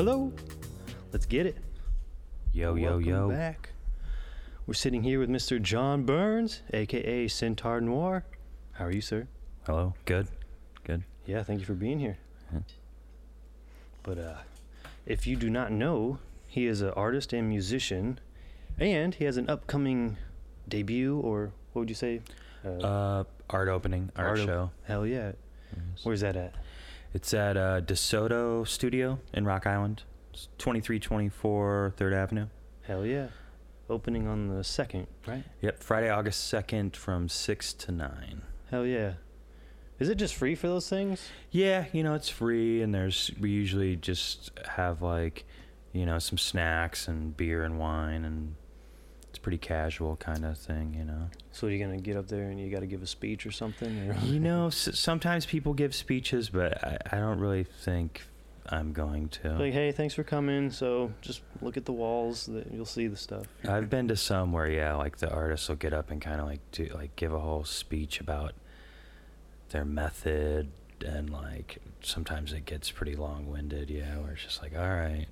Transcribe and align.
Hello. 0.00 0.32
Let's 1.12 1.26
get 1.26 1.44
it. 1.44 1.58
Yo, 2.54 2.74
yo, 2.74 2.92
Welcome 2.92 3.04
yo. 3.06 3.28
back. 3.28 3.68
We're 4.66 4.72
sitting 4.72 5.02
here 5.02 5.20
with 5.20 5.28
Mr. 5.28 5.60
John 5.60 6.04
Burns, 6.04 6.62
aka 6.72 7.28
Centaur 7.28 7.82
Noir. 7.82 8.24
How 8.72 8.86
are 8.86 8.92
you, 8.92 9.02
sir? 9.02 9.28
Hello. 9.66 9.92
Good. 10.06 10.28
Good. 10.84 11.04
Yeah, 11.26 11.42
thank 11.42 11.60
you 11.60 11.66
for 11.66 11.74
being 11.74 11.98
here. 11.98 12.16
Yeah. 12.50 12.60
But 14.02 14.16
uh, 14.16 14.36
if 15.04 15.26
you 15.26 15.36
do 15.36 15.50
not 15.50 15.70
know, 15.70 16.18
he 16.46 16.66
is 16.66 16.80
an 16.80 16.92
artist 16.96 17.34
and 17.34 17.46
musician, 17.46 18.20
and 18.78 19.14
he 19.14 19.26
has 19.26 19.36
an 19.36 19.50
upcoming 19.50 20.16
debut, 20.66 21.18
or 21.20 21.52
what 21.74 21.80
would 21.80 21.88
you 21.90 21.94
say? 21.94 22.22
Uh, 22.64 23.24
art 23.50 23.68
opening, 23.68 24.10
art, 24.16 24.40
op- 24.40 24.46
show. 24.46 24.70
Hell 24.84 25.04
yeah. 25.06 25.32
Where's 26.04 26.22
that 26.22 26.36
at? 26.36 26.54
It's 27.12 27.34
at 27.34 27.56
uh, 27.56 27.80
DeSoto 27.80 28.66
Studio 28.66 29.18
in 29.34 29.44
Rock 29.44 29.66
Island. 29.66 30.04
It's 30.32 30.46
2324 30.58 31.94
3rd 31.96 32.14
Avenue. 32.14 32.46
Hell 32.82 33.04
yeah. 33.04 33.28
Opening 33.88 34.28
on 34.28 34.46
the 34.46 34.62
second, 34.62 35.08
right? 35.26 35.42
Yep. 35.60 35.82
Friday, 35.82 36.08
August 36.08 36.52
2nd 36.52 36.94
from 36.94 37.28
6 37.28 37.72
to 37.72 37.90
9. 37.90 38.42
Hell 38.70 38.86
yeah. 38.86 39.14
Is 39.98 40.08
it 40.08 40.14
just 40.14 40.36
free 40.36 40.54
for 40.54 40.68
those 40.68 40.88
things? 40.88 41.28
Yeah, 41.50 41.86
you 41.92 42.04
know, 42.04 42.14
it's 42.14 42.28
free, 42.28 42.80
and 42.80 42.94
there's, 42.94 43.32
we 43.40 43.50
usually 43.50 43.96
just 43.96 44.52
have 44.68 45.02
like, 45.02 45.44
you 45.92 46.06
know, 46.06 46.20
some 46.20 46.38
snacks 46.38 47.08
and 47.08 47.36
beer 47.36 47.64
and 47.64 47.80
wine, 47.80 48.24
and 48.24 48.54
pretty 49.42 49.58
casual 49.58 50.16
kind 50.16 50.44
of 50.44 50.58
thing, 50.58 50.94
you 50.98 51.04
know. 51.04 51.28
So 51.52 51.66
you're 51.66 51.84
gonna 51.86 52.00
get 52.00 52.16
up 52.16 52.28
there 52.28 52.44
and 52.50 52.60
you 52.60 52.70
got 52.70 52.80
to 52.80 52.86
give 52.86 53.02
a 53.02 53.06
speech 53.06 53.46
or 53.46 53.50
something? 53.50 54.10
Or 54.10 54.14
You 54.24 54.38
know, 54.48 54.66
s- 54.68 54.90
sometimes 54.98 55.46
people 55.46 55.74
give 55.74 55.94
speeches, 55.94 56.48
but 56.50 56.82
I, 56.84 56.98
I 57.12 57.16
don't 57.18 57.38
really 57.40 57.64
think 57.64 58.22
I'm 58.68 58.92
going 58.92 59.28
to. 59.30 59.54
like, 59.54 59.72
hey, 59.72 59.90
thanks 59.92 60.14
for 60.14 60.22
coming. 60.22 60.70
So 60.70 61.12
just 61.22 61.42
look 61.60 61.76
at 61.76 61.86
the 61.86 61.92
walls. 61.92 62.46
That 62.46 62.72
you'll 62.72 62.84
see 62.84 63.06
the 63.08 63.16
stuff. 63.16 63.46
I've 63.66 63.90
been 63.90 64.06
to 64.08 64.16
some 64.16 64.52
where 64.52 64.68
yeah, 64.70 64.94
like 64.94 65.16
the 65.18 65.30
artists 65.30 65.68
will 65.68 65.76
get 65.76 65.92
up 65.92 66.10
and 66.10 66.20
kind 66.20 66.40
of 66.40 66.46
like 66.46 66.60
do 66.72 66.88
like 66.94 67.16
give 67.16 67.32
a 67.32 67.40
whole 67.40 67.64
speech 67.64 68.20
about 68.20 68.52
their 69.70 69.84
method 69.84 70.68
and 71.06 71.30
like 71.30 71.78
sometimes 72.02 72.52
it 72.52 72.66
gets 72.66 72.90
pretty 72.90 73.14
long-winded, 73.16 73.88
yeah, 73.90 74.18
where 74.18 74.32
it's 74.32 74.42
just 74.44 74.62
like, 74.62 74.72
all 74.76 74.88
right, 74.88 75.26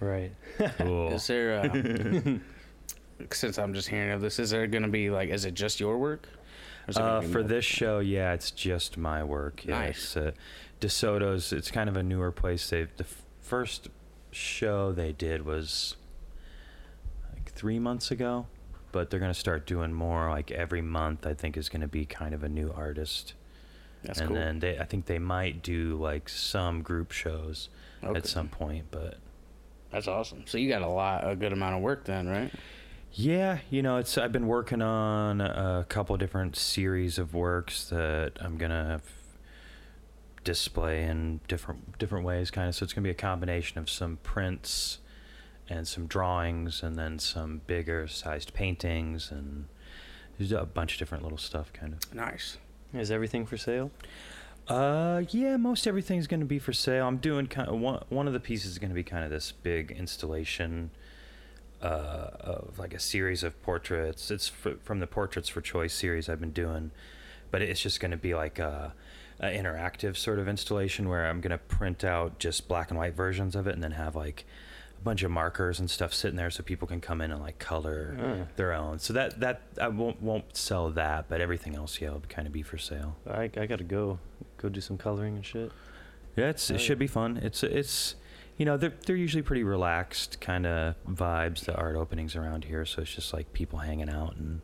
Right. 0.00 0.32
cool. 0.78 1.12
Is 1.12 1.26
there, 1.28 1.60
uh, 1.60 2.38
since 3.32 3.58
I'm 3.58 3.74
just 3.74 3.88
hearing 3.88 4.10
of 4.12 4.20
this, 4.20 4.38
is 4.38 4.50
there 4.50 4.66
going 4.66 4.82
to 4.82 4.88
be 4.88 5.10
like, 5.10 5.30
is 5.30 5.44
it 5.44 5.54
just 5.54 5.80
your 5.80 5.98
work? 5.98 6.26
Or 6.86 6.90
is 6.90 6.96
it 6.96 7.00
gonna 7.00 7.12
Uh, 7.18 7.20
for 7.22 7.28
more- 7.40 7.42
this 7.44 7.64
show, 7.64 7.98
yeah, 8.00 8.32
it's 8.32 8.50
just 8.50 8.96
my 8.96 9.22
work. 9.24 9.64
Yeah, 9.64 9.78
Nice. 9.80 10.16
Uh, 10.16 10.32
DeSoto's. 10.80 11.52
It's 11.52 11.70
kind 11.70 11.88
of 11.88 11.96
a 11.96 12.02
newer 12.02 12.30
place. 12.32 12.68
They 12.68 12.84
the 12.84 13.04
f- 13.04 13.22
first 13.40 13.88
show 14.32 14.92
they 14.92 15.12
did 15.12 15.46
was 15.46 15.96
like 17.32 17.52
three 17.52 17.78
months 17.78 18.10
ago, 18.10 18.46
but 18.92 19.08
they're 19.08 19.20
gonna 19.20 19.32
start 19.32 19.66
doing 19.66 19.92
more. 19.94 20.28
Like 20.30 20.50
every 20.50 20.82
month, 20.82 21.26
I 21.26 21.32
think 21.34 21.56
is 21.56 21.68
gonna 21.70 21.88
be 21.88 22.04
kind 22.04 22.34
of 22.34 22.42
a 22.44 22.48
new 22.48 22.70
artist, 22.76 23.32
That's 24.02 24.18
and 24.20 24.28
cool. 24.28 24.36
then 24.36 24.58
they 24.58 24.78
I 24.78 24.84
think 24.84 25.06
they 25.06 25.18
might 25.18 25.62
do 25.62 25.96
like 25.96 26.28
some 26.28 26.82
group 26.82 27.12
shows 27.12 27.70
Okay. 28.02 28.18
at 28.18 28.26
some 28.26 28.48
point, 28.48 28.86
but. 28.90 29.16
That's 29.90 30.08
awesome. 30.08 30.42
So 30.46 30.58
you 30.58 30.68
got 30.68 30.82
a 30.82 30.88
lot, 30.88 31.26
a 31.30 31.36
good 31.36 31.52
amount 31.52 31.76
of 31.76 31.80
work 31.82 32.04
then, 32.04 32.28
right? 32.28 32.52
Yeah, 33.16 33.58
you 33.70 33.80
know, 33.80 33.98
it's 33.98 34.18
I've 34.18 34.32
been 34.32 34.48
working 34.48 34.82
on 34.82 35.40
a 35.40 35.86
couple 35.88 36.16
different 36.16 36.56
series 36.56 37.16
of 37.16 37.32
works 37.32 37.88
that 37.90 38.32
I'm 38.40 38.58
gonna 38.58 39.00
f- 39.04 39.38
display 40.42 41.04
in 41.04 41.40
different 41.46 41.96
different 41.98 42.24
ways, 42.26 42.50
kind 42.50 42.68
of. 42.68 42.74
So 42.74 42.82
it's 42.82 42.92
gonna 42.92 43.04
be 43.04 43.10
a 43.10 43.14
combination 43.14 43.78
of 43.78 43.88
some 43.88 44.18
prints 44.24 44.98
and 45.70 45.86
some 45.86 46.06
drawings, 46.06 46.82
and 46.82 46.96
then 46.96 47.20
some 47.20 47.60
bigger 47.68 48.08
sized 48.08 48.52
paintings, 48.52 49.30
and 49.30 49.66
there's 50.36 50.50
a 50.50 50.66
bunch 50.66 50.94
of 50.94 50.98
different 50.98 51.22
little 51.22 51.38
stuff, 51.38 51.72
kind 51.72 51.92
of. 51.92 52.12
Nice. 52.12 52.58
Is 52.92 53.12
everything 53.12 53.46
for 53.46 53.56
sale? 53.56 53.92
Uh, 54.66 55.22
yeah, 55.30 55.56
most 55.56 55.86
everything's 55.86 56.26
going 56.26 56.40
to 56.40 56.46
be 56.46 56.58
for 56.58 56.72
sale. 56.72 57.06
I'm 57.06 57.18
doing 57.18 57.46
kind 57.46 57.68
of 57.68 57.78
one. 57.78 58.02
One 58.08 58.26
of 58.26 58.32
the 58.32 58.40
pieces 58.40 58.72
is 58.72 58.78
going 58.78 58.90
to 58.90 58.94
be 58.94 59.04
kind 59.04 59.24
of 59.24 59.30
this 59.30 59.52
big 59.52 59.92
installation 59.92 60.90
uh, 61.82 62.30
of 62.40 62.78
like 62.78 62.94
a 62.94 63.00
series 63.00 63.42
of 63.42 63.60
portraits. 63.62 64.30
It's 64.30 64.48
fr 64.48 64.70
from 64.82 65.00
the 65.00 65.06
Portraits 65.06 65.48
for 65.48 65.60
Choice 65.60 65.92
series 65.94 66.28
I've 66.28 66.40
been 66.40 66.52
doing, 66.52 66.90
but 67.50 67.62
it's 67.62 67.80
just 67.80 68.00
going 68.00 68.10
to 68.10 68.16
be 68.16 68.34
like 68.34 68.58
a, 68.58 68.94
a 69.40 69.46
interactive 69.46 70.16
sort 70.16 70.38
of 70.38 70.48
installation 70.48 71.08
where 71.08 71.26
I'm 71.26 71.40
going 71.40 71.50
to 71.50 71.58
print 71.58 72.04
out 72.04 72.38
just 72.38 72.68
black 72.68 72.90
and 72.90 72.98
white 72.98 73.14
versions 73.14 73.54
of 73.56 73.66
it, 73.66 73.74
and 73.74 73.82
then 73.82 73.92
have 73.92 74.16
like 74.16 74.44
a 74.98 75.02
bunch 75.04 75.22
of 75.22 75.30
markers 75.30 75.78
and 75.80 75.90
stuff 75.90 76.14
sitting 76.14 76.36
there 76.36 76.50
so 76.50 76.62
people 76.62 76.88
can 76.88 77.00
come 77.00 77.20
in 77.20 77.30
and 77.30 77.40
like 77.42 77.58
color 77.58 78.16
Ah. 78.20 78.46
their 78.56 78.72
own. 78.72 78.98
So 78.98 79.12
that 79.12 79.40
that 79.40 79.60
I 79.80 79.88
won't 79.88 80.22
won't 80.22 80.56
sell 80.56 80.88
that, 80.90 81.28
but 81.28 81.40
everything 81.40 81.74
else, 81.74 82.00
yeah, 82.00 82.10
will 82.10 82.20
kind 82.28 82.46
of 82.46 82.52
be 82.52 82.62
for 82.62 82.78
sale. 82.78 83.16
I 83.28 83.50
I 83.56 83.66
gotta 83.66 83.84
go 83.84 84.18
go 84.56 84.68
do 84.70 84.80
some 84.80 84.96
coloring 84.96 85.36
and 85.36 85.44
shit. 85.44 85.70
Yeah, 86.36 86.48
it's, 86.48 86.68
it 86.70 86.80
should 86.80 86.98
be 86.98 87.06
fun. 87.06 87.36
It's 87.36 87.62
it's 87.62 88.16
you 88.56 88.64
know 88.64 88.76
they're 88.76 88.92
they're 89.06 89.16
usually 89.16 89.42
pretty 89.42 89.64
relaxed 89.64 90.40
kind 90.40 90.66
of 90.66 90.94
vibes. 91.08 91.64
The 91.64 91.74
art 91.74 91.96
openings 91.96 92.36
around 92.36 92.64
here, 92.64 92.84
so 92.84 93.02
it's 93.02 93.14
just 93.14 93.32
like 93.32 93.52
people 93.52 93.80
hanging 93.80 94.08
out 94.08 94.36
and 94.36 94.60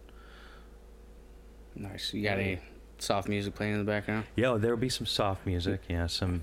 Nice. 1.74 2.12
You 2.12 2.22
got 2.22 2.38
any 2.38 2.58
soft 2.98 3.28
music 3.28 3.54
playing 3.54 3.74
in 3.74 3.78
the 3.78 3.90
background? 3.90 4.24
yeah, 4.36 4.56
there 4.58 4.70
will 4.70 4.80
be 4.80 4.88
some 4.88 5.06
soft 5.06 5.46
music. 5.46 5.80
Yeah, 5.88 6.06
some 6.06 6.42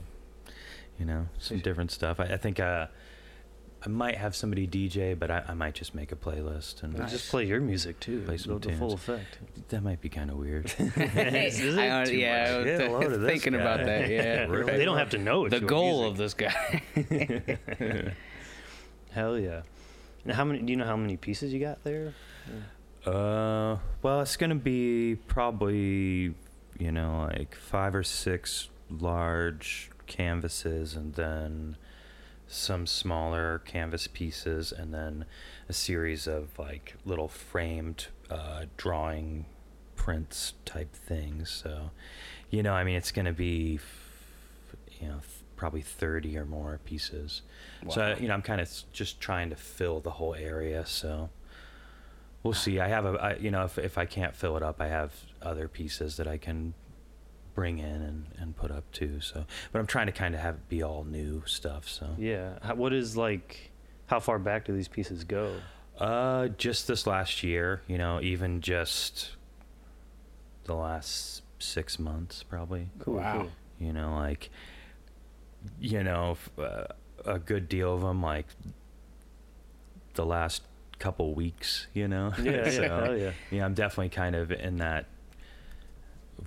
you 1.00 1.06
know 1.06 1.28
some 1.38 1.60
different 1.60 1.92
stuff. 1.92 2.20
I, 2.20 2.26
I 2.26 2.38
think 2.38 2.60
uh, 2.60 2.88
I 3.88 3.90
might 3.90 4.18
have 4.18 4.36
somebody 4.36 4.68
DJ, 4.68 5.18
but 5.18 5.32
I, 5.32 5.46
I 5.48 5.54
might 5.54 5.74
just 5.74 5.96
make 5.96 6.12
a 6.12 6.18
playlist 6.18 6.84
and 6.84 6.98
Nice. 6.98 7.10
Just 7.10 7.30
play 7.30 7.46
your 7.46 7.62
music 7.62 7.98
too. 8.02 8.20
Play 8.26 8.36
some 8.36 8.60
the, 8.60 8.68
the 8.68 8.76
full 8.76 8.92
effect. 8.92 9.38
that 9.70 9.82
might 9.82 10.02
be 10.02 10.10
kind 10.10 10.30
of 10.30 10.36
weird. 10.36 10.66
Is 10.78 11.62
it 11.62 11.80
I, 11.80 12.04
too 12.04 12.18
yeah, 12.18 12.42
much? 12.44 12.52
I 12.52 12.58
was 12.58 12.66
Get 12.66 12.82
a 12.82 12.92
load 12.92 13.26
thinking 13.26 13.56
about 13.56 13.86
that. 13.86 14.10
Yeah, 14.10 14.44
Really? 14.50 14.76
They 14.76 14.84
don't 14.84 14.98
have 14.98 15.12
to 15.12 15.18
know 15.18 15.46
it's 15.46 15.54
The 15.54 15.62
your 15.62 15.70
goal 15.70 16.12
music. 16.12 16.12
of 16.12 16.18
this 16.18 16.34
guy. 16.34 18.14
Hell 19.12 19.40
yeah. 19.40 19.62
And 20.26 20.34
how 20.34 20.44
many? 20.44 20.60
Do 20.60 20.70
you 20.72 20.76
know 20.76 20.84
how 20.86 20.98
many 20.98 21.16
pieces 21.16 21.54
you 21.54 21.62
got 21.62 21.82
there? 21.86 22.14
Uh, 23.06 23.78
well, 24.02 24.20
it's 24.20 24.36
gonna 24.36 24.56
be 24.56 25.16
probably 25.28 26.34
you 26.78 26.92
know 26.92 27.30
like 27.34 27.56
five 27.56 27.96
or 27.96 28.04
six 28.04 28.68
large 28.90 29.92
canvases, 30.08 30.94
and 30.94 31.14
then 31.14 31.78
some 32.48 32.88
smaller 32.88 33.62
canvas 33.66 34.08
pieces, 34.08 34.72
and 34.72 34.94
then 34.94 35.26
a 35.68 35.74
series 35.74 36.28
of 36.28 36.58
like 36.58 36.96
little 37.06 37.28
framed 37.28 38.08
uh, 38.30 38.66
drawing 38.78 39.46
prints 39.96 40.54
type 40.66 40.94
things. 40.94 41.50
So, 41.50 41.92
you 42.50 42.64
know, 42.64 42.74
I 42.74 42.84
mean, 42.84 42.96
it's 42.96 43.12
gonna 43.12 43.34
be 43.34 43.80
you 45.00 45.08
know 45.08 45.20
probably 45.56 45.82
thirty 45.82 46.38
or 46.38 46.46
more 46.46 46.80
pieces. 46.86 47.42
So 47.90 48.16
you 48.20 48.28
know, 48.28 48.34
I'm 48.34 48.42
kind 48.42 48.62
of 48.62 48.70
just 48.94 49.20
trying 49.20 49.50
to 49.50 49.56
fill 49.56 50.00
the 50.00 50.12
whole 50.12 50.36
area. 50.36 50.86
So 50.86 51.30
we'll 52.44 52.54
see. 52.54 52.80
I 52.80 52.88
have 52.88 53.06
a, 53.06 53.10
I, 53.10 53.36
you 53.36 53.52
know, 53.52 53.66
if 53.66 53.78
if 53.78 53.98
I 53.98 54.06
can't 54.06 54.36
fill 54.36 54.56
it 54.58 54.64
up, 54.64 54.82
I 54.82 54.88
have 54.88 55.14
other 55.42 55.68
pieces 55.68 56.18
that 56.18 56.28
I 56.28 56.38
can 56.38 56.74
bring 57.58 57.80
in 57.80 57.86
and, 58.04 58.26
and 58.38 58.56
put 58.56 58.70
up 58.70 58.84
too. 58.92 59.20
So, 59.20 59.44
but 59.72 59.80
I'm 59.80 59.88
trying 59.88 60.06
to 60.06 60.12
kind 60.12 60.36
of 60.36 60.42
have 60.42 60.54
it 60.58 60.70
be 60.70 60.84
all 60.84 61.04
new 61.04 61.42
stuff. 61.48 61.90
So, 61.90 62.12
Yeah. 62.20 62.60
How, 62.62 62.76
what 62.76 62.94
is 62.94 63.18
like? 63.18 63.72
How 64.06 64.20
far 64.20 64.38
back 64.38 64.66
do 64.66 64.74
these 64.74 64.88
pieces 64.88 65.24
go? 65.24 65.56
uh, 66.00 66.50
just 66.50 66.88
this 66.88 67.08
last 67.08 67.42
year, 67.42 67.82
you 67.88 67.98
know, 67.98 68.22
even 68.22 68.62
just 68.62 69.32
the 70.66 70.76
last 70.76 71.42
six 71.58 71.98
months, 71.98 72.44
probably. 72.44 72.90
Cool. 73.00 73.16
Wow. 73.16 73.38
cool. 73.42 73.52
you 73.80 73.92
know 73.92 74.14
like 74.16 74.52
you 75.80 76.04
know 76.04 76.38
uh, 76.60 76.84
a 77.26 77.40
good 77.40 77.68
deal 77.68 77.96
of 77.96 78.02
them 78.02 78.22
like 78.22 78.46
the 80.14 80.26
last 80.26 80.62
couple 81.00 81.34
weeks 81.34 81.88
you 81.96 82.08
know 82.08 82.32
Yeah. 82.42 82.70
so 82.78 82.82
yeah. 82.82 83.04
Hell 83.06 83.18
yeah. 83.18 83.32
yeah 83.52 83.66
i'm 83.66 83.74
definitely 83.76 84.10
kind 84.10 84.36
of 84.36 84.52
in 84.52 84.78
that 84.78 85.06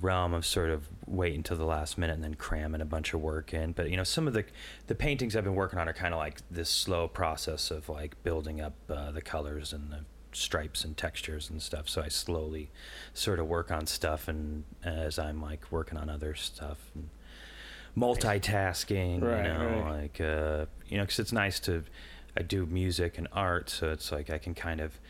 realm 0.01 0.33
of 0.35 0.47
sort 0.47 0.71
of 0.71 0.87
wait 1.07 1.35
until 1.35 1.57
the 1.57 1.65
last 1.65 1.99
minute 1.99 2.15
and 2.15 2.23
then 2.23 2.35
cramming 2.35 2.81
a 2.81 2.85
bunch 2.85 3.13
of 3.13 3.21
work 3.21 3.53
in 3.53 3.73
but 3.73 3.91
you 3.91 3.97
know 3.97 4.05
some 4.05 4.29
of 4.29 4.33
the 4.35 4.45
the 4.87 4.95
paintings 4.95 5.35
i've 5.35 5.45
been 5.45 5.55
working 5.55 5.79
on 5.79 5.89
are 5.89 5.93
kind 5.93 6.15
of 6.15 6.19
like 6.19 6.41
this 6.51 6.69
slow 6.71 7.09
process 7.09 7.71
of 7.71 7.89
like 7.89 8.21
building 8.23 8.61
up 8.61 8.75
uh, 8.89 9.11
the 9.11 9.21
colors 9.21 9.73
and 9.73 9.91
the 9.91 10.01
stripes 10.33 10.85
and 10.85 10.97
textures 10.97 11.51
and 11.51 11.61
stuff 11.61 11.89
so 11.89 12.01
i 12.01 12.09
slowly 12.09 12.71
sort 13.15 13.41
of 13.41 13.47
work 13.47 13.71
on 13.71 13.87
stuff 13.87 14.29
and 14.29 14.63
as 14.85 15.19
i'm 15.19 15.43
like 15.43 15.71
working 15.73 15.99
on 15.99 16.09
other 16.09 16.35
stuff 16.37 16.79
and 16.95 17.09
multitasking 17.97 19.21
Right, 19.21 19.45
you 19.47 19.53
know 19.53 19.83
right. 19.85 20.03
like 20.03 20.21
uh 20.21 20.67
you 20.89 20.97
know 20.99 21.03
because 21.05 21.19
it's 21.19 21.33
nice 21.33 21.59
to 21.61 21.83
i 22.37 22.43
do 22.43 22.65
music 22.67 23.19
and 23.19 23.27
art 23.33 23.69
so 23.69 23.91
it's 23.91 24.13
like 24.13 24.31
i 24.31 24.39
can 24.39 24.55
kind 24.55 24.81
of 24.81 25.01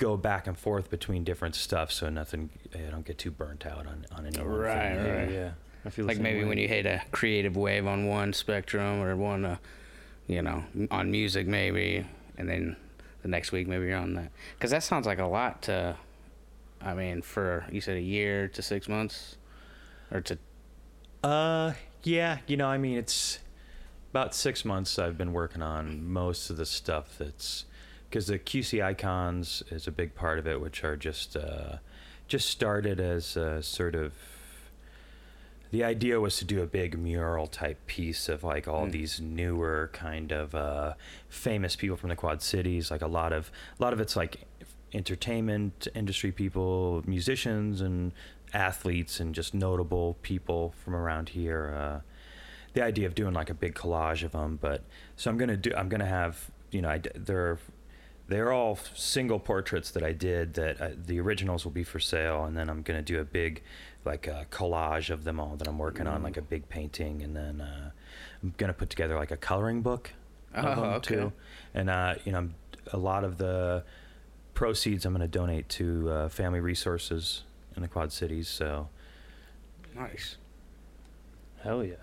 go 0.00 0.16
back 0.16 0.46
and 0.48 0.58
forth 0.58 0.90
between 0.90 1.22
different 1.24 1.54
stuff 1.54 1.92
so 1.92 2.08
nothing 2.08 2.50
i 2.74 2.90
don't 2.90 3.04
get 3.04 3.16
too 3.18 3.30
burnt 3.30 3.64
out 3.66 3.86
on 3.86 4.04
on 4.12 4.26
any 4.26 4.38
one 4.38 4.48
Right, 4.48 4.96
thing 4.96 5.14
right. 5.16 5.30
Yeah. 5.30 5.50
I 5.86 5.90
feel 5.90 6.04
like 6.06 6.18
maybe 6.18 6.40
way. 6.40 6.48
when 6.48 6.58
you 6.58 6.66
hit 6.68 6.84
a 6.86 7.00
creative 7.12 7.56
wave 7.56 7.86
on 7.86 8.06
one 8.08 8.32
spectrum 8.32 9.00
or 9.00 9.14
one 9.16 9.44
uh, 9.44 9.56
you 10.26 10.42
know, 10.42 10.62
on 10.90 11.10
music 11.10 11.46
maybe, 11.46 12.04
and 12.38 12.48
then 12.48 12.76
the 13.22 13.28
next 13.28 13.50
week 13.52 13.66
maybe 13.66 13.86
you're 13.86 13.96
on 13.98 14.14
that. 14.14 14.30
Because 14.56 14.70
that 14.72 14.82
sounds 14.82 15.06
like 15.06 15.18
a 15.18 15.24
lot 15.26 15.62
to, 15.62 15.96
I 16.82 16.92
mean, 16.94 17.20
for 17.22 17.64
you 17.72 17.80
said 17.80 17.96
a 17.96 18.00
year 18.00 18.46
to 18.48 18.62
six 18.62 18.88
months, 18.88 19.36
or 20.12 20.20
to 20.20 20.38
Uh, 21.24 21.72
yeah, 22.04 22.38
you 22.46 22.56
know, 22.56 22.68
I 22.68 22.76
mean, 22.78 22.96
it's 22.98 23.38
about 24.12 24.34
six 24.34 24.64
months 24.64 24.98
I've 24.98 25.16
been 25.18 25.32
working 25.32 25.62
on 25.62 26.04
most 26.04 26.50
of 26.50 26.56
the 26.58 26.66
stuff 26.66 27.16
that's 27.18 27.64
because 28.10 28.26
the 28.26 28.38
QC 28.38 28.82
icons 28.84 29.62
is 29.70 29.86
a 29.86 29.92
big 29.92 30.14
part 30.16 30.38
of 30.40 30.46
it, 30.46 30.60
which 30.60 30.82
are 30.84 30.96
just 30.96 31.36
uh, 31.36 31.76
just 32.26 32.50
started 32.50 32.98
as 33.00 33.36
a 33.36 33.62
sort 33.62 33.94
of 33.94 34.12
the 35.70 35.84
idea 35.84 36.18
was 36.18 36.36
to 36.38 36.44
do 36.44 36.60
a 36.62 36.66
big 36.66 36.98
mural 36.98 37.46
type 37.46 37.78
piece 37.86 38.28
of 38.28 38.42
like 38.42 38.66
all 38.66 38.86
Mm. 38.86 38.90
these 38.92 39.20
newer 39.20 39.88
kind 39.92 40.32
of 40.32 40.52
uh, 40.54 40.94
famous 41.28 41.76
people 41.76 41.96
from 41.96 42.08
the 42.08 42.16
Quad 42.16 42.42
Cities. 42.42 42.90
Like 42.90 43.02
a 43.02 43.06
lot 43.06 43.32
of 43.32 43.52
a 43.78 43.82
lot 43.82 43.92
of 43.92 44.00
it's 44.00 44.16
like 44.16 44.46
entertainment 44.92 45.86
industry 45.94 46.32
people, 46.32 47.02
musicians, 47.06 47.80
and 47.80 48.10
athletes, 48.52 49.20
and 49.20 49.32
just 49.32 49.54
notable 49.54 50.16
people 50.22 50.74
from 50.84 50.96
around 50.96 51.28
here. 51.30 51.72
Uh, 51.78 52.00
the 52.74 52.82
idea 52.82 53.06
of 53.06 53.14
doing 53.14 53.32
like 53.34 53.50
a 53.50 53.54
big 53.54 53.74
collage 53.74 54.24
of 54.24 54.32
them, 54.32 54.58
but 54.60 54.82
so 55.16 55.30
I'm 55.30 55.38
gonna 55.38 55.56
do. 55.56 55.72
I'm 55.76 55.88
gonna 55.88 56.06
have 56.06 56.50
you 56.72 56.82
know 56.82 56.88
I 56.90 56.98
d- 56.98 57.10
they're 57.14 57.58
they're 58.30 58.52
all 58.52 58.78
single 58.94 59.38
portraits 59.38 59.90
that 59.90 60.02
I 60.02 60.12
did 60.12 60.54
that 60.54 60.80
I, 60.80 60.92
the 60.96 61.20
originals 61.20 61.64
will 61.64 61.72
be 61.72 61.84
for 61.84 61.98
sale, 62.00 62.44
and 62.44 62.56
then 62.56 62.70
I'm 62.70 62.82
gonna 62.82 63.02
do 63.02 63.20
a 63.20 63.24
big 63.24 63.62
like 64.04 64.26
a 64.26 64.46
collage 64.50 65.10
of 65.10 65.24
them 65.24 65.38
all 65.38 65.56
that 65.56 65.68
I'm 65.68 65.78
working 65.78 66.06
on, 66.06 66.22
like 66.22 66.36
a 66.38 66.42
big 66.42 66.68
painting, 66.68 67.22
and 67.22 67.36
then 67.36 67.60
uh, 67.60 67.90
I'm 68.42 68.54
gonna 68.56 68.72
put 68.72 68.88
together 68.88 69.16
like 69.16 69.30
a 69.30 69.36
coloring 69.36 69.82
book 69.82 70.12
of 70.54 70.64
Oh, 70.64 70.80
them 70.80 70.90
okay. 70.94 71.14
too, 71.16 71.32
and 71.74 71.90
uh, 71.90 72.14
you 72.24 72.32
know 72.32 72.48
a 72.92 72.96
lot 72.96 73.24
of 73.24 73.36
the 73.38 73.84
proceeds 74.54 75.04
I'm 75.04 75.12
gonna 75.12 75.28
donate 75.28 75.68
to 75.70 76.10
uh, 76.10 76.28
family 76.28 76.60
resources 76.60 77.42
in 77.76 77.82
the 77.82 77.88
Quad 77.88 78.12
Cities. 78.12 78.48
So 78.48 78.88
nice. 79.94 80.36
Hell 81.62 81.84
yeah. 81.84 81.94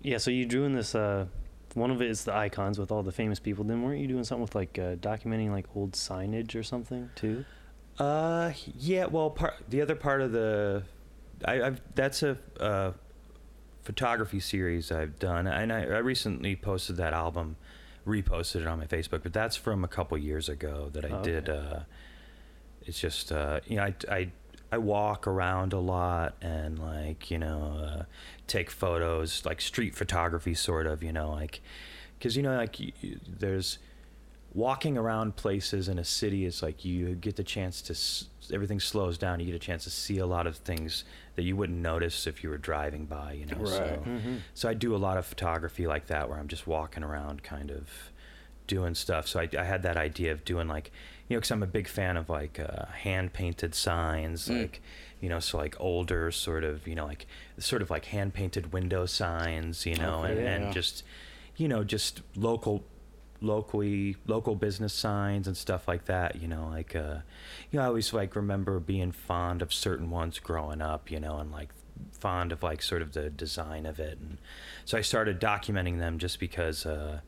Yeah, 0.00 0.18
so 0.18 0.30
you 0.30 0.46
drew 0.46 0.64
in 0.64 0.74
this 0.74 0.94
uh 0.94 1.26
one 1.74 1.90
of 1.90 2.00
it 2.00 2.08
is 2.10 2.24
the 2.24 2.34
icons 2.34 2.78
with 2.78 2.90
all 2.92 3.02
the 3.02 3.12
famous 3.12 3.38
people. 3.40 3.64
Then 3.64 3.82
weren't 3.82 4.00
you 4.00 4.06
doing 4.06 4.24
something 4.24 4.42
with 4.42 4.54
like 4.54 4.78
uh, 4.78 4.96
documenting 4.96 5.50
like 5.50 5.66
old 5.74 5.92
signage 5.92 6.54
or 6.58 6.62
something 6.62 7.10
too? 7.14 7.44
Uh, 7.98 8.52
yeah. 8.78 9.06
Well, 9.06 9.30
part 9.30 9.54
the 9.68 9.80
other 9.82 9.94
part 9.94 10.20
of 10.20 10.32
the, 10.32 10.82
I, 11.44 11.62
I've 11.62 11.80
that's 11.94 12.22
a 12.22 12.38
uh, 12.58 12.92
photography 13.82 14.40
series 14.40 14.90
I've 14.90 15.18
done, 15.18 15.46
and 15.46 15.72
I, 15.72 15.80
I 15.82 15.98
recently 15.98 16.56
posted 16.56 16.96
that 16.96 17.12
album, 17.12 17.56
reposted 18.06 18.62
it 18.62 18.66
on 18.66 18.78
my 18.78 18.86
Facebook. 18.86 19.22
But 19.22 19.32
that's 19.32 19.56
from 19.56 19.84
a 19.84 19.88
couple 19.88 20.16
years 20.18 20.48
ago 20.48 20.90
that 20.92 21.04
I 21.04 21.08
Oh, 21.10 21.22
did. 21.22 21.48
Uh, 21.48 21.80
it's 22.82 23.00
just 23.00 23.30
uh, 23.32 23.60
you 23.66 23.76
know 23.76 23.84
I 23.84 23.94
I 24.10 24.30
I 24.74 24.78
walk 24.78 25.26
around 25.26 25.72
a 25.72 25.78
lot 25.78 26.34
and 26.42 26.78
like 26.78 27.30
you 27.30 27.38
know 27.38 27.60
uh, 27.84 28.02
take 28.46 28.70
photos 28.70 29.44
like 29.44 29.60
street 29.60 29.94
photography 29.94 30.54
sort 30.54 30.86
of 30.86 31.02
you 31.02 31.12
know 31.12 31.30
like 31.30 31.60
because 32.18 32.36
you 32.36 32.42
know 32.42 32.56
like 32.56 32.76
y 32.80 32.92
y- 33.02 33.14
there's 33.42 33.78
walking 34.54 34.96
around 34.96 35.34
places 35.36 35.88
in 35.88 35.98
a 35.98 36.04
city 36.04 36.44
is 36.44 36.62
like 36.62 36.84
you 36.84 37.14
get 37.16 37.34
the 37.36 37.42
chance 37.42 37.82
to 37.82 37.92
s- 37.92 38.26
everything 38.52 38.78
slows 38.78 39.18
down. 39.18 39.40
You 39.40 39.46
get 39.46 39.54
a 39.56 39.58
chance 39.58 39.82
to 39.84 39.90
see 39.90 40.18
a 40.18 40.26
lot 40.26 40.46
of 40.46 40.56
things 40.56 41.04
that 41.36 41.42
you 41.42 41.56
wouldn't 41.56 41.78
notice 41.80 42.26
if 42.26 42.44
you 42.44 42.50
were 42.50 42.58
driving 42.58 43.04
by 43.04 43.32
you 43.32 43.46
know 43.46 43.64
so. 43.64 44.02
Mm-hmm. 44.06 44.36
so 44.54 44.68
I 44.68 44.74
do 44.74 44.94
a 44.94 44.98
lot 45.06 45.16
of 45.18 45.26
photography 45.26 45.86
like 45.86 46.06
that 46.08 46.28
where 46.28 46.38
I'm 46.38 46.48
just 46.48 46.66
walking 46.66 47.02
around 47.04 47.42
kind 47.42 47.70
of 47.70 47.88
doing 48.66 48.94
stuff. 48.94 49.26
So 49.28 49.40
I, 49.40 49.48
I 49.58 49.64
had 49.64 49.82
that 49.82 49.96
idea 49.96 50.32
of 50.32 50.44
doing 50.44 50.68
like, 50.68 50.90
you 51.28 51.36
know, 51.36 51.40
because 51.40 51.50
I'm 51.50 51.62
a 51.62 51.66
big 51.66 51.88
fan 51.88 52.16
of 52.16 52.28
like 52.28 52.58
uh, 52.60 52.86
hand 52.86 53.32
painted 53.32 53.74
signs, 53.74 54.48
Mm. 54.48 54.62
like, 54.62 54.82
you 55.20 55.28
know, 55.28 55.40
so 55.40 55.56
like 55.58 55.74
older 55.80 56.30
sort 56.30 56.64
of, 56.64 56.86
you 56.86 56.94
know, 56.94 57.06
like 57.06 57.26
sort 57.58 57.80
of 57.82 57.90
like 57.90 58.06
hand 58.06 58.34
painted 58.34 58.72
window 58.72 59.06
signs, 59.06 59.86
you 59.86 59.96
know, 59.96 60.24
Okay, 60.24 60.32
and, 60.32 60.40
yeah. 60.42 60.50
and 60.56 60.72
just, 60.74 61.02
you 61.56 61.68
know, 61.68 61.82
just 61.84 62.20
local 62.36 62.84
locally 63.40 64.16
local 64.26 64.54
business 64.54 64.94
signs 64.94 65.46
and 65.46 65.54
stuff 65.56 65.86
like 65.86 66.06
that 66.06 66.40
you 66.40 66.48
know 66.48 66.68
like 66.68 66.96
uh 66.96 67.16
you 67.70 67.78
know 67.78 67.82
i 67.82 67.86
always 67.86 68.12
like 68.14 68.34
remember 68.36 68.80
being 68.80 69.12
fond 69.12 69.60
of 69.60 69.70
certain 69.74 70.08
ones 70.08 70.38
growing 70.38 70.80
up 70.80 71.10
you 71.10 71.20
know 71.20 71.36
and 71.38 71.50
like 71.52 71.68
fond 72.12 72.52
of 72.52 72.62
like 72.62 72.80
sort 72.80 73.02
of 73.02 73.12
the 73.12 73.28
design 73.28 73.84
of 73.84 73.98
it 74.00 74.16
and 74.18 74.38
so 74.86 74.96
i 74.96 75.00
started 75.02 75.38
documenting 75.40 75.98
them 75.98 76.16
just 76.18 76.40
because 76.40 76.86
uh 76.86 77.20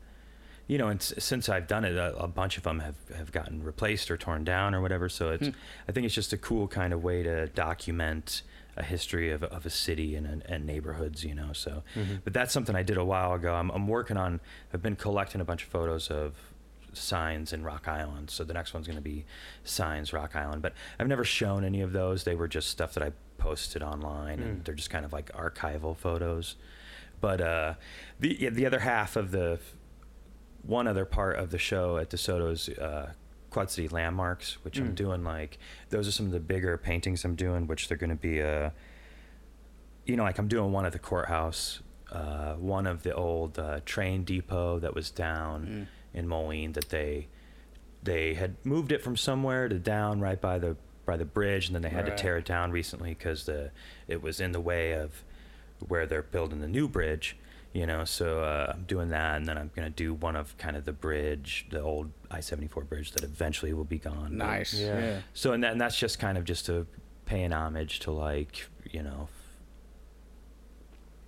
you 0.67 0.77
know 0.77 0.87
and 0.89 0.99
s- 1.01 1.13
since 1.17 1.49
i've 1.49 1.67
done 1.67 1.83
it 1.85 1.95
a, 1.95 2.15
a 2.17 2.27
bunch 2.27 2.57
of 2.57 2.63
them 2.63 2.79
have 2.79 2.95
have 3.15 3.31
gotten 3.31 3.63
replaced 3.63 4.11
or 4.11 4.17
torn 4.17 4.43
down 4.43 4.75
or 4.75 4.81
whatever 4.81 5.07
so 5.09 5.29
it's 5.31 5.47
Hmm. 5.47 5.53
i 5.87 5.91
think 5.91 6.05
it's 6.05 6.15
just 6.15 6.33
a 6.33 6.37
cool 6.37 6.67
kind 6.67 6.93
of 6.93 7.03
way 7.03 7.23
to 7.23 7.47
document 7.47 8.41
a 8.75 8.83
history 8.83 9.31
of, 9.31 9.43
of 9.43 9.65
a 9.65 9.69
city 9.69 10.15
and, 10.15 10.43
and 10.45 10.65
neighborhoods 10.65 11.23
you 11.23 11.33
know 11.33 11.51
so 11.53 11.83
Mhm. 11.95 12.21
but 12.23 12.33
that's 12.33 12.53
something 12.53 12.75
I 12.75 12.83
did 12.83 12.97
a 12.97 13.05
while 13.05 13.33
ago. 13.33 13.55
I'm, 13.55 13.71
I'm 13.71 13.87
working 13.87 14.17
on. 14.17 14.39
I've 14.73 14.83
been 14.83 14.95
collecting 14.95 15.41
a 15.41 15.45
bunch 15.45 15.63
of 15.63 15.69
photos 15.69 16.09
of 16.11 16.35
signs 16.93 17.53
in 17.53 17.63
Rock 17.63 17.87
Island. 17.87 18.29
So 18.29 18.43
the 18.43 18.53
next 18.53 18.73
one's 18.73 18.85
going 18.87 18.97
to 18.97 19.01
be 19.03 19.25
signs 19.63 20.13
Rock 20.13 20.35
Island. 20.35 20.61
But 20.61 20.73
I've 20.99 21.07
never 21.07 21.23
shown 21.23 21.63
any 21.63 21.81
of 21.81 21.91
those. 21.91 22.23
They 22.23 22.35
were 22.35 22.47
just 22.47 22.69
stuff 22.69 22.93
that 22.93 23.03
I 23.03 23.11
posted 23.39 23.81
online, 23.81 24.39
and 24.39 24.61
Mm. 24.61 24.65
they're 24.65 24.75
just 24.75 24.89
kind 24.91 25.05
of 25.05 25.11
like 25.13 25.31
archival 25.33 25.95
photos. 25.97 26.55
But 27.19 27.41
uh, 27.41 27.73
the 28.19 28.37
yeah, 28.39 28.49
the 28.51 28.65
other 28.67 28.79
half 28.79 29.15
of 29.15 29.31
the 29.31 29.59
one 30.67 30.87
other 30.87 31.05
part 31.05 31.37
of 31.37 31.49
the 31.49 31.57
show 31.57 31.97
at 31.97 32.09
DeSoto's 32.09 32.69
uh, 32.69 33.13
Quad 33.49 33.71
City 33.71 33.87
Landmarks, 33.87 34.63
which 34.63 34.77
I'm 34.79 34.91
Mm. 34.91 34.95
doing 34.95 35.23
like 35.23 35.57
those 35.89 36.07
are 36.07 36.11
some 36.11 36.25
of 36.27 36.31
the 36.33 36.39
bigger 36.39 36.77
paintings 36.77 37.23
I'm 37.25 37.35
doing, 37.35 37.65
which 37.67 37.87
they're 37.87 37.97
going 37.97 38.09
to 38.11 38.15
be 38.15 38.41
uh, 38.41 38.69
you 40.05 40.15
know, 40.15 40.23
like 40.23 40.37
I'm 40.37 40.47
doing 40.47 40.71
one 40.71 40.85
at 40.85 40.93
the 40.93 40.99
courthouse, 40.99 41.81
uh, 42.11 42.53
one 42.53 42.87
of 42.87 43.03
the 43.03 43.13
old 43.13 43.59
uh, 43.59 43.79
train 43.85 44.23
depot 44.23 44.79
that 44.79 44.93
was 44.93 45.09
down 45.09 45.87
Mm. 46.13 46.17
in 46.19 46.27
Moline 46.27 46.73
that 46.73 46.89
they 46.89 47.27
they 48.03 48.35
had 48.35 48.55
moved 48.63 48.91
it 48.91 49.03
from 49.03 49.17
somewhere 49.17 49.67
to 49.67 49.77
down 49.79 50.19
right 50.21 50.39
by 50.39 50.57
the 50.59 50.77
by 51.05 51.15
the 51.17 51.25
bridge, 51.25 51.67
and 51.67 51.75
then 51.75 51.81
they 51.81 51.89
had 51.89 52.05
Right. 52.07 52.17
to 52.17 52.21
tear 52.23 52.37
it 52.37 52.45
down 52.45 52.71
recently 52.71 53.09
because 53.13 53.45
the 53.45 53.71
it 54.07 54.21
was 54.21 54.39
in 54.41 54.51
the 54.51 54.59
way 54.61 54.91
of 54.93 55.23
where 55.87 56.05
they're 56.05 56.21
building 56.23 56.59
the 56.59 56.67
new 56.67 56.87
bridge. 56.87 57.37
You 57.77 57.85
know, 57.85 58.05
so 58.05 58.39
uh, 58.39 58.73
I'm 58.73 58.85
doing 58.85 59.09
that, 59.09 59.35
and 59.35 59.45
then 59.45 59.55
I'm 59.55 59.69
gonna 59.75 59.91
do 59.91 60.15
one 60.15 60.35
of 60.35 60.57
kind 60.57 60.75
of 60.75 60.83
the 60.83 60.93
bridge, 60.93 61.67
the 61.69 61.79
old 61.79 62.11
I-74 62.31 62.89
bridge 62.89 63.11
that 63.11 63.23
eventually 63.23 63.71
will 63.71 63.83
be 63.83 63.99
gone. 63.99 64.35
Nice. 64.35 64.73
Yeah. 64.73 64.99
Yeah. 64.99 65.19
so 65.35 65.53
and, 65.53 65.63
that, 65.63 65.73
and 65.73 65.79
that's 65.79 65.95
just 65.95 66.17
kind 66.17 66.39
of 66.39 66.43
just 66.43 66.65
to 66.65 66.87
pay 67.27 67.43
an 67.43 67.53
homage 67.53 67.99
to 67.99 68.11
like 68.11 68.67
you 68.89 69.03
know 69.03 69.27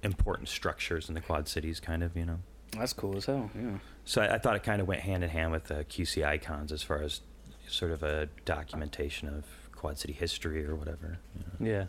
important 0.01 0.49
structures 0.49 1.07
in 1.07 1.13
the 1.13 1.21
Quad 1.21 1.47
Cities, 1.47 1.79
kind 1.79 2.01
of 2.01 2.17
you 2.17 2.25
know. 2.25 2.39
That's 2.71 2.93
cool 2.93 3.15
as 3.15 3.25
hell. 3.25 3.51
Yeah. 3.55 3.77
So 4.05 4.23
I, 4.23 4.33
I 4.33 4.37
thought 4.39 4.55
it 4.55 4.63
kind 4.63 4.81
of 4.81 4.87
went 4.87 5.01
hand 5.01 5.23
in 5.23 5.29
hand 5.29 5.51
with 5.51 5.65
the 5.65 5.85
QC 5.85 6.25
icons 6.25 6.71
as 6.71 6.81
far 6.81 7.03
as 7.03 7.21
sort 7.67 7.91
of 7.91 8.01
a 8.01 8.27
documentation 8.45 9.27
of 9.27 9.45
Quad 9.71 9.99
City 9.99 10.13
history 10.13 10.65
or 10.65 10.75
whatever. 10.75 11.19
you 11.35 11.43
know. 11.45 11.71
Yeah. 11.71 11.85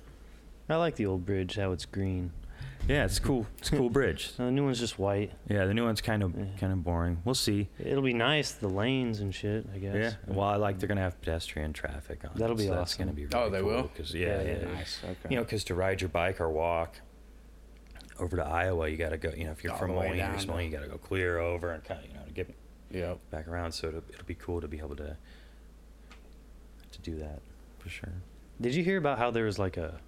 I 0.68 0.76
like 0.76 0.96
the 0.96 1.06
old 1.06 1.24
bridge, 1.24 1.56
how 1.56 1.72
it's 1.72 1.86
green. 1.86 2.32
Yeah, 2.88 3.04
it's 3.04 3.18
cool. 3.20 3.46
It's 3.58 3.72
a 3.72 3.76
cool 3.76 3.90
bridge. 3.90 4.32
Uh, 4.38 4.46
the 4.46 4.50
new 4.50 4.64
one's 4.64 4.80
just 4.80 4.98
white. 4.98 5.32
Yeah, 5.48 5.66
the 5.66 5.74
new 5.74 5.84
one's 5.84 6.00
kind 6.00 6.22
of 6.22 6.34
Yeah. 6.36 6.44
kind 6.58 6.72
of 6.72 6.82
boring. 6.82 7.20
We'll 7.24 7.34
see. 7.34 7.68
It'll 7.78 8.02
be 8.02 8.14
nice, 8.14 8.52
the 8.52 8.68
lanes 8.68 9.20
and 9.20 9.34
shit, 9.34 9.66
I 9.74 9.78
guess. 9.78 9.94
Yeah. 9.94 10.12
Well, 10.34 10.48
I 10.48 10.56
like 10.56 10.78
they're 10.78 10.88
gonna 10.88 11.00
have 11.02 11.20
pedestrian 11.20 11.72
traffic 11.72 12.24
on. 12.24 12.30
That'll 12.34 12.56
it, 12.56 12.58
be 12.58 12.66
so 12.66 12.74
That's 12.74 12.94
gonna 12.94 13.12
be 13.12 13.26
Oh, 13.32 13.48
they 13.50 13.60
cool 13.60 13.68
will? 13.68 13.88
Cause 13.96 14.12
yeah, 14.14 14.26
Yeah, 14.26 14.42
yeah. 14.42 14.58
yeah. 14.66 14.72
Nice. 14.74 15.00
Okay. 15.04 15.14
You 15.28 15.36
know, 15.36 15.42
because 15.44 15.62
to 15.64 15.74
ride 15.74 16.00
your 16.00 16.08
bike 16.08 16.40
or 16.40 16.48
walk 16.50 16.96
over 18.18 18.36
to 18.36 18.44
Iowa, 18.44 18.88
you 18.88 18.96
got 18.96 19.10
to 19.10 19.16
go. 19.18 19.30
You 19.30 19.44
know, 19.44 19.52
if 19.52 19.62
you're 19.64 19.72
All 19.72 19.78
from 19.78 19.92
the 19.92 19.96
way 19.98 20.08
Moline 20.08 20.34
or 20.34 20.38
to- 20.38 20.46
Moline, 20.48 20.66
you 20.70 20.76
got 20.76 20.82
to 20.82 20.88
go 20.90 20.98
clear 20.98 21.38
over 21.38 21.70
and 21.72 21.84
kind 21.84 22.00
of 22.00 22.06
you 22.06 22.14
know 22.14 22.24
to 22.26 22.32
get 22.32 22.52
Yep. 22.90 23.18
back 23.30 23.46
around. 23.46 23.72
So 23.72 23.88
it'll, 23.88 24.02
it'll 24.12 24.24
be 24.26 24.34
cool 24.34 24.60
to 24.60 24.68
be 24.68 24.78
able 24.78 24.96
to 24.96 25.16
to 26.92 27.00
do 27.02 27.16
that 27.18 27.40
for 27.78 27.88
sure. 27.88 28.12
Did 28.60 28.74
you 28.74 28.82
hear 28.84 28.98
about 28.98 29.18
how 29.18 29.30
there 29.30 29.44
was 29.44 29.58
like 29.58 29.76
a, 29.76 30.00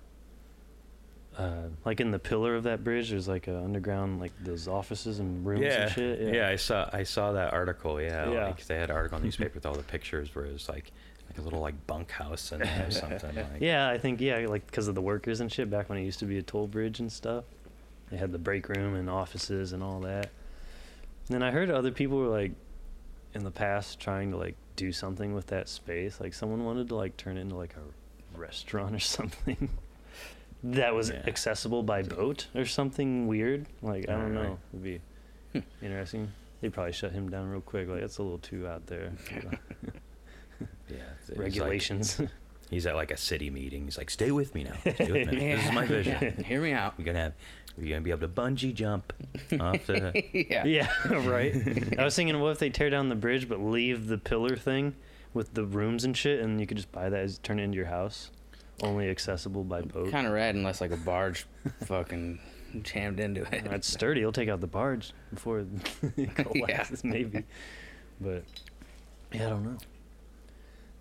uh, 1.39 1.62
like 1.85 2.01
in 2.01 2.11
the 2.11 2.19
pillar 2.19 2.55
of 2.57 2.65
that 2.65 2.85
bridge, 2.85 3.11
there's 3.11 3.29
like 3.29 3.49
a 3.49 3.59
underground, 3.59 4.21
like 4.21 4.33
those 4.43 4.69
offices 4.69 5.19
and 5.19 5.45
rooms 5.47 5.62
yeah, 5.62 5.83
and 5.83 5.91
shit? 5.93 6.21
yeah, 6.21 6.33
yeah, 6.33 6.49
I 6.49 6.57
saw 6.57 6.89
I 6.93 7.03
saw 7.05 7.33
that 7.33 7.53
article. 7.53 8.01
Yeah, 8.01 8.31
Yeah. 8.31 8.47
like 8.47 8.65
they 8.67 8.77
had 8.77 8.91
an 8.91 8.97
article 8.97 9.17
in 9.17 9.23
the 9.23 9.27
newspaper 9.29 9.55
with 9.55 9.67
all 9.67 9.75
the 9.75 9.83
pictures 9.83 10.35
where 10.35 10.45
it 10.45 10.53
was 10.53 10.69
like 10.69 10.93
like 11.29 11.39
a 11.39 11.43
little 11.43 11.61
like 11.61 11.87
bunkhouse 11.87 12.53
in 12.53 12.59
there 12.61 12.87
or 12.87 12.91
something. 12.91 13.35
Like, 13.35 13.47
Yeah, 13.61 13.89
I 13.89 13.97
think, 13.97 14.21
yeah, 14.21 14.39
like 14.47 14.67
because 14.67 14.89
of 14.89 14.95
the 14.95 15.01
workers 15.01 15.41
and 15.41 15.51
shit 15.51 15.71
back 15.71 15.89
when 15.89 15.97
it 15.99 16.05
used 16.05 16.19
to 16.19 16.27
be 16.27 16.37
a 16.39 16.43
toll 16.43 16.67
bridge 16.67 17.01
and 17.01 17.11
stuff. 17.11 17.45
They 18.11 18.19
had 18.19 18.33
the 18.33 18.39
break 18.39 18.69
room 18.69 18.95
and 18.95 19.09
offices 19.09 19.73
and 19.73 19.83
all 19.83 20.01
that. 20.01 20.27
And 21.29 21.35
then 21.37 21.43
I 21.43 21.51
heard 21.51 21.71
other 21.71 21.91
people 21.93 22.19
were 22.19 22.27
like, 22.29 22.53
in 23.35 23.45
the 23.45 23.51
past, 23.51 23.99
trying 23.99 24.31
to 24.33 24.37
like 24.37 24.57
do 24.77 24.93
something 24.93 25.33
with 25.33 25.47
that 25.47 25.71
space. 25.71 26.21
Like 26.21 26.35
someone 26.35 26.67
wanted 26.67 26.89
to 26.91 26.97
like 26.97 27.17
turn 27.17 27.39
it 27.39 27.41
into 27.41 27.55
like 27.57 27.75
a 27.77 28.39
restaurant 28.39 28.95
or 28.95 28.99
something 29.17 29.71
that 30.64 30.95
was 30.95 31.11
Yeah. 31.11 31.23
accessible 31.26 31.83
by 31.83 32.02
boat 32.02 32.47
or 32.54 32.64
something 32.64 33.26
weird. 33.26 33.66
Like, 33.83 34.09
I 34.09 34.12
don't 34.12 34.35
Right, 34.35 34.40
right. 34.42 34.49
know. 34.50 34.59
It'd 34.73 34.83
be 34.85 35.00
Hmm. 35.52 35.85
interesting. 35.85 36.33
They 36.61 36.69
probably 36.71 36.92
shut 36.92 37.12
him 37.12 37.28
down 37.28 37.50
real 37.50 37.61
quick. 37.61 37.88
Like 37.88 38.00
that's 38.00 38.19
a 38.19 38.23
little 38.23 38.38
too 38.38 38.66
out 38.69 38.87
there. 38.87 39.12
Yeah, 40.88 40.97
he's 41.21 41.31
like- 41.31 41.38
Regulations. 41.38 42.21
He's 42.71 42.87
at 42.87 42.95
like 42.95 43.11
a 43.11 43.19
city 43.19 43.50
meeting. 43.50 43.85
He's 43.85 43.99
like, 43.99 44.09
"Stay 44.09 44.31
with 44.31 44.54
me 44.54 44.64
now. 44.64 44.73
Stay 44.95 45.12
with 45.12 45.31
me. 45.31 45.52
This 45.54 45.66
is 45.66 45.73
my 45.73 45.85
vision. 45.99 46.16
Yeah, 46.23 46.31
hear 46.42 46.62
me 46.62 46.73
out. 46.73 46.97
We're 46.99 47.04
gonna 47.04 47.19
have, 47.19 47.35
we're 47.76 47.88
gonna 47.90 48.00
be 48.00 48.11
able 48.11 48.21
to 48.23 48.28
bungee 48.28 48.73
jump 48.73 49.12
off 49.61 49.85
the." 49.87 50.25
yeah. 50.33 50.64
yeah, 50.64 50.88
right. 51.28 51.99
I 51.99 52.02
was 52.04 52.16
thinking, 52.16 52.40
what 52.40 52.49
if 52.52 52.59
they 52.61 52.71
tear 52.71 52.88
down 52.88 53.11
the 53.11 53.14
bridge 53.14 53.47
but 53.47 53.61
leave 53.61 54.07
the 54.07 54.16
pillar 54.16 54.57
thing 54.57 54.95
with 55.35 55.52
the 55.52 55.66
rooms 55.66 56.02
and 56.04 56.16
shit, 56.16 56.40
and 56.40 56.59
you 56.61 56.66
could 56.66 56.78
just 56.78 56.90
buy 56.92 57.11
that 57.11 57.21
as 57.21 57.37
turn 57.38 57.59
it 57.61 57.64
into 57.64 57.76
your 57.76 57.87
house, 57.88 58.31
only 58.83 59.09
accessible 59.09 59.65
by 59.65 59.81
boat. 59.83 60.11
Kind 60.11 60.27
of 60.27 60.33
rad 60.33 60.55
unless 60.55 60.81
like 60.81 60.91
a 60.91 60.97
barge 60.97 61.47
fucking 61.85 62.39
jammed 62.83 63.21
into 63.21 63.43
it. 63.55 63.65
That's 63.65 63.87
sturdy. 63.87 64.21
It'll 64.21 64.33
take 64.33 64.49
out 64.49 64.61
the 64.61 64.67
barge 64.67 65.12
before 65.33 65.61
it 65.61 65.67
Yeah. 66.17 66.27
collapses, 66.33 67.05
maybe. 67.05 67.45
But 68.21 68.45
yeah, 69.33 69.47
I 69.47 69.51
don't 69.51 69.65
know. 69.65 69.79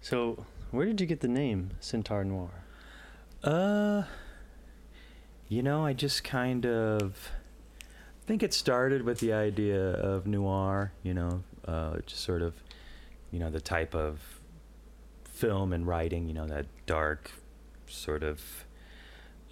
So, 0.02 0.46
where 0.72 0.86
did 0.86 1.00
you 1.02 1.08
get 1.08 1.20
the 1.20 1.28
name 1.28 1.72
Centaur 1.80 2.24
Noir? 2.24 2.50
Uh, 3.44 4.04
you 5.48 5.62
know, 5.64 5.86
I 5.86 5.94
just 5.94 6.24
kind 6.24 6.66
of 6.66 7.30
I 7.82 8.26
think 8.28 8.42
it 8.44 8.54
started 8.54 9.02
with 9.04 9.20
the 9.20 9.34
idea 9.34 9.82
of 9.94 10.26
noir. 10.28 10.92
You 11.04 11.14
know, 11.14 11.44
uh, 11.68 11.98
just 12.06 12.24
sort 12.24 12.42
of, 12.42 12.54
you 13.32 13.40
know, 13.40 13.50
the 13.50 13.62
type 13.62 13.94
of 13.96 14.20
film 15.26 15.74
and 15.74 15.86
writing. 15.86 16.28
You 16.28 16.34
know, 16.34 16.48
that 16.48 16.66
dark, 16.86 17.32
sort 17.92 18.24
of 18.24 18.42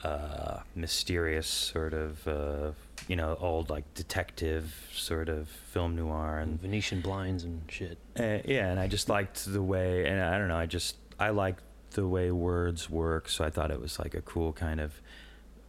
uh, 0.04 0.60
mysterious, 0.76 1.48
sort 1.48 1.94
of, 1.94 2.28
uh, 2.28 2.72
you 3.08 3.16
know, 3.16 3.38
old 3.40 3.70
like 3.70 3.94
detective 3.96 4.88
sort 4.94 5.30
of 5.30 5.50
film 5.50 5.96
noir 5.96 6.40
and 6.40 6.62
Venetian 6.62 7.02
blinds 7.02 7.44
and 7.44 7.62
shit. 7.68 7.98
uh, 8.20 8.40
yeah, 8.46 8.70
and 8.70 8.80
I 8.80 8.88
just 8.88 9.10
liked 9.10 9.52
the 9.52 9.62
way, 9.62 10.06
and 10.06 10.22
I 10.22 10.38
don't 10.38 10.48
know, 10.48 10.58
I 10.58 10.66
just 10.66 10.96
I 11.20 11.32
liked 11.32 11.64
the 11.92 12.08
way 12.08 12.32
words 12.32 12.90
work, 12.90 13.28
so 13.30 13.44
I 13.44 13.50
thought 13.50 13.72
it 13.72 13.82
was 13.82 14.00
like 14.00 14.14
a 14.14 14.22
cool 14.22 14.54
kind 14.54 14.80
of 14.80 15.02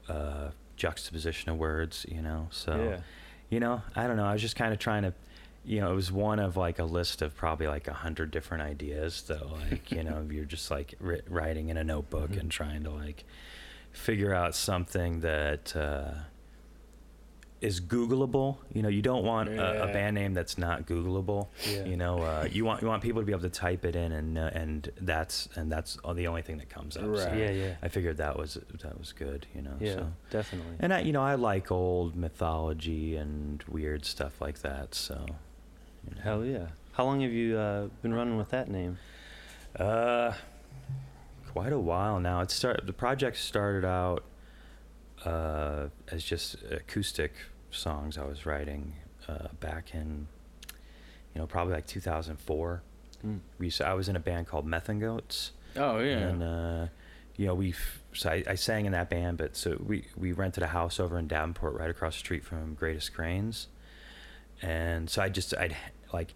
uh, 0.09 0.51
juxtaposition 0.77 1.51
of 1.51 1.59
words, 1.59 2.07
you 2.09 2.23
know. 2.23 2.49
So 2.51 2.77
yeah. 2.77 3.01
you 3.49 3.59
know, 3.59 3.83
I 3.97 4.07
don't 4.07 4.17
know, 4.17 4.27
I 4.27 4.33
was 4.33 4.43
just 4.43 4.57
kind 4.57 4.73
of 4.73 4.79
trying 4.79 5.03
to, 5.03 5.13
you 5.65 5.81
know, 5.81 5.93
it 5.93 5.95
was 5.95 6.11
one 6.11 6.39
of 6.39 6.57
like 6.57 6.79
a 6.79 6.85
list 6.85 7.21
of 7.23 7.37
probably 7.37 7.67
like 7.67 7.87
a 7.89 7.93
hundred 7.93 8.31
different 8.31 8.63
ideas, 8.63 9.23
though. 9.27 9.51
Like 9.71 9.91
you 9.93 10.03
know, 10.05 10.27
you're 10.31 10.45
just 10.45 10.71
like 10.71 10.95
ri- 11.01 11.23
writing 11.29 11.69
in 11.69 11.77
a 11.77 11.85
notebook 11.85 12.31
Mhm. 12.33 12.41
and 12.41 12.51
trying 12.51 12.83
to 12.85 12.91
like 12.91 13.25
figure 13.93 14.33
out 14.35 14.55
something 14.55 15.21
that. 15.21 15.75
Uh, 15.77 16.13
is 17.61 17.79
Googleable. 17.79 18.57
You 18.73 18.81
know, 18.81 18.89
you 18.89 19.03
don't 19.03 19.23
want 19.23 19.51
a, 19.51 19.83
a 19.85 19.93
band 19.93 20.15
name 20.15 20.33
that's 20.33 20.57
not 20.57 20.87
Googleable. 20.87 21.49
Yeah. 21.71 21.85
You 21.85 21.99
know, 21.99 22.23
uh, 22.23 22.49
you 22.51 22.65
want 22.65 22.81
you 22.81 22.89
want 22.89 23.03
people 23.03 23.21
to 23.21 23.27
be 23.27 23.33
able 23.33 23.43
to 23.43 23.51
type 23.51 23.85
it 23.85 23.95
in, 23.95 24.13
and 24.13 24.39
uh, 24.39 24.51
and 24.55 24.91
that's 25.03 25.47
and 25.57 25.71
that's 25.71 25.99
the 26.15 26.27
only 26.27 26.41
thing 26.41 26.57
that 26.57 26.71
comes 26.71 26.97
up. 26.97 27.03
So 27.03 27.09
Right. 27.27 27.37
Yeah, 27.37 27.51
yeah. 27.51 27.75
I 27.83 27.89
figured 27.89 28.17
that 28.17 28.39
was 28.39 28.55
that 28.83 28.99
was 28.99 29.13
good. 29.13 29.47
You 29.55 29.61
know. 29.61 29.75
Yeah, 29.79 29.95
So. 29.97 30.13
definitely. 30.31 30.77
And 30.81 30.95
I, 30.95 31.01
you 31.01 31.13
know, 31.13 31.21
I 31.23 31.35
like 31.35 31.71
old 31.71 32.17
mythology 32.17 33.17
and 33.17 33.63
weird 33.69 34.07
stuff 34.07 34.41
like 34.41 34.61
that. 34.63 34.95
So. 34.95 35.27
Hell 36.23 36.45
yeah. 36.45 36.67
How 36.93 37.05
long 37.05 37.21
have 37.21 37.33
you 37.33 37.57
uh, 37.57 37.89
been 38.03 38.13
running 38.13 38.37
with 38.37 38.51
that 38.51 38.69
name? 38.69 38.99
Uh, 39.79 40.33
quite 41.53 41.73
a 41.73 41.79
while 41.79 42.21
now. 42.21 42.41
It 42.41 42.51
start 42.51 42.87
the 42.87 42.93
project 42.93 43.37
started 43.37 43.85
out 43.87 44.25
uh, 45.25 45.87
as 46.09 46.25
just 46.25 46.57
acoustic 46.71 47.33
songs 47.71 48.19
I 48.19 48.25
was 48.25 48.47
writing 48.47 48.95
uh, 49.29 49.49
back 49.61 49.95
in, 49.95 50.27
you 51.35 51.41
know, 51.41 51.47
probably 51.47 51.75
like 51.75 51.87
2004. 51.87 52.83
Mm. 53.25 53.41
We 53.59 53.73
I 53.85 53.95
was 53.95 54.09
in 54.09 54.17
a 54.17 54.21
band 54.21 54.47
called 54.47 54.67
Meth 54.67 54.89
and 54.89 55.01
Goats, 55.01 55.53
Oh 55.77 55.99
yeah. 55.99 56.17
and 56.19 56.43
uh, 56.43 56.87
you 57.37 57.47
know 57.47 57.55
we 57.55 57.75
so 58.15 58.31
I, 58.31 58.43
I 58.49 58.55
sang 58.55 58.87
in 58.87 58.93
that 58.93 59.11
band, 59.11 59.37
but 59.39 59.57
so 59.57 59.81
we 59.87 60.07
we 60.17 60.33
rented 60.33 60.63
a 60.63 60.69
house 60.69 60.99
over 60.99 61.19
in 61.19 61.29
Davenport, 61.29 61.75
right 61.75 61.91
across 61.91 62.15
the 62.15 62.21
street 62.21 62.45
from 62.45 62.75
Greatest 62.75 63.13
Grains, 63.13 63.69
and 64.63 65.09
so 65.11 65.21
I 65.23 65.29
just 65.29 65.55
I'd 65.57 65.77
like 66.13 66.35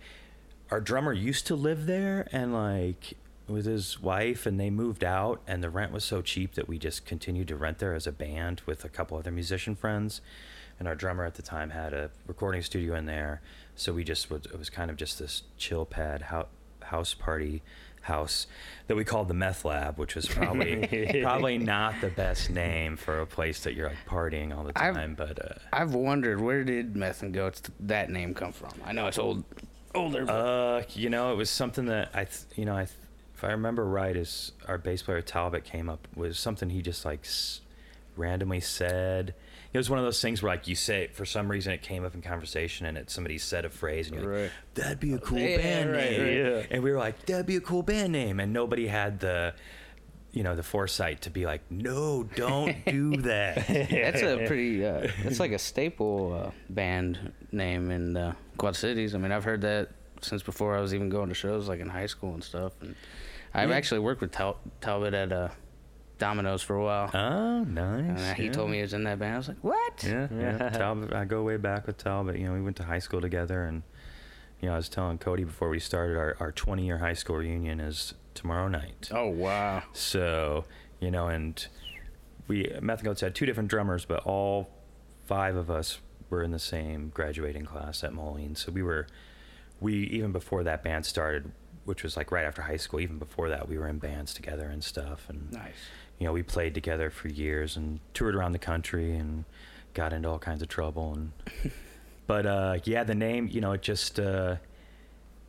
our 0.70 0.80
drummer 0.80 1.12
used 1.12 1.46
to 1.46 1.54
live 1.54 1.86
there 1.86 2.28
and 2.32 2.52
like 2.52 3.14
with 3.46 3.66
his 3.66 4.00
wife 4.00 4.46
and 4.46 4.58
they 4.58 4.70
moved 4.70 5.04
out 5.04 5.40
and 5.46 5.62
the 5.62 5.70
rent 5.70 5.92
was 5.92 6.04
so 6.04 6.22
cheap 6.22 6.54
that 6.54 6.66
we 6.66 6.78
just 6.78 7.04
continued 7.04 7.48
to 7.48 7.56
rent 7.56 7.78
there 7.78 7.94
as 7.94 8.06
a 8.06 8.12
band 8.12 8.62
with 8.64 8.84
a 8.84 8.88
couple 8.88 9.18
other 9.18 9.30
musician 9.30 9.74
friends. 9.74 10.20
And 10.78 10.88
our 10.88 10.94
drummer 10.94 11.24
at 11.24 11.34
the 11.34 11.42
time 11.42 11.70
had 11.70 11.92
a 11.92 12.10
recording 12.26 12.62
studio 12.62 12.96
in 12.96 13.06
there 13.06 13.42
so 13.76 13.92
we 13.92 14.04
just 14.04 14.30
would 14.30 14.46
it 14.46 14.58
was 14.58 14.70
kind 14.70 14.90
of 14.90 14.96
just 14.96 15.18
this 15.18 15.42
chill 15.56 15.84
pad 15.84 16.26
house 16.82 17.14
party 17.14 17.62
house 18.04 18.46
that 18.86 18.96
we 18.96 19.04
called 19.04 19.28
the 19.28 19.34
meth 19.34 19.64
lab 19.64 19.98
which 19.98 20.14
was 20.14 20.26
probably 20.26 21.20
probably 21.22 21.58
not 21.58 21.94
the 22.00 22.08
best 22.10 22.50
name 22.50 22.96
for 22.96 23.20
a 23.20 23.26
place 23.26 23.64
that 23.64 23.74
you're 23.74 23.88
like 23.88 24.06
partying 24.06 24.56
all 24.56 24.62
the 24.64 24.72
I've- 24.76 24.94
time 24.96 25.14
but 25.14 25.38
uh 25.44 25.54
I've 25.72 25.94
wondered 25.94 26.40
where 26.40 26.64
did 26.64 26.94
Meth 26.96 27.22
and 27.22 27.32
Goats 27.34 27.62
that 27.80 28.10
name 28.10 28.32
come 28.34 28.52
from? 28.52 28.70
I 28.84 28.92
know 28.92 29.06
it's 29.08 29.18
old, 29.18 29.42
older. 29.94 30.24
Uh, 30.30 30.82
you 30.90 31.08
know, 31.10 31.32
it 31.32 31.36
was 31.36 31.50
something 31.50 31.86
that 31.86 32.10
I, 32.14 32.24
th- 32.24 32.44
you 32.56 32.64
know, 32.64 32.74
I, 32.76 32.84
th- 32.84 32.96
if 33.34 33.42
I 33.42 33.48
remember 33.48 33.84
right, 33.84 34.16
is 34.16 34.52
our 34.68 34.78
bass 34.78 35.02
player 35.02 35.20
Talbot 35.22 35.64
came 35.64 35.88
up 35.88 36.06
was 36.14 36.38
something 36.38 36.70
he 36.70 36.80
just 36.82 37.04
like 37.04 37.20
s- 37.24 37.60
randomly 38.16 38.60
said. 38.60 39.34
It 39.74 39.78
was 39.78 39.90
one 39.90 39.98
of 39.98 40.04
those 40.04 40.22
things 40.22 40.40
where 40.42 40.52
like 40.52 40.68
you 40.68 40.76
say 40.76 41.08
for 41.08 41.24
some 41.26 41.50
reason 41.50 41.72
it 41.72 41.82
came 41.82 42.04
up 42.04 42.14
in 42.14 42.22
conversation 42.22 42.86
and 42.86 42.96
it 42.96 43.10
somebody 43.10 43.36
said 43.38 43.64
a 43.64 43.68
phrase 43.70 44.08
and 44.08 44.20
you're 44.22 44.42
like, 44.42 44.52
that'd 44.74 45.00
be 45.00 45.12
a 45.14 45.18
cool 45.18 45.38
Yeah, 45.38 45.56
band 45.58 45.90
right, 45.90 46.10
name, 46.12 46.20
right. 46.22 46.32
Yeah. 46.60 46.62
and 46.70 46.82
we 46.82 46.92
were 46.92 46.98
like, 46.98 47.26
that'd 47.26 47.44
be 47.46 47.56
a 47.56 47.60
cool 47.60 47.82
band 47.82 48.12
name, 48.12 48.38
and 48.40 48.52
nobody 48.52 48.86
had 48.86 49.20
the. 49.20 49.52
You 50.32 50.42
know 50.42 50.56
the 50.56 50.64
foresight 50.64 51.20
to 51.22 51.30
be 51.30 51.46
like, 51.46 51.60
no, 51.70 52.24
don't 52.24 52.84
do 52.86 53.18
that. 53.18 53.68
That's 53.68 54.20
a 54.20 54.44
pretty. 54.48 54.84
Uh, 54.84 55.06
that's 55.22 55.38
like 55.38 55.52
a 55.52 55.60
staple 55.60 56.32
uh, 56.32 56.50
band 56.68 57.30
name 57.52 57.92
in 57.92 58.14
the 58.14 58.34
Quad 58.56 58.74
Cities. 58.74 59.14
I 59.14 59.18
mean, 59.18 59.30
I've 59.30 59.44
heard 59.44 59.60
that 59.60 59.90
since 60.22 60.42
before 60.42 60.76
I 60.76 60.80
was 60.80 60.92
even 60.92 61.08
going 61.08 61.28
to 61.28 61.36
shows, 61.36 61.68
like 61.68 61.78
in 61.78 61.88
high 61.88 62.06
school 62.06 62.34
and 62.34 62.42
stuff. 62.42 62.72
And 62.80 62.96
I've 63.54 63.70
Yeah. 63.70 63.76
actually 63.76 64.00
worked 64.00 64.20
with 64.22 64.32
Tal- 64.32 64.58
Talbot 64.80 65.14
at 65.14 65.30
uh, 65.30 65.50
Domino's 66.18 66.62
for 66.62 66.76
a 66.76 66.84
while. 66.84 67.10
Oh, 67.12 67.64
nice. 67.64 68.20
and 68.20 68.36
he 68.36 68.44
yeah. 68.46 68.52
told 68.52 68.70
me 68.70 68.76
he 68.76 68.82
was 68.82 68.94
in 68.94 69.04
that 69.04 69.18
band. 69.18 69.34
I 69.34 69.38
was 69.38 69.48
like, 69.48 69.62
what? 69.62 70.04
Yeah, 70.04 70.28
yeah. 70.32 70.56
Yeah. 70.58 70.68
Talbot, 70.78 71.12
I 71.12 71.24
go 71.24 71.42
way 71.42 71.56
back 71.56 71.86
with 71.86 71.98
Talbot. 71.98 72.38
You 72.38 72.46
know, 72.46 72.54
we 72.54 72.62
went 72.62 72.76
to 72.76 72.84
high 72.84 72.98
school 73.00 73.20
together, 73.20 73.64
and 73.64 73.82
you 74.60 74.68
know, 74.68 74.74
I 74.74 74.76
was 74.76 74.88
telling 74.88 75.18
Cody 75.18 75.44
before 75.44 75.68
we 75.68 75.80
started 75.80 76.16
our 76.16 76.36
our 76.40 76.52
20 76.52 76.86
year 76.86 76.98
high 76.98 77.12
school 77.14 77.36
reunion 77.36 77.80
is 77.80 78.14
tomorrow 78.34 78.68
night. 78.68 79.08
Oh 79.12 79.28
wow. 79.28 79.82
So 79.92 80.64
you 81.00 81.10
know, 81.10 81.28
and 81.28 81.66
we 82.48 82.72
Meth 82.80 83.02
Goats 83.02 83.20
had 83.20 83.34
two 83.34 83.46
different 83.46 83.68
drummers, 83.68 84.04
but 84.04 84.24
all 84.24 84.70
five 85.26 85.56
of 85.56 85.70
us 85.70 85.98
were 86.30 86.42
in 86.42 86.50
the 86.50 86.58
same 86.58 87.10
graduating 87.14 87.64
class 87.64 88.04
at 88.04 88.12
Moline. 88.12 88.56
So 88.56 88.72
we 88.72 88.82
were, 88.82 89.06
we 89.80 89.94
even 90.04 90.32
before 90.32 90.62
that 90.64 90.82
band 90.82 91.06
started, 91.06 91.52
which 91.84 92.02
was 92.02 92.16
like 92.16 92.30
right 92.32 92.44
after 92.44 92.62
high 92.62 92.76
school. 92.76 93.00
Even 93.00 93.18
before 93.18 93.48
that, 93.48 93.68
we 93.68 93.78
were 93.78 93.88
in 93.88 93.98
bands 93.98 94.34
together 94.34 94.66
and 94.66 94.82
stuff, 94.82 95.26
and 95.28 95.52
Nice. 95.52 95.72
You 96.18 96.26
know, 96.26 96.32
we 96.32 96.42
played 96.42 96.74
together 96.74 97.10
for 97.10 97.28
years 97.28 97.76
and 97.76 98.00
toured 98.12 98.34
around 98.34 98.52
the 98.52 98.58
country 98.58 99.16
and 99.16 99.44
got 99.94 100.12
into 100.12 100.28
all 100.28 100.38
kinds 100.38 100.62
of 100.62 100.68
trouble. 100.68 101.14
And 101.14 101.32
but 102.26 102.46
uh, 102.46 102.78
yeah, 102.84 103.04
the 103.04 103.14
name, 103.14 103.48
you 103.50 103.60
know, 103.60 103.72
it 103.72 103.82
just 103.82 104.20
uh, 104.20 104.56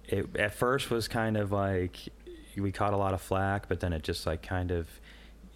it 0.05 0.35
at 0.37 0.53
first 0.53 0.89
was 0.89 1.07
kind 1.07 1.37
of 1.37 1.51
like 1.51 1.97
we 2.57 2.71
caught 2.71 2.93
a 2.93 2.97
lot 2.97 3.13
of 3.13 3.21
flack, 3.21 3.67
but 3.67 3.79
then 3.79 3.93
it 3.93 4.03
just 4.03 4.25
like 4.25 4.41
kind 4.41 4.71
of, 4.71 4.87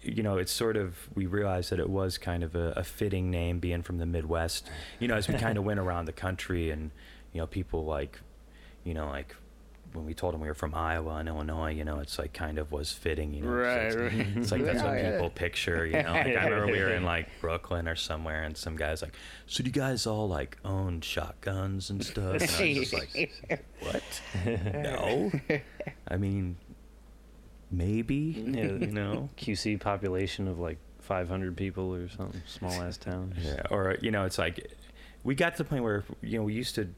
you 0.02 0.22
know, 0.22 0.38
it's 0.38 0.52
sort 0.52 0.76
of 0.76 0.96
we 1.14 1.26
realized 1.26 1.70
that 1.70 1.80
it 1.80 1.88
was 1.88 2.18
kind 2.18 2.42
of 2.42 2.54
a, 2.54 2.72
a 2.76 2.84
fitting 2.84 3.30
name 3.30 3.58
being 3.58 3.82
from 3.82 3.98
the 3.98 4.06
Midwest. 4.06 4.68
You 4.98 5.08
know, 5.08 5.16
as 5.16 5.28
we 5.28 5.34
kind 5.34 5.58
of 5.58 5.64
went 5.70 5.80
around 5.80 6.06
the 6.06 6.12
country 6.12 6.70
and 6.70 6.90
you 7.32 7.40
know, 7.40 7.46
people 7.46 7.84
like, 7.84 8.20
you 8.84 8.94
know, 8.94 9.06
like. 9.06 9.36
When 9.92 10.04
we 10.06 10.14
told 10.14 10.34
them 10.34 10.40
we 10.40 10.46
were 10.48 10.54
from 10.54 10.74
Iowa 10.74 11.16
and 11.16 11.28
Illinois, 11.28 11.72
you 11.72 11.84
know, 11.84 11.98
it's 11.98 12.18
like 12.18 12.32
kind 12.32 12.58
of 12.58 12.70
was 12.70 12.92
fitting, 12.92 13.34
you 13.34 13.42
know. 13.42 13.48
so 13.48 13.54
Right, 13.54 13.76
it's- 13.86 13.94
right. 13.96 14.26
it's 14.36 14.52
like 14.52 14.64
that's 14.64 14.80
Oh, 14.82 14.86
what 14.86 14.98
yeah. 14.98 15.10
people 15.12 15.30
picture, 15.30 15.84
you 15.86 15.92
know. 16.02 16.12
Like 16.12 16.26
I 16.36 16.44
remember 16.44 16.66
we 16.66 16.78
were 16.80 16.92
in 16.94 17.02
like 17.04 17.28
Brooklyn 17.40 17.88
or 17.88 17.96
somewhere, 17.96 18.42
and 18.44 18.56
some 18.56 18.76
guys 18.76 19.02
like, 19.02 19.14
"So 19.46 19.62
do 19.64 19.68
you 19.68 19.72
guys 19.74 20.06
all 20.06 20.28
like 20.28 20.58
own 20.64 21.00
shotguns 21.00 21.90
and 21.90 22.04
stuff?" 22.04 22.40
And 22.40 22.50
I 22.50 22.78
was 22.80 22.88
just 22.88 22.92
like, 22.94 23.32
"What? 23.80 24.02
No. 24.74 25.32
I 26.08 26.16
mean, 26.16 26.56
maybe. 27.70 28.44
Yeah. 28.46 28.62
You 28.64 28.86
know." 28.92 29.28
QC 29.36 29.80
population 29.80 30.48
of 30.48 30.58
like 30.58 30.78
500 31.00 31.56
people 31.56 31.94
or 31.94 32.08
something, 32.08 32.42
small 32.46 32.72
ass 32.82 32.96
town. 32.96 33.34
Yeah. 33.42 33.62
Or 33.70 33.96
you 34.00 34.10
know, 34.10 34.24
it's 34.24 34.38
like 34.38 34.70
we 35.24 35.34
got 35.34 35.56
to 35.56 35.62
the 35.62 35.68
point 35.68 35.82
where 35.82 36.04
you 36.22 36.38
know 36.38 36.44
we 36.44 36.54
used 36.54 36.74
to 36.76 36.88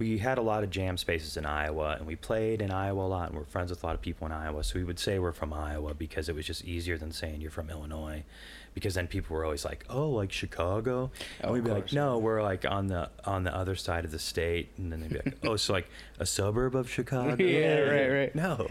we 0.00 0.16
had 0.16 0.38
a 0.38 0.40
lot 0.40 0.64
of 0.64 0.70
jam 0.70 0.96
spaces 0.96 1.36
in 1.36 1.44
Iowa, 1.44 1.96
and 1.98 2.06
we 2.06 2.16
played 2.16 2.62
in 2.62 2.70
Iowa 2.70 3.04
a 3.04 3.06
lot, 3.06 3.28
and 3.28 3.38
we're 3.38 3.44
friends 3.44 3.68
with 3.70 3.82
a 3.84 3.86
lot 3.86 3.94
of 3.94 4.00
people 4.00 4.26
in 4.26 4.32
Iowa. 4.32 4.64
So 4.64 4.78
we 4.78 4.84
would 4.84 4.98
say 4.98 5.18
we're 5.18 5.30
from 5.32 5.52
Iowa 5.52 5.92
because 5.92 6.30
it 6.30 6.34
was 6.34 6.46
just 6.46 6.64
easier 6.64 6.96
than 6.96 7.12
saying 7.12 7.42
you're 7.42 7.50
from 7.50 7.68
Illinois, 7.68 8.24
because 8.72 8.94
then 8.94 9.06
people 9.06 9.36
were 9.36 9.44
always 9.44 9.62
like, 9.64 9.84
"Oh, 9.90 10.08
like 10.08 10.32
Chicago," 10.32 11.10
and 11.40 11.50
Oh, 11.50 11.52
we'd 11.52 11.64
be 11.64 11.70
like, 11.70 11.92
"No, 11.92 12.16
we're 12.16 12.42
like 12.42 12.64
on 12.64 12.86
the 12.86 13.10
on 13.26 13.44
the 13.44 13.54
other 13.54 13.76
side 13.76 14.06
of 14.06 14.10
the 14.10 14.18
state," 14.18 14.70
and 14.78 14.90
then 14.90 15.00
they'd 15.00 15.10
be 15.10 15.16
like, 15.16 15.38
"Oh, 15.44 15.56
so 15.56 15.74
like 15.74 15.88
a 16.18 16.24
suburb 16.24 16.74
of 16.74 16.90
Chicago?" 16.90 17.36
Yeah, 17.44 17.80
right, 17.80 18.08
right. 18.08 18.34
No. 18.34 18.70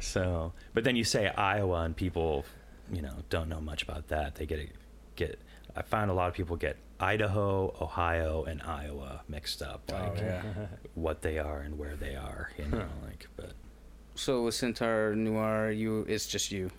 So, 0.00 0.52
but 0.74 0.84
then 0.84 0.96
you 0.96 1.04
say 1.04 1.28
Iowa, 1.28 1.80
and 1.82 1.96
people, 1.96 2.44
you 2.92 3.00
know, 3.00 3.14
don't 3.30 3.48
know 3.48 3.60
much 3.60 3.82
about 3.82 4.08
that. 4.08 4.34
They 4.34 4.44
get 4.44 4.68
get. 5.16 5.40
I 5.76 5.82
find 5.82 6.10
a 6.10 6.14
lot 6.14 6.28
of 6.28 6.34
people 6.34 6.56
get 6.56 6.76
Idaho, 7.00 7.74
Ohio, 7.80 8.44
and 8.44 8.62
Iowa 8.62 9.22
mixed 9.28 9.62
up, 9.62 9.80
Oh, 9.92 9.94
like 9.96 10.18
yeah. 10.18 10.42
what 10.94 11.22
they 11.22 11.38
are 11.38 11.60
and 11.60 11.78
where 11.78 11.96
they 11.96 12.14
are. 12.14 12.50
You 12.58 12.66
know, 12.66 12.78
Huh. 12.78 13.06
like, 13.06 13.28
but 13.36 13.52
So 14.14 14.44
with 14.44 14.54
Centaur 14.54 15.14
Noir, 15.14 15.70
you 15.70 16.04
it's 16.08 16.26
just 16.26 16.52
you. 16.52 16.70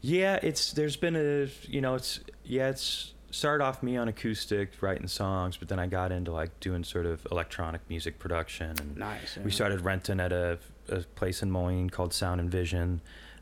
yeah, 0.00 0.38
it's 0.42 0.72
there's 0.72 0.96
been 0.96 1.16
a 1.16 1.48
you 1.68 1.80
know 1.80 1.94
it's 1.94 2.20
yeah 2.44 2.68
it's 2.70 3.12
started 3.30 3.64
off 3.64 3.82
me 3.82 3.96
on 3.96 4.06
acoustic 4.08 4.70
writing 4.80 5.08
songs, 5.08 5.56
but 5.56 5.68
then 5.68 5.78
I 5.78 5.86
got 5.86 6.12
into 6.12 6.30
like 6.32 6.58
doing 6.60 6.84
sort 6.84 7.04
of 7.06 7.26
electronic 7.32 7.80
music 7.88 8.18
production 8.20 8.70
and 8.78 8.96
Nice. 8.96 9.36
we 9.44 9.50
started 9.50 9.80
renting 9.80 10.20
at 10.20 10.32
a, 10.32 10.58
a 10.88 11.00
place 11.16 11.42
in 11.42 11.50
Moline 11.50 11.90
called 11.90 12.14
Sound 12.14 12.40
and 12.40 12.48
Vision, 12.50 13.00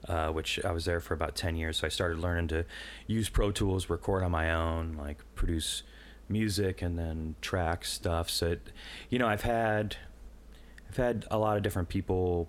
uh, 0.09 0.29
which 0.29 0.63
I 0.65 0.73
was 0.73 0.85
there 0.85 1.01
for 1.01 1.15
about 1.15 1.35
10 1.37 1.57
years. 1.57 1.79
So 1.79 1.87
I 1.87 1.91
started 1.91 2.19
learning 2.19 2.49
to 2.49 2.65
use 3.07 3.29
Pro 3.29 3.51
Tools, 3.53 3.89
record 3.91 4.23
on 4.23 4.31
my 4.31 4.53
own, 4.53 4.97
like 4.99 5.19
produce 5.35 5.83
music 6.29 6.83
and 6.83 6.99
then 6.99 7.35
track 7.41 7.85
stuff. 7.85 8.29
So, 8.31 8.53
it, 8.53 8.69
you 9.11 9.19
know, 9.19 9.29
I've 9.29 9.43
had, 9.43 9.97
I've 10.89 10.97
had 10.97 11.25
a 11.31 11.39
lot 11.39 11.57
of 11.57 11.63
different 11.63 11.89
people 11.89 12.49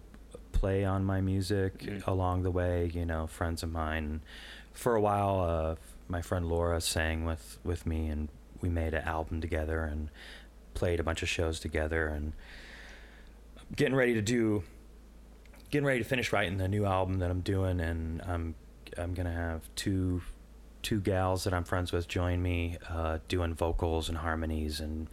play 0.51 0.85
on 0.85 1.03
my 1.03 1.19
music 1.21 1.79
Mm. 1.79 2.07
along 2.07 2.43
the 2.43 2.51
way, 2.51 2.89
you 2.93 3.05
know, 3.05 3.27
friends 3.27 3.63
of 3.63 3.71
mine. 3.71 4.21
For 4.73 4.95
a 4.95 5.01
while, 5.01 5.41
uh, 5.41 5.75
my 6.07 6.21
friend 6.21 6.47
Laura 6.47 6.79
sang 6.81 7.25
with, 7.25 7.57
with 7.63 7.85
me 7.85 8.07
and 8.07 8.29
we 8.61 8.69
made 8.69 8.93
an 8.93 9.03
album 9.03 9.41
together 9.41 9.83
and 9.83 10.09
played 10.73 10.99
a 10.99 11.03
bunch 11.03 11.21
of 11.21 11.29
shows 11.29 11.59
together 11.59 12.07
and 12.07 12.33
getting 13.75 13.95
ready 13.95 14.13
to 14.13 14.21
do 14.21 14.63
getting 15.73 15.87
ready 15.87 15.97
to 15.97 16.05
finish 16.05 16.31
writing 16.31 16.57
the 16.59 16.67
new 16.67 16.85
album 16.85 17.17
that 17.17 17.31
I'm 17.31 17.39
doing 17.41 17.79
and 17.79 18.21
I'm 18.21 18.53
I'm 18.95 19.15
gonna 19.15 19.33
have 19.33 19.61
two 19.75 20.21
two 20.83 20.99
gals 21.01 21.45
that 21.45 21.53
I'm 21.53 21.63
friends 21.63 21.91
with 21.91 22.07
join 22.07 22.43
me 22.43 22.77
uh, 22.91 23.17
doing 23.27 23.55
vocals 23.55 24.07
and 24.07 24.19
harmonies 24.19 24.79
and 24.79 25.07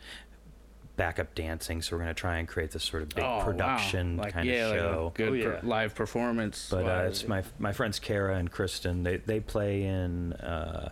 backup 0.97 1.35
dancing 1.35 1.81
so 1.81 1.97
we're 1.97 2.00
gonna 2.02 2.12
try 2.12 2.37
and 2.37 2.47
create 2.47 2.73
this 2.73 2.85
sort 2.85 3.02
of 3.02 3.09
big 3.09 3.25
Oh, 3.25 3.38
wow. 3.38 3.43
production 3.45 4.19
like, 4.19 4.35
kind 4.35 4.47
yeah, 4.47 4.67
of 4.67 4.71
like 4.71 4.79
a 4.79 4.83
show 4.83 5.12
good 5.14 5.47
Oh, 5.47 5.61
per- 5.61 5.67
live 5.67 5.95
performance. 5.95 6.69
but 6.71 6.85
uh, 6.85 7.05
it's 7.09 7.26
my 7.26 7.43
my 7.59 7.73
friends 7.73 7.99
Kara 7.99 8.37
and 8.37 8.50
Kristen 8.52 9.02
they 9.02 9.17
they 9.17 9.40
play 9.40 9.83
in 9.85 10.35
uh, 10.35 10.90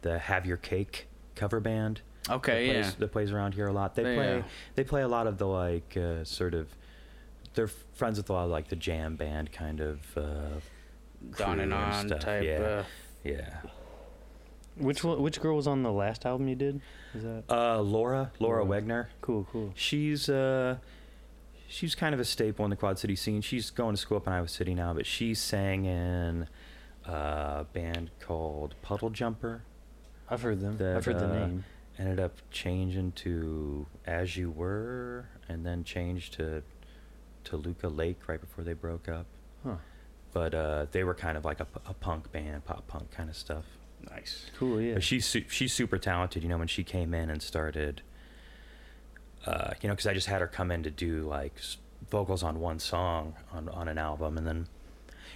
the 0.00 0.18
Have 0.18 0.46
Your 0.46 0.56
Cake 0.56 1.08
cover 1.34 1.60
band 1.60 2.00
okay. 2.30 2.68
that 2.68 2.72
Yeah. 2.74 2.82
plays, 2.84 2.94
that 2.94 3.12
plays 3.12 3.32
around 3.32 3.52
here 3.52 3.66
a 3.66 3.72
lot. 3.72 3.96
They 3.96 4.02
Yeah. 4.02 4.14
play 4.14 4.44
they 4.76 4.84
play 4.84 5.02
a 5.02 5.08
lot 5.08 5.26
of 5.26 5.36
the 5.36 5.46
like 5.46 5.94
uh, 5.94 6.24
sort 6.24 6.54
of 6.54 6.68
they're 7.54 7.68
friends 7.68 8.18
with 8.18 8.30
a 8.30 8.32
lot 8.32 8.44
of 8.44 8.50
like 8.50 8.68
the 8.68 8.76
jam 8.76 9.16
band 9.16 9.52
kind 9.52 9.80
of 9.80 10.00
uh, 10.16 10.60
Don 11.36 11.60
and 11.60 11.72
on 11.74 12.08
stuff, 12.08 12.20
type. 12.20 12.44
Yeah, 12.44 12.58
Uh, 12.60 12.84
yeah. 13.24 13.58
Which 14.76 15.04
one, 15.04 15.20
which 15.20 15.40
girl 15.40 15.56
was 15.56 15.66
on 15.66 15.82
the 15.82 15.92
last 15.92 16.24
album 16.24 16.48
you 16.48 16.54
did? 16.54 16.80
Is 17.14 17.22
that 17.24 17.44
Uh, 17.50 17.80
Laura 17.80 18.30
Laura 18.38 18.64
Laura. 18.64 18.80
Wegner. 18.82 19.06
cool? 19.20 19.46
Cool. 19.52 19.72
She's 19.74 20.28
uh 20.28 20.76
she's 21.68 21.94
kind 21.94 22.14
of 22.14 22.20
a 22.20 22.24
staple 22.24 22.64
in 22.64 22.70
the 22.70 22.76
Quad 22.76 22.98
City 22.98 23.16
scene. 23.16 23.42
She's 23.42 23.70
going 23.70 23.94
to 23.94 24.00
school 24.00 24.16
up 24.16 24.26
in 24.26 24.32
Iowa 24.32 24.48
City 24.48 24.74
now, 24.74 24.94
but 24.94 25.06
she 25.06 25.34
sang 25.34 25.84
in 25.84 26.48
a 27.04 27.66
band 27.72 28.10
called 28.20 28.74
Puddle 28.80 29.10
Jumper. 29.10 29.62
I've 30.30 30.42
heard 30.42 30.60
them. 30.60 30.76
That, 30.78 30.96
I've 30.96 31.04
heard 31.04 31.18
the 31.18 31.28
uh, 31.30 31.34
name. 31.46 31.64
Ended 31.98 32.20
up 32.20 32.36
changing 32.50 33.12
to 33.12 33.86
As 34.06 34.36
You 34.36 34.50
Were, 34.50 35.26
and 35.48 35.66
then 35.66 35.84
changed 35.84 36.34
to 36.34 36.62
to 37.50 37.56
Luca 37.56 37.88
Lake 37.88 38.26
right 38.28 38.40
before 38.40 38.64
they 38.64 38.72
broke 38.72 39.08
up. 39.08 39.26
Huh. 39.64 39.76
But 40.32 40.54
uh, 40.54 40.86
they 40.92 41.04
were 41.04 41.14
kind 41.14 41.36
of 41.36 41.44
like 41.44 41.60
a 41.60 41.64
punk 41.64 42.30
band, 42.32 42.64
pop 42.64 42.86
punk 42.86 43.10
kind 43.10 43.28
of 43.28 43.36
stuff. 43.36 43.64
nice. 44.10 44.46
Cool. 44.58 44.80
Yeah. 44.80 44.94
But 44.94 45.02
she's 45.02 45.26
su- 45.26 45.44
she's 45.48 45.72
super 45.72 45.98
talented. 45.98 46.42
You 46.42 46.48
know, 46.48 46.58
when 46.58 46.68
she 46.68 46.84
came 46.84 47.12
in 47.14 47.28
and 47.30 47.42
started, 47.42 48.02
uh, 49.46 49.72
you 49.80 49.88
know, 49.88 49.94
because 49.94 50.06
I 50.06 50.14
just 50.14 50.26
had 50.28 50.40
her 50.40 50.46
come 50.46 50.70
in 50.70 50.82
to 50.84 50.90
do 50.90 51.22
like 51.22 51.54
s- 51.58 51.78
vocals 52.10 52.42
on 52.42 52.60
one 52.60 52.78
song 52.78 53.34
on 53.52 53.68
on 53.70 53.88
an 53.88 53.98
album, 53.98 54.38
and 54.38 54.46
then, 54.46 54.66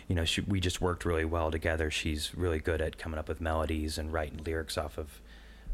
you 0.08 0.14
know, 0.14 0.24
she 0.24 0.42
we 0.42 0.60
just 0.60 0.80
worked 0.80 1.04
really 1.04 1.24
well 1.24 1.50
together. 1.50 1.90
She's 1.90 2.34
really 2.34 2.58
good 2.60 2.80
at 2.80 2.96
coming 2.98 3.18
up 3.18 3.28
with 3.28 3.40
melodies 3.40 3.98
and 3.98 4.12
writing 4.12 4.42
lyrics 4.44 4.78
off 4.78 4.96
of 4.98 5.20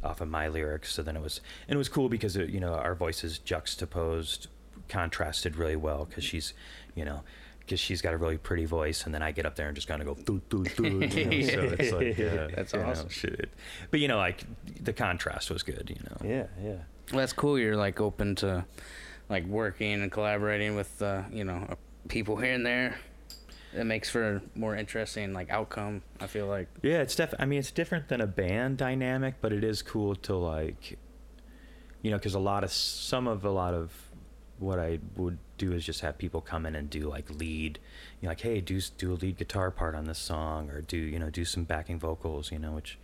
off 0.02 0.20
of 0.22 0.28
my 0.28 0.48
lyrics. 0.48 0.92
So 0.94 1.02
then 1.02 1.14
it 1.16 1.22
was 1.22 1.40
and 1.68 1.74
it 1.74 1.78
was 1.78 1.90
cool 1.90 2.08
because 2.08 2.36
it, 2.36 2.48
you 2.50 2.60
know 2.60 2.72
our 2.74 2.94
voices 2.94 3.38
juxtaposed, 3.38 4.46
contrasted 4.90 5.56
really 5.56 5.76
well 5.76 6.04
because 6.04 6.24
she's, 6.24 6.52
you 6.94 7.04
know. 7.04 7.22
Because 7.60 7.78
she's 7.78 8.02
got 8.02 8.14
a 8.14 8.16
really 8.16 8.36
pretty 8.36 8.64
voice, 8.64 9.06
and 9.06 9.14
then 9.14 9.22
I 9.22 9.30
get 9.30 9.46
up 9.46 9.54
there 9.54 9.68
and 9.68 9.76
just 9.76 9.86
kind 9.86 10.02
of 10.02 10.08
go, 10.08 10.14
doo, 10.24 10.42
doo, 10.48 10.64
doo, 10.64 11.06
you 11.06 11.56
know, 11.56 11.68
so 11.68 11.76
it's 11.78 11.92
like, 11.92 12.18
uh, 12.18 12.48
That's 12.56 12.72
you 12.72 12.80
know, 12.80 13.08
shit. 13.08 13.48
But 13.92 14.00
you 14.00 14.08
know, 14.08 14.16
like 14.16 14.42
the 14.82 14.92
contrast 14.92 15.50
was 15.52 15.62
good. 15.62 15.88
You 15.88 16.02
know. 16.02 16.28
yeah. 16.28 16.46
Yeah. 16.60 16.78
Well, 17.12 17.20
that's 17.20 17.32
cool. 17.32 17.60
You're 17.60 17.76
like 17.76 18.00
open 18.00 18.34
to 18.36 18.64
like 19.28 19.46
working 19.46 20.02
and 20.02 20.10
collaborating 20.10 20.74
with 20.74 21.00
uh, 21.00 21.22
you 21.32 21.44
know 21.44 21.64
uh, 21.70 21.74
people 22.08 22.36
here 22.38 22.54
and 22.54 22.66
there. 22.66 22.98
It 23.72 23.84
makes 23.84 24.10
for 24.10 24.36
a 24.36 24.42
more 24.56 24.74
interesting 24.74 25.32
like 25.32 25.48
outcome. 25.50 26.02
I 26.20 26.26
feel 26.26 26.46
like. 26.48 26.66
Yeah, 26.82 27.02
it's 27.02 27.14
def. 27.14 27.34
I 27.38 27.44
mean, 27.46 27.60
it's 27.60 27.70
different 27.70 28.08
than 28.08 28.20
a 28.20 28.26
band 28.26 28.78
dynamic, 28.78 29.36
but 29.40 29.52
it 29.52 29.62
is 29.62 29.80
cool 29.80 30.16
to 30.16 30.34
like, 30.34 30.98
you 32.02 32.10
know, 32.10 32.16
because 32.16 32.34
a 32.34 32.40
lot 32.40 32.64
of 32.64 32.72
some 32.72 33.28
of 33.28 33.44
a 33.44 33.50
lot 33.50 33.74
of 33.74 33.92
what 34.60 34.78
I 34.78 34.98
would 35.16 35.38
do 35.58 35.72
is 35.72 35.84
just 35.84 36.02
have 36.02 36.18
people 36.18 36.40
come 36.40 36.66
in 36.66 36.76
and 36.76 36.88
do 36.88 37.08
like 37.08 37.30
lead, 37.30 37.78
you 38.20 38.26
know, 38.26 38.30
like 38.30 38.40
hey, 38.40 38.60
do 38.60 38.80
do 38.98 39.12
a 39.12 39.14
lead 39.14 39.38
guitar 39.38 39.70
part 39.70 39.94
on 39.94 40.04
this 40.04 40.18
song, 40.18 40.70
or 40.70 40.82
do 40.82 40.96
you 40.96 41.18
know 41.18 41.30
do 41.30 41.44
some 41.44 41.64
backing 41.64 41.98
vocals, 41.98 42.52
you 42.52 42.58
know, 42.58 42.72
which 42.72 42.98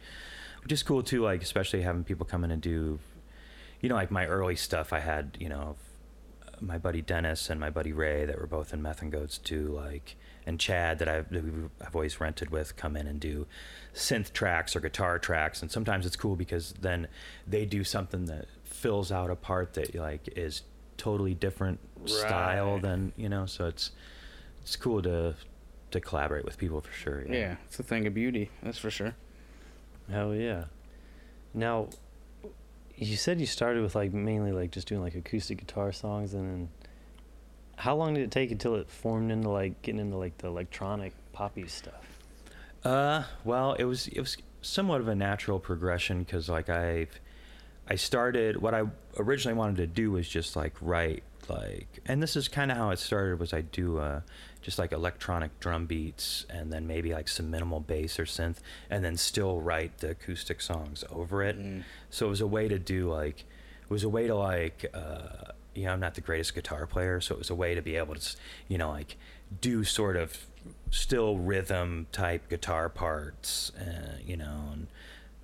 which 0.63 0.73
is 0.73 0.83
cool 0.83 1.03
too. 1.03 1.23
Like 1.23 1.43
especially 1.43 1.83
having 1.83 2.05
people 2.05 2.27
come 2.27 2.45
in 2.45 2.51
and 2.51 2.63
do, 2.63 2.99
you 3.81 3.89
know, 3.89 3.95
like 3.95 4.11
my 4.11 4.27
early 4.27 4.57
stuff. 4.57 4.93
I 4.93 5.01
had 5.01 5.37
you 5.41 5.49
know, 5.49 5.77
my 6.61 6.79
buddy 6.79 7.01
Dennis 7.01 7.49
and 7.51 7.59
my 7.59 7.71
buddy 7.71 7.93
Ray 7.93 8.27
that 8.27 8.39
were 8.39 8.47
both 8.47 8.73
in 8.73 8.83
Meth 8.83 9.03
and 9.03 9.11
Goats 9.11 9.39
too, 9.39 9.69
like 9.69 10.17
and 10.47 10.61
Chad 10.61 11.01
that 11.01 11.09
I've, 11.09 11.29
that 11.31 11.43
I've 11.85 11.97
always 11.97 12.21
rented 12.21 12.51
with 12.51 12.77
come 12.77 12.97
in 12.97 13.07
and 13.07 13.19
do 13.19 13.47
synth 13.95 14.33
tracks 14.33 14.77
or 14.77 14.81
guitar 14.81 15.19
tracks, 15.19 15.63
and 15.63 15.71
sometimes 15.71 16.05
it's 16.05 16.17
cool 16.17 16.37
because 16.37 16.75
then 16.81 17.09
they 17.47 17.65
do 17.65 17.83
something 17.83 18.27
that 18.27 18.47
fills 18.63 19.11
out 19.11 19.31
a 19.31 19.37
part 19.37 19.75
that 19.75 19.95
like 19.95 20.29
is 20.37 20.63
totally 20.97 21.35
different 21.35 21.81
style 22.07 22.79
than 22.79 23.13
you 23.17 23.29
know. 23.29 23.47
So 23.47 23.67
it's 23.67 23.93
it's 24.63 24.77
cool 24.77 25.03
to 25.03 25.35
to 25.91 26.01
collaborate 26.01 26.45
with 26.45 26.59
people 26.59 26.81
for 26.81 26.93
sure. 26.93 27.25
Yeah, 27.29 27.57
it's 27.67 27.79
a 27.79 27.83
thing 27.83 28.07
of 28.07 28.15
beauty. 28.15 28.51
That's 28.63 28.79
for 28.79 28.91
sure. 28.91 29.15
Hell 30.11 30.35
yeah. 30.35 30.65
Now, 31.55 31.89
you 32.97 33.17
said 33.17 33.41
you 33.41 33.47
started 33.47 33.83
with 33.83 33.95
like 33.95 34.13
mainly 34.13 34.53
like 34.53 34.71
just 34.71 34.89
doing 34.89 35.03
like 35.03 35.15
acoustic 35.15 35.59
guitar 35.59 35.93
songs, 35.93 36.35
and 36.35 36.49
then 36.49 36.69
how 37.77 37.95
long 37.95 38.15
did 38.15 38.23
it 38.23 38.31
take 38.31 38.51
until 38.51 38.75
it 38.77 38.89
formed 38.89 39.31
into 39.31 39.49
like 39.49 39.81
getting 39.83 40.01
into 40.01 40.17
like 40.17 40.39
the 40.39 40.47
electronic 40.47 41.13
poppy 41.33 41.67
stuff? 41.67 42.19
Uh, 42.85 43.25
well, 43.45 43.75
it 43.75 43.85
was 43.85 44.09
it 44.09 44.21
was 44.21 44.37
somewhat 44.63 45.01
of 45.01 45.09
a 45.09 45.15
natural 45.15 45.59
progression 45.59 46.21
because 46.21 46.49
like 46.49 46.69
I, 46.69 47.09
I 47.89 47.95
started 47.95 48.61
what 48.61 48.75
I 48.75 48.83
originally 49.19 49.57
wanted 49.57 49.77
to 49.77 49.87
do 49.87 50.11
was 50.13 50.29
just 50.29 50.57
like 50.57 50.75
write 50.81 51.23
like, 51.49 52.01
and 52.07 52.21
this 52.23 52.35
is 52.35 52.49
kind 52.49 52.73
of 52.73 52.77
how 52.77 52.91
it 52.91 52.99
started 52.99 53.39
was 53.39 53.53
I 53.53 53.61
do 53.61 53.99
uh 53.99 54.21
just 54.67 54.81
like 54.81 54.91
electronic 54.91 55.61
drum 55.61 55.87
beats 55.87 56.45
and 56.51 56.73
then 56.73 56.89
maybe 56.89 57.13
like 57.13 57.29
some 57.29 57.49
minimal 57.53 57.79
bass 57.79 58.19
or 58.19 58.25
synth 58.25 58.57
and 58.91 59.05
then 59.05 59.17
still 59.17 59.61
write 59.61 59.99
the 59.99 60.11
acoustic 60.11 60.61
songs 60.61 61.05
over 61.09 61.45
it. 61.45 61.57
Mm. 61.57 61.85
So 62.11 62.27
it 62.27 62.31
was 62.31 62.41
a 62.41 62.49
way 62.49 62.67
to 62.67 62.77
do 62.77 63.09
like, 63.09 63.41
it 63.41 63.91
was 63.91 64.03
a 64.03 64.09
way 64.09 64.27
to 64.27 64.35
like, 64.35 64.85
uh, 64.93 65.53
you 65.73 65.85
know, 65.85 65.93
I'm 65.93 66.01
not 66.01 66.17
the 66.17 66.21
greatest 66.21 66.53
guitar 66.53 66.85
player, 66.89 67.21
so 67.21 67.37
it 67.37 67.39
was 67.39 67.51
a 67.51 67.55
way 67.55 67.77
to 67.77 67.83
be 67.83 67.95
able 67.95 68.17
to, 68.17 68.37
you 68.67 68.77
know, 68.77 68.91
like 68.91 69.17
do 69.61 69.85
sort 69.85 70.17
of 70.17 70.47
still 70.91 71.39
rhythm 71.39 72.09
type 72.11 72.49
guitar 72.49 72.89
parts, 72.89 73.71
uh, 73.79 74.17
you 74.25 74.37
know, 74.37 74.71
and 74.73 74.89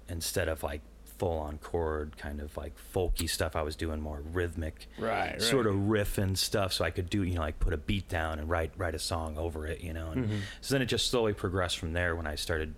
instead 0.08 0.48
of 0.48 0.64
like 0.64 0.80
full 1.22 1.38
on 1.38 1.56
chord 1.58 2.16
kind 2.16 2.40
of 2.40 2.56
like 2.56 2.72
folky 2.92 3.30
stuff, 3.30 3.54
I 3.54 3.62
was 3.62 3.76
doing 3.76 4.00
more 4.00 4.20
rhythmic 4.32 4.88
Right. 4.98 5.30
right. 5.34 5.40
sort 5.42 5.68
of 5.68 5.88
riff 5.88 6.18
and 6.18 6.36
stuff 6.36 6.72
so 6.72 6.84
I 6.84 6.90
could 6.90 7.08
do 7.08 7.22
you 7.22 7.34
know 7.34 7.42
like 7.42 7.60
put 7.60 7.72
a 7.72 7.76
beat 7.76 8.08
down 8.08 8.40
and 8.40 8.50
write 8.50 8.72
write 8.76 8.96
a 8.96 8.98
song 8.98 9.38
over 9.38 9.64
it 9.64 9.80
you 9.82 9.92
know 9.92 10.10
and 10.10 10.24
Mhm. 10.28 10.40
so 10.60 10.74
then 10.74 10.82
it 10.82 10.86
just 10.86 11.08
slowly 11.12 11.32
progressed 11.32 11.78
from 11.78 11.92
there 11.92 12.16
when 12.16 12.26
I 12.26 12.34
started 12.34 12.74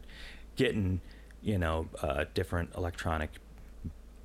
getting 0.56 1.00
you 1.40 1.56
know 1.56 1.88
uh, 2.02 2.26
different 2.34 2.74
electronic 2.76 3.30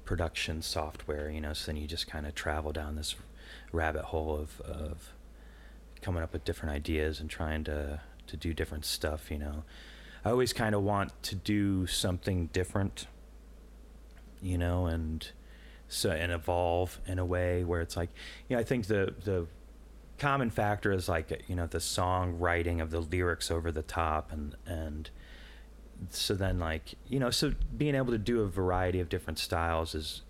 production 0.04 0.62
software 0.62 1.30
you 1.30 1.40
know 1.40 1.54
so 1.54 1.72
then 1.72 1.80
you 1.82 1.88
just 1.88 2.06
kind 2.08 2.26
of 2.28 2.36
travel 2.36 2.74
down 2.74 2.96
this 2.98 3.16
rabbit 3.72 4.04
hole 4.06 4.36
of 4.36 4.60
of 4.62 5.14
coming 6.02 6.22
up 6.24 6.34
with 6.34 6.44
different 6.44 6.76
ideas 6.76 7.22
and 7.22 7.30
trying 7.30 7.64
to 7.64 8.02
to 8.28 8.36
do 8.38 8.54
different 8.54 8.84
stuff. 8.86 9.32
You 9.32 9.40
know, 9.40 9.64
I 10.26 10.30
always 10.30 10.52
kind 10.54 10.76
of 10.76 10.84
want 10.84 11.12
to 11.24 11.36
do 11.36 11.88
something 11.88 12.48
different. 12.54 13.08
You 14.42 14.58
know, 14.58 14.86
and 14.86 15.28
so 15.88 16.12
and 16.12 16.32
evolve 16.32 17.00
in 17.08 17.20
a 17.20 17.26
way 17.26 17.64
where 17.64 17.82
it's 17.82 17.98
like, 17.98 18.10
you 18.48 18.56
know, 18.56 18.62
I 18.62 18.64
think 18.64 18.88
the 18.88 19.14
the 19.24 19.48
common 20.18 20.50
factor 20.50 20.92
is 20.92 21.08
like 21.08 21.44
you 21.48 21.56
know 21.56 21.66
the 21.66 21.78
songwriting 21.78 22.82
of 22.82 22.92
the 22.92 23.00
lyrics 23.00 23.50
over 23.50 23.72
the 23.72 23.82
top 23.82 24.32
and 24.34 24.54
and 24.66 25.10
so 26.10 26.34
then 26.34 26.60
like 26.60 26.96
you 27.08 27.20
know 27.20 27.30
so 27.30 27.54
being 27.78 27.96
able 27.96 28.12
to 28.12 28.18
do 28.18 28.42
a 28.42 28.48
variety 28.48 29.00
of 29.00 29.08
different 29.10 29.40
styles 29.40 29.96
is 29.96 30.22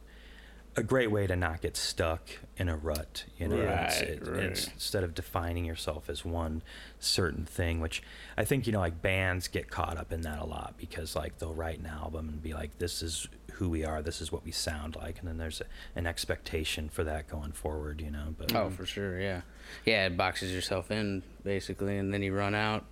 a 0.76 0.84
great 0.84 1.10
way 1.12 1.26
to 1.26 1.36
not 1.36 1.60
get 1.62 1.76
stuck 1.76 2.30
in 2.58 2.70
a 2.70 2.78
rut 2.78 3.26
you 3.40 3.48
know 3.48 3.56
it's, 3.58 4.00
Right, 4.00 4.10
it- 4.10 4.28
right. 4.28 4.44
it's 4.44 4.68
instead 4.68 5.04
of 5.04 5.16
defining 5.16 5.66
yourself 5.66 6.08
as 6.08 6.24
one 6.24 6.62
certain 7.00 7.46
thing 7.46 7.80
which 7.82 8.04
i 8.38 8.46
think 8.46 8.68
you 8.68 8.74
know 8.74 8.80
like 8.80 9.02
bands 9.02 9.48
get 9.48 9.70
caught 9.72 9.98
up 9.98 10.12
in 10.14 10.22
that 10.22 10.40
a 10.40 10.46
lot 10.46 10.76
because 10.78 11.16
like 11.16 11.40
they'll 11.40 11.54
write 11.56 11.80
an 11.80 11.88
album 11.88 12.30
and 12.30 12.44
be 12.44 12.54
like 12.54 12.78
this 12.78 13.02
is 13.02 13.28
who 13.60 13.70
we 13.70 13.86
are 13.86 14.02
this 14.02 14.20
is 14.22 14.32
what 14.32 14.44
we 14.44 14.52
sound 14.52 14.96
like 14.96 15.20
and 15.20 15.28
then 15.28 15.38
there's 15.38 15.62
a, 15.62 15.66
an 15.96 16.08
expectation 16.08 16.90
for 16.90 17.04
that 17.04 17.28
going 17.30 17.52
forward 17.52 18.02
you 18.02 18.10
know 18.10 18.34
but 18.38 18.54
Oh, 18.56 18.70
for 18.70 18.86
sure, 18.86 19.20
yeah, 19.20 19.42
yeah. 19.86 20.08
It 20.08 20.18
boxes 20.18 20.52
yourself 20.54 20.90
in 20.92 21.22
basically, 21.44 21.98
and 21.98 22.14
then 22.14 22.24
you 22.24 22.34
run 22.34 22.56
out 22.56 22.84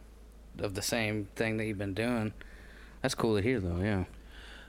of 0.60 0.76
the 0.76 0.82
same 0.82 1.28
thing 1.36 1.58
that 1.58 1.66
you've 1.66 1.78
been 1.78 1.94
doing. 1.96 2.34
That's 3.02 3.16
cool 3.16 3.36
to 3.36 3.42
hear, 3.42 3.60
though. 3.60 3.82
Yeah. 3.82 4.04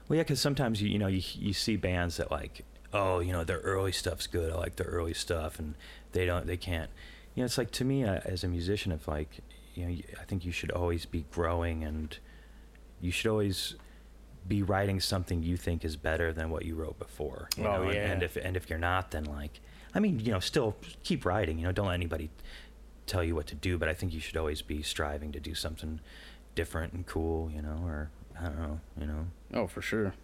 Well, 0.08 0.16
yeah, 0.16 0.22
because 0.22 0.40
sometimes 0.40 0.80
you 0.80 0.88
you 0.88 0.98
know 0.98 1.08
you 1.08 1.22
you 1.34 1.52
see 1.52 1.76
bands 1.76 2.16
that 2.16 2.30
like 2.30 2.64
oh 2.92 3.18
you 3.20 3.32
know 3.32 3.44
their 3.44 3.58
early 3.58 3.92
stuff's 3.92 4.26
good. 4.26 4.52
I 4.52 4.56
like 4.56 4.76
their 4.76 4.86
early 4.86 5.14
stuff, 5.14 5.58
and 5.58 5.74
they 6.12 6.24
don't 6.24 6.46
they 6.46 6.56
can't. 6.56 6.90
You 7.34 7.42
know, 7.42 7.44
it's 7.44 7.58
like 7.58 7.70
to 7.72 7.84
me 7.84 8.04
uh, 8.04 8.20
as 8.24 8.42
a 8.44 8.48
musician, 8.48 8.92
if 8.92 9.06
like 9.06 9.40
you 9.74 9.86
know, 9.86 9.96
I 10.20 10.24
think 10.24 10.44
you 10.44 10.52
should 10.52 10.70
always 10.70 11.04
be 11.04 11.26
growing, 11.30 11.84
and 11.84 12.16
you 13.00 13.10
should 13.10 13.30
always 13.30 13.74
be 14.48 14.62
writing 14.62 14.98
something 15.00 15.42
you 15.42 15.56
think 15.56 15.84
is 15.84 15.96
better 15.96 16.32
than 16.32 16.48
what 16.50 16.64
you 16.64 16.74
wrote 16.74 16.98
before. 16.98 17.48
You 17.56 17.66
Oh, 17.66 17.72
know? 17.76 17.82
and- 17.84 17.94
yeah. 17.94 18.10
And 18.12 18.22
if 18.22 18.36
and 18.36 18.56
if 18.56 18.70
you're 18.70 18.78
not, 18.78 19.10
then 19.10 19.24
like 19.24 19.60
I 19.94 20.00
mean, 20.00 20.20
you 20.20 20.32
know, 20.32 20.40
still 20.40 20.76
keep 21.02 21.24
writing. 21.24 21.58
You 21.58 21.64
know, 21.66 21.72
don't 21.72 21.86
let 21.88 21.94
anybody 21.94 22.30
tell 23.06 23.24
you 23.24 23.34
what 23.34 23.46
to 23.48 23.54
do. 23.54 23.78
But 23.78 23.88
I 23.88 23.94
think 23.94 24.12
you 24.12 24.20
should 24.20 24.36
always 24.36 24.62
be 24.62 24.82
striving 24.82 25.32
to 25.32 25.40
do 25.40 25.54
something 25.54 26.00
different 26.54 26.92
and 26.92 27.06
cool. 27.06 27.50
You 27.50 27.62
know, 27.62 27.80
or 27.84 28.10
I 28.38 28.44
don't 28.44 28.58
know. 28.58 28.80
You 29.00 29.06
know. 29.06 29.26
Oh, 29.54 29.66
for 29.66 29.82
sure. 29.82 30.14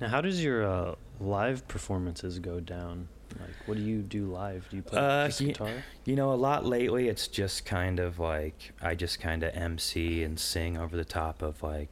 Now, 0.00 0.08
how 0.08 0.20
does 0.20 0.42
your 0.42 0.64
uh, 0.64 0.94
live 1.20 1.66
performances 1.68 2.38
go 2.38 2.58
down? 2.60 3.08
Like, 3.38 3.50
what 3.66 3.76
do 3.76 3.82
you 3.82 4.00
do 4.00 4.26
live? 4.32 4.66
Do 4.70 4.76
you 4.76 4.82
play 4.82 4.98
Uh, 4.98 5.26
just 5.26 5.40
ye- 5.40 5.48
guitar? 5.48 5.70
You 6.04 6.16
know, 6.16 6.32
a 6.32 6.34
lot 6.34 6.64
lately 6.64 7.08
it's 7.08 7.28
just 7.28 7.64
kind 7.66 8.00
of 8.00 8.18
like 8.18 8.72
I 8.80 8.94
just 8.94 9.20
kind 9.20 9.42
of 9.42 9.54
MC 9.54 10.22
and 10.24 10.38
sing 10.40 10.76
over 10.76 10.96
the 10.96 11.04
top 11.04 11.42
of 11.42 11.62
like 11.62 11.90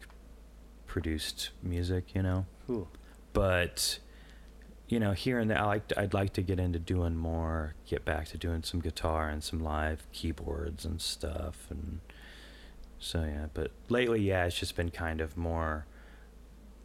produced 1.01 1.51
music, 1.63 2.13
you 2.13 2.23
know. 2.23 2.45
Cool. 2.67 2.89
But 3.33 4.01
you 4.89 4.99
know, 4.99 5.13
here 5.13 5.39
and 5.39 5.49
there, 5.49 5.61
I 5.61 5.65
like 5.65 5.93
I'd 5.97 6.13
like 6.13 6.33
to 6.33 6.43
get 6.43 6.59
into 6.59 6.81
doing 6.81 7.15
more, 7.15 7.75
get 7.87 8.05
back 8.05 8.27
to 8.29 8.39
doing 8.39 8.65
some 8.65 8.81
guitar 8.81 9.29
and 9.29 9.45
some 9.45 9.61
live 9.61 10.09
keyboards 10.13 10.85
and 10.85 11.01
stuff, 11.01 11.69
and 11.71 12.01
so 12.99 13.23
yeah. 13.23 13.47
But 13.55 13.71
lately, 13.89 14.23
yeah, 14.23 14.47
it's 14.47 14.59
just 14.59 14.75
been 14.75 14.91
kind 14.91 15.21
of 15.21 15.37
more 15.37 15.87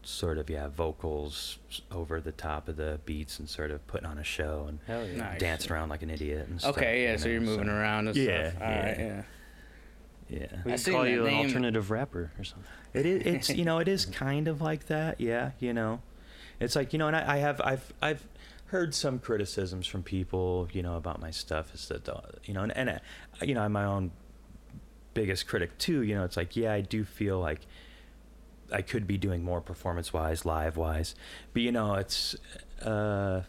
sort 0.04 0.38
of 0.38 0.50
yeah 0.50 0.68
vocals 0.68 1.58
over 1.90 2.20
the 2.22 2.34
top 2.34 2.68
of 2.68 2.76
the 2.76 3.00
beats 3.06 3.40
and 3.40 3.50
sort 3.50 3.72
of 3.72 3.88
putting 3.88 4.06
on 4.06 4.18
a 4.20 4.24
show 4.24 4.66
and 4.68 4.80
yeah. 4.88 5.16
Nice. 5.24 5.40
dancing 5.40 5.72
around 5.72 5.90
like 5.90 6.04
an 6.04 6.12
idiot 6.12 6.48
and 6.50 6.60
stuff. 6.60 6.78
Okay, 6.78 7.04
yeah. 7.04 7.14
you 7.14 7.18
So 7.18 7.30
you're 7.30 7.42
moving 7.42 7.70
around 7.70 8.10
and 8.10 8.18
Yeah, 8.18 8.52
stuff. 8.52 8.62
All 8.62 8.68
right, 8.68 8.98
yeah. 9.00 9.24
Yeah. 10.34 10.48
Yeah. 10.52 10.62
We 10.66 10.74
I 10.74 10.78
could 10.78 10.94
call 10.94 11.04
that 11.04 11.10
you 11.12 11.26
an 11.26 11.32
name. 11.34 11.46
alternative 11.48 11.92
rapper 11.92 12.32
or 12.38 12.44
something. 12.44 12.66
It 12.94 13.06
is. 13.06 13.24
It's 13.26 13.50
you 13.60 13.66
know. 13.66 13.80
It 13.80 13.88
is 13.88 14.06
kind 14.06 14.48
of 14.48 14.62
like 14.62 14.88
that. 14.88 15.22
Yeah. 15.22 15.52
You 15.60 15.74
know, 15.74 16.02
it's 16.60 16.76
like 16.76 16.94
you 16.94 17.00
know, 17.00 17.08
and 17.08 17.16
I, 17.16 17.36
I 17.36 17.38
have 17.38 17.62
I've 17.62 17.94
I've 18.02 18.28
heard 18.68 18.96
some 18.96 19.20
criticisms 19.20 19.86
from 19.86 20.02
people 20.02 20.68
you 20.72 20.82
know 20.82 20.96
about 20.96 21.22
my 21.22 21.30
stuff 21.30 21.76
is 21.76 21.88
that 21.90 22.10
you 22.46 22.54
know 22.56 22.64
and, 22.64 22.76
and 22.76 22.90
uh, 22.90 23.00
you 23.42 23.54
know 23.54 23.62
I'm 23.62 23.72
my 23.72 23.86
own 23.86 24.12
biggest 25.14 25.48
critic 25.48 25.78
too. 25.78 26.02
You 26.02 26.16
know, 26.16 26.24
it's 26.24 26.38
like 26.38 26.56
yeah, 26.56 26.74
I 26.74 26.82
do 26.82 27.04
feel 27.06 27.40
like 27.40 27.62
I 28.72 28.82
could 28.82 29.06
be 29.06 29.18
doing 29.18 29.44
more 29.44 29.62
performance 29.62 30.12
wise, 30.14 30.46
live 30.46 30.78
wise, 30.78 31.16
but 31.54 31.62
you 31.62 31.72
know, 31.72 31.96
it's. 31.96 32.36
uh 32.82 33.44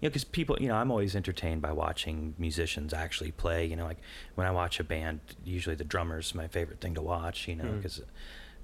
you 0.00 0.06
know, 0.06 0.10
because 0.10 0.24
people, 0.24 0.56
you 0.60 0.68
know, 0.68 0.76
I'm 0.76 0.90
always 0.90 1.14
entertained 1.14 1.60
by 1.62 1.72
watching 1.72 2.34
musicians 2.38 2.92
actually 2.94 3.32
play. 3.32 3.66
You 3.66 3.76
know, 3.76 3.84
like 3.84 3.98
when 4.34 4.46
I 4.46 4.50
watch 4.50 4.80
a 4.80 4.84
band, 4.84 5.20
usually 5.44 5.74
the 5.76 5.84
drummer's 5.84 6.34
my 6.34 6.48
favorite 6.48 6.80
thing 6.80 6.94
to 6.94 7.02
watch. 7.02 7.46
You 7.48 7.56
know, 7.56 7.64
Mm. 7.64 7.76
because 7.76 8.00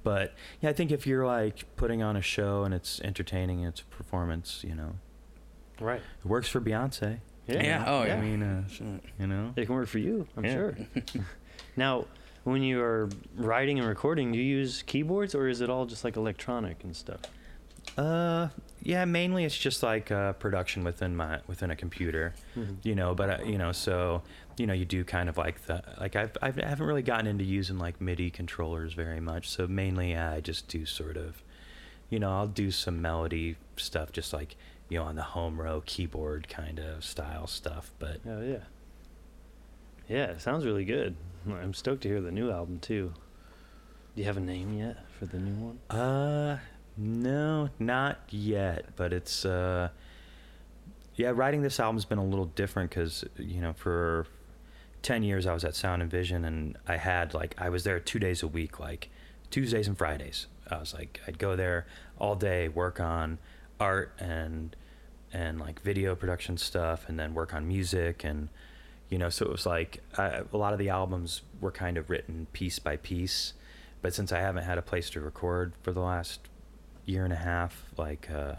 but 0.02 0.34
yeah, 0.60 0.70
I 0.70 0.72
think 0.72 0.92
if 0.92 1.06
you're 1.06 1.26
like 1.26 1.64
putting 1.76 2.02
on 2.02 2.16
a 2.16 2.22
show 2.22 2.62
and 2.64 2.72
it's 2.72 3.00
entertaining 3.00 3.60
and 3.60 3.68
it's 3.68 3.80
a 3.80 3.84
performance, 3.86 4.62
you 4.66 4.74
know, 4.74 4.96
Right. 5.80 6.00
it 6.20 6.26
works 6.26 6.48
for 6.48 6.60
Beyonce. 6.60 7.18
Yeah. 7.48 7.62
Yeah, 7.62 7.84
oh, 7.86 8.02
I 8.02 8.20
mean, 8.20 8.42
uh, 8.42 8.64
you 9.20 9.26
know, 9.26 9.52
It 9.56 9.66
can 9.66 9.74
work 9.76 9.88
for 9.88 9.98
you, 9.98 10.26
I'm 10.36 10.44
Yeah. 10.44 10.54
sure. 10.54 10.76
now, 11.76 12.06
when 12.44 12.62
you 12.62 12.80
are 12.82 13.08
writing 13.36 13.78
and 13.78 13.86
recording, 13.88 14.32
do 14.32 14.38
you 14.38 14.44
use 14.58 14.82
keyboards 14.82 15.34
or 15.34 15.48
is 15.48 15.60
it 15.60 15.68
all 15.70 15.86
just 15.86 16.02
like 16.04 16.16
electronic 16.16 16.82
and 16.84 16.94
stuff? 16.96 17.20
uh, 17.98 18.48
yeah, 18.86 19.04
mainly 19.04 19.44
it's 19.44 19.58
just 19.58 19.82
like 19.82 20.12
uh, 20.12 20.34
production 20.34 20.84
within 20.84 21.16
my 21.16 21.40
within 21.48 21.72
a 21.72 21.76
computer, 21.76 22.34
you 22.84 22.94
know. 22.94 23.16
But 23.16 23.40
uh, 23.40 23.44
you 23.44 23.58
know, 23.58 23.72
so 23.72 24.22
you 24.58 24.66
know, 24.68 24.72
you 24.74 24.84
do 24.84 25.02
kind 25.02 25.28
of 25.28 25.36
like 25.36 25.66
the 25.66 25.82
like 25.98 26.14
I've, 26.14 26.36
I've 26.40 26.56
I 26.56 26.66
haven't 26.66 26.86
really 26.86 27.02
gotten 27.02 27.26
into 27.26 27.42
using 27.42 27.78
like 27.78 28.00
MIDI 28.00 28.30
controllers 28.30 28.92
very 28.92 29.18
much. 29.18 29.48
So 29.48 29.66
mainly, 29.66 30.14
uh, 30.14 30.34
I 30.34 30.40
just 30.40 30.68
do 30.68 30.86
sort 30.86 31.16
of, 31.16 31.42
you 32.10 32.20
know, 32.20 32.30
I'll 32.30 32.46
do 32.46 32.70
some 32.70 33.02
melody 33.02 33.56
stuff, 33.76 34.12
just 34.12 34.32
like 34.32 34.54
you 34.88 35.00
know, 35.00 35.04
on 35.04 35.16
the 35.16 35.22
home 35.22 35.60
row 35.60 35.82
keyboard 35.84 36.48
kind 36.48 36.78
of 36.78 37.02
style 37.02 37.48
stuff. 37.48 37.90
But 37.98 38.20
Oh 38.24 38.40
yeah. 38.40 38.66
Yeah, 40.08 40.26
it 40.26 40.40
sounds 40.40 40.64
really 40.64 40.84
good. 40.84 41.16
I'm 41.50 41.74
stoked 41.74 42.02
to 42.02 42.08
hear 42.08 42.20
the 42.20 42.30
new 42.30 42.52
album 42.52 42.78
too. 42.78 43.12
Do 44.14 44.22
you 44.22 44.26
have 44.26 44.36
a 44.36 44.40
name 44.40 44.78
yet 44.78 44.98
for 45.18 45.26
the 45.26 45.38
new 45.38 45.54
one? 45.54 45.78
Uh, 45.90 46.58
no, 46.96 47.70
not 47.78 48.20
yet. 48.30 48.96
But 48.96 49.12
it's 49.12 49.44
uh, 49.44 49.90
yeah, 51.14 51.32
writing 51.34 51.62
this 51.62 51.78
album's 51.80 52.04
been 52.04 52.18
a 52.18 52.24
little 52.24 52.46
different 52.46 52.90
because 52.90 53.24
you 53.38 53.60
know 53.60 53.72
for 53.72 54.26
ten 55.02 55.22
years 55.22 55.46
I 55.46 55.54
was 55.54 55.64
at 55.64 55.74
Sound 55.74 56.02
and 56.02 56.10
Vision 56.10 56.44
and 56.44 56.76
I 56.86 56.96
had 56.96 57.34
like 57.34 57.54
I 57.58 57.68
was 57.68 57.84
there 57.84 58.00
two 58.00 58.18
days 58.18 58.42
a 58.42 58.48
week, 58.48 58.80
like 58.80 59.08
Tuesdays 59.50 59.88
and 59.88 59.96
Fridays. 59.96 60.46
I 60.70 60.78
was 60.78 60.94
like 60.94 61.20
I'd 61.26 61.38
go 61.38 61.56
there 61.56 61.86
all 62.18 62.34
day, 62.34 62.68
work 62.68 63.00
on 63.00 63.38
art 63.78 64.12
and 64.18 64.74
and 65.32 65.60
like 65.60 65.80
video 65.82 66.14
production 66.14 66.56
stuff, 66.56 67.08
and 67.08 67.18
then 67.18 67.34
work 67.34 67.54
on 67.54 67.66
music 67.68 68.24
and 68.24 68.48
you 69.08 69.18
know 69.18 69.28
so 69.28 69.44
it 69.46 69.52
was 69.52 69.66
like 69.66 70.00
I, 70.18 70.42
a 70.52 70.56
lot 70.56 70.72
of 70.72 70.78
the 70.78 70.88
albums 70.88 71.42
were 71.60 71.70
kind 71.70 71.96
of 71.96 72.10
written 72.10 72.46
piece 72.52 72.78
by 72.78 72.96
piece 72.96 73.52
but 74.02 74.14
since 74.14 74.32
i 74.32 74.40
haven't 74.40 74.64
had 74.64 74.78
a 74.78 74.82
place 74.82 75.10
to 75.10 75.20
record 75.20 75.74
for 75.82 75.92
the 75.92 76.00
last 76.00 76.40
year 77.06 77.24
and 77.24 77.32
a 77.32 77.36
half 77.36 77.84
like 77.96 78.28
uh, 78.30 78.54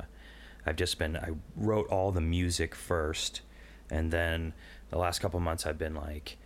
i've 0.66 0.76
just 0.76 0.98
been 0.98 1.16
i 1.18 1.30
wrote 1.56 1.88
all 1.90 2.12
the 2.12 2.22
music 2.22 2.74
first 2.74 3.42
and 3.90 4.12
then 4.12 4.54
the 4.90 4.98
last 4.98 5.20
couple 5.20 5.40
months 5.40 5.66
i've 5.66 5.78
been 5.78 5.96
like 5.96 6.38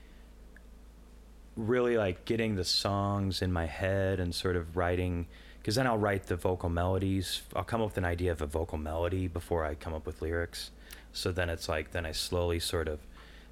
really 1.55 1.97
like 1.97 2.25
getting 2.25 2.55
the 2.55 2.63
songs 2.63 3.41
in 3.41 3.51
my 3.51 3.65
head 3.65 4.19
and 4.19 4.33
sort 4.33 4.55
of 4.55 4.75
writing 4.75 5.27
because 5.59 5.75
then 5.75 5.85
i'll 5.85 5.97
write 5.97 6.27
the 6.27 6.35
vocal 6.35 6.69
melodies 6.69 7.41
i'll 7.55 7.63
come 7.63 7.81
up 7.81 7.89
with 7.89 7.97
an 7.97 8.05
idea 8.05 8.31
of 8.31 8.41
a 8.41 8.45
vocal 8.45 8.77
melody 8.77 9.27
before 9.27 9.65
i 9.65 9.75
come 9.75 9.93
up 9.93 10.05
with 10.05 10.21
lyrics 10.21 10.71
so 11.13 11.31
then 11.31 11.49
it's 11.49 11.69
like 11.69 11.91
then 11.91 12.05
i 12.05 12.11
slowly 12.11 12.59
sort 12.59 12.87
of 12.87 12.99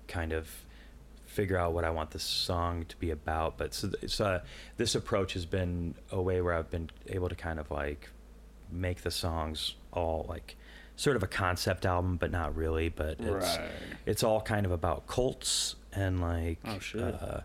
kind 0.07 0.33
of 0.33 0.63
figure 1.29 1.57
out 1.57 1.73
what 1.73 1.85
I 1.85 1.91
want 1.91 2.11
the 2.11 2.19
song 2.19 2.85
to 2.85 2.97
be 2.97 3.11
about. 3.11 3.57
But 3.57 3.73
so, 3.73 3.91
so 4.07 4.25
uh, 4.25 4.39
this 4.77 4.95
approach 4.95 5.33
has 5.33 5.45
been 5.45 5.95
a 6.11 6.21
way 6.21 6.41
where 6.41 6.53
I've 6.53 6.71
been 6.71 6.89
able 7.07 7.29
to 7.29 7.35
kind 7.35 7.59
of 7.59 7.69
like 7.71 8.09
make 8.71 9.01
the 9.01 9.11
songs 9.11 9.75
all 9.93 10.25
like 10.29 10.55
sort 10.95 11.15
of 11.15 11.23
a 11.23 11.27
concept 11.27 11.85
album, 11.85 12.17
but 12.17 12.31
not 12.31 12.55
really. 12.55 12.89
But 12.89 13.19
it's 13.19 13.57
Right. 13.57 13.71
it's 14.05 14.23
all 14.23 14.41
kind 14.41 14.65
of 14.65 14.71
about 14.71 15.07
cults 15.07 15.75
and 15.93 16.19
like 16.21 16.57
Oh, 16.65 16.79
shit. 16.79 17.01
uh, 17.01 17.41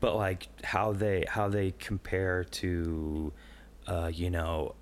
but 0.00 0.16
like 0.16 0.48
how 0.64 0.92
they 0.92 1.24
how 1.28 1.48
they 1.48 1.72
compare 1.78 2.44
to 2.44 3.32
uh, 3.86 4.10
you 4.12 4.30
know 4.30 4.74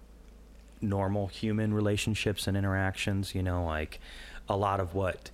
normal 0.81 1.29
human 1.29 1.73
relationships 1.73 2.49
and 2.49 2.57
interactions 2.57 3.37
you 3.37 3.43
know 3.43 3.65
like 3.65 4.01
a 4.49 4.57
lot 4.57 4.81
of 4.81 4.95
what 4.95 5.31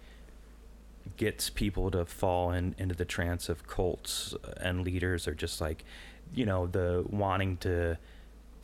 gets 1.17 1.49
people 1.49 1.91
to 1.91 2.05
fall 2.05 2.53
in, 2.53 2.75
into 2.79 2.95
the 2.95 3.05
trance 3.07 3.49
of 3.49 3.67
cults 3.67 4.35
and 4.61 4.85
leaders 4.85 5.27
are 5.27 5.35
just 5.35 5.59
like 5.61 5.85
you 6.35 6.45
know 6.45 6.67
the 6.67 7.03
wanting 7.09 7.57
to 7.57 7.97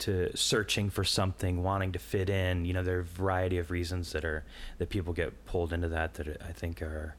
to 0.05 0.35
searching 0.35 0.89
for 0.89 1.03
something 1.03 1.61
wanting 1.63 1.91
to 1.91 1.99
fit 1.99 2.29
in 2.29 2.65
you 2.65 2.73
know 2.73 2.83
there 2.83 2.97
are 2.97 3.01
a 3.01 3.03
variety 3.03 3.57
of 3.57 3.71
reasons 3.71 4.11
that 4.13 4.23
are 4.25 4.43
that 4.79 4.89
people 4.89 5.13
get 5.13 5.45
pulled 5.45 5.71
into 5.73 5.87
that 5.87 6.13
that 6.15 6.27
i 6.49 6.51
think 6.51 6.81
are 6.81 7.15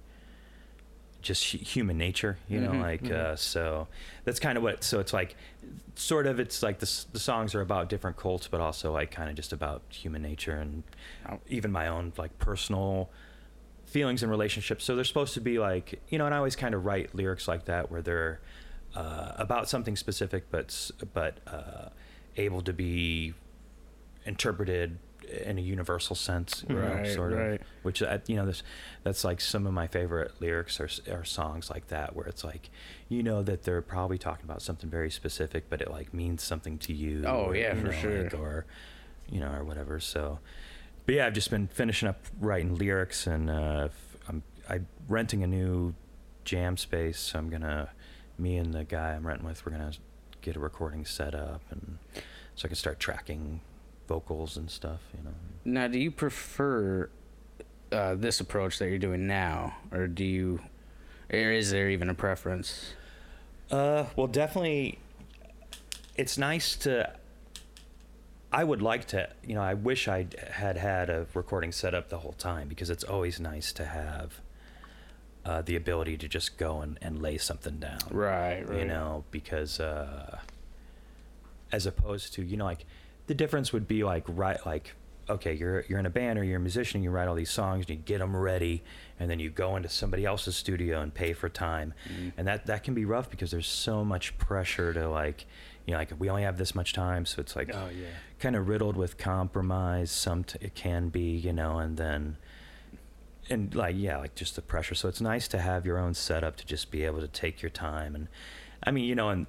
just 1.22 1.42
human 1.44 1.98
nature, 1.98 2.38
you 2.48 2.60
know, 2.60 2.70
Mhm, 2.70 2.80
like 2.80 3.02
mhm. 3.02 3.10
uh, 3.16 3.34
so 3.34 3.88
that's 4.24 4.38
kind 4.38 4.56
of 4.56 4.62
what. 4.62 4.84
So 4.84 5.00
it's 5.00 5.12
like, 5.12 5.34
sort 5.96 6.24
of, 6.28 6.38
it's 6.38 6.62
like 6.62 6.78
the 6.78 7.04
the 7.12 7.18
songs 7.18 7.52
are 7.56 7.60
about 7.62 7.88
different 7.88 8.16
cults, 8.16 8.46
but 8.46 8.60
also 8.60 8.92
like 8.92 9.10
kind 9.10 9.28
of 9.28 9.34
just 9.34 9.52
about 9.52 9.82
human 9.88 10.22
nature 10.22 10.54
and 10.54 10.84
even 11.48 11.72
my 11.72 11.88
own 11.88 12.12
like 12.16 12.38
personal 12.38 13.10
feelings 13.86 14.22
and 14.22 14.30
relationships. 14.30 14.84
So 14.84 14.94
they're 14.94 15.04
supposed 15.04 15.34
to 15.34 15.40
be 15.40 15.58
like, 15.58 16.00
you 16.10 16.18
know, 16.18 16.26
and 16.26 16.34
I 16.34 16.38
always 16.38 16.54
kind 16.54 16.76
of 16.76 16.84
write 16.84 17.12
lyrics 17.12 17.48
like 17.48 17.64
that 17.64 17.90
where 17.90 18.02
they're 18.02 18.38
uh, 18.94 19.32
about 19.36 19.68
something 19.68 19.96
specific, 19.96 20.44
but 20.52 20.92
but 21.12 21.38
uh, 21.48 21.88
able 22.36 22.62
to 22.62 22.72
be 22.72 23.34
interpreted 24.24 24.98
in 25.44 25.58
a 25.58 25.60
universal 25.60 26.14
sense, 26.14 26.64
you 26.68 26.74
know, 26.76 26.82
Right, 26.82 27.06
sort 27.12 27.32
of. 27.32 27.38
right. 27.38 27.60
Which 27.82 28.00
you 28.26 28.36
know, 28.36 28.46
this 28.46 28.62
that's 29.02 29.24
like 29.24 29.40
some 29.40 29.66
of 29.66 29.72
my 29.72 29.86
favorite 29.88 30.32
lyrics 30.40 30.78
or, 30.80 30.88
or 31.10 31.24
songs 31.24 31.68
like 31.70 31.88
that, 31.88 32.14
where 32.14 32.26
it's 32.26 32.44
like, 32.44 32.70
you 33.08 33.22
know, 33.22 33.42
that 33.42 33.64
they're 33.64 33.82
probably 33.82 34.18
talking 34.18 34.44
about 34.44 34.62
something 34.62 34.88
very 34.88 35.10
specific, 35.10 35.68
but 35.68 35.80
it 35.80 35.90
like 35.90 36.14
means 36.14 36.42
something 36.44 36.78
to 36.78 36.92
you. 36.92 37.24
Oh, 37.26 37.46
or, 37.46 37.56
yeah, 37.56 37.74
you 37.74 37.80
for 37.80 37.86
know, 37.88 37.92
sure. 37.92 38.22
like, 38.24 38.34
or 38.34 38.66
you 39.28 39.40
know, 39.40 39.52
or 39.52 39.64
whatever. 39.64 39.98
So, 39.98 40.38
but 41.06 41.16
yeah, 41.16 41.26
I've 41.26 41.32
just 41.34 41.50
been 41.50 41.66
finishing 41.66 42.08
up 42.08 42.20
writing 42.40 42.76
lyrics, 42.76 43.26
and 43.26 43.50
uh, 43.50 43.88
I'm 44.28 44.42
I'm 44.68 44.86
renting 45.08 45.42
a 45.42 45.46
new 45.48 45.94
jam 46.44 46.76
space. 46.76 47.18
So 47.18 47.38
I'm 47.40 47.50
gonna, 47.50 47.90
me 48.38 48.56
and 48.58 48.72
the 48.72 48.84
guy 48.84 49.14
I'm 49.14 49.26
renting 49.26 49.46
with, 49.48 49.66
we're 49.66 49.72
gonna 49.72 49.90
get 50.46 50.56
a 50.56 50.60
recording 50.60 51.04
set 51.04 51.34
up, 51.34 51.60
and 51.70 51.98
so 52.54 52.66
I 52.66 52.68
can 52.68 52.76
start 52.76 53.00
tracking 53.00 53.60
vocals 54.06 54.56
and 54.56 54.70
stuff. 54.70 55.00
You 55.16 55.24
know. 55.24 55.34
Now, 55.64 55.88
do 55.88 55.98
you 55.98 56.12
prefer 56.12 57.10
uh, 57.90 58.14
this 58.14 58.40
approach 58.40 58.78
that 58.78 58.88
you're 58.88 58.98
doing 58.98 59.26
now, 59.26 59.76
or 59.90 60.06
do 60.06 60.24
you, 60.24 60.60
or 61.30 61.38
is 61.38 61.72
there 61.72 61.90
even 61.90 62.08
a 62.08 62.14
preference? 62.14 62.92
Uh, 63.70 64.04
well, 64.14 64.28
definitely. 64.28 64.98
It's 66.16 66.38
nice 66.38 66.76
to. 66.76 67.12
I 68.52 68.62
would 68.62 68.80
like 68.80 69.06
to, 69.08 69.28
you 69.44 69.56
know, 69.56 69.60
I 69.60 69.74
wish 69.74 70.06
I 70.06 70.28
had 70.52 70.76
had 70.76 71.10
a 71.10 71.26
recording 71.34 71.72
set 71.72 71.94
up 71.94 72.08
the 72.08 72.18
whole 72.18 72.36
time 72.38 72.68
because 72.68 72.88
it's 72.88 73.04
always 73.04 73.40
nice 73.40 73.72
to 73.72 73.84
have 73.84 74.40
uh, 75.46 75.62
the 75.62 75.76
ability 75.76 76.16
to 76.18 76.26
just 76.28 76.58
go 76.58 76.80
and, 76.80 76.98
and 77.00 77.22
lay 77.22 77.38
something 77.38 77.76
down. 77.78 78.00
Right, 78.10 78.68
right. 78.68 78.80
You 78.80 78.84
know, 78.84 79.24
because 79.30 79.78
uh, 79.78 80.40
as 81.72 81.86
opposed 81.86 82.34
to, 82.34 82.42
you 82.42 82.56
know, 82.56 82.64
like 82.64 82.84
the 83.28 83.34
difference 83.34 83.72
would 83.72 83.86
be 83.86 84.02
like, 84.04 84.24
right, 84.26 84.58
like, 84.66 84.92
okay, 85.28 85.52
you're 85.54 85.84
you're 85.88 85.98
in 85.98 86.06
a 86.06 86.10
band 86.10 86.38
or 86.38 86.44
you're 86.44 86.56
a 86.58 86.60
musician, 86.60 87.02
you 87.02 87.10
write 87.10 87.28
all 87.28 87.34
these 87.34 87.50
songs, 87.50 87.80
and 87.88 87.90
you 87.90 87.96
get 87.96 88.18
them 88.18 88.36
ready, 88.36 88.82
and 89.20 89.30
then 89.30 89.38
you 89.40 89.50
go 89.50 89.76
into 89.76 89.88
somebody 89.88 90.24
else's 90.24 90.56
studio 90.56 91.00
and 91.00 91.12
pay 91.14 91.32
for 91.32 91.48
time, 91.48 91.94
Mhm. 92.08 92.32
and 92.36 92.46
that 92.46 92.66
that 92.66 92.82
can 92.84 92.94
be 92.94 93.04
rough 93.04 93.30
because 93.30 93.50
there's 93.50 93.66
so 93.68 94.04
much 94.04 94.36
pressure 94.38 94.92
to 94.92 95.08
like, 95.08 95.46
you 95.86 95.92
know, 95.92 95.98
like 95.98 96.12
we 96.18 96.28
only 96.28 96.42
have 96.42 96.58
this 96.58 96.74
much 96.74 96.92
time, 96.92 97.24
so 97.26 97.40
it's 97.40 97.54
like 97.56 97.70
Oh 97.74 97.88
yeah. 97.88 98.06
kind 98.40 98.54
of 98.56 98.68
riddled 98.68 98.96
with 98.96 99.16
compromise. 99.18 100.10
Some 100.10 100.44
t- 100.44 100.58
it 100.60 100.74
can 100.74 101.08
be, 101.08 101.30
you 101.36 101.52
know, 101.52 101.78
and 101.78 101.96
then 101.96 102.36
and 103.50 103.74
like 103.74 103.96
yeah, 103.96 104.18
like 104.18 104.34
just 104.34 104.56
the 104.56 104.62
pressure. 104.62 104.94
So 104.94 105.08
it's 105.08 105.20
nice 105.20 105.48
to 105.48 105.58
have 105.58 105.86
your 105.86 105.98
own 105.98 106.14
setup 106.14 106.56
to 106.56 106.66
just 106.66 106.90
be 106.90 107.04
able 107.04 107.20
to 107.20 107.28
take 107.28 107.62
your 107.62 107.70
time. 107.70 108.14
And 108.14 108.28
I 108.82 108.90
mean, 108.90 109.04
you 109.04 109.14
know, 109.14 109.28
and 109.30 109.46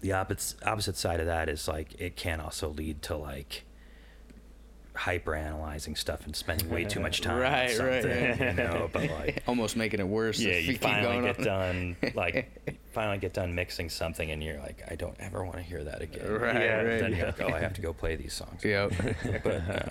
the 0.00 0.12
opposite 0.12 0.62
opposite 0.66 0.96
side 0.96 1.20
of 1.20 1.26
that 1.26 1.48
is 1.48 1.66
like 1.68 1.98
it 2.00 2.16
can 2.16 2.40
also 2.40 2.68
lead 2.68 3.02
to 3.02 3.16
like 3.16 3.64
hyper 4.96 5.34
analyzing 5.34 5.96
stuff 5.96 6.24
and 6.24 6.36
spending 6.36 6.70
way 6.70 6.84
too 6.84 7.00
much 7.00 7.20
time 7.22 7.38
Right, 7.40 7.70
on 7.70 7.76
something, 7.76 8.10
right, 8.10 8.40
you 8.40 8.52
know. 8.52 8.88
But 8.92 9.10
like 9.10 9.42
Almost 9.48 9.76
making 9.76 9.98
it 10.00 10.06
worse. 10.06 10.38
yeah, 10.38 10.52
if 10.52 10.66
you 10.66 10.72
keep 10.74 10.82
finally 10.82 11.02
going 11.20 11.24
get 11.24 11.38
on. 11.38 11.44
done 11.44 11.96
like 12.14 12.78
finally 12.92 13.18
get 13.18 13.32
done 13.32 13.54
mixing 13.54 13.88
something, 13.90 14.30
and 14.30 14.42
you're 14.42 14.60
like, 14.60 14.82
I 14.88 14.94
don't 14.94 15.16
ever 15.18 15.42
want 15.44 15.56
to 15.56 15.62
hear 15.62 15.82
that 15.82 16.00
again. 16.00 16.30
Right, 16.30 16.54
yeah, 16.54 16.76
right, 16.82 17.00
Then 17.00 17.12
you're 17.16 17.26
like, 17.26 17.40
oh, 17.42 17.48
I 17.48 17.58
have 17.58 17.74
to 17.74 17.80
go 17.80 17.92
play 17.92 18.14
these 18.14 18.32
songs. 18.34 18.62
Yep. 18.64 18.92
but, 19.42 19.46
uh, 19.68 19.88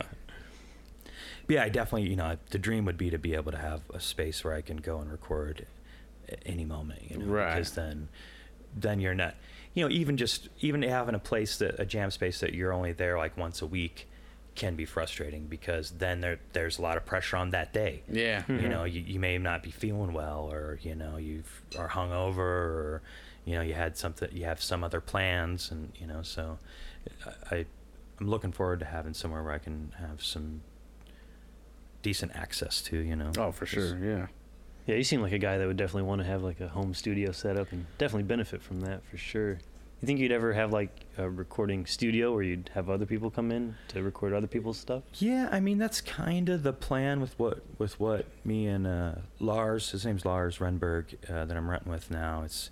but 1.48 1.54
yeah, 1.56 1.64
I 1.64 1.70
definitely, 1.70 2.10
you 2.10 2.16
know, 2.16 2.38
the 2.52 2.58
dream 2.58 2.86
would 2.86 2.98
be 2.98 3.10
to 3.10 3.18
be 3.18 3.34
able 3.36 3.52
to 3.52 3.58
have 3.58 3.82
a 3.94 4.00
space 4.00 4.44
where 4.44 4.54
I 4.54 4.62
can 4.62 4.78
go 4.78 5.00
and 5.00 5.12
record 5.12 5.66
at 6.30 6.40
any 6.46 6.66
moment, 6.66 7.02
you 7.12 7.18
know, 7.18 7.26
Right. 7.26 7.54
because 7.54 7.72
then, 7.76 8.08
then 8.76 9.00
you're 9.00 9.14
not, 9.16 9.36
you 9.74 9.84
know, 9.84 9.90
even 9.92 10.18
just 10.18 10.50
even 10.62 10.82
having 10.84 11.16
a 11.16 11.20
place 11.20 11.58
that 11.58 11.80
a 11.80 11.86
jam 11.86 12.12
space 12.12 12.40
that 12.40 12.54
you're 12.54 12.72
only 12.74 12.92
there 12.94 13.18
like 13.18 13.38
once 13.38 13.62
a 13.62 13.66
week 13.68 14.08
can 14.56 14.76
be 14.76 14.86
frustrating 14.86 15.48
because 15.48 15.92
then 15.92 16.22
there 16.22 16.40
there's 16.54 16.78
a 16.78 16.82
lot 16.82 16.96
of 16.96 17.06
pressure 17.06 17.38
on 17.38 17.50
that 17.50 17.74
day. 17.74 18.04
Yeah. 18.08 18.44
You 18.48 18.54
Mhm. 18.68 18.70
know, 18.70 18.84
you, 18.84 19.02
you 19.02 19.20
may 19.20 19.38
not 19.40 19.64
be 19.64 19.72
feeling 19.72 20.14
well, 20.14 20.50
or 20.52 20.80
you 20.84 20.94
know, 20.96 21.18
you 21.18 21.44
are 21.78 21.90
hungover, 21.90 22.38
or 22.38 23.02
you 23.46 23.56
know, 23.56 23.62
you 23.62 23.74
had 23.74 23.98
something, 23.98 24.30
you 24.32 24.46
have 24.46 24.62
some 24.62 24.84
other 24.84 25.02
plans, 25.02 25.72
and 25.72 25.92
you 26.00 26.06
know, 26.08 26.22
so 26.22 26.60
I 27.52 27.66
I'm 28.20 28.30
looking 28.30 28.52
forward 28.52 28.80
to 28.80 28.86
having 28.86 29.14
somewhere 29.16 29.42
where 29.44 29.54
I 29.54 29.58
can 29.60 29.92
have 29.98 30.24
some 30.24 30.62
decent 32.04 32.36
access 32.36 32.82
to, 32.84 32.98
you 32.98 33.16
know. 33.16 33.32
Oh, 33.38 33.52
for 33.52 33.66
sure. 33.66 33.98
Yeah. 33.98 34.28
Yeah, 34.86 34.96
you 34.96 35.04
seem 35.04 35.22
like 35.22 35.32
a 35.32 35.40
guy 35.40 35.58
that 35.58 35.66
would 35.66 35.78
definitely 35.78 36.04
want 36.04 36.22
to 36.22 36.28
have 36.28 36.44
like 36.44 36.60
a 36.60 36.68
home 36.68 36.94
studio 36.94 37.32
set 37.32 37.58
up 37.58 37.72
and 37.72 37.86
definitely 37.98 38.24
benefit 38.24 38.62
from 38.62 38.82
that 38.82 39.04
for 39.06 39.18
sure. 39.18 39.60
You 40.02 40.08
think 40.08 40.20
you'd 40.20 40.34
ever 40.34 40.52
have 40.52 40.74
like 40.74 41.06
a 41.18 41.30
recording 41.30 41.86
studio 41.86 42.34
where 42.34 42.44
you'd 42.44 42.70
have 42.74 42.90
other 42.90 43.06
people 43.06 43.30
come 43.30 43.50
in 43.52 43.76
to 43.88 44.04
record 44.04 44.34
other 44.34 44.48
people's 44.48 44.78
stuff? 44.78 45.04
Yeah, 45.16 45.48
I 45.50 45.62
mean 45.62 45.78
that's 45.78 46.02
kind 46.02 46.50
of 46.50 46.64
the 46.64 46.74
plan 46.74 47.22
with 47.22 47.40
what 47.40 47.64
with 47.78 47.98
what 48.02 48.26
me 48.44 48.68
and 48.68 48.86
uh, 48.86 49.16
Lars, 49.40 49.92
his 49.92 50.06
name's 50.06 50.26
Lars 50.26 50.58
Renberg, 50.58 51.16
uh, 51.30 51.46
that 51.46 51.56
I'm 51.56 51.70
renting 51.70 51.90
with 51.90 52.12
now. 52.12 52.42
It's 52.44 52.70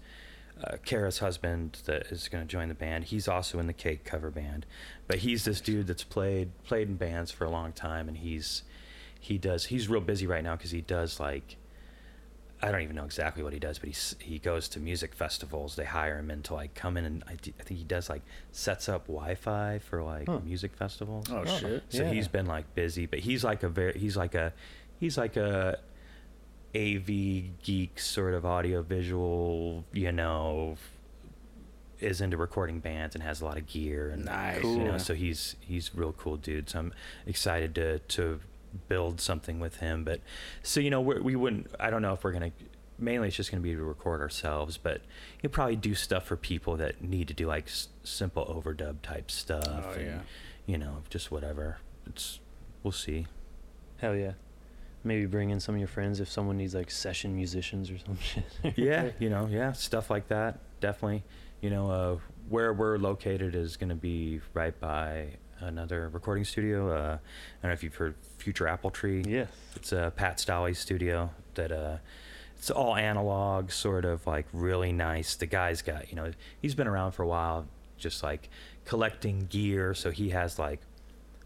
uh, 0.61 0.75
Kara's 0.83 1.19
husband 1.19 1.81
that 1.85 2.07
is 2.07 2.27
going 2.27 2.45
to 2.45 2.51
join 2.51 2.67
the 2.67 2.75
band. 2.75 3.05
He's 3.05 3.29
also 3.29 3.59
in 3.59 3.67
the 3.67 3.73
Cake 3.73 4.03
cover 4.03 4.29
band, 4.29 4.65
but 5.07 5.19
he's 5.19 5.45
this 5.45 5.61
dude 5.61 5.87
that's 5.87 6.03
played 6.03 6.49
played 6.65 6.89
in 6.89 6.97
bands 6.97 7.31
for 7.31 7.45
a 7.45 7.49
long 7.49 7.71
time, 7.71 8.09
and 8.09 8.17
he's 8.17 8.63
he 9.21 9.37
does 9.37 9.65
he's 9.67 9.87
real 9.87 10.01
busy 10.01 10.27
right 10.27 10.43
now 10.43 10.55
because 10.57 10.71
he 10.71 10.81
does 10.81 11.19
like 11.19 11.55
I 12.63 12.69
don't 12.71 12.81
even 12.81 12.95
know 12.95 13.05
exactly 13.05 13.41
what 13.41 13.53
he 13.53 13.59
does, 13.59 13.79
but 13.79 13.87
he's 13.87 14.15
he 14.19 14.37
goes 14.37 14.67
to 14.69 14.79
music 14.79 15.15
festivals. 15.15 15.75
They 15.75 15.85
hire 15.85 16.19
him 16.19 16.29
in 16.29 16.43
to 16.43 16.53
like 16.53 16.75
come 16.75 16.95
in 16.97 17.05
and 17.05 17.23
I, 17.27 17.33
d- 17.41 17.53
I 17.59 17.63
think 17.63 17.79
he 17.79 17.83
does 17.83 18.07
like 18.07 18.21
sets 18.51 18.87
up 18.87 19.07
Wi-Fi 19.07 19.79
for 19.79 20.03
like 20.03 20.27
Huh. 20.27 20.41
music 20.45 20.75
festivals. 20.75 21.25
Oh, 21.31 21.37
oh 21.41 21.45
shit. 21.45 21.83
So 21.89 22.03
Yeah. 22.03 22.11
he's 22.11 22.27
been 22.27 22.45
like 22.45 22.75
busy, 22.75 23.05
but 23.07 23.19
he's 23.19 23.43
like 23.43 23.63
a 23.63 23.69
very 23.69 23.97
he's 23.97 24.15
like 24.17 24.35
a 24.35 24.53
he's 24.99 25.17
like 25.17 25.37
a 25.37 25.79
AV 26.75 27.07
geek 27.63 27.99
sort 27.99 28.33
of 28.33 28.45
audio 28.45 28.81
visual, 28.81 29.83
you 29.91 30.11
know, 30.11 30.77
is 31.99 32.21
into 32.21 32.37
recording 32.37 32.79
bands 32.79 33.13
and 33.15 33.23
has 33.23 33.41
a 33.41 33.45
lot 33.45 33.57
of 33.57 33.67
gear 33.67 34.09
and 34.09 34.25
Nice. 34.25 34.63
you 34.63 34.83
know, 34.85 34.97
so 34.97 35.13
he's 35.13 35.55
he's 35.61 35.93
real 35.93 36.13
cool 36.13 36.37
dude. 36.37 36.69
So 36.69 36.79
I'm 36.79 36.93
excited 37.25 37.75
to 37.75 37.99
to 37.99 38.39
build 38.87 39.19
something 39.21 39.59
with 39.59 39.77
him. 39.77 40.03
But 40.03 40.21
so 40.63 40.79
you 40.79 40.89
know, 40.89 41.01
we're, 41.01 41.21
we 41.21 41.35
wouldn't. 41.35 41.67
I 41.79 41.89
don't 41.89 42.01
know 42.01 42.13
if 42.13 42.23
we're 42.23 42.31
gonna. 42.33 42.51
Mainly, 42.97 43.29
it's 43.29 43.37
just 43.37 43.49
gonna 43.51 43.61
be 43.63 43.73
to 43.73 43.83
record 43.83 44.21
ourselves, 44.21 44.77
but 44.77 45.01
you 45.41 45.49
probably 45.49 45.75
do 45.75 45.95
stuff 45.95 46.25
for 46.25 46.35
people 46.37 46.77
that 46.77 47.01
need 47.01 47.27
to 47.29 47.33
do 47.33 47.47
like 47.47 47.67
s- 47.67 47.87
simple 48.03 48.45
overdub 48.45 49.01
type 49.01 49.31
stuff. 49.31 49.67
Oh, 49.67 49.91
and, 49.93 50.05
yeah. 50.05 50.19
You 50.67 50.77
know, 50.77 50.97
just 51.09 51.31
whatever. 51.31 51.77
It's 52.05 52.39
we'll 52.83 52.91
see. 52.91 53.27
Hell 53.97 54.15
yeah. 54.15 54.33
Maybe 55.03 55.25
bring 55.25 55.49
in 55.49 55.59
some 55.59 55.73
of 55.73 55.79
your 55.79 55.87
friends 55.87 56.19
if 56.19 56.29
someone 56.29 56.57
needs 56.57 56.75
like 56.75 56.91
session 56.91 57.35
musicians 57.35 57.89
or 57.89 57.97
some 57.97 58.19
shit. 58.21 58.77
yeah, 58.77 59.09
you 59.17 59.29
know, 59.31 59.47
yeah, 59.49 59.71
stuff 59.71 60.11
like 60.11 60.27
that. 60.27 60.59
Definitely. 60.79 61.23
You 61.61 61.71
know, 61.71 61.89
uh, 61.89 62.17
where 62.49 62.71
we're 62.73 62.97
located 62.97 63.55
is 63.55 63.77
going 63.77 63.89
to 63.89 63.95
be 63.95 64.41
right 64.53 64.79
by 64.79 65.29
another 65.61 66.09
recording 66.09 66.43
studio. 66.43 66.91
Uh, 66.91 66.95
I 66.95 67.19
don't 67.61 67.69
know 67.69 67.71
if 67.71 67.83
you've 67.83 67.95
heard 67.95 68.15
Future 68.37 68.65
Appletree. 68.65 69.27
Yes. 69.27 69.49
It's 69.75 69.93
uh, 69.93 70.09
Pat 70.11 70.37
Stolley's 70.37 70.79
studio 70.79 71.31
that 71.55 71.71
uh, 71.71 71.97
it's 72.57 72.71
all 72.71 72.95
analog, 72.95 73.71
sort 73.71 74.05
of 74.05 74.25
like 74.27 74.45
really 74.53 74.91
nice. 74.91 75.35
The 75.35 75.45
guy's 75.45 75.81
got, 75.81 76.09
you 76.09 76.15
know, 76.15 76.31
he's 76.61 76.75
been 76.75 76.87
around 76.87 77.13
for 77.13 77.23
a 77.23 77.27
while, 77.27 77.67
just 77.97 78.23
like 78.23 78.49
collecting 78.85 79.47
gear. 79.49 79.93
So 79.93 80.11
he 80.11 80.29
has 80.29 80.59
like 80.59 80.81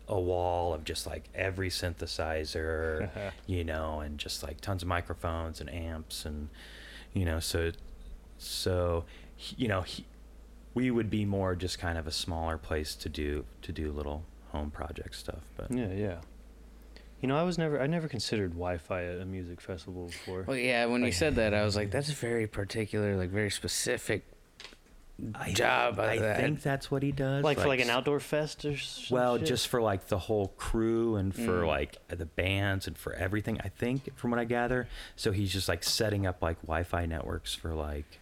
a 0.07 0.19
wall 0.19 0.73
of 0.73 0.83
just 0.83 1.07
like 1.07 1.29
every 1.33 1.69
synthesizer, 1.69 3.09
you 3.47 3.63
know, 3.63 4.01
and 4.01 4.17
just 4.17 4.43
like 4.43 4.61
tons 4.61 4.83
of 4.83 4.87
microphones 4.87 5.61
and 5.61 5.69
amps 5.69 6.25
and, 6.25 6.49
you 7.13 7.25
know, 7.25 7.39
so, 7.39 7.71
so, 8.37 9.05
you 9.57 9.67
know, 9.67 9.81
he, 9.81 10.05
we 10.75 10.91
would 10.91 11.09
be 11.09 11.25
more 11.25 11.55
just 11.55 11.79
kind 11.79 11.97
of 11.97 12.05
a 12.05 12.11
smaller 12.11 12.57
place 12.59 12.93
to 12.95 13.09
do 13.09 13.45
to 13.63 13.71
do 13.71 13.91
little 13.91 14.23
home 14.51 14.69
project 14.69 15.15
stuff, 15.15 15.41
but 15.57 15.71
Yeah, 15.71 15.91
yeah. 15.91 16.17
You 17.21 17.29
know, 17.29 17.37
I 17.37 17.43
was 17.43 17.57
never 17.57 17.81
I 17.81 17.87
never 17.87 18.07
considered 18.07 18.51
Wi-Fi 18.51 19.03
at 19.05 19.19
a 19.21 19.25
music 19.25 19.59
festival 19.61 20.05
before. 20.07 20.43
Well, 20.43 20.57
yeah. 20.57 20.85
When 20.85 21.03
you 21.03 21.11
said 21.11 21.35
that, 21.35 21.53
I 21.55 21.63
was 21.63 21.75
like, 21.75 21.89
that's 21.95 22.09
a 22.09 22.13
very 22.13 22.45
particular, 22.45 23.15
like 23.15 23.29
very 23.31 23.49
specific 23.49 24.25
I, 25.33 25.53
job. 25.53 25.97
I 25.97 26.17
that- 26.19 26.41
think 26.41 26.61
that's 26.61 26.91
what 26.91 27.01
he 27.01 27.13
does. 27.13 27.41
Like, 27.43 27.57
for 27.57 27.69
like 27.69 27.79
an 27.79 27.89
outdoor 27.89 28.19
fest 28.19 28.65
or 28.65 28.77
some 28.77 29.15
Well, 29.15 29.37
shit? 29.37 29.47
just 29.47 29.69
for 29.69 29.81
like 29.81 30.07
the 30.07 30.17
whole 30.19 30.49
crew 30.57 31.15
and 31.15 31.33
for 31.33 31.61
Mm. 31.63 31.67
like 31.67 31.97
the 32.09 32.25
bands 32.25 32.85
and 32.85 32.97
for 32.97 33.13
everything. 33.13 33.59
I 33.63 33.69
think 33.69 34.15
from 34.17 34.29
what 34.31 34.39
I 34.41 34.45
gather, 34.45 34.87
so 35.15 35.31
he's 35.31 35.53
just 35.53 35.69
like 35.69 35.83
setting 35.83 36.27
up 36.27 36.41
like 36.41 36.61
Wi-Fi 36.63 37.05
networks 37.05 37.55
for 37.55 37.73
like. 37.73 38.19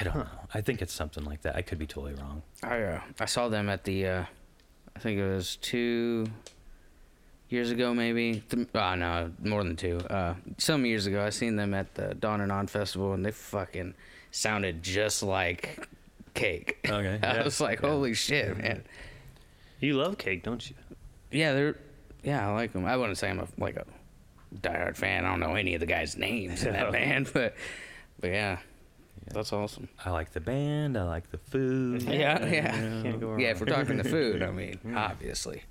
I 0.00 0.04
don't 0.04 0.12
Huh. 0.14 0.18
know. 0.24 0.28
I 0.54 0.60
think 0.60 0.82
it's 0.82 0.92
something 0.92 1.24
like 1.24 1.42
that. 1.42 1.56
I 1.56 1.62
could 1.62 1.78
be 1.78 1.86
totally 1.86 2.14
wrong. 2.14 2.42
I 2.62 2.82
uh, 2.82 3.00
I 3.20 3.24
saw 3.26 3.48
them 3.48 3.68
at 3.68 3.84
the 3.84 4.06
uh, 4.06 4.24
I 4.94 4.98
think 4.98 5.18
it 5.18 5.26
was 5.28 5.56
two 5.56 6.26
years 7.48 7.70
ago 7.70 7.94
maybe. 7.94 8.42
Th- 8.48 8.66
oh 8.74 8.94
no, 8.96 9.30
more 9.42 9.62
than 9.62 9.76
two. 9.76 9.98
Uh, 9.98 10.34
some 10.58 10.84
years 10.84 11.06
ago, 11.06 11.24
I 11.24 11.30
seen 11.30 11.56
them 11.56 11.72
at 11.74 11.94
the 11.94 12.14
Dawn 12.14 12.40
and 12.40 12.50
On 12.50 12.66
festival, 12.66 13.12
and 13.12 13.24
they 13.24 13.30
fucking 13.30 13.94
sounded 14.32 14.82
just 14.82 15.22
like 15.22 15.86
Cake. 16.34 16.78
Okay. 16.88 17.18
I 17.22 17.34
yeah. 17.36 17.44
was 17.44 17.60
like, 17.60 17.80
Yeah. 17.82 17.88
holy 17.90 18.14
shit, 18.14 18.56
man. 18.58 18.84
you 19.80 19.94
love 19.94 20.18
cake, 20.18 20.42
don't 20.42 20.68
you? 20.68 20.74
Yeah, 21.30 21.52
they're 21.52 21.76
yeah, 22.24 22.48
I 22.48 22.52
like 22.52 22.72
them. 22.72 22.84
I 22.86 22.96
wouldn't 22.96 23.18
say 23.18 23.30
I'm 23.30 23.38
a, 23.40 23.46
like 23.58 23.76
a 23.76 23.84
diehard 24.56 24.96
fan. 24.96 25.24
I 25.24 25.30
don't 25.30 25.40
know 25.40 25.54
any 25.54 25.74
of 25.74 25.80
the 25.80 25.86
guys' 25.86 26.16
names 26.16 26.64
in 26.64 26.72
that 26.72 26.90
band, 26.96 27.30
but 27.34 27.54
but 28.20 28.28
yeah, 28.30 28.58
Yeah. 29.24 29.32
that's 29.34 29.52
awesome. 29.52 29.88
I 30.04 30.10
like 30.10 30.32
the 30.32 30.40
band. 30.40 30.96
I 30.96 31.02
like 31.04 31.30
the 31.30 31.38
food. 31.38 32.02
Yeah, 32.08 32.44
yeah. 32.46 32.70
Can't 33.02 33.20
go 33.20 33.28
wrong. 33.28 33.40
Yeah, 33.40 33.50
if 33.50 33.60
we're 33.60 33.66
talking 33.66 33.96
the 33.96 34.04
food, 34.16 34.42
I 34.42 34.50
mean, 34.50 34.78
obviously. 34.96 35.62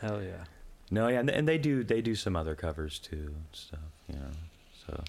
Hell 0.00 0.22
yeah. 0.22 0.44
No, 0.90 1.08
yeah, 1.08 1.20
and, 1.20 1.28
and 1.30 1.46
they 1.48 1.58
do 1.58 1.82
they 1.84 2.00
do 2.00 2.14
some 2.14 2.34
other 2.36 2.54
covers 2.54 2.98
too 2.98 3.34
and 3.34 3.44
stuff, 3.52 3.80
you 4.08 4.14
know. 4.14 4.30
So 4.86 5.02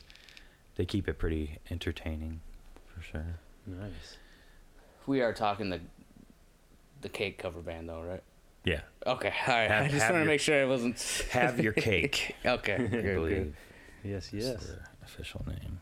they 0.75 0.85
keep 0.85 1.07
it 1.07 1.17
pretty 1.19 1.59
entertaining 1.71 2.41
for 2.87 3.01
sure. 3.01 3.25
Nice. 3.65 4.17
We 5.05 5.21
are 5.21 5.31
talking 5.33 5.69
the 5.69 5.79
the 7.01 7.09
cake 7.09 7.37
cover 7.37 7.61
band 7.61 7.87
though, 7.87 8.01
right? 8.01 8.23
Yeah. 8.65 8.81
Okay, 9.07 9.33
all 9.47 9.53
right. 9.55 9.69
Have- 9.71 9.85
I 9.85 9.87
just 9.87 10.01
have 10.03 10.11
want 10.13 10.23
to 10.23 10.27
make 10.27 10.41
sure 10.41 10.61
I 10.61 10.65
wasn't. 10.65 10.99
Have 11.31 11.59
your 11.61 11.71
cake. 11.89 12.35
okay, 12.45 12.73
I 12.73 12.77
good, 12.77 12.91
good. 12.91 13.15
believe 13.15 13.55
Yes, 14.03 14.33
is 14.33 14.47
yes. 14.47 14.65
the 14.65 14.79
official 15.05 15.45
name. 15.47 15.79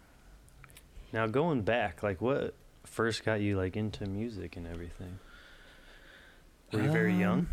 Now 1.13 1.27
going 1.27 1.61
back, 1.61 2.03
like 2.03 2.21
what 2.21 2.53
first 2.85 3.23
got 3.25 3.41
you 3.41 3.57
like 3.57 3.75
into 3.77 4.05
music 4.05 4.55
and 4.57 4.67
everything? 4.67 5.19
Were 6.71 6.81
you 6.81 6.89
very 6.91 7.13
young? 7.13 7.39
Um, 7.39 7.49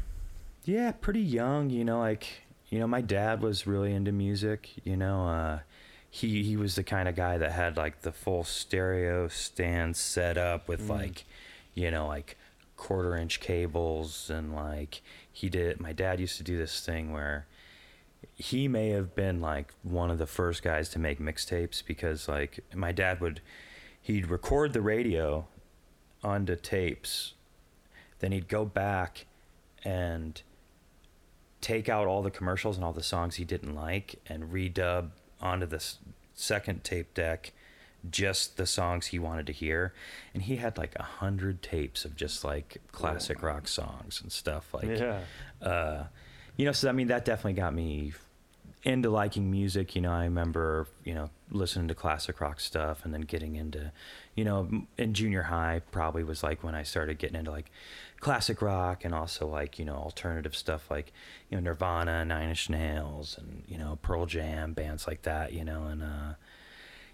Yeah, 0.64 0.92
pretty 0.92 1.20
young. 1.20 1.70
You 1.70 1.84
know, 1.84 1.98
like 2.00 2.26
you 2.68 2.78
know, 2.80 2.86
my 2.86 3.00
dad 3.00 3.40
was 3.40 3.66
really 3.66 3.92
into 3.92 4.10
music. 4.12 4.70
You 4.84 4.96
know, 4.96 5.28
uh, 5.28 5.58
he 6.10 6.42
he 6.42 6.56
was 6.56 6.74
the 6.74 6.82
kind 6.84 7.08
of 7.08 7.14
guy 7.14 7.38
that 7.38 7.52
had 7.52 7.76
like 7.76 8.02
the 8.02 8.12
full 8.12 8.44
stereo 8.44 9.28
stand 9.28 9.96
set 9.96 10.36
up 10.36 10.66
with 10.68 10.82
Mm. 10.88 10.90
like, 10.90 11.24
you 11.74 11.90
know, 11.90 12.06
like 12.08 12.36
quarter 12.76 13.16
inch 13.16 13.38
cables 13.40 14.28
and 14.30 14.54
like 14.54 15.00
he 15.32 15.48
did. 15.48 15.80
My 15.80 15.92
dad 15.92 16.18
used 16.18 16.36
to 16.38 16.42
do 16.42 16.58
this 16.58 16.84
thing 16.84 17.12
where 17.12 17.46
he 18.34 18.68
may 18.68 18.90
have 18.90 19.14
been 19.14 19.40
like 19.40 19.72
one 19.82 20.10
of 20.10 20.18
the 20.18 20.26
first 20.26 20.62
guys 20.62 20.88
to 20.90 20.98
make 20.98 21.18
mixtapes 21.18 21.82
because 21.84 22.28
like 22.28 22.60
my 22.74 22.92
dad 22.92 23.20
would 23.20 23.40
he'd 24.00 24.28
record 24.28 24.72
the 24.72 24.80
radio 24.80 25.46
onto 26.22 26.56
tapes 26.56 27.34
then 28.20 28.32
he'd 28.32 28.48
go 28.48 28.64
back 28.64 29.26
and 29.84 30.42
take 31.60 31.88
out 31.88 32.06
all 32.06 32.22
the 32.22 32.30
commercials 32.30 32.76
and 32.76 32.84
all 32.84 32.92
the 32.92 33.02
songs 33.02 33.36
he 33.36 33.44
didn't 33.44 33.74
like 33.74 34.16
and 34.26 34.52
redub 34.52 35.10
onto 35.40 35.66
the 35.66 35.82
second 36.34 36.84
tape 36.84 37.14
deck 37.14 37.52
just 38.10 38.56
the 38.58 38.66
songs 38.66 39.06
he 39.06 39.18
wanted 39.18 39.46
to 39.46 39.52
hear 39.52 39.94
and 40.34 40.42
he 40.42 40.56
had 40.56 40.76
like 40.76 40.94
a 40.96 41.02
hundred 41.02 41.62
tapes 41.62 42.04
of 42.04 42.14
just 42.14 42.44
like 42.44 42.76
classic 42.92 43.42
rock 43.42 43.66
songs 43.66 44.20
and 44.22 44.30
stuff 44.30 44.74
like 44.74 44.84
yeah. 44.84 45.20
uh, 45.62 46.04
you 46.56 46.64
know, 46.64 46.72
so 46.72 46.88
I 46.88 46.92
mean, 46.92 47.08
that 47.08 47.24
definitely 47.24 47.54
got 47.54 47.74
me 47.74 48.12
into 48.84 49.08
liking 49.08 49.50
music. 49.50 49.96
You 49.96 50.02
know, 50.02 50.12
I 50.12 50.24
remember, 50.24 50.86
you 51.04 51.14
know, 51.14 51.30
listening 51.50 51.88
to 51.88 51.94
classic 51.94 52.40
rock 52.40 52.60
stuff 52.60 53.04
and 53.04 53.12
then 53.12 53.22
getting 53.22 53.56
into, 53.56 53.92
you 54.34 54.44
know, 54.44 54.68
in 54.98 55.14
junior 55.14 55.42
high 55.42 55.80
probably 55.90 56.22
was 56.22 56.42
like 56.42 56.62
when 56.62 56.74
I 56.74 56.82
started 56.82 57.18
getting 57.18 57.36
into 57.36 57.50
like 57.50 57.70
classic 58.20 58.60
rock 58.60 59.04
and 59.04 59.14
also 59.14 59.46
like, 59.46 59.78
you 59.78 59.84
know, 59.84 59.94
alternative 59.96 60.54
stuff 60.54 60.90
like, 60.90 61.12
you 61.50 61.56
know, 61.56 61.62
Nirvana, 61.62 62.24
Nine 62.24 62.50
Inch 62.50 62.68
Nails 62.68 63.38
and, 63.38 63.64
you 63.66 63.78
know, 63.78 63.98
Pearl 64.02 64.26
Jam, 64.26 64.74
bands 64.74 65.06
like 65.06 65.22
that, 65.22 65.52
you 65.52 65.64
know, 65.64 65.84
and, 65.84 66.02
uh, 66.02 66.34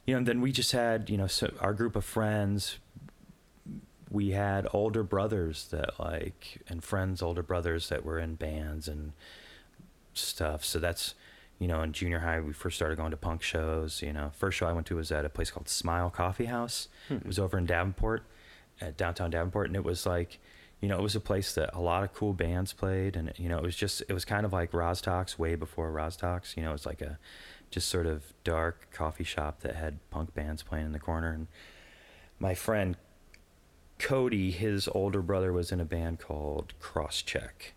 you 0.06 0.14
know, 0.14 0.18
and 0.18 0.26
then 0.26 0.40
we 0.40 0.50
just 0.50 0.72
had, 0.72 1.08
you 1.08 1.16
know, 1.16 1.28
so 1.28 1.52
our 1.60 1.72
group 1.72 1.94
of 1.94 2.04
friends, 2.04 2.78
we 4.10 4.30
had 4.30 4.66
older 4.72 5.02
brothers 5.02 5.68
that 5.70 5.98
like 6.00 6.62
and 6.68 6.82
friends 6.82 7.22
older 7.22 7.42
brothers 7.42 7.88
that 7.88 8.04
were 8.04 8.18
in 8.18 8.34
bands 8.34 8.88
and 8.88 9.12
stuff. 10.14 10.64
So 10.64 10.78
that's 10.78 11.14
you 11.58 11.68
know 11.68 11.82
in 11.82 11.92
junior 11.92 12.20
high 12.20 12.40
we 12.40 12.52
first 12.52 12.76
started 12.76 12.96
going 12.96 13.12
to 13.12 13.16
punk 13.16 13.42
shows 13.42 14.02
you 14.02 14.12
know. 14.12 14.32
First 14.34 14.58
show 14.58 14.66
i 14.66 14.72
went 14.72 14.86
to 14.88 14.96
was 14.96 15.12
at 15.12 15.24
a 15.24 15.28
place 15.28 15.50
called 15.50 15.68
smile 15.68 16.10
coffee 16.10 16.46
house. 16.46 16.88
Hmm. 17.08 17.16
It 17.16 17.26
was 17.26 17.38
over 17.38 17.56
in 17.56 17.66
davenport 17.66 18.24
at 18.80 18.96
downtown 18.96 19.30
davenport 19.30 19.68
and 19.68 19.76
it 19.76 19.84
was 19.84 20.06
like 20.06 20.40
you 20.80 20.88
know 20.88 20.98
it 20.98 21.02
was 21.02 21.14
a 21.14 21.20
place 21.20 21.54
that 21.54 21.70
a 21.74 21.80
lot 21.80 22.02
of 22.02 22.12
cool 22.12 22.32
bands 22.32 22.72
played 22.72 23.14
and 23.14 23.32
you 23.36 23.48
know 23.48 23.58
it 23.58 23.62
was 23.62 23.76
just 23.76 24.02
it 24.08 24.12
was 24.12 24.24
kind 24.24 24.44
of 24.44 24.52
like 24.52 24.72
Rozz-Tox 24.72 25.38
way 25.38 25.54
before 25.54 25.92
Rozz-Tox 25.92 26.56
you 26.56 26.64
know. 26.64 26.70
It 26.70 26.72
was 26.72 26.86
like 26.86 27.00
a 27.00 27.18
just 27.70 27.88
sort 27.88 28.06
of 28.06 28.32
dark 28.42 28.88
coffee 28.90 29.22
shop 29.22 29.60
that 29.60 29.76
had 29.76 29.98
punk 30.10 30.34
bands 30.34 30.64
playing 30.64 30.86
in 30.86 30.92
the 30.92 30.98
corner 30.98 31.30
and 31.30 31.46
my 32.40 32.54
friend 32.54 32.96
Cody, 34.00 34.50
his 34.50 34.88
older 34.88 35.22
brother, 35.22 35.52
was 35.52 35.70
in 35.70 35.80
a 35.80 35.84
band 35.84 36.18
called 36.18 36.72
Crosscheck, 36.80 37.72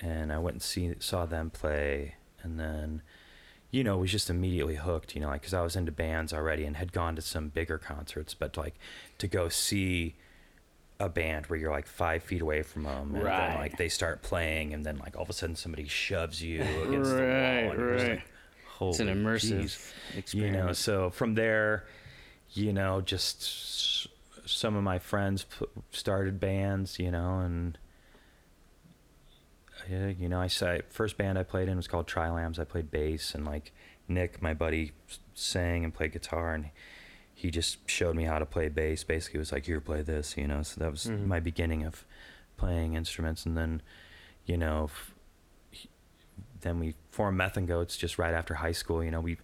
and 0.00 0.32
I 0.32 0.38
went 0.38 0.54
and 0.54 0.62
see 0.62 0.94
saw 0.98 1.26
them 1.26 1.50
play, 1.50 2.14
and 2.42 2.58
then, 2.58 3.02
you 3.70 3.84
know, 3.84 3.98
was 3.98 4.10
just 4.10 4.30
immediately 4.30 4.76
hooked. 4.76 5.14
You 5.14 5.20
know, 5.20 5.28
like 5.28 5.42
because 5.42 5.54
I 5.54 5.62
was 5.62 5.76
into 5.76 5.92
bands 5.92 6.32
already 6.32 6.64
and 6.64 6.76
had 6.76 6.92
gone 6.92 7.14
to 7.16 7.22
some 7.22 7.48
bigger 7.48 7.78
concerts, 7.78 8.34
but 8.34 8.56
like 8.56 8.74
to 9.18 9.26
go 9.28 9.48
see 9.48 10.14
a 11.00 11.08
band 11.08 11.46
where 11.46 11.58
you're 11.58 11.70
like 11.72 11.86
five 11.86 12.22
feet 12.22 12.40
away 12.40 12.62
from 12.62 12.84
them, 12.84 13.14
and 13.14 13.24
Right. 13.24 13.48
then 13.48 13.54
like 13.56 13.76
they 13.76 13.88
start 13.88 14.22
playing, 14.22 14.72
and 14.72 14.84
then 14.84 14.96
like 14.98 15.14
all 15.16 15.22
of 15.22 15.30
a 15.30 15.32
sudden 15.34 15.56
somebody 15.56 15.86
shoves 15.86 16.42
you 16.42 16.60
against 16.84 17.16
the 17.16 17.22
wall, 17.22 17.70
Right, 17.70 17.78
and 17.78 17.98
just 17.98 18.06
right. 18.08 18.16
like, 18.16 18.90
It's 18.90 19.00
an 19.00 19.08
immersive 19.08 19.60
jeez." 19.64 19.92
experience. 20.16 20.34
you 20.34 20.50
know 20.50 20.72
so 20.72 21.10
from 21.10 21.34
there 21.34 21.84
you 22.52 22.72
know 22.72 23.00
just 23.00 24.06
some 24.46 24.76
of 24.76 24.82
my 24.82 24.98
friends 24.98 25.44
p- 25.44 25.66
started 25.90 26.38
bands 26.40 26.98
you 26.98 27.10
know 27.10 27.38
and 27.40 27.78
yeah, 29.90 30.08
you 30.08 30.28
know 30.28 30.40
i 30.40 30.46
saw 30.46 30.78
first 30.88 31.16
band 31.18 31.38
i 31.38 31.42
played 31.42 31.68
in 31.68 31.76
was 31.76 31.88
called 31.88 32.06
trilambs. 32.06 32.58
I 32.58 32.64
played 32.64 32.90
bass 32.90 33.34
and 33.34 33.44
like 33.44 33.72
nick 34.08 34.40
my 34.42 34.54
buddy 34.54 34.92
sang 35.34 35.82
and 35.84 35.92
played 35.92 36.12
guitar 36.12 36.54
and 36.54 36.70
he 37.34 37.50
just 37.50 37.78
showed 37.90 38.14
me 38.14 38.24
how 38.24 38.38
to 38.38 38.46
play 38.46 38.68
bass. 38.68 39.02
Basically 39.02 39.38
it 39.38 39.40
was 39.40 39.50
like 39.52 39.66
here 39.66 39.80
play 39.80 40.02
this 40.02 40.36
you 40.36 40.46
know 40.46 40.62
so 40.62 40.78
that 40.80 40.90
was 40.90 41.06
Mhm. 41.06 41.26
my 41.26 41.40
beginning 41.40 41.82
of 41.84 42.04
playing 42.56 42.94
instruments. 42.94 43.44
And 43.44 43.56
then 43.56 43.82
you 44.46 44.56
know 44.56 44.84
f- 44.84 45.12
then 46.60 46.78
we 46.78 46.94
formed 47.10 47.36
meth 47.36 47.56
and 47.56 47.66
goats 47.66 47.96
just 47.96 48.18
right 48.18 48.32
after 48.32 48.54
high 48.54 48.72
school 48.72 49.02
you 49.02 49.10
know. 49.10 49.20
We 49.20 49.38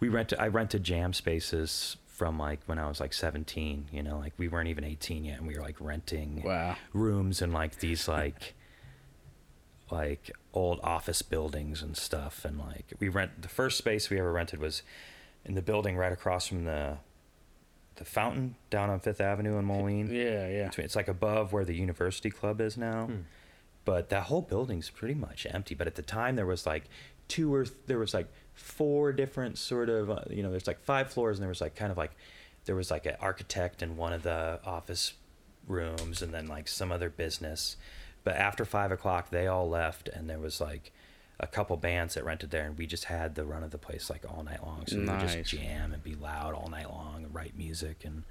we 0.00 0.08
rented 0.08 0.38
i 0.40 0.48
rented 0.48 0.82
jam 0.84 1.12
spaces 1.12 1.96
from 2.18 2.36
like 2.36 2.58
when 2.66 2.80
i 2.80 2.88
was 2.88 2.98
like 2.98 3.12
17 3.12 3.86
you 3.92 4.02
know 4.02 4.18
like 4.18 4.32
we 4.38 4.48
weren't 4.48 4.68
even 4.68 4.82
18 4.82 5.24
yet 5.24 5.38
and 5.38 5.46
we 5.46 5.54
were 5.54 5.62
like 5.62 5.76
renting 5.78 6.42
Wow. 6.44 6.74
rooms 6.92 7.40
in 7.40 7.52
like 7.52 7.78
these 7.78 8.08
like 8.08 8.54
like 9.90 10.30
old 10.52 10.80
office 10.82 11.22
buildings 11.22 11.80
and 11.80 11.96
stuff 11.96 12.44
and 12.44 12.58
like 12.58 12.92
we 12.98 13.08
rent 13.08 13.40
the 13.42 13.48
first 13.48 13.78
space 13.78 14.10
we 14.10 14.18
ever 14.18 14.32
rented 14.32 14.58
was 14.58 14.82
in 15.44 15.54
the 15.54 15.62
building 15.62 15.96
right 15.96 16.12
across 16.12 16.48
from 16.48 16.64
the 16.64 16.98
the 17.96 18.04
fountain 18.04 18.54
down 18.70 18.90
on 18.90 19.00
Fifth 19.00 19.20
Avenue 19.20 19.58
in 19.58 19.64
Moline. 19.64 20.08
Yeah, 20.14 20.46
yeah. 20.46 20.70
It's 20.78 20.94
like 20.94 21.08
above 21.08 21.52
where 21.52 21.64
the 21.64 21.74
University 21.74 22.30
Club 22.30 22.60
is 22.60 22.76
now. 22.76 23.06
Hmm. 23.06 23.16
But 23.84 24.08
that 24.10 24.24
whole 24.24 24.40
building's 24.42 24.88
pretty 24.88 25.14
much 25.14 25.48
empty. 25.50 25.74
But 25.74 25.88
at 25.88 25.96
the 25.96 26.02
time, 26.02 26.36
there 26.36 26.46
was 26.46 26.64
like 26.64 26.84
two 27.26 27.52
or 27.52 27.64
th- 27.64 27.74
there 27.88 27.98
was 27.98 28.14
like 28.14 28.28
four 28.58 29.12
different 29.12 29.56
sort 29.56 29.88
of 29.88 30.10
uh, 30.10 30.20
you 30.30 30.42
know 30.42 30.50
there's 30.50 30.66
like 30.66 30.80
five 30.80 31.12
floors 31.12 31.38
and 31.38 31.42
there 31.42 31.48
was 31.48 31.60
like 31.60 31.74
kind 31.74 31.90
of 31.92 31.96
like 31.96 32.12
there 32.64 32.74
was 32.74 32.90
like 32.90 33.06
an 33.06 33.14
architect 33.20 33.82
in 33.82 33.96
one 33.96 34.12
of 34.12 34.22
the 34.22 34.60
office 34.64 35.14
rooms 35.66 36.22
and 36.22 36.34
then 36.34 36.46
like 36.46 36.68
some 36.68 36.92
other 36.92 37.10
business. 37.10 37.76
But 38.24 38.36
after 38.36 38.64
five 38.64 38.92
o'clock, 38.92 39.30
they 39.30 39.46
all 39.46 39.68
left 39.68 40.08
and 40.08 40.28
there 40.28 40.38
was 40.38 40.60
like 40.60 40.92
a 41.40 41.46
couple 41.46 41.76
bands 41.76 42.14
that 42.14 42.24
rented 42.24 42.50
there 42.50 42.66
and 42.66 42.76
we 42.76 42.86
just 42.86 43.04
had 43.04 43.36
the 43.36 43.44
run 43.44 43.62
of 43.62 43.70
the 43.70 43.78
place 43.78 44.10
like 44.10 44.24
all 44.28 44.42
night 44.42 44.62
long. 44.64 44.86
So 44.86 44.98
we 44.98 45.06
would 45.06 45.20
just 45.20 45.44
jam 45.44 45.92
and 45.92 46.02
be 46.02 46.14
loud 46.14 46.54
all 46.54 46.68
night 46.68 46.90
long 46.90 47.24
and 47.24 47.34
write 47.34 47.56
music 47.56 48.04
and 48.04 48.24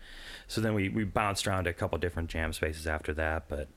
so 0.47 0.61
then 0.61 0.73
we, 0.73 0.89
we 0.89 1.03
bounced 1.03 1.47
around 1.47 1.63
to 1.63 1.69
a 1.69 1.73
couple 1.73 1.97
different 1.97 2.29
jam 2.29 2.51
spaces 2.53 2.85
after 2.85 3.13
that. 3.13 3.45
But 3.47 3.69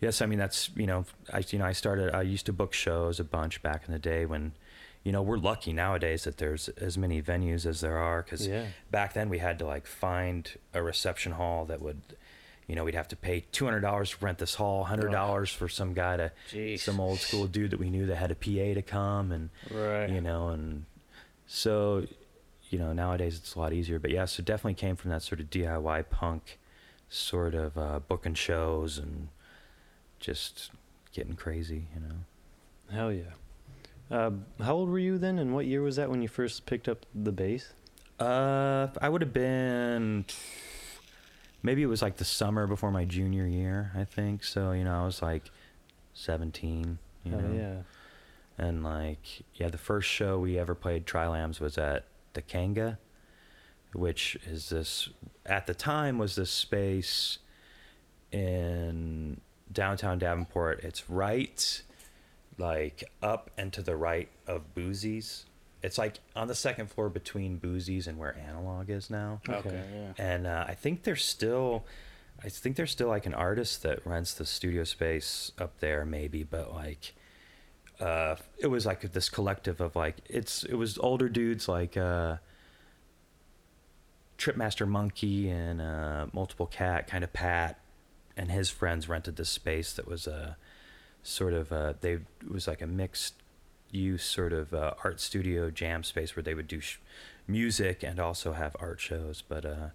yes, 0.00 0.22
I 0.22 0.26
mean 0.26 0.38
that's 0.38 0.70
you 0.74 0.86
know 0.86 1.04
I 1.32 1.44
you 1.48 1.58
know 1.58 1.66
I 1.66 1.72
started 1.72 2.14
I 2.14 2.22
used 2.22 2.46
to 2.46 2.52
book 2.52 2.72
shows 2.72 3.20
a 3.20 3.24
bunch 3.24 3.62
back 3.62 3.82
in 3.86 3.92
the 3.92 3.98
day 3.98 4.26
when 4.26 4.52
you 5.06 5.12
know, 5.12 5.22
we're 5.22 5.36
lucky 5.38 5.72
nowadays 5.72 6.24
that 6.24 6.36
there's 6.38 6.68
as 6.70 6.98
many 6.98 7.22
venues 7.22 7.64
as 7.64 7.80
there 7.80 7.96
are 7.96 8.22
because 8.24 8.44
Yeah. 8.44 8.66
back 8.90 9.12
then 9.14 9.28
we 9.28 9.38
had 9.38 9.56
to 9.60 9.64
like 9.64 9.86
find 9.86 10.50
a 10.74 10.82
reception 10.82 11.30
hall 11.30 11.64
that 11.66 11.80
would, 11.80 12.00
you 12.66 12.74
know, 12.74 12.82
we'd 12.82 12.96
have 12.96 13.06
to 13.08 13.16
pay 13.16 13.44
two 13.52 13.64
hundred 13.66 13.82
dollars 13.82 14.10
to 14.10 14.16
rent 14.24 14.38
this 14.38 14.56
hall, 14.56 14.82
hundred 14.82 15.12
dollars 15.12 15.50
for 15.50 15.68
some 15.68 15.94
guy 15.94 16.16
to, 16.16 16.32
Jeez. 16.50 16.80
some 16.80 16.98
old 16.98 17.20
school 17.20 17.46
dude 17.46 17.70
that 17.70 17.78
we 17.78 17.88
knew 17.88 18.04
that 18.06 18.16
had 18.16 18.32
a 18.32 18.34
PA 18.34 18.74
to 18.74 18.82
come 18.82 19.30
and 19.30 19.50
Right. 19.70 20.10
you 20.10 20.20
know, 20.20 20.48
and 20.48 20.86
so, 21.46 22.04
you 22.70 22.78
know, 22.80 22.92
nowadays 22.92 23.36
it's 23.36 23.54
a 23.54 23.60
lot 23.60 23.72
easier. 23.72 24.00
But 24.00 24.10
yeah, 24.10 24.24
so 24.24 24.42
definitely 24.42 24.74
came 24.74 24.96
from 24.96 25.12
that 25.12 25.22
sort 25.22 25.38
of 25.40 25.50
DIY 25.50 26.10
punk 26.10 26.58
sort 27.08 27.54
of 27.54 27.78
uh, 27.78 28.00
booking 28.08 28.34
shows 28.34 28.98
and 28.98 29.28
just 30.18 30.72
getting 31.12 31.36
crazy, 31.36 31.86
you 31.94 32.00
know. 32.00 32.16
Hell 32.90 33.12
yeah. 33.12 33.34
Uh, 34.10 34.30
how 34.62 34.74
old 34.74 34.88
were 34.88 34.98
you 34.98 35.18
then, 35.18 35.38
and 35.38 35.52
what 35.52 35.66
year 35.66 35.82
was 35.82 35.96
that 35.96 36.08
when 36.10 36.22
you 36.22 36.28
first 36.28 36.64
picked 36.66 36.88
up 36.88 37.04
the 37.14 37.32
bass? 37.32 37.72
Uh, 38.20 38.88
I 39.00 39.08
would 39.08 39.20
have 39.20 39.32
been 39.32 40.24
maybe 41.62 41.82
it 41.82 41.86
was 41.86 42.02
like 42.02 42.16
the 42.16 42.24
summer 42.24 42.66
before 42.66 42.90
my 42.90 43.04
junior 43.04 43.46
year, 43.46 43.90
I 43.94 44.04
think. 44.04 44.44
So 44.44 44.72
you 44.72 44.84
know, 44.84 45.02
I 45.02 45.04
was 45.04 45.20
like 45.22 45.50
seventeen. 46.14 46.98
You 47.24 47.32
Hell 47.32 47.40
know, 47.40 47.54
yeah. 47.54 48.64
and 48.64 48.84
like 48.84 49.42
yeah, 49.54 49.68
the 49.68 49.78
first 49.78 50.08
show 50.08 50.38
we 50.38 50.58
ever 50.58 50.74
played 50.74 51.06
Trilams 51.06 51.60
was 51.60 51.76
at 51.76 52.04
the 52.34 52.42
Kanga, 52.42 52.98
which 53.92 54.38
is 54.46 54.68
this 54.68 55.08
at 55.44 55.66
the 55.66 55.74
time 55.74 56.18
was 56.18 56.36
this 56.36 56.50
space 56.50 57.38
in 58.30 59.40
downtown 59.72 60.18
Davenport. 60.18 60.84
It's 60.84 61.10
right 61.10 61.82
like 62.58 63.04
up 63.22 63.50
and 63.56 63.72
to 63.72 63.82
the 63.82 63.96
right 63.96 64.28
of 64.46 64.74
Boozy's. 64.74 65.46
It's 65.82 65.98
like 65.98 66.18
on 66.34 66.48
the 66.48 66.54
second 66.54 66.90
floor 66.90 67.08
between 67.08 67.58
Boozy's 67.58 68.06
and 68.06 68.18
where 68.18 68.36
Analog 68.36 68.90
is 68.90 69.10
now. 69.10 69.40
Okay. 69.48 69.68
Okay. 69.68 69.84
Yeah. 69.94 70.12
And 70.18 70.46
uh, 70.46 70.64
I 70.66 70.74
think 70.74 71.02
there's 71.04 71.24
still, 71.24 71.84
I 72.42 72.48
think 72.48 72.76
there's 72.76 72.90
still 72.90 73.08
like 73.08 73.26
an 73.26 73.34
artist 73.34 73.82
that 73.82 74.04
rents 74.06 74.34
the 74.34 74.46
studio 74.46 74.84
space 74.84 75.52
up 75.58 75.78
there, 75.80 76.04
maybe. 76.04 76.42
But 76.42 76.74
like, 76.74 77.14
uh, 78.00 78.36
it 78.58 78.66
was 78.66 78.84
like 78.84 79.00
this 79.12 79.28
collective 79.28 79.80
of 79.80 79.96
like 79.96 80.16
it's 80.28 80.64
it 80.64 80.74
was 80.74 80.98
older 80.98 81.28
dudes 81.28 81.68
like 81.68 81.96
uh, 81.96 82.36
Tripmaster 84.38 84.86
Monkey 84.86 85.48
and 85.48 85.80
uh, 85.80 86.26
Multiple 86.32 86.66
Cat, 86.66 87.06
kind 87.06 87.24
of 87.24 87.32
Pat, 87.32 87.80
and 88.36 88.50
his 88.50 88.70
friends 88.70 89.08
rented 89.08 89.36
this 89.36 89.48
space 89.48 89.92
that 89.94 90.06
was 90.06 90.26
a 90.26 90.56
sort 91.26 91.52
of 91.52 91.72
uh, 91.72 91.94
they 92.00 92.12
it 92.12 92.50
was 92.50 92.66
like 92.66 92.82
a 92.82 92.86
mixed 92.86 93.34
use 93.90 94.24
sort 94.24 94.52
of 94.52 94.74
uh, 94.74 94.94
art 95.04 95.20
studio 95.20 95.70
jam 95.70 96.02
space 96.02 96.36
where 96.36 96.42
they 96.42 96.54
would 96.54 96.68
do 96.68 96.80
sh- 96.80 96.98
music 97.46 98.02
and 98.02 98.18
also 98.18 98.52
have 98.52 98.76
art 98.80 99.00
shows. 99.00 99.42
But 99.46 99.64
uh, 99.64 99.88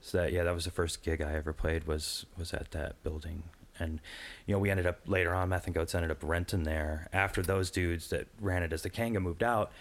so 0.00 0.18
that 0.18 0.32
yeah, 0.32 0.44
that 0.44 0.54
was 0.54 0.64
the 0.64 0.70
first 0.70 1.02
gig 1.02 1.20
I 1.20 1.34
ever 1.34 1.52
played 1.52 1.86
was 1.86 2.26
was 2.38 2.52
at 2.52 2.70
that 2.72 3.02
building. 3.02 3.44
And 3.78 4.00
you 4.46 4.54
know, 4.54 4.58
we 4.58 4.70
ended 4.70 4.86
up 4.86 5.00
later 5.06 5.34
on. 5.34 5.50
Meth 5.50 5.66
and 5.66 5.74
Goats 5.74 5.94
ended 5.94 6.10
up 6.10 6.22
renting 6.22 6.62
there 6.62 7.08
after 7.12 7.42
those 7.42 7.70
dudes 7.70 8.08
that 8.08 8.26
ran 8.40 8.62
it 8.62 8.72
as 8.72 8.82
the 8.82 8.90
Kanga 8.90 9.20
moved 9.20 9.42
out. 9.42 9.72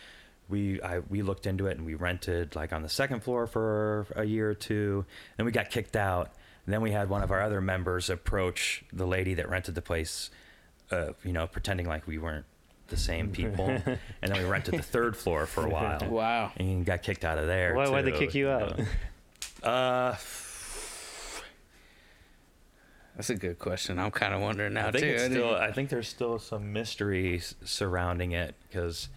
We 0.49 0.81
I 0.81 0.99
we 0.99 1.21
looked 1.21 1.47
into 1.47 1.67
it 1.67 1.77
and 1.77 1.85
we 1.85 1.95
rented 1.95 2.55
like 2.55 2.73
on 2.73 2.83
the 2.83 2.89
second 2.89 3.21
floor 3.23 3.47
for 3.47 4.07
a 4.15 4.25
year 4.25 4.49
or 4.49 4.55
two. 4.55 5.05
Then 5.37 5.45
we 5.45 5.51
got 5.51 5.69
kicked 5.69 5.95
out. 5.95 6.33
And 6.65 6.73
then 6.73 6.81
we 6.81 6.91
had 6.91 7.09
one 7.09 7.21
of 7.21 7.31
our 7.31 7.41
other 7.41 7.61
members 7.61 8.09
approach 8.09 8.83
the 8.91 9.05
lady 9.05 9.35
that 9.35 9.49
rented 9.49 9.75
the 9.75 9.83
place, 9.83 10.31
uh, 10.91 11.13
you 11.23 11.31
know, 11.33 11.47
pretending 11.47 11.87
like 11.87 12.05
we 12.07 12.17
weren't 12.17 12.45
the 12.87 12.97
same 12.97 13.31
people. 13.33 13.69
and 13.69 13.97
then 14.21 14.33
we 14.37 14.43
rented 14.43 14.75
the 14.75 14.83
third 14.83 15.15
floor 15.17 15.45
for 15.45 15.65
a 15.65 15.69
while 15.69 15.99
Wow. 16.09 16.51
and 16.57 16.85
got 16.85 17.01
kicked 17.03 17.25
out 17.25 17.37
of 17.37 17.47
there. 17.47 17.73
Why, 17.75 17.89
why'd 17.89 18.05
they 18.05 18.11
kick 18.11 18.35
you 18.35 18.49
out? 18.49 18.79
Uh, 19.63 20.15
That's 23.15 23.29
a 23.29 23.35
good 23.35 23.59
question. 23.59 23.97
I'm 23.97 24.11
kind 24.11 24.33
of 24.33 24.41
wondering 24.41 24.73
now 24.73 24.87
I 24.89 24.91
think 24.91 25.03
too. 25.03 25.09
it's 25.09 25.23
I 25.23 25.29
still. 25.29 25.55
I 25.55 25.71
think 25.71 25.89
there's 25.89 26.07
still 26.09 26.37
some 26.37 26.73
mystery 26.73 27.41
surrounding 27.63 28.33
it 28.33 28.55
because 28.67 29.07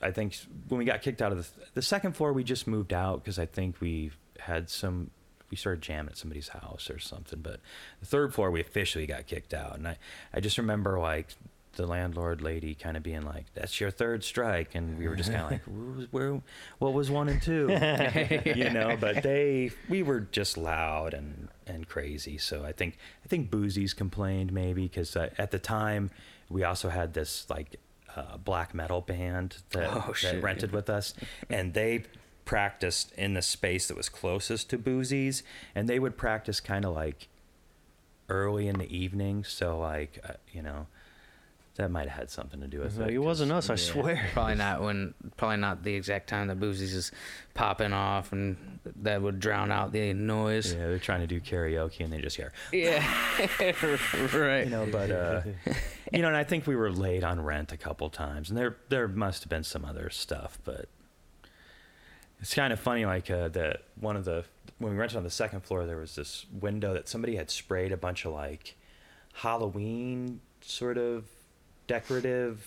I 0.00 0.12
think 0.12 0.36
when 0.68 0.78
we 0.78 0.84
got 0.84 1.02
kicked 1.02 1.20
out 1.20 1.32
of 1.32 1.38
the 1.38 1.48
the 1.74 1.82
second 1.82 2.12
floor, 2.12 2.32
we 2.32 2.44
just 2.44 2.68
moved 2.68 2.92
out 2.92 3.24
because 3.24 3.38
I 3.38 3.46
think 3.46 3.80
we 3.80 4.12
had 4.38 4.70
some. 4.70 5.10
We 5.50 5.56
started 5.56 5.82
jamming 5.82 6.10
at 6.10 6.16
somebody's 6.18 6.48
house 6.48 6.90
or 6.90 6.98
something. 6.98 7.40
But 7.40 7.60
the 8.00 8.06
third 8.06 8.34
floor, 8.34 8.50
we 8.50 8.60
officially 8.60 9.06
got 9.06 9.26
kicked 9.26 9.54
out, 9.54 9.76
and 9.76 9.88
I 9.88 9.96
I 10.32 10.40
just 10.40 10.58
remember 10.58 10.98
like 10.98 11.28
the 11.76 11.86
landlord 11.86 12.40
lady 12.40 12.74
kind 12.74 12.96
of 12.96 13.02
being 13.02 13.22
like, 13.22 13.46
"That's 13.54 13.80
your 13.80 13.90
third 13.90 14.24
strike," 14.24 14.74
and 14.74 14.98
we 14.98 15.06
were 15.08 15.14
just 15.16 15.30
kind 15.32 15.44
of 15.44 15.50
like, 15.52 15.62
"Where 16.10 16.30
"Where? 16.30 16.42
What 16.78 16.92
was 16.92 17.10
one 17.10 17.28
and 17.28 17.40
two? 17.40 17.68
you 18.56 18.70
know?" 18.70 18.96
But 19.00 19.22
they, 19.22 19.70
we 19.88 20.02
were 20.02 20.20
just 20.20 20.56
loud 20.58 21.14
and 21.14 21.48
and 21.66 21.88
crazy. 21.88 22.36
So 22.38 22.64
I 22.64 22.72
think 22.72 22.98
I 23.24 23.28
think 23.28 23.50
Boozy's 23.50 23.94
complained 23.94 24.52
maybe 24.52 24.82
because 24.82 25.14
at 25.16 25.50
the 25.50 25.58
time 25.58 26.10
we 26.50 26.64
also 26.64 26.88
had 26.88 27.14
this 27.14 27.46
like 27.48 27.76
uh, 28.16 28.38
black 28.38 28.74
metal 28.74 29.00
band 29.00 29.58
that, 29.70 29.88
Oh, 29.92 30.14
that 30.22 30.42
rented 30.42 30.72
with 30.72 30.90
us, 30.90 31.14
and 31.48 31.74
they 31.74 32.04
practiced 32.48 33.12
in 33.12 33.34
the 33.34 33.42
space 33.42 33.88
that 33.88 33.96
was 33.96 34.08
closest 34.08 34.70
to 34.70 34.78
Boozy's, 34.78 35.42
and 35.74 35.86
they 35.86 35.98
would 35.98 36.16
practice 36.16 36.60
kind 36.60 36.86
of 36.86 36.94
like 36.94 37.28
early 38.30 38.66
in 38.68 38.78
the 38.78 38.88
evening. 38.96 39.44
So 39.44 39.78
like 39.78 40.18
uh, 40.28 40.32
you 40.50 40.62
know. 40.62 40.86
That 41.76 41.92
might 41.92 42.08
have 42.08 42.18
had 42.18 42.28
something 42.30 42.60
to 42.60 42.66
do 42.66 42.80
with 42.80 42.98
Like, 42.98 43.10
it. 43.10 43.14
it 43.14 43.18
wasn't 43.18 43.52
us, 43.52 43.70
I 43.70 43.74
yeah. 43.74 43.76
swear. 43.76 44.28
Probably 44.32 44.56
not 44.56 44.82
when, 44.82 45.14
probably 45.36 45.58
not 45.58 45.84
the 45.84 45.94
exact 45.94 46.28
time 46.28 46.48
that 46.48 46.58
Boozy's 46.58 46.92
is 46.92 47.12
popping 47.54 47.92
off, 47.92 48.32
and 48.32 48.80
that 49.02 49.22
would 49.22 49.38
drown 49.38 49.70
out 49.70 49.92
the 49.92 50.12
noise. 50.12 50.72
Yeah, 50.74 50.88
they're 50.88 50.98
trying 50.98 51.20
to 51.20 51.28
do 51.28 51.40
karaoke 51.40 52.00
and 52.00 52.12
they 52.12 52.20
just 52.20 52.34
hear, 52.34 52.52
Yeah, 52.72 53.06
right. 54.34 54.64
you 54.64 54.70
know. 54.70 54.88
But 54.90 55.10
uh, 55.12 55.42
you 56.12 56.20
know, 56.22 56.26
and 56.26 56.36
I 56.36 56.42
think 56.42 56.66
we 56.66 56.74
were 56.74 56.90
late 56.90 57.22
on 57.22 57.40
rent 57.40 57.70
a 57.70 57.76
couple 57.76 58.10
times, 58.10 58.48
and 58.48 58.58
there 58.58 58.76
there 58.88 59.06
must 59.06 59.44
have 59.44 59.48
been 59.48 59.62
some 59.62 59.84
other 59.84 60.10
stuff, 60.10 60.58
but 60.64 60.88
it's 62.40 62.54
kind 62.54 62.72
of 62.72 62.80
funny. 62.80 63.04
Like 63.06 63.30
uh, 63.30 63.48
that 63.48 63.82
one 64.00 64.16
of 64.16 64.24
the 64.24 64.44
when 64.78 64.92
we 64.92 64.98
rented 64.98 65.16
on 65.16 65.24
the 65.24 65.30
second 65.30 65.60
floor, 65.64 65.86
there 65.86 65.96
was 65.96 66.14
this 66.14 66.46
window 66.52 66.94
that 66.94 67.08
somebody 67.08 67.36
had 67.36 67.50
sprayed 67.50 67.92
a 67.92 67.96
bunch 67.96 68.24
of 68.24 68.32
like 68.32 68.76
Halloween 69.34 70.40
sort 70.60 70.98
of 70.98 71.24
decorative 71.86 72.66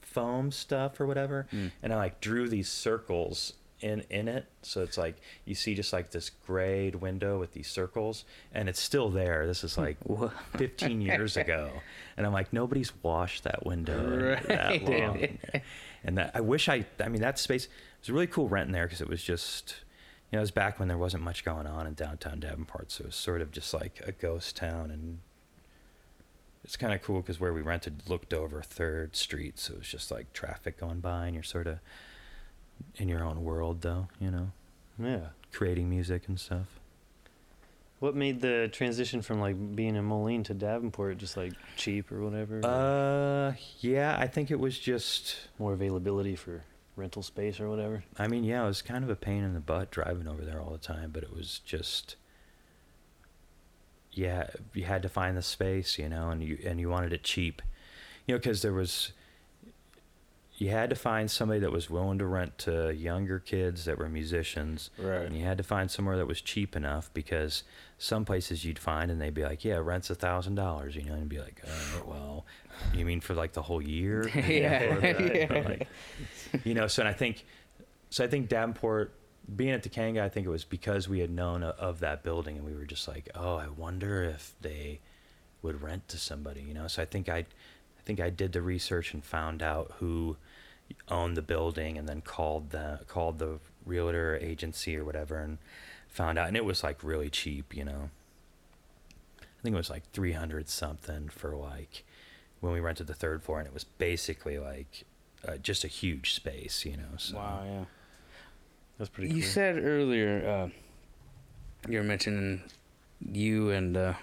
foam 0.00 0.50
stuff 0.50 1.00
or 1.00 1.06
whatever, 1.06 1.46
Mm. 1.52 1.70
and 1.82 1.92
I 1.92 1.96
like 1.96 2.20
drew 2.20 2.48
these 2.48 2.68
circles 2.68 3.52
in 3.80 4.00
in 4.10 4.28
it. 4.28 4.46
So 4.62 4.82
it's 4.82 4.98
like 4.98 5.16
you 5.44 5.54
see 5.54 5.74
just 5.74 5.92
like 5.92 6.10
this 6.10 6.30
grayed 6.30 6.96
window 6.96 7.38
with 7.38 7.52
these 7.54 7.68
circles 7.68 8.24
and 8.52 8.68
it's 8.68 8.80
still 8.80 9.08
there. 9.08 9.46
This 9.46 9.64
is 9.64 9.78
like 9.78 9.96
15 10.58 11.00
years 11.00 11.36
ago. 11.38 11.70
And 12.16 12.26
i'm 12.26 12.32
like 12.34 12.52
nobody's 12.52 12.92
washed 13.02 13.44
that 13.44 13.64
window 13.64 14.36
in 14.36 14.46
that 14.48 14.82
long. 14.84 15.38
And 16.04 16.16
that 16.18 16.32
i 16.34 16.40
wish 16.40 16.68
i 16.68 16.84
i 17.02 17.08
mean 17.08 17.20
that 17.22 17.38
space 17.38 17.68
was 18.00 18.10
really 18.10 18.26
cool 18.26 18.48
renting 18.48 18.72
there 18.72 18.84
because 18.86 19.00
it 19.00 19.08
was 19.08 19.22
just 19.22 19.76
you 20.30 20.36
know 20.36 20.40
it 20.40 20.42
was 20.42 20.50
back 20.50 20.78
when 20.78 20.88
there 20.88 20.98
wasn't 20.98 21.22
much 21.22 21.44
going 21.44 21.66
on 21.66 21.86
in 21.86 21.94
downtown 21.94 22.40
davenport 22.40 22.90
so 22.90 23.02
it 23.02 23.06
was 23.08 23.14
sort 23.16 23.40
of 23.40 23.50
just 23.50 23.72
like 23.74 24.00
a 24.06 24.12
ghost 24.12 24.56
town 24.56 24.90
and 24.90 25.18
it's 26.64 26.76
kind 26.76 26.92
of 26.94 27.02
cool 27.02 27.20
because 27.20 27.40
where 27.40 27.52
we 27.52 27.62
rented 27.62 28.02
looked 28.08 28.32
over 28.34 28.62
third 28.62 29.16
street 29.16 29.58
so 29.58 29.74
it 29.74 29.78
was 29.80 29.88
just 29.88 30.10
like 30.10 30.32
traffic 30.32 30.78
going 30.78 31.00
by 31.00 31.26
and 31.26 31.34
you're 31.34 31.42
sort 31.42 31.66
of 31.66 31.78
in 32.96 33.08
your 33.08 33.22
own 33.24 33.42
world 33.44 33.80
though 33.82 34.08
you 34.18 34.30
know 34.30 34.50
Yeah. 34.98 35.28
creating 35.52 35.88
music 35.90 36.28
and 36.28 36.38
stuff 36.40 36.78
What 37.98 38.14
made 38.14 38.40
the 38.40 38.68
transition 38.72 39.20
from 39.20 39.40
like 39.40 39.74
being 39.76 39.94
in 39.96 40.04
Moline 40.04 40.42
to 40.44 40.54
Davenport 40.54 41.18
just 41.18 41.36
like 41.36 41.52
cheap 41.76 42.10
or 42.12 42.22
whatever? 42.22 42.60
uh 42.64 43.52
yeah 43.80 44.16
i 44.18 44.26
think 44.26 44.50
it 44.50 44.58
was 44.60 44.78
just 44.78 45.36
More 45.58 45.72
availability 45.74 46.36
for 46.36 46.62
rental 46.96 47.22
space 47.22 47.58
or 47.60 47.68
whatever. 47.70 48.02
i 48.18 48.26
mean 48.28 48.44
yeah 48.44 48.62
it 48.62 48.66
was 48.66 48.82
kind 48.82 49.02
of 49.04 49.10
a 49.10 49.16
pain 49.16 49.42
in 49.42 49.54
the 49.54 49.60
butt 49.60 49.90
driving 49.90 50.28
over 50.28 50.42
there 50.44 50.60
all 50.60 50.70
the 50.70 50.78
time 50.78 51.10
but 51.12 51.22
it 51.22 51.34
was 51.34 51.60
just 51.64 52.16
yeah 54.12 54.48
you 54.74 54.84
had 54.84 55.02
to 55.02 55.08
find 55.08 55.36
the 55.36 55.42
space 55.42 55.98
you 55.98 56.08
know 56.08 56.30
and 56.30 56.42
you 56.42 56.58
and 56.64 56.80
you 56.80 56.88
wanted 56.88 57.12
it 57.12 57.22
cheap 57.22 57.62
you 58.26 58.34
know 58.34 58.38
because 58.38 58.60
there 58.62 58.72
was 58.72 59.12
you 60.58 60.68
had 60.68 60.90
to 60.90 60.96
find 60.96 61.30
somebody 61.30 61.58
that 61.60 61.72
was 61.72 61.88
willing 61.88 62.18
to 62.18 62.26
rent 62.26 62.58
to 62.58 62.90
younger 62.94 63.38
kids 63.38 63.86
that 63.86 63.96
were 63.96 64.10
musicians 64.10 64.90
Right. 64.98 65.22
and 65.24 65.34
you 65.34 65.42
had 65.42 65.56
to 65.56 65.64
find 65.64 65.90
somewhere 65.90 66.18
that 66.18 66.26
was 66.26 66.42
cheap 66.42 66.76
enough 66.76 67.08
because 67.14 67.62
some 67.96 68.26
places 68.26 68.62
you'd 68.62 68.78
find 68.78 69.10
and 69.10 69.18
they'd 69.20 69.32
be 69.32 69.42
like, 69.42 69.64
yeah, 69.64 69.76
rent's 69.76 70.10
a 70.10 70.14
thousand 70.14 70.56
dollars, 70.56 70.96
you 70.96 71.02
know, 71.04 71.12
and 71.12 71.20
you'd 71.20 71.28
be 71.30 71.38
like, 71.38 71.62
uh, 71.66 72.02
well, 72.06 72.44
you 72.94 73.04
mean 73.04 73.20
for 73.20 73.34
like 73.34 73.52
the 73.52 73.62
whole 73.62 73.82
year? 73.82 74.28
Yeah, 74.34 74.98
yeah. 75.18 75.62
like, 75.68 75.88
you 76.64 76.74
know, 76.74 76.86
so 76.86 77.02
and 77.02 77.08
I 77.08 77.12
think, 77.12 77.44
so 78.10 78.24
I 78.24 78.26
think 78.26 78.48
Davenport, 78.48 79.12
being 79.54 79.70
at 79.70 79.82
the 79.82 79.88
Kanga, 79.88 80.22
I 80.22 80.28
think 80.28 80.46
it 80.46 80.50
was 80.50 80.64
because 80.64 81.08
we 81.08 81.20
had 81.20 81.30
known 81.30 81.62
of 81.62 82.00
that 82.00 82.22
building 82.22 82.56
and 82.56 82.64
we 82.64 82.74
were 82.74 82.84
just 82.84 83.08
like, 83.08 83.28
oh, 83.34 83.56
I 83.56 83.68
wonder 83.68 84.22
if 84.24 84.54
they 84.60 85.00
would 85.62 85.82
rent 85.82 86.08
to 86.08 86.18
somebody, 86.18 86.62
you 86.62 86.74
know. 86.74 86.86
So 86.86 87.02
I 87.02 87.04
think 87.04 87.28
I, 87.28 87.38
I 87.38 88.02
think 88.04 88.20
I 88.20 88.30
did 88.30 88.52
the 88.52 88.62
research 88.62 89.12
and 89.14 89.24
found 89.24 89.62
out 89.62 89.92
who, 89.98 90.36
owned 91.08 91.36
the 91.36 91.42
building 91.42 91.98
and 91.98 92.08
then 92.08 92.20
called 92.20 92.70
the 92.70 93.00
called 93.06 93.38
the 93.38 93.58
realtor 93.86 94.36
agency 94.40 94.96
or 94.96 95.04
whatever 95.04 95.38
and 95.38 95.58
found 96.08 96.38
out 96.38 96.48
and 96.48 96.56
it 96.56 96.64
was 96.64 96.82
like 96.82 97.02
really 97.02 97.30
cheap, 97.30 97.74
you 97.74 97.84
know. 97.84 98.10
I 99.40 99.62
think 99.62 99.74
it 99.74 99.78
was 99.78 99.90
like 99.90 100.10
300 100.12 100.68
something 100.68 101.28
for 101.28 101.54
like 101.54 102.04
when 102.60 102.72
we 102.72 102.80
rented 102.80 103.06
the 103.06 103.14
third 103.14 103.42
floor 103.42 103.58
and 103.58 103.66
it 103.66 103.74
was 103.74 103.84
basically 103.84 104.58
like 104.58 105.04
uh, 105.46 105.56
just 105.56 105.84
a 105.84 105.88
huge 105.88 106.34
space, 106.34 106.84
you 106.84 106.96
know. 106.96 107.16
So 107.16 107.36
Wow, 107.36 107.62
yeah. 107.64 107.84
That's 108.98 109.08
pretty 109.10 109.34
You 109.34 109.42
cool. 109.42 109.50
said 109.50 109.78
earlier, 109.82 110.46
uh, 111.86 111.88
you 111.90 111.98
were 111.98 112.04
mentioning 112.04 112.62
you 113.32 113.70
and 113.70 113.96
uh, 113.96 114.14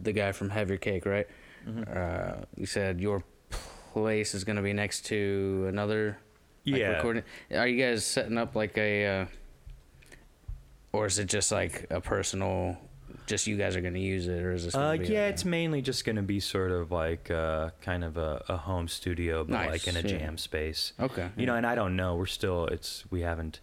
the 0.00 0.12
guy 0.12 0.32
from 0.32 0.50
Have 0.50 0.68
Your 0.68 0.78
Cake, 0.78 1.06
right? 1.06 1.28
Mhm. 1.66 1.96
Uh, 1.96 2.44
you 2.56 2.66
said 2.66 3.00
your 3.00 3.22
place 3.92 4.34
is 4.34 4.42
going 4.42 4.56
to 4.56 4.62
be 4.62 4.72
next 4.72 5.02
to 5.06 5.66
another 5.68 6.18
like, 6.66 6.80
yeah. 6.80 6.88
recording. 6.96 7.22
Are 7.54 7.68
you 7.68 7.80
guys 7.80 8.04
setting 8.04 8.36
up 8.38 8.56
like 8.56 8.76
a, 8.78 9.06
uh, 9.06 9.26
or 10.92 11.06
is 11.06 11.18
it 11.20 11.26
just 11.26 11.52
like 11.52 11.86
a 11.90 12.00
personal? 12.00 12.78
Just 13.26 13.46
you 13.46 13.56
guys 13.56 13.76
are 13.76 13.80
going 13.80 13.94
to 13.94 14.00
use 14.00 14.26
it, 14.26 14.42
or 14.42 14.52
is 14.52 14.64
this? 14.64 14.74
Uh, 14.74 14.96
be 14.96 15.06
yeah, 15.06 15.28
it's 15.28 15.44
mainly 15.44 15.80
just 15.80 16.04
going 16.04 16.16
to 16.16 16.22
be 16.22 16.40
sort 16.40 16.70
of 16.70 16.90
like 16.90 17.30
uh, 17.30 17.70
kind 17.80 18.04
of 18.04 18.16
a, 18.16 18.44
a 18.48 18.56
home 18.56 18.88
studio, 18.88 19.44
but 19.44 19.66
like 19.68 19.86
in 19.86 19.96
a 19.96 20.00
yeah. 20.00 20.18
jam 20.18 20.38
space. 20.38 20.92
okay. 20.98 21.30
You 21.36 21.46
know, 21.46 21.54
and 21.54 21.66
I 21.66 21.74
don't 21.74 21.96
know. 21.96 22.16
We're 22.16 22.26
still. 22.26 22.66
It's 22.66 23.04
we 23.10 23.20
haven't. 23.20 23.60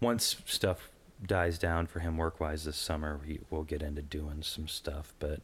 Once 0.00 0.36
stuff 0.46 0.90
dies 1.24 1.58
down 1.58 1.86
for 1.86 2.00
him 2.00 2.16
work 2.16 2.40
wise 2.40 2.64
this 2.64 2.76
summer, 2.76 3.20
we, 3.24 3.40
we'll 3.50 3.62
get 3.62 3.82
into 3.82 4.02
doing 4.02 4.42
some 4.42 4.66
stuff. 4.66 5.12
But 5.18 5.40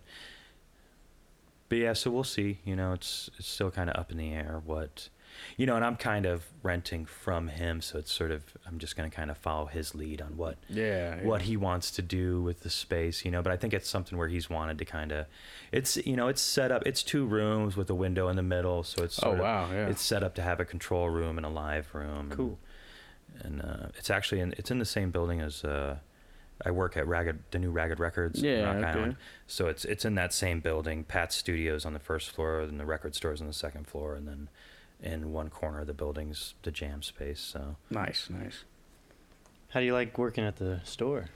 but 1.68 1.78
yeah, 1.78 1.92
so 1.92 2.10
we'll 2.10 2.24
see. 2.24 2.58
You 2.64 2.76
know, 2.76 2.92
it's 2.92 3.30
it's 3.38 3.48
still 3.48 3.70
kind 3.70 3.90
of 3.90 3.96
up 3.96 4.10
in 4.10 4.16
the 4.16 4.32
air 4.32 4.62
what. 4.64 5.08
You 5.56 5.66
know, 5.66 5.76
and 5.76 5.84
I'm 5.84 5.96
kind 5.96 6.26
of 6.26 6.44
renting 6.62 7.04
from 7.06 7.48
him, 7.48 7.80
so 7.80 7.98
it's 7.98 8.12
sort 8.12 8.30
of 8.30 8.42
I'm 8.66 8.78
just 8.78 8.96
going 8.96 9.10
to 9.10 9.14
kind 9.16 9.30
of 9.30 9.36
follow 9.38 9.66
his 9.66 9.94
lead 9.94 10.20
on 10.22 10.36
what 10.36 10.56
yeah, 10.68 11.16
yeah. 11.16 11.24
what 11.24 11.42
he 11.42 11.56
wants 11.56 11.90
to 11.92 12.02
do 12.02 12.42
with 12.42 12.60
the 12.60 12.70
space, 12.70 13.24
you 13.24 13.30
know. 13.30 13.42
But 13.42 13.52
I 13.52 13.56
think 13.56 13.74
it's 13.74 13.88
something 13.88 14.16
where 14.18 14.28
he's 14.28 14.48
wanted 14.50 14.78
to 14.78 14.84
kind 14.84 15.12
of, 15.12 15.26
it's 15.72 15.96
you 15.98 16.16
know, 16.16 16.28
it's 16.28 16.42
set 16.42 16.70
up. 16.70 16.86
It's 16.86 17.02
two 17.02 17.26
rooms 17.26 17.76
with 17.76 17.90
a 17.90 17.94
window 17.94 18.28
in 18.28 18.36
the 18.36 18.42
middle, 18.42 18.82
so 18.82 19.02
it's 19.02 19.18
Oh 19.18 19.22
sort 19.22 19.34
of, 19.34 19.40
wow, 19.40 19.68
yeah. 19.72 19.88
it's 19.88 20.02
set 20.02 20.22
up 20.22 20.34
to 20.36 20.42
have 20.42 20.60
a 20.60 20.64
control 20.64 21.08
room 21.08 21.36
and 21.36 21.46
a 21.46 21.50
live 21.50 21.94
room. 21.94 22.30
Cool. 22.30 22.58
And, 23.42 23.60
and 23.60 23.62
uh, 23.62 23.86
it's 23.96 24.10
actually 24.10 24.40
in 24.40 24.54
it's 24.58 24.70
in 24.70 24.78
the 24.78 24.84
same 24.84 25.10
building 25.10 25.40
as 25.40 25.62
uh, 25.64 25.96
I 26.64 26.70
work 26.72 26.96
at 26.96 27.06
Ragged, 27.06 27.38
the 27.52 27.58
new 27.58 27.70
Ragged 27.70 28.00
Records, 28.00 28.42
in 28.42 28.44
Yeah, 28.46 28.64
Rock 28.64 28.76
okay. 28.76 28.86
Island. 28.86 29.16
So 29.46 29.68
it's 29.68 29.84
it's 29.84 30.04
in 30.04 30.14
that 30.16 30.32
same 30.32 30.60
building. 30.60 31.04
Pat's 31.04 31.36
Studios 31.36 31.84
on 31.84 31.92
the 31.92 32.00
first 32.00 32.30
floor, 32.30 32.60
and 32.60 32.80
the 32.80 32.86
record 32.86 33.14
stores 33.14 33.40
on 33.40 33.46
the 33.46 33.52
second 33.52 33.86
floor, 33.86 34.14
and 34.14 34.26
then 34.26 34.48
in 35.02 35.32
one 35.32 35.50
corner 35.50 35.80
of 35.80 35.86
the 35.86 35.94
building's 35.94 36.54
the 36.62 36.70
jam 36.70 37.02
space. 37.02 37.40
So 37.40 37.76
nice, 37.90 38.28
nice. 38.30 38.64
How 39.70 39.80
do 39.80 39.86
you 39.86 39.92
like 39.92 40.16
working 40.18 40.44
at 40.44 40.56
the 40.56 40.80
store? 40.84 41.26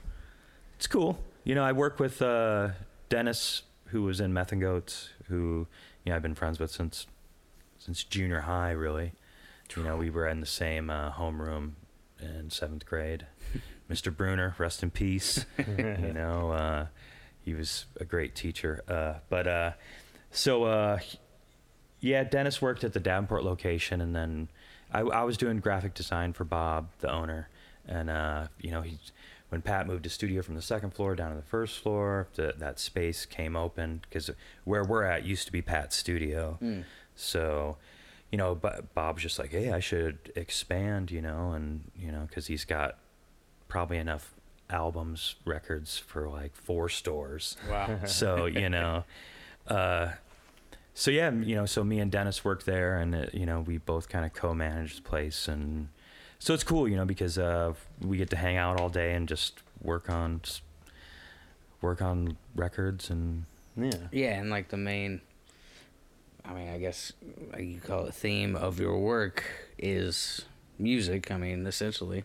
It's 0.77 0.87
cool. 0.87 1.19
You 1.43 1.55
know, 1.55 1.63
I 1.63 1.71
work 1.71 1.99
with 1.99 2.21
uh, 2.21 2.69
Dennis, 3.09 3.63
who 3.85 4.03
was 4.03 4.19
in 4.19 4.33
Meth 4.33 4.51
and 4.51 4.61
Goats, 4.61 5.09
who 5.27 5.67
you 6.03 6.09
know 6.09 6.15
I've 6.15 6.21
been 6.21 6.35
friends 6.35 6.59
with 6.59 6.71
since 6.71 7.07
since 7.77 8.03
junior 8.03 8.41
high. 8.41 8.71
Really, 8.71 9.13
you 9.75 9.83
know, 9.83 9.97
we 9.97 10.09
were 10.09 10.27
in 10.27 10.39
the 10.39 10.45
same 10.45 10.89
uh, 10.89 11.11
homeroom 11.11 11.73
in 12.19 12.49
seventh 12.49 12.85
grade. 12.85 13.27
Mr. 13.89 14.15
Bruner, 14.15 14.55
rest 14.57 14.81
in 14.81 14.89
peace. 14.89 15.45
you 15.77 16.13
know, 16.13 16.51
uh, 16.51 16.87
he 17.41 17.53
was 17.53 17.85
a 17.99 18.05
great 18.05 18.33
teacher. 18.35 18.81
Uh, 18.87 19.19
but 19.29 19.47
uh, 19.47 19.71
so 20.31 20.63
uh, 20.63 20.99
yeah, 22.03 22.25
Dennis 22.25 22.61
worked 22.61 22.83
at 22.83 22.91
the 22.91 22.99
Davenport 22.99 23.45
location, 23.45 24.01
and 24.01 24.13
then 24.13 24.49
I, 24.91 24.99
I 24.99 25.23
was 25.23 25.37
doing 25.37 25.59
graphic 25.59 25.93
design 25.93 26.33
for 26.33 26.43
Bob, 26.43 26.89
the 26.99 27.09
owner, 27.09 27.47
and 27.87 28.09
uh, 28.09 28.47
you 28.59 28.71
know 28.71 28.81
he. 28.81 28.99
When 29.49 29.61
Pat 29.61 29.85
moved 29.85 30.03
his 30.03 30.13
studio 30.13 30.41
from 30.41 30.55
the 30.55 30.63
second 30.63 30.95
floor 30.95 31.13
down 31.13 31.29
to 31.29 31.35
the 31.35 31.43
first 31.43 31.77
floor, 31.77 32.27
the, 32.33 32.55
that 32.57 32.79
space 32.79 33.27
came 33.27 33.55
open 33.55 34.01
because 34.01 34.31
where 34.63 34.83
we're 34.83 35.03
at 35.03 35.27
used 35.27 35.45
to 35.45 35.51
be 35.51 35.61
Pat's 35.61 35.95
studio. 35.95 36.57
Mm. 36.59 36.85
So, 37.15 37.77
you 38.31 38.39
know, 38.39 38.55
but 38.55 38.95
Bob's 38.95 39.21
just 39.21 39.37
like, 39.37 39.51
hey, 39.51 39.71
I 39.71 39.79
should 39.79 40.33
expand, 40.35 41.11
you 41.11 41.21
know, 41.21 41.51
and 41.51 41.91
you 41.95 42.11
know, 42.11 42.25
because 42.27 42.47
he's 42.47 42.65
got 42.65 42.97
probably 43.67 43.97
enough 43.99 44.33
albums, 44.71 45.35
records 45.45 45.99
for 45.99 46.27
like 46.27 46.55
four 46.55 46.89
stores. 46.89 47.55
Wow. 47.69 48.05
so 48.07 48.45
you 48.47 48.69
know, 48.69 49.03
uh, 49.67 50.13
so 50.93 51.11
yeah, 51.11 51.31
you 51.31 51.55
know, 51.55 51.65
so 51.65 51.83
me 51.83 51.99
and 51.99 52.11
Dennis 52.11 52.43
worked 52.45 52.65
there, 52.65 52.97
and 52.97 53.15
uh, 53.15 53.25
you 53.33 53.45
know, 53.45 53.61
we 53.61 53.77
both 53.77 54.09
kind 54.09 54.25
of 54.25 54.33
co-managed 54.33 54.97
the 54.99 55.01
place, 55.01 55.47
and 55.47 55.89
so 56.39 56.53
it's 56.53 56.63
cool, 56.63 56.87
you 56.87 56.95
know, 56.95 57.05
because 57.05 57.37
uh, 57.37 57.73
we 58.01 58.17
get 58.17 58.29
to 58.31 58.35
hang 58.35 58.57
out 58.57 58.79
all 58.79 58.89
day 58.89 59.13
and 59.13 59.27
just 59.27 59.59
work 59.81 60.09
on 60.09 60.39
just 60.43 60.61
work 61.81 62.01
on 62.01 62.37
records 62.55 63.09
and 63.09 63.45
Yeah. 63.75 63.91
Yeah, 64.11 64.39
and 64.39 64.49
like 64.49 64.69
the 64.69 64.77
main, 64.77 65.21
I 66.45 66.53
mean, 66.53 66.69
I 66.69 66.77
guess 66.77 67.13
like 67.51 67.65
you 67.65 67.79
call 67.79 68.05
it 68.05 68.13
theme 68.13 68.55
of 68.55 68.79
your 68.79 68.97
work 68.99 69.43
is 69.77 70.45
music. 70.77 71.31
I 71.31 71.37
mean, 71.37 71.65
essentially, 71.65 72.23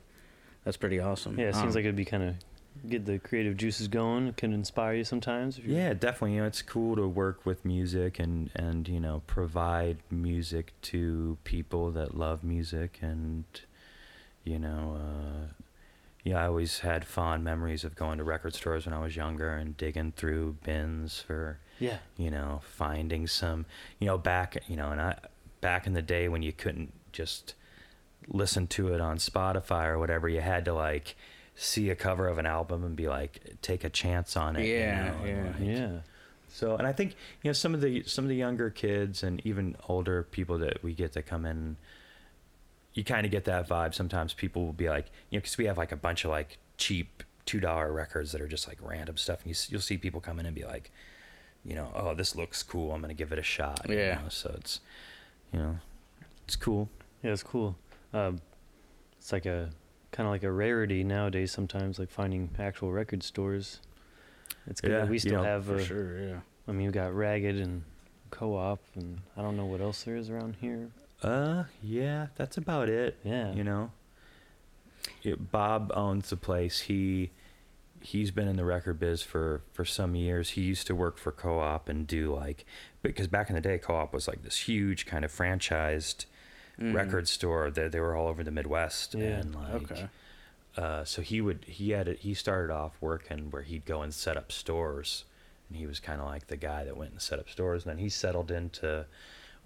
that's 0.64 0.76
pretty 0.76 1.00
awesome. 1.00 1.38
Yeah, 1.38 1.46
it 1.46 1.54
seems 1.54 1.68
Um, 1.68 1.74
like 1.74 1.84
it'd 1.84 1.96
be 1.96 2.04
kind 2.04 2.22
of 2.22 2.34
get 2.88 3.06
the 3.06 3.18
creative 3.18 3.56
juices 3.56 3.88
going. 3.88 4.26
It 4.28 4.36
can 4.36 4.52
inspire 4.52 4.94
you 4.94 5.04
sometimes. 5.04 5.58
If 5.58 5.64
Yeah, 5.64 5.94
definitely. 5.94 6.34
You 6.34 6.40
know, 6.42 6.46
it's 6.46 6.62
cool 6.62 6.96
to 6.96 7.06
work 7.08 7.46
with 7.46 7.64
music 7.64 8.18
and 8.18 8.50
and 8.54 8.86
you 8.88 9.00
know 9.00 9.22
provide 9.26 9.98
music 10.10 10.72
to 10.82 11.38
people 11.44 11.90
that 11.92 12.16
love 12.16 12.44
music 12.44 12.98
and 13.00 13.44
you 14.44 14.58
know. 14.58 14.98
Uh, 15.00 15.52
yeah, 16.24 16.42
I 16.42 16.46
always 16.46 16.80
had 16.80 17.06
fond 17.06 17.42
memories 17.44 17.84
of 17.84 17.94
going 17.94 18.18
to 18.18 18.24
record 18.24 18.54
stores 18.54 18.84
when 18.84 18.92
I 18.92 18.98
was 19.00 19.16
younger 19.16 19.54
and 19.54 19.76
digging 19.76 20.12
through 20.12 20.56
bins 20.62 21.20
for 21.20 21.58
Yeah. 21.78 21.98
you 22.18 22.30
know 22.30 22.60
finding 22.64 23.26
some 23.26 23.64
you 23.98 24.06
know 24.08 24.18
back 24.18 24.58
you 24.68 24.76
know 24.76 24.90
and 24.90 25.00
I 25.00 25.16
back 25.62 25.86
in 25.86 25.94
the 25.94 26.02
day 26.02 26.28
when 26.28 26.42
you 26.42 26.52
couldn't 26.52 26.92
just 27.12 27.54
listen 28.26 28.66
to 28.66 28.92
it 28.92 29.00
on 29.00 29.16
Spotify 29.16 29.86
or 29.86 29.98
whatever, 29.98 30.28
you 30.28 30.40
had 30.42 30.64
to 30.66 30.74
like 30.74 31.16
see 31.60 31.90
a 31.90 31.94
cover 31.96 32.28
of 32.28 32.38
an 32.38 32.46
album 32.46 32.84
and 32.84 32.94
be 32.94 33.08
like 33.08 33.40
take 33.62 33.82
a 33.82 33.90
chance 33.90 34.36
on 34.36 34.54
it. 34.56 34.64
you 34.66 34.74
Yeah, 34.74 35.10
know, 35.10 35.24
yeah. 35.26 35.42
like- 35.44 35.54
Yeah. 35.60 35.98
so, 36.48 36.76
and 36.76 36.86
I 36.86 36.92
think 36.92 37.16
you 37.42 37.48
know 37.48 37.52
some 37.52 37.74
of 37.74 37.80
the 37.80 38.04
some 38.04 38.24
of 38.24 38.28
the 38.28 38.36
younger 38.36 38.70
kids 38.70 39.22
and 39.24 39.44
even 39.44 39.76
older 39.88 40.22
people 40.22 40.58
that 40.58 40.82
we 40.84 40.94
get 40.94 41.12
to 41.14 41.22
come 41.22 41.44
in, 41.44 41.76
you 42.94 43.02
kind 43.04 43.24
of 43.26 43.32
get 43.32 43.44
that 43.46 43.68
vibe. 43.68 43.92
Sometimes 43.94 44.34
people 44.34 44.64
will 44.66 44.72
be 44.72 44.88
like, 44.88 45.06
you 45.30 45.38
know, 45.38 45.40
because 45.40 45.58
we 45.58 45.66
have 45.66 45.76
like 45.78 45.92
a 45.92 45.96
bunch 45.96 46.24
of 46.24 46.30
like 46.30 46.58
cheap 46.76 47.22
two 47.44 47.60
dollar 47.60 47.92
records 47.92 48.30
that 48.32 48.40
are 48.40 48.46
just 48.48 48.68
like 48.68 48.78
random 48.80 49.16
stuff. 49.16 49.42
And 49.44 49.48
you, 49.50 49.56
you'll 49.70 49.80
see 49.80 49.96
people 49.98 50.20
come 50.20 50.38
in 50.38 50.46
and 50.46 50.54
be 50.54 50.64
like, 50.64 50.90
you 51.64 51.74
know, 51.74 51.90
oh, 51.94 52.14
this 52.14 52.36
looks 52.36 52.62
cool. 52.62 52.92
I'm 52.92 53.00
gonna 53.00 53.14
give 53.14 53.32
it 53.32 53.38
a 53.38 53.42
shot. 53.42 53.84
you 53.88 53.96
Yeah. 53.96 54.14
know? 54.22 54.28
So 54.28 54.54
it's, 54.58 54.80
you 55.52 55.58
know, 55.58 55.78
it's 56.44 56.56
cool. 56.56 56.88
Yeah, 57.22 57.32
it's 57.32 57.42
cool. 57.42 57.76
Um, 58.12 58.40
it's 59.18 59.32
like 59.32 59.46
a 59.46 59.70
kind 60.18 60.26
of 60.26 60.32
like 60.32 60.42
a 60.42 60.50
rarity 60.50 61.04
nowadays. 61.04 61.52
Sometimes, 61.52 62.00
like 62.00 62.10
finding 62.10 62.50
actual 62.58 62.90
record 62.90 63.22
stores. 63.22 63.80
It's 64.66 64.80
good. 64.80 64.90
Yeah, 64.90 64.98
that 64.98 65.08
we 65.08 65.20
still 65.20 65.42
know, 65.42 65.44
have. 65.44 65.64
for 65.66 65.76
uh, 65.76 65.84
sure. 65.84 66.20
Yeah. 66.20 66.40
I 66.66 66.72
mean, 66.72 66.86
we've 66.86 66.92
got 66.92 67.14
Ragged 67.14 67.56
and 67.56 67.84
Co-op, 68.30 68.80
and 68.96 69.20
I 69.36 69.42
don't 69.42 69.56
know 69.56 69.66
what 69.66 69.80
else 69.80 70.02
there 70.02 70.16
is 70.16 70.28
around 70.28 70.56
here. 70.60 70.88
Uh, 71.22 71.64
yeah, 71.80 72.26
that's 72.34 72.56
about 72.56 72.88
it. 72.88 73.16
Yeah. 73.24 73.52
you 73.52 73.64
know 73.64 73.90
Yeah, 75.22 75.34
bob 75.38 75.92
owns 75.94 76.30
the 76.30 76.36
place 76.36 76.80
he 76.80 77.30
he's 78.00 78.30
been 78.30 78.46
in 78.46 78.56
the 78.56 78.64
record 78.64 79.00
biz 79.00 79.22
for 79.22 79.62
for 79.72 79.84
some 79.84 80.14
years 80.14 80.50
he 80.50 80.60
used 80.60 80.86
to 80.86 80.94
work 80.94 81.18
for 81.18 81.32
co-op 81.32 81.88
and 81.88 82.06
do 82.06 82.32
like 82.32 82.64
because 83.02 83.26
back 83.26 83.48
in 83.48 83.56
the 83.56 83.60
day 83.60 83.78
co-op 83.78 84.14
was 84.14 84.28
like 84.28 84.44
this 84.44 84.68
huge 84.68 85.06
kind 85.06 85.24
of 85.24 85.32
franchised 85.32 86.26
Mhm. 86.78 86.94
record 86.94 87.26
store 87.28 87.70
that 87.70 87.90
they 87.92 88.00
were 88.00 88.14
all 88.14 88.28
over 88.28 88.44
the 88.44 88.50
midwest 88.50 89.14
Yeah, 89.14 89.38
and 89.38 89.54
like 89.54 89.90
Okay. 89.90 90.08
uh, 90.76 91.04
so 91.04 91.22
he 91.22 91.40
would 91.40 91.64
he 91.64 91.90
had 91.90 92.06
a, 92.08 92.14
he 92.14 92.34
started 92.34 92.72
off 92.72 92.96
working 93.00 93.50
where 93.50 93.62
he'd 93.62 93.84
go 93.84 94.02
and 94.02 94.14
set 94.14 94.36
up 94.36 94.52
stores 94.52 95.24
and 95.68 95.76
he 95.76 95.86
was 95.86 95.98
kind 96.00 96.20
of 96.20 96.26
like 96.26 96.46
the 96.46 96.56
guy 96.56 96.84
that 96.84 96.96
went 96.96 97.10
and 97.12 97.20
set 97.20 97.38
up 97.38 97.48
stores 97.50 97.84
and 97.84 97.90
then 97.90 97.98
he 97.98 98.08
settled 98.08 98.50
into 98.50 99.06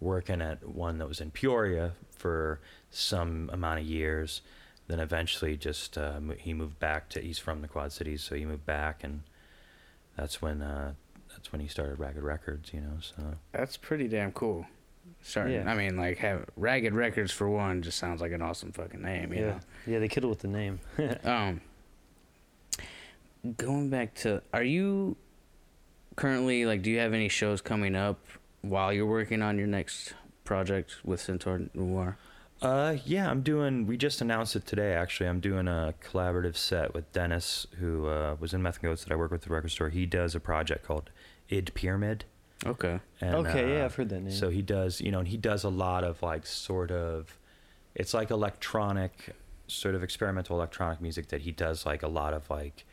working 0.00 0.40
at 0.40 0.66
one 0.66 0.98
that 0.98 1.06
was 1.06 1.20
in 1.20 1.30
Peoria 1.30 1.92
for 2.10 2.60
some 2.90 3.50
amount 3.52 3.80
of 3.80 3.86
years 3.86 4.40
then 4.88 4.98
eventually 4.98 5.56
just 5.56 5.96
uh, 5.98 6.18
he 6.38 6.52
moved 6.54 6.78
back 6.78 7.08
to 7.10 7.20
he's 7.20 7.38
from 7.38 7.60
the 7.62 7.68
Quad 7.68 7.92
Cities 7.92 8.22
so 8.22 8.34
he 8.34 8.44
moved 8.46 8.64
back 8.66 9.04
and 9.04 9.22
that's 10.16 10.40
when 10.42 10.60
uh, 10.62 10.94
that's 11.30 11.52
when 11.52 11.60
he 11.60 11.68
started 11.68 11.98
Ragged 11.98 12.22
Records 12.22 12.72
you 12.72 12.80
know 12.80 12.98
so 13.00 13.36
That's 13.52 13.76
pretty 13.76 14.08
damn 14.08 14.32
cool. 14.32 14.66
Starting, 15.22 15.54
Yeah. 15.54 15.70
I 15.70 15.76
mean, 15.76 15.96
like 15.96 16.18
have 16.18 16.44
Ragged 16.56 16.94
Records 16.94 17.30
for 17.30 17.48
one 17.48 17.80
just 17.82 17.96
sounds 17.98 18.20
like 18.20 18.32
an 18.32 18.42
awesome 18.42 18.72
fucking 18.72 19.00
name. 19.00 19.32
You 19.32 19.40
yeah. 19.40 19.60
Yeah, 19.86 19.98
they 20.00 20.08
killed 20.08 20.24
it 20.24 20.28
with 20.28 20.40
the 20.40 20.48
name. 20.48 20.80
Um. 21.24 21.60
Going 23.56 23.90
back 23.90 24.14
to, 24.16 24.40
are 24.52 24.62
you 24.62 25.16
currently 26.14 26.64
like? 26.64 26.82
Do 26.82 26.90
you 26.90 26.98
have 26.98 27.12
any 27.12 27.28
shows 27.28 27.60
coming 27.60 27.96
up 27.96 28.20
while 28.60 28.92
you're 28.92 29.06
working 29.06 29.42
on 29.42 29.58
your 29.58 29.66
next 29.66 30.14
project 30.44 30.96
with 31.04 31.20
Centaur 31.20 31.62
Noir? 31.74 32.16
Uh, 32.60 32.96
yeah, 33.04 33.28
I'm 33.28 33.42
doing. 33.42 33.86
We 33.88 33.96
just 33.96 34.20
announced 34.20 34.54
it 34.54 34.64
today. 34.64 34.92
Actually, 34.94 35.28
I'm 35.28 35.40
doing 35.40 35.66
a 35.66 35.94
collaborative 36.04 36.56
set 36.56 36.94
with 36.94 37.10
Dennis, 37.12 37.66
who 37.80 38.06
uh, 38.06 38.36
was 38.38 38.54
in 38.54 38.62
Meth 38.62 38.76
and 38.76 38.84
Goats 38.84 39.02
that 39.02 39.12
I 39.12 39.16
work 39.16 39.32
with 39.32 39.42
at 39.42 39.48
the 39.48 39.54
record 39.54 39.72
store. 39.72 39.88
He 39.88 40.06
does 40.06 40.36
a 40.36 40.40
project 40.40 40.84
called 40.84 41.10
Id 41.50 41.74
Pyramid. 41.74 42.24
Okay. 42.64 43.00
And, 43.20 43.46
okay, 43.46 43.74
yeah, 43.74 43.82
uh, 43.82 43.84
I've 43.86 43.94
heard 43.94 44.08
that 44.10 44.20
name. 44.20 44.32
So 44.32 44.48
he 44.48 44.62
does, 44.62 45.00
you 45.00 45.10
know, 45.10 45.18
and 45.18 45.28
he 45.28 45.36
does 45.36 45.64
a 45.64 45.68
lot 45.68 46.04
of 46.04 46.22
like 46.22 46.46
sort 46.46 46.90
of, 46.90 47.38
it's 47.94 48.14
like 48.14 48.30
electronic, 48.30 49.34
sort 49.66 49.94
of 49.94 50.02
experimental 50.02 50.56
electronic 50.56 51.00
music 51.00 51.28
that 51.28 51.42
he 51.42 51.50
does 51.50 51.86
like 51.86 52.02
a 52.02 52.08
lot 52.08 52.34
of 52.34 52.48
like 52.50 52.84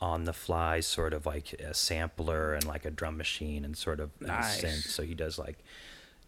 on 0.00 0.24
the 0.24 0.32
fly, 0.32 0.80
sort 0.80 1.12
of 1.12 1.26
like 1.26 1.54
a 1.54 1.74
sampler 1.74 2.54
and 2.54 2.64
like 2.66 2.84
a 2.84 2.90
drum 2.90 3.16
machine 3.16 3.64
and 3.64 3.76
sort 3.76 4.00
of 4.00 4.10
and 4.20 4.28
synth. 4.30 4.86
So 4.88 5.02
he 5.02 5.14
does 5.14 5.38
like 5.38 5.58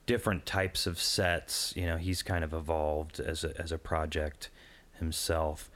different 0.06 0.46
types 0.46 0.86
of 0.86 0.98
sets. 0.98 1.74
You 1.76 1.86
know, 1.86 1.96
he's 1.98 2.22
kind 2.22 2.42
of 2.42 2.52
evolved 2.54 3.20
as 3.20 3.44
a, 3.44 3.60
as 3.60 3.70
a 3.70 3.78
project 3.78 4.48
himself. 4.98 5.70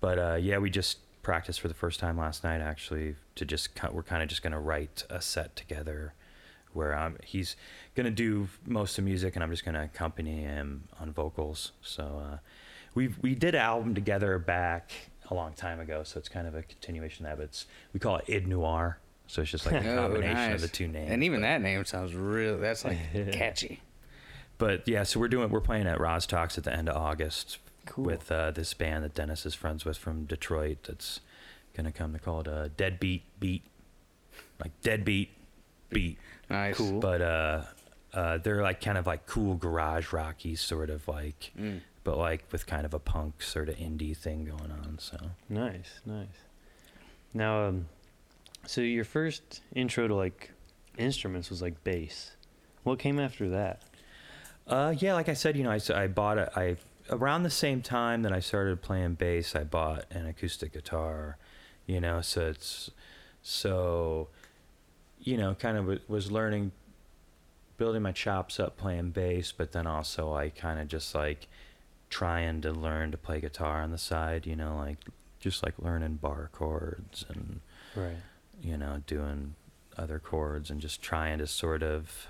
But 0.00 0.18
uh, 0.18 0.38
yeah, 0.40 0.58
we 0.58 0.70
just 0.70 0.98
practiced 1.22 1.60
for 1.60 1.68
the 1.68 1.74
first 1.74 1.98
time 2.00 2.16
last 2.16 2.44
night 2.44 2.60
actually 2.60 3.16
to 3.34 3.44
just 3.44 3.74
ki- 3.74 3.88
we're 3.90 4.02
kind 4.02 4.22
of 4.22 4.28
just 4.28 4.42
gonna 4.42 4.60
write 4.60 5.04
a 5.10 5.20
set 5.20 5.56
together 5.56 6.14
where 6.76 6.94
I'm, 6.94 7.16
he's 7.24 7.56
gonna 7.94 8.10
do 8.10 8.48
most 8.66 8.90
of 8.98 9.04
the 9.04 9.10
music 9.10 9.34
and 9.34 9.42
I'm 9.42 9.50
just 9.50 9.64
gonna 9.64 9.82
accompany 9.84 10.42
him 10.42 10.84
on 11.00 11.12
vocals. 11.12 11.72
So 11.82 12.22
uh, 12.24 12.38
we 12.94 13.08
we 13.22 13.34
did 13.34 13.54
an 13.54 13.62
album 13.62 13.94
together 13.94 14.38
back 14.38 14.92
a 15.30 15.34
long 15.34 15.52
time 15.54 15.80
ago, 15.80 16.04
so 16.04 16.18
it's 16.18 16.28
kind 16.28 16.46
of 16.46 16.54
a 16.54 16.62
continuation 16.62 17.26
of 17.26 17.30
that. 17.32 17.36
But 17.38 17.44
it's, 17.44 17.66
we 17.92 17.98
call 17.98 18.18
it 18.18 18.26
Id 18.28 18.46
Noir, 18.46 18.98
so 19.26 19.42
it's 19.42 19.50
just 19.50 19.66
like 19.66 19.74
a 19.84 19.92
Oh, 19.96 20.02
combination 20.02 20.52
of 20.52 20.60
the 20.60 20.68
two 20.68 20.86
names. 20.86 21.10
And 21.10 21.24
even 21.24 21.40
but- 21.40 21.46
that 21.46 21.62
name 21.62 21.84
sounds 21.84 22.14
real. 22.14 22.58
That's 22.58 22.84
like 22.84 22.98
catchy. 23.32 23.80
But 24.58 24.86
yeah, 24.88 25.02
so 25.02 25.18
we're 25.20 25.28
doing 25.28 25.50
we're 25.50 25.60
playing 25.60 25.86
at 25.86 25.98
Rozz-Tox 25.98 26.56
at 26.58 26.64
the 26.64 26.72
end 26.74 26.88
of 26.88 26.96
August 26.96 27.58
Cool. 27.84 28.04
with 28.04 28.30
uh, 28.32 28.50
this 28.52 28.72
band 28.72 29.04
that 29.04 29.14
Dennis 29.14 29.44
is 29.44 29.54
friends 29.54 29.84
with 29.84 29.98
from 29.98 30.24
Detroit. 30.24 30.78
That's 30.84 31.20
gonna 31.74 31.92
come. 31.92 32.12
They 32.12 32.18
call 32.18 32.40
it 32.40 32.48
uh, 32.48 32.68
Deadbeat 32.76 33.22
Beat, 33.38 33.64
like 34.60 34.72
Deadbeat 34.82 35.30
Beat. 35.90 36.18
Nice. 36.48 36.76
Cool. 36.76 37.00
But 37.00 37.20
uh, 37.22 37.62
uh, 38.14 38.38
they're 38.38 38.62
like 38.62 38.80
kind 38.80 38.96
of 38.98 39.06
like 39.06 39.26
cool 39.26 39.54
garage 39.56 40.12
rocky 40.12 40.54
sort 40.56 40.90
of 40.90 41.06
like, 41.08 41.52
Mm. 41.58 41.80
but 42.04 42.16
like 42.18 42.44
with 42.52 42.66
kind 42.66 42.84
of 42.86 42.94
a 42.94 42.98
punk 42.98 43.42
sort 43.42 43.68
of 43.68 43.76
indie 43.76 44.16
thing 44.16 44.44
going 44.44 44.70
on. 44.70 44.98
So 45.00 45.16
Nice, 45.48 46.00
nice. 46.06 46.26
Now, 47.34 47.66
um, 47.66 47.86
so 48.66 48.80
your 48.80 49.04
first 49.04 49.60
intro 49.74 50.08
to 50.08 50.14
like 50.14 50.50
instruments 50.98 51.50
was 51.50 51.60
like 51.62 51.82
bass. 51.84 52.32
What 52.84 52.98
came 52.98 53.18
after 53.18 53.48
that? 53.50 53.82
Uh, 54.66 54.94
yeah, 54.98 55.14
like 55.14 55.28
I 55.28 55.34
said, 55.34 55.56
you 55.56 55.62
know, 55.64 55.70
I, 55.70 55.80
I 55.94 56.06
bought 56.06 56.38
a, 56.38 56.50
I 56.58 56.76
around 57.10 57.42
the 57.44 57.50
same 57.50 57.82
time 57.82 58.22
that 58.22 58.32
I 58.32 58.40
started 58.40 58.82
playing 58.82 59.14
bass, 59.14 59.54
I 59.54 59.62
bought 59.64 60.04
an 60.10 60.26
acoustic 60.26 60.72
guitar, 60.72 61.36
you 61.86 62.00
know, 62.00 62.20
so 62.20 62.48
it's 62.48 62.90
so, 63.42 64.28
you 65.20 65.36
know, 65.36 65.54
kind 65.54 65.76
of 65.76 65.84
w- 65.84 66.00
was 66.08 66.30
learning, 66.30 66.72
building 67.78 68.02
my 68.02 68.12
chops 68.12 68.58
up 68.60 68.76
playing 68.76 69.10
bass, 69.10 69.52
but 69.52 69.72
then 69.72 69.86
also 69.86 70.34
I 70.34 70.50
kind 70.50 70.80
of 70.80 70.88
just 70.88 71.14
like 71.14 71.48
trying 72.10 72.60
to 72.62 72.70
learn 72.72 73.10
to 73.10 73.16
play 73.18 73.40
guitar 73.40 73.82
on 73.82 73.90
the 73.90 73.98
side, 73.98 74.46
you 74.46 74.56
know, 74.56 74.76
like 74.76 74.98
just 75.40 75.62
like 75.62 75.74
learning 75.78 76.16
bar 76.16 76.48
chords 76.52 77.24
and 77.28 77.60
Right. 77.94 78.16
you 78.62 78.76
know, 78.76 79.02
doing 79.06 79.54
other 79.96 80.18
chords 80.18 80.70
and 80.70 80.80
just 80.80 81.00
trying 81.02 81.38
to 81.38 81.46
sort 81.46 81.82
of 81.82 82.28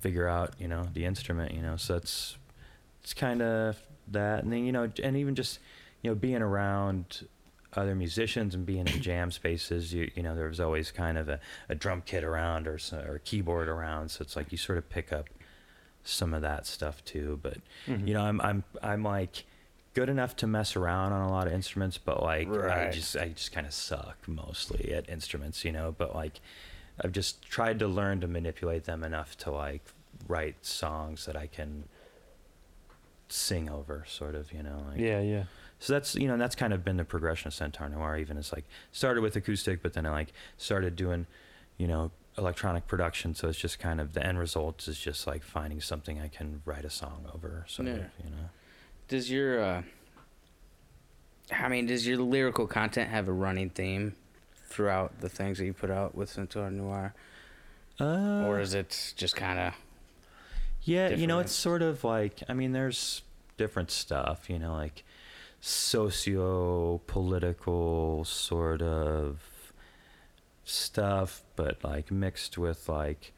figure 0.00 0.28
out, 0.28 0.54
you 0.58 0.68
know, 0.68 0.88
the 0.92 1.04
instrument, 1.04 1.54
you 1.54 1.62
know. 1.62 1.76
So 1.76 1.96
it's 1.96 2.36
it's 3.02 3.14
kind 3.14 3.40
of 3.42 3.76
that, 4.08 4.42
and 4.44 4.52
then 4.52 4.64
you 4.64 4.72
know, 4.72 4.90
and 5.02 5.16
even 5.16 5.34
just 5.34 5.58
you 6.02 6.10
know, 6.10 6.14
being 6.14 6.42
around 6.42 7.26
other 7.74 7.94
musicians 7.94 8.54
and 8.54 8.66
being 8.66 8.86
in 8.88 9.00
jam 9.00 9.30
spaces, 9.30 9.92
you 9.94 10.10
you 10.14 10.22
know, 10.22 10.34
there 10.34 10.48
was 10.48 10.60
always 10.60 10.90
kind 10.90 11.16
of 11.18 11.28
a, 11.28 11.40
a 11.68 11.74
drum 11.74 12.02
kit 12.04 12.24
around 12.24 12.66
or 12.66 12.78
or 12.92 13.14
a 13.16 13.20
keyboard 13.20 13.68
around, 13.68 14.10
so 14.10 14.22
it's 14.22 14.36
like 14.36 14.50
you 14.52 14.58
sort 14.58 14.78
of 14.78 14.88
pick 14.88 15.12
up 15.12 15.28
some 16.02 16.34
of 16.34 16.42
that 16.42 16.66
stuff 16.66 17.04
too. 17.04 17.38
But 17.42 17.58
Mhm. 17.86 18.06
you 18.08 18.14
know, 18.14 18.22
I'm 18.22 18.40
I'm 18.40 18.64
I'm 18.82 19.02
like 19.04 19.44
good 19.94 20.08
enough 20.08 20.36
to 20.36 20.46
mess 20.46 20.76
around 20.76 21.12
on 21.12 21.22
a 21.22 21.30
lot 21.30 21.46
of 21.46 21.52
instruments, 21.52 21.98
but 21.98 22.22
like 22.22 22.48
I 22.48 22.90
just 22.92 23.16
I 23.16 23.28
just 23.28 23.52
kind 23.52 23.66
of 23.66 23.72
suck 23.72 24.16
mostly 24.26 24.92
at 24.92 25.08
instruments, 25.08 25.64
you 25.64 25.72
know. 25.72 25.94
But 25.96 26.14
like 26.14 26.40
I've 27.02 27.12
just 27.12 27.42
tried 27.42 27.78
to 27.78 27.86
learn 27.88 28.20
to 28.20 28.26
manipulate 28.26 28.84
them 28.84 29.04
enough 29.04 29.36
to 29.38 29.50
like 29.50 29.82
write 30.28 30.64
songs 30.66 31.24
that 31.26 31.36
I 31.36 31.46
can 31.46 31.84
sing 33.28 33.70
over, 33.70 34.04
sort 34.08 34.34
of, 34.34 34.52
you 34.52 34.62
know. 34.62 34.84
Like, 34.88 34.98
Yeah, 34.98 35.20
yeah. 35.20 35.44
So 35.80 35.92
that's 35.94 36.14
you 36.14 36.28
know 36.28 36.36
that's 36.36 36.54
kind 36.54 36.72
of 36.72 36.84
been 36.84 36.96
the 36.98 37.04
progression 37.04 37.48
of 37.48 37.54
Centaur 37.54 37.88
Noir. 37.88 38.16
Even 38.18 38.36
it's 38.36 38.52
like 38.52 38.64
started 38.92 39.22
with 39.22 39.34
acoustic, 39.34 39.82
but 39.82 39.94
then 39.94 40.06
I 40.06 40.10
like 40.10 40.32
started 40.56 40.94
doing, 40.94 41.26
you 41.78 41.88
know, 41.88 42.12
electronic 42.38 42.86
production. 42.86 43.34
So 43.34 43.48
it's 43.48 43.58
just 43.58 43.78
kind 43.80 44.00
of 44.00 44.12
the 44.12 44.24
end 44.24 44.38
result 44.38 44.86
is 44.86 44.98
just 44.98 45.26
like 45.26 45.42
finding 45.42 45.80
something 45.80 46.20
I 46.20 46.28
can 46.28 46.62
write 46.64 46.84
a 46.84 46.90
song 46.90 47.24
over. 47.34 47.64
So 47.66 47.82
Yeah. 47.82 47.90
of, 47.90 47.96
you 48.24 48.30
know. 48.30 48.48
Does 49.08 49.28
your, 49.30 49.60
uh, 49.60 49.82
I 51.52 51.68
mean, 51.68 51.86
does 51.86 52.06
your 52.06 52.18
lyrical 52.18 52.66
content 52.68 53.10
have 53.10 53.26
a 53.26 53.32
running 53.32 53.70
theme 53.70 54.14
throughout 54.68 55.20
the 55.20 55.28
things 55.28 55.58
that 55.58 55.64
you 55.64 55.72
put 55.72 55.90
out 55.90 56.14
with 56.14 56.28
Centaur 56.30 56.70
Noir, 56.70 57.12
Uh, 57.98 58.44
or 58.46 58.60
is 58.60 58.72
it 58.74 59.14
just 59.16 59.34
kind 59.34 59.58
of? 59.58 59.74
Yeah, 60.82 61.08
you 61.10 61.26
know, 61.26 61.40
it's 61.40 61.52
sort 61.52 61.82
of 61.82 62.04
like 62.04 62.42
I 62.48 62.54
mean, 62.54 62.72
there's 62.72 63.22
different 63.56 63.90
stuff, 63.90 64.48
you 64.48 64.58
know, 64.58 64.72
like 64.74 65.02
socio 65.60 66.98
political 67.06 68.24
sort 68.24 68.82
of 68.82 69.72
stuff, 70.64 71.42
but 71.56 71.82
like 71.84 72.10
mixed 72.10 72.56
with 72.58 72.88
like 72.88 73.32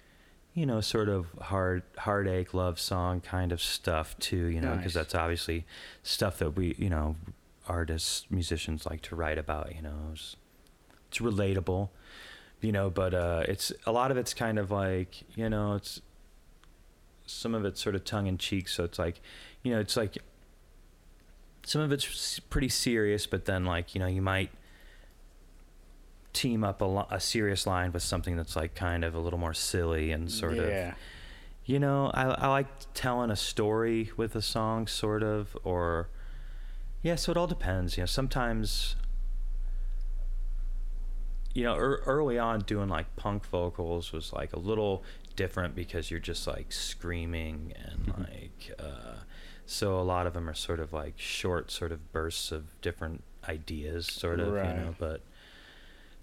you 0.55 0.67
know, 0.67 0.83
sort 0.83 1.09
of 1.09 1.33
hard 1.41 1.83
heartache 1.97 2.53
love 2.53 2.79
song 2.79 3.21
kind 3.23 3.53
of 3.53 3.61
stuff 3.63 4.19
too, 4.19 4.47
you 4.47 4.61
know, 4.61 4.77
because 4.77 4.95
Nice. 4.95 5.05
that's 5.05 5.15
obviously 5.15 5.65
stuff 6.03 6.39
that 6.41 6.57
we, 6.57 6.75
you 6.79 6.91
know, 6.91 7.17
artists, 7.67 8.27
musicians 8.29 8.85
like 8.85 9.01
to 9.03 9.17
write 9.17 9.39
about, 9.39 9.75
you 9.75 9.81
know. 9.81 10.11
It's, 10.13 10.37
it's 11.09 11.19
relatable, 11.19 11.89
you 12.61 12.71
know, 12.71 12.91
but 12.91 13.15
uh 13.15 13.45
it's 13.49 13.73
a 13.87 13.93
lot 13.93 14.11
of 14.11 14.19
it's 14.19 14.35
kind 14.35 14.59
of 14.59 14.71
like, 14.71 15.23
you 15.37 15.49
know, 15.49 15.75
it's 15.75 16.03
some 17.25 17.55
of 17.55 17.65
it's 17.65 17.81
sort 17.81 17.95
of 17.95 18.05
tongue 18.05 18.27
in 18.27 18.37
cheek, 18.37 18.69
so 18.69 18.85
it's 18.85 18.99
like, 18.99 19.23
you 19.63 19.73
know, 19.73 19.81
it's 19.81 19.97
like 19.97 20.19
some 21.65 21.83
of 21.83 21.93
it's 21.93 22.39
pretty 22.39 22.69
serious, 22.69 23.27
but 23.27 23.45
then 23.45 23.65
like, 23.65 23.95
you 23.95 24.01
know, 24.01 24.07
you 24.07 24.23
might 24.23 24.51
team 26.33 26.65
up 26.65 26.81
a, 26.81 26.85
lo- 26.85 27.07
a 27.11 27.21
serious 27.21 27.67
line 27.67 27.93
with 27.93 28.03
something 28.03 28.37
that's 28.37 28.57
like 28.57 28.75
kind 28.75 29.05
of 29.05 29.15
a 29.15 29.19
little 29.19 29.39
more 29.39 29.55
silly 29.55 30.13
and 30.13 30.31
sort 30.31 30.57
of 30.59 30.69
you 31.65 31.79
know, 31.79 32.11
I, 32.13 32.25
I 32.25 32.47
like 32.49 32.67
telling 32.95 33.31
a 33.31 33.37
story 33.37 34.11
with 34.17 34.35
a 34.35 34.43
song, 34.43 34.87
sort 34.87 35.23
of, 35.23 35.57
or 35.63 36.09
yeah. 37.03 37.15
So 37.15 37.31
it 37.33 37.39
all 37.39 37.47
depends. 37.47 37.97
You 37.97 38.03
know, 38.03 38.07
sometimes, 38.07 38.97
you 41.55 41.63
know, 41.65 41.77
er, 41.77 42.03
early 42.07 42.39
on 42.39 42.61
doing 42.61 42.89
like 42.89 43.15
punk 43.17 43.47
vocals 43.47 44.13
was 44.13 44.33
like 44.33 44.53
a 44.53 44.59
little 44.59 45.05
different 45.37 45.75
because 45.75 46.11
you're 46.11 46.21
just 46.21 46.47
like 46.47 46.73
screaming 46.73 47.75
and 47.77 48.09
like, 48.19 48.75
uh, 48.79 49.19
so 49.73 49.99
a 49.99 50.03
lot 50.03 50.27
of 50.27 50.35
them 50.35 50.49
are 50.49 50.55
sort 50.55 50.81
of 50.81 50.93
like 50.93 51.15
short, 51.19 51.71
sort 51.71 51.93
of 51.93 52.13
bursts 52.13 52.53
of 52.53 52.81
different 52.81 53.23
ideas, 53.49 54.07
sort 54.07 54.39
of, 54.41 54.49
you 54.49 54.53
Right. 54.53 54.77
know, 54.77 54.95
but. 54.99 55.21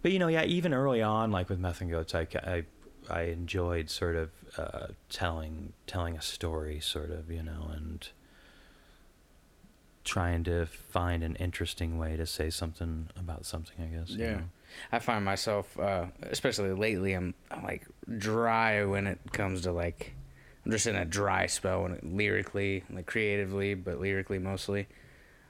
But 0.02 0.14
you 0.14 0.20
know, 0.20 0.30
yeah, 0.30 0.45
even 0.45 0.74
early 0.74 1.02
on, 1.02 1.30
like 1.30 1.50
with 1.50 1.60
Meth 1.60 1.82
and 1.82 1.91
Goats, 1.91 2.16
I, 2.16 2.26
I, 2.36 2.64
I 3.10 3.22
enjoyed 3.24 3.89
sort 3.89 4.16
of 4.16 4.30
uh, 4.58 4.88
telling 5.10 5.74
telling 5.88 6.16
a 6.16 6.22
story, 6.22 6.80
sort 6.80 7.12
of, 7.12 7.30
you 7.30 7.43
know, 7.43 7.70
and 7.76 8.08
trying 10.06 10.45
to 10.45 10.66
find 10.66 11.22
an 11.22 11.36
interesting 11.36 11.97
way 11.97 12.16
to 12.16 12.26
say 12.26 12.50
something 12.50 13.10
about 13.18 13.45
something. 13.45 13.76
I 13.84 13.88
guess. 13.97 14.12
you 14.12 14.20
Yeah. 14.24 14.34
know. 14.36 14.43
I 14.93 15.00
find 15.00 15.26
myself, 15.26 15.78
uh, 15.78 16.06
especially 16.22 16.72
lately, 16.72 17.14
I'm, 17.14 17.34
I'm 17.52 17.64
like 17.64 17.86
dry 18.18 18.86
when 18.86 19.06
it 19.06 19.20
comes 19.34 19.62
to 19.64 19.72
like, 19.74 20.14
I'm 20.70 20.74
just 20.74 20.86
in 20.86 20.96
a 20.96 21.04
dry 21.04 21.48
spell 21.48 21.82
when 21.82 21.94
it, 21.94 22.04
lyrically, 22.04 22.84
like 22.92 23.08
creatively, 23.08 23.74
but 23.74 24.00
lyrically 24.00 24.38
mostly. 24.38 24.88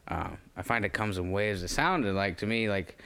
Uh, 0.08 0.30
I 0.56 0.62
find 0.62 0.86
it 0.86 0.94
comes 0.94 1.18
in 1.18 1.34
waves. 1.34 1.62
It 1.62 1.68
sounded 1.68 2.16
like 2.16 2.38
to 2.38 2.46
me 2.46 2.70
like, 2.70 2.98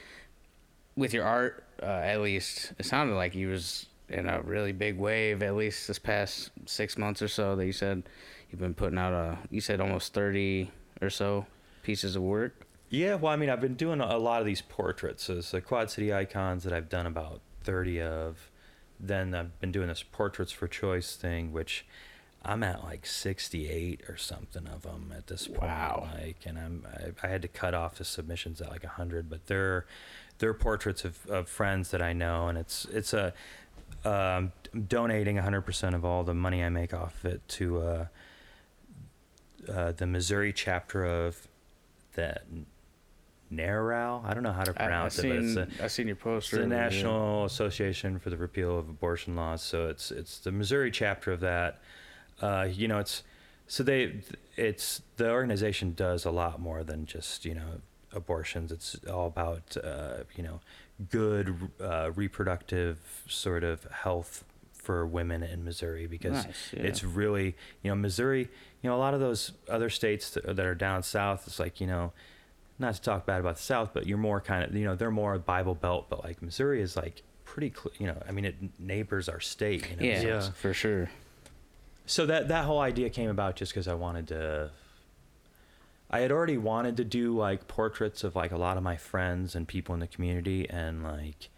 with 0.94 1.12
your 1.12 1.24
art, 1.24 1.64
uh, 1.82 1.86
at 1.86 2.20
least, 2.20 2.72
it 2.78 2.86
sounded 2.86 3.16
like 3.16 3.34
you 3.34 3.48
was 3.48 3.86
in 4.08 4.28
a 4.28 4.40
really 4.42 4.70
big 4.70 4.96
wave. 4.96 5.42
At 5.42 5.56
least 5.56 5.88
this 5.88 5.98
past 5.98 6.52
six 6.66 6.96
months 6.96 7.20
or 7.20 7.26
so 7.26 7.56
that 7.56 7.66
you 7.66 7.72
said 7.72 8.04
you've 8.48 8.60
been 8.60 8.74
putting 8.74 8.96
out 8.96 9.12
a, 9.12 9.36
you 9.50 9.60
said 9.60 9.80
almost 9.80 10.14
thirty 10.14 10.70
or 11.02 11.10
so 11.10 11.46
pieces 11.82 12.14
of 12.14 12.22
work. 12.22 12.64
Yeah, 12.90 13.16
well, 13.16 13.32
I 13.32 13.36
mean, 13.36 13.50
I've 13.50 13.60
been 13.60 13.74
doing 13.74 14.00
a 14.00 14.16
lot 14.18 14.38
of 14.38 14.46
these 14.46 14.62
portraits. 14.62 15.24
So 15.24 15.38
it's 15.38 15.50
the 15.50 15.60
Quad 15.60 15.90
City 15.90 16.14
icons 16.14 16.62
that 16.62 16.72
I've 16.72 16.88
done 16.88 17.06
about 17.06 17.40
30 17.64 18.02
of. 18.02 18.50
Then 18.98 19.34
I've 19.34 19.58
been 19.60 19.72
doing 19.72 19.88
this 19.88 20.02
Portraits 20.02 20.52
for 20.52 20.68
Choice 20.68 21.16
thing, 21.16 21.52
which 21.52 21.84
I'm 22.44 22.62
at 22.62 22.84
like 22.84 23.06
68 23.06 24.02
or 24.08 24.16
something 24.16 24.66
of 24.66 24.82
them 24.82 25.12
at 25.16 25.26
this 25.26 25.48
point. 25.48 25.62
Wow. 25.62 26.08
Like, 26.14 26.36
and 26.44 26.58
I'm 26.58 26.86
I, 26.92 27.26
I 27.26 27.30
had 27.30 27.42
to 27.42 27.48
cut 27.48 27.74
off 27.74 27.96
the 27.96 28.04
submissions 28.04 28.60
at 28.60 28.70
like 28.70 28.84
100, 28.84 29.30
but 29.30 29.46
they're 29.46 29.86
they're 30.38 30.54
portraits 30.54 31.04
of, 31.04 31.26
of 31.28 31.48
friends 31.48 31.90
that 31.90 32.02
I 32.02 32.12
know, 32.12 32.48
and 32.48 32.58
it's 32.58 32.84
it's 32.86 33.12
a 33.12 33.32
um, 34.04 34.52
donating 34.88 35.36
100% 35.36 35.94
of 35.94 36.04
all 36.04 36.24
the 36.24 36.34
money 36.34 36.62
I 36.62 36.68
make 36.68 36.92
off 36.92 37.24
it 37.24 37.46
to 37.48 37.80
uh, 37.80 38.06
uh, 39.72 39.92
the 39.92 40.06
Missouri 40.06 40.52
chapter 40.52 41.04
of 41.06 41.48
the 42.14 42.40
NARAL. 43.52 44.24
I 44.24 44.34
don't 44.34 44.42
know 44.42 44.52
how 44.52 44.64
to 44.64 44.72
I, 44.72 44.84
I 44.84 44.86
pronounce 44.86 45.18
it, 45.18 45.28
but 45.28 45.36
it's 45.36 45.54
seen 45.54 45.58
a, 45.80 45.84
I 45.84 45.86
seen 45.88 46.06
your 46.06 46.14
it's 46.14 46.22
poster. 46.22 46.56
the 46.56 46.62
over 46.62 46.70
there. 46.70 46.84
National 46.90 47.44
Association 47.44 48.18
for 48.18 48.30
the 48.30 48.36
Repeal 48.36 48.78
of 48.78 48.88
Abortion 48.88 49.36
Laws. 49.36 49.62
So 49.62 49.88
it's 49.88 50.10
it's 50.10 50.38
the 50.38 50.52
Missouri 50.52 50.90
chapter 50.90 51.32
of 51.32 51.40
that. 51.40 51.80
Uh, 52.40 52.68
you 52.70 52.88
know, 52.88 52.98
it's 52.98 53.22
so 53.66 53.82
they 53.82 54.20
it's 54.56 55.02
the 55.16 55.30
organization 55.30 55.94
does 55.94 56.24
a 56.24 56.30
lot 56.30 56.60
more 56.60 56.82
than 56.84 57.06
just 57.06 57.44
you 57.44 57.54
know 57.54 57.80
abortions. 58.12 58.72
It's 58.72 58.96
all 59.10 59.26
about 59.26 59.76
uh, 59.82 60.24
you 60.36 60.42
know 60.42 60.60
good 61.10 61.70
uh, 61.80 62.10
reproductive 62.14 62.98
sort 63.28 63.64
of 63.64 63.84
health 63.84 64.44
for 64.72 65.06
women 65.06 65.42
in 65.42 65.64
Missouri 65.64 66.06
because 66.06 66.44
Nice, 66.44 66.72
yeah. 66.74 66.82
it's 66.82 67.02
really 67.02 67.56
you 67.82 67.90
know 67.90 67.94
Missouri. 67.94 68.48
You 68.82 68.90
know, 68.90 68.96
a 68.96 68.98
lot 68.98 69.14
of 69.14 69.20
those 69.20 69.52
other 69.68 69.88
states 69.88 70.30
that 70.30 70.60
are 70.60 70.74
down 70.74 71.02
south. 71.02 71.44
It's 71.46 71.58
like 71.58 71.80
you 71.80 71.86
know 71.86 72.12
not 72.78 72.94
to 72.94 73.00
talk 73.02 73.24
bad 73.26 73.40
about 73.40 73.56
the 73.56 73.62
South, 73.62 73.90
but 73.94 74.06
you're 74.06 74.18
more 74.18 74.40
kind 74.40 74.64
of, 74.64 74.74
you 74.74 74.84
know, 74.84 74.94
they're 74.96 75.10
more 75.10 75.38
Bible 75.38 75.74
Belt, 75.74 76.06
but 76.08 76.24
like 76.24 76.42
Missouri 76.42 76.80
is 76.82 76.96
like 76.96 77.22
pretty, 77.44 77.70
cl- 77.74 77.94
you 77.98 78.06
know, 78.06 78.20
I 78.28 78.32
mean, 78.32 78.44
it 78.44 78.56
neighbors 78.80 79.28
our 79.28 79.40
state, 79.40 79.88
you 79.90 79.96
know. 79.96 80.02
yeah, 80.02 80.20
so 80.20 80.26
Yeah. 80.26 80.40
for 80.50 80.74
sure. 80.74 81.10
So 82.06 82.26
that 82.26 82.48
that 82.48 82.64
whole 82.64 82.80
idea 82.80 83.08
came 83.10 83.30
about 83.30 83.56
just 83.56 83.72
because 83.72 83.88
I 83.88 83.94
wanted 83.94 84.28
to. 84.28 84.70
I 86.10 86.20
had 86.20 86.30
already 86.30 86.58
wanted 86.58 86.96
to 86.98 87.04
do 87.04 87.36
like 87.36 87.66
portraits 87.66 88.22
of 88.24 88.36
like 88.36 88.52
a 88.52 88.56
lot 88.58 88.76
of 88.76 88.82
my 88.82 88.96
friends 88.96 89.54
and 89.54 89.66
people 89.66 89.94
in 89.94 90.00
the 90.00 90.06
community, 90.06 90.68
and 90.68 91.02
like, 91.02 91.48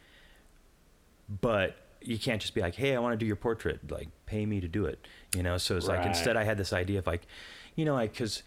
but 1.41 1.77
you 2.01 2.19
can't 2.19 2.41
just 2.41 2.55
be 2.55 2.61
like, 2.61 2.75
hey, 2.77 2.95
I 2.95 3.01
want 3.01 3.15
to 3.15 3.17
do 3.17 3.27
your 3.27 3.37
portrait, 3.37 3.91
like, 3.91 4.09
pay 4.27 4.47
me 4.47 4.61
to 4.61 4.69
do 4.69 4.85
it, 4.85 5.05
you 5.35 5.43
know. 5.43 5.59
So 5.59 5.77
it's 5.77 5.89
like 5.89 6.07
instead 6.07 6.37
I 6.37 6.45
had 6.45 6.57
this 6.59 6.73
idea 6.73 7.01
of 7.01 7.07
like, 7.07 7.23
you 7.75 7.85
know, 7.85 7.95
like 7.95 8.13
because 8.13 8.43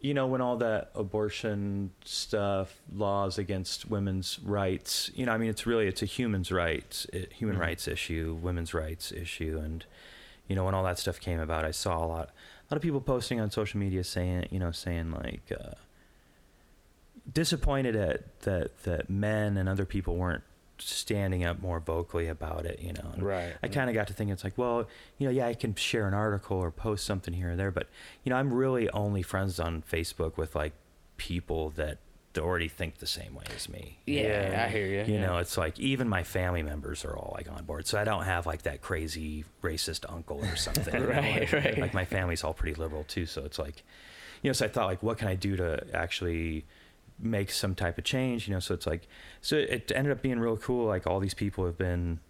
you 0.00 0.14
know, 0.14 0.26
when 0.26 0.40
all 0.40 0.56
that 0.56 0.90
abortion 0.94 1.90
stuff, 2.04 2.80
laws 2.92 3.36
against 3.38 3.90
women's 3.90 4.38
rights, 4.40 5.10
you 5.14 5.26
know, 5.26 5.32
I 5.32 5.38
mean, 5.38 5.50
it's 5.50 5.66
really 5.66 5.86
it's 5.86 6.02
a 6.02 6.06
human's 6.06 6.50
rights, 6.50 7.06
it, 7.12 7.32
human 7.34 7.56
Mhm. 7.56 7.60
rights 7.60 7.86
issue, 7.88 8.38
women's 8.40 8.72
rights 8.72 9.12
issue, 9.12 9.60
and 9.62 9.84
you 10.48 10.56
know, 10.56 10.64
when 10.64 10.74
all 10.74 10.82
that 10.84 10.98
stuff 10.98 11.20
came 11.20 11.38
about, 11.38 11.64
I 11.64 11.70
saw 11.70 11.98
a 12.04 12.06
lot, 12.08 12.28
a 12.28 12.74
lot 12.74 12.76
of 12.76 12.82
people 12.82 13.00
posting 13.00 13.40
on 13.40 13.50
social 13.50 13.78
media 13.78 14.02
saying, 14.02 14.48
you 14.50 14.58
know, 14.58 14.72
saying 14.72 15.12
like, 15.12 15.42
uh, 15.52 15.74
disappointed 17.32 17.94
at 17.94 18.40
that 18.40 18.82
that 18.84 19.08
men 19.10 19.56
and 19.56 19.68
other 19.68 19.84
people 19.84 20.16
weren't 20.16 20.42
standing 20.80 21.44
up 21.44 21.60
more 21.60 21.80
vocally 21.80 22.28
about 22.28 22.66
it, 22.66 22.80
you 22.80 22.92
know. 22.92 23.10
and 23.12 23.22
Right. 23.22 23.54
I 23.62 23.68
kind 23.68 23.88
of 23.90 23.94
got 23.94 24.06
to 24.08 24.12
thinking, 24.14 24.32
it's 24.32 24.44
like, 24.44 24.56
well, 24.58 24.86
you 25.18 25.26
know, 25.26 25.32
yeah, 25.32 25.46
I 25.46 25.54
can 25.54 25.74
share 25.74 26.06
an 26.08 26.14
article 26.14 26.56
or 26.58 26.70
post 26.70 27.04
something 27.04 27.34
here 27.34 27.52
or 27.52 27.56
there, 27.56 27.70
but 27.70 27.88
you 28.24 28.30
know, 28.30 28.36
I'm 28.36 28.52
really 28.52 28.88
only 28.90 29.22
friends 29.22 29.58
on 29.60 29.82
Facebook 29.82 30.36
with 30.36 30.54
like 30.54 30.72
people 31.16 31.70
that 31.70 31.98
already 32.38 32.68
think 32.68 32.98
the 32.98 33.06
same 33.06 33.34
way 33.34 33.44
as 33.54 33.68
me. 33.68 33.98
Yeah, 34.06 34.50
Yeah. 34.52 34.64
I 34.64 34.68
hear 34.70 34.86
you. 34.86 35.12
You 35.12 35.20
know, 35.20 35.38
it's 35.38 35.58
like 35.58 35.78
even 35.80 36.08
my 36.08 36.22
family 36.22 36.62
members 36.62 37.04
are 37.04 37.16
all 37.16 37.32
like 37.36 37.50
on 37.50 37.64
board, 37.64 37.86
so 37.86 37.98
I 38.00 38.04
don't 38.04 38.24
have 38.24 38.46
like 38.46 38.62
that 38.62 38.80
crazy 38.82 39.44
racist 39.62 40.04
uncle 40.08 40.38
or 40.44 40.56
something. 40.56 40.94
Right, 41.08 41.40
like, 41.40 41.52
right. 41.52 41.78
Like 41.78 41.94
my 41.94 42.04
family's 42.04 42.44
all 42.44 42.54
pretty 42.54 42.80
liberal 42.80 43.04
too, 43.04 43.26
so 43.26 43.44
it's 43.44 43.58
like, 43.58 43.82
you 44.42 44.48
know, 44.48 44.52
so 44.52 44.64
I 44.66 44.68
thought 44.68 44.86
like, 44.86 45.02
what 45.02 45.18
can 45.18 45.26
I 45.28 45.34
do 45.34 45.56
to 45.56 45.84
actually 45.92 46.64
make 47.20 47.50
some 47.50 47.74
type 47.74 47.98
of 47.98 48.04
change? 48.04 48.48
You 48.48 48.54
know, 48.54 48.60
so 48.60 48.74
it's 48.74 48.86
like, 48.86 49.06
so 49.40 49.56
it 49.56 49.90
ended 49.94 50.12
up 50.12 50.22
being 50.22 50.38
real 50.38 50.56
cool. 50.56 50.86
Like 50.86 51.06
all 51.06 51.20
these 51.20 51.34
people 51.34 51.64
have 51.66 51.78
been 51.78 52.20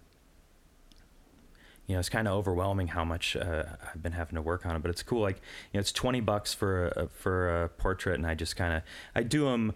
you 1.87 1.95
know, 1.95 1.99
it's 1.99 2.09
kind 2.09 2.25
of 2.25 2.33
overwhelming 2.35 2.87
how 2.87 3.03
much 3.03 3.35
uh, 3.35 3.63
I've 3.93 4.01
been 4.01 4.13
having 4.13 4.35
to 4.35 4.41
work 4.41 4.65
on 4.65 4.75
it. 4.77 4.81
But 4.81 4.91
it's 4.91 5.03
cool. 5.03 5.21
Like, 5.21 5.37
you 5.37 5.77
know, 5.77 5.79
it's 5.81 5.91
twenty 5.91 6.21
bucks 6.21 6.53
for 6.53 6.87
a, 6.87 7.07
for 7.07 7.63
a 7.63 7.69
portrait, 7.69 8.15
and 8.15 8.25
I 8.25 8.33
just 8.33 8.55
kind 8.55 8.73
of 8.73 8.83
I 9.13 9.23
do 9.23 9.45
them. 9.45 9.73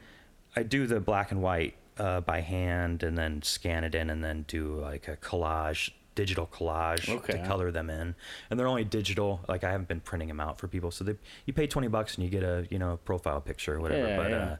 I 0.55 0.63
do 0.63 0.88
the 0.88 1.01
black 1.01 1.32
and 1.32 1.41
white 1.41 1.76
uh, 1.97 2.22
by 2.22 2.39
hand, 2.39 3.03
and 3.03 3.18
then 3.18 3.41
scan 3.41 3.84
it 3.84 3.95
in, 3.95 4.09
and 4.09 4.24
then 4.24 4.45
do 4.47 4.80
like 4.80 5.09
a 5.09 5.18
collage, 5.18 5.89
digital 6.13 6.47
collage 6.47 7.09
Okay. 7.09 7.34
to 7.34 7.45
color 7.45 7.70
them 7.70 7.89
in. 7.89 8.16
And 8.49 8.57
they're 8.57 8.68
only 8.68 8.86
digital. 8.86 9.41
Like 9.49 9.66
I 9.66 9.72
haven't 9.72 9.89
been 9.89 9.99
printing 9.99 10.30
them 10.30 10.39
out 10.39 10.57
for 10.57 10.70
people. 10.70 10.91
So 10.91 11.03
they, 11.03 11.16
you 11.45 11.51
pay 11.51 11.68
twenty 11.68 11.89
bucks 11.89 12.16
and 12.16 12.24
you 12.24 12.30
get 12.30 12.43
a 12.43 12.66
you 12.70 12.80
know 12.80 12.97
profile 13.03 13.41
picture 13.41 13.76
or 13.76 13.82
whatever. 13.82 14.07
Yeah, 14.07 14.18
but 14.18 14.32
yeah. 14.32 14.38
Uh, 14.38 14.55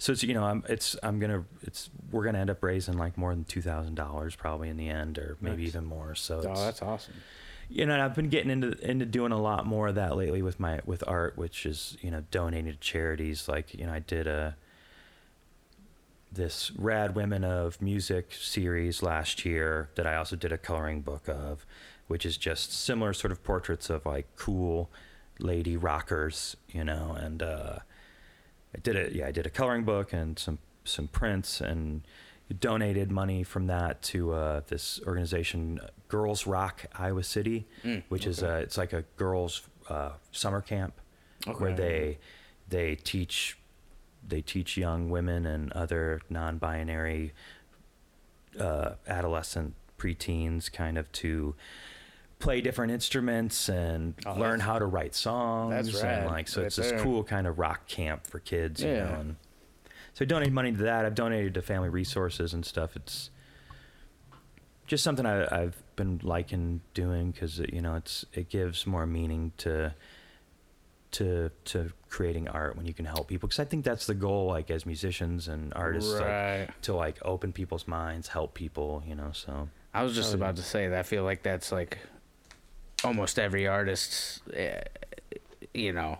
so 0.00 0.10
it's 0.12 0.22
you 0.24 0.34
know 0.34 0.42
I'm 0.42 0.64
it's 0.68 0.96
I'm 1.02 1.20
gonna 1.20 1.44
it's 1.62 1.90
we're 2.10 2.24
gonna 2.24 2.38
end 2.40 2.50
up 2.50 2.62
raising 2.64 2.96
like 2.98 3.16
more 3.16 3.32
than 3.34 3.44
two 3.44 3.60
thousand 3.62 3.94
dollars 3.94 4.34
probably 4.34 4.68
in 4.68 4.76
the 4.76 4.88
end, 4.88 5.16
or 5.18 5.36
maybe 5.40 5.58
Nice. 5.62 5.68
even 5.68 5.84
more. 5.84 6.14
So 6.16 6.38
Oh, 6.44 6.54
that's 6.64 6.82
awesome. 6.82 7.14
you 7.68 7.86
know, 7.86 8.04
I've 8.04 8.14
been 8.16 8.28
getting 8.30 8.50
into 8.50 8.70
into 8.84 9.06
doing 9.06 9.30
a 9.30 9.40
lot 9.40 9.66
more 9.66 9.88
of 9.88 9.94
that 9.94 10.16
lately 10.16 10.42
with 10.42 10.58
my 10.58 10.80
with 10.84 11.04
art, 11.06 11.36
which 11.38 11.64
is 11.66 11.96
you 12.00 12.10
know 12.10 12.24
donating 12.32 12.72
to 12.72 12.78
charities. 12.78 13.48
Like 13.48 13.72
you 13.74 13.86
know, 13.86 13.92
I 13.92 14.00
did 14.00 14.26
a 14.26 14.56
this 16.32 16.70
Rad 16.76 17.14
Women 17.14 17.42
of 17.44 17.82
Music 17.82 18.32
series 18.32 19.02
last 19.02 19.44
year 19.44 19.90
that 19.96 20.06
I 20.06 20.14
also 20.16 20.36
did 20.36 20.52
a 20.52 20.58
coloring 20.58 21.00
book 21.00 21.28
of, 21.28 21.66
which 22.06 22.24
is 22.24 22.36
just 22.36 22.72
similar 22.72 23.12
sort 23.12 23.32
of 23.32 23.42
portraits 23.42 23.90
of 23.90 24.06
like 24.06 24.26
cool 24.36 24.90
lady 25.40 25.76
rockers, 25.76 26.56
you 26.68 26.84
know, 26.84 27.16
and 27.18 27.42
uh, 27.42 27.78
I 28.74 28.78
did 28.78 28.96
it. 28.96 29.12
Yeah, 29.12 29.26
I 29.26 29.32
did 29.32 29.46
a 29.46 29.50
coloring 29.50 29.84
book 29.84 30.12
and 30.12 30.38
some 30.38 30.58
some 30.84 31.08
prints 31.08 31.60
and 31.60 32.02
donated 32.58 33.10
money 33.12 33.42
from 33.44 33.66
that 33.68 34.02
to 34.02 34.32
uh, 34.32 34.60
this 34.66 35.00
organization, 35.06 35.78
Girls 36.08 36.46
Rock 36.46 36.86
Iowa 36.98 37.22
City, 37.22 37.66
Mm, 37.84 38.02
which 38.08 38.26
is 38.26 38.42
okay. 38.42 38.52
uh, 38.52 38.56
it's 38.56 38.76
like 38.78 38.92
a 38.92 39.02
girls 39.16 39.62
uh, 39.88 40.12
summer 40.32 40.60
camp 40.60 40.94
where 41.58 41.74
they 41.74 42.18
they 42.68 42.96
teach 42.96 43.56
they 44.26 44.40
teach 44.42 44.76
young 44.76 45.10
women 45.10 45.46
and 45.46 45.72
other 45.72 46.20
non-binary 46.28 47.32
uh, 48.58 48.92
adolescent 49.06 49.74
preteens 49.98 50.70
kind 50.72 50.98
of 50.98 51.10
to 51.12 51.54
play 52.40 52.60
different 52.60 52.90
instruments 52.92 53.68
and 53.68 54.14
Oh, 54.26 54.34
learn 54.34 54.58
how 54.60 54.78
to 54.78 54.86
write 54.86 55.14
songs 55.14 55.70
that's 55.72 56.02
rad, 56.02 56.22
and 56.24 56.30
like 56.30 56.48
so 56.48 56.60
right 56.62 56.66
it's 56.66 56.76
this 56.76 56.92
cool 57.02 57.22
kind 57.22 57.46
of 57.46 57.58
rock 57.58 57.86
camp 57.86 58.26
for 58.26 58.38
kids 58.40 58.82
you 58.82 58.88
Yeah. 58.90 59.04
know 59.04 59.20
and 59.20 59.36
so 60.14 60.24
I 60.24 60.26
donated 60.26 60.52
money 60.52 60.72
to 60.72 60.78
that 60.84 61.04
I've 61.04 61.14
donated 61.14 61.54
to 61.54 61.62
family 61.62 61.88
resources 61.88 62.52
and 62.54 62.64
stuff 62.66 62.96
it's 62.96 63.30
just 64.86 65.04
something 65.04 65.24
I, 65.24 65.44
I've 65.54 65.80
been 65.94 66.20
liking 66.24 66.80
doing 66.94 67.30
because 67.30 67.58
you 67.58 67.80
know 67.80 67.94
it's 67.94 68.24
it 68.32 68.48
gives 68.48 68.86
more 68.86 69.06
meaning 69.06 69.52
to 69.58 69.94
to 71.12 71.50
to 71.64 71.92
creating 72.08 72.48
art 72.48 72.76
when 72.76 72.86
you 72.86 72.94
can 72.94 73.04
help 73.04 73.28
people 73.28 73.48
because 73.48 73.58
I 73.60 73.64
think 73.64 73.84
that's 73.84 74.06
the 74.06 74.14
goal 74.14 74.46
like 74.46 74.70
as 74.70 74.86
musicians 74.86 75.48
and 75.48 75.72
artists 75.74 76.12
like, 76.14 76.22
right. 76.22 76.68
to 76.82 76.94
like 76.94 77.18
open 77.22 77.52
people's 77.52 77.86
minds 77.86 78.28
help 78.28 78.54
people 78.54 79.02
you 79.06 79.14
know 79.14 79.30
so 79.32 79.68
I 79.92 80.04
was 80.04 80.14
just 80.14 80.34
about 80.34 80.54
to 80.56 80.62
say 80.62 80.86
that. 80.88 80.98
I 81.00 81.02
feel 81.02 81.24
like 81.24 81.42
that's 81.42 81.72
like 81.72 81.98
almost 83.04 83.38
every 83.38 83.66
artist's, 83.66 84.40
eh, 84.52 84.80
you 85.74 85.92
know, 85.92 86.18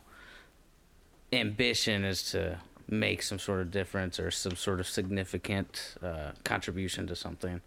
ambition 1.33 2.05
is 2.05 2.31
to 2.33 2.59
make 2.89 3.22
some 3.22 3.39
sort 3.39 3.61
of 3.61 3.70
difference 3.70 4.18
or 4.18 4.31
some 4.31 4.57
sort 4.57 4.81
of 4.81 4.87
significant 4.87 5.95
uh, 6.03 6.33
contribution 6.45 7.07
to 7.07 7.14
something. 7.16 7.61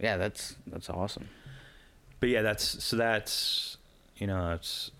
Yeah, 0.00 0.16
that's 0.16 0.56
that's 0.66 0.90
awesome. 0.90 1.28
but 2.18 2.28
yeah 2.28 2.42
that's 2.42 2.82
so 2.82 2.96
that's 2.96 3.76
you 4.16 4.26
know 4.26 4.52
it's 4.52 4.90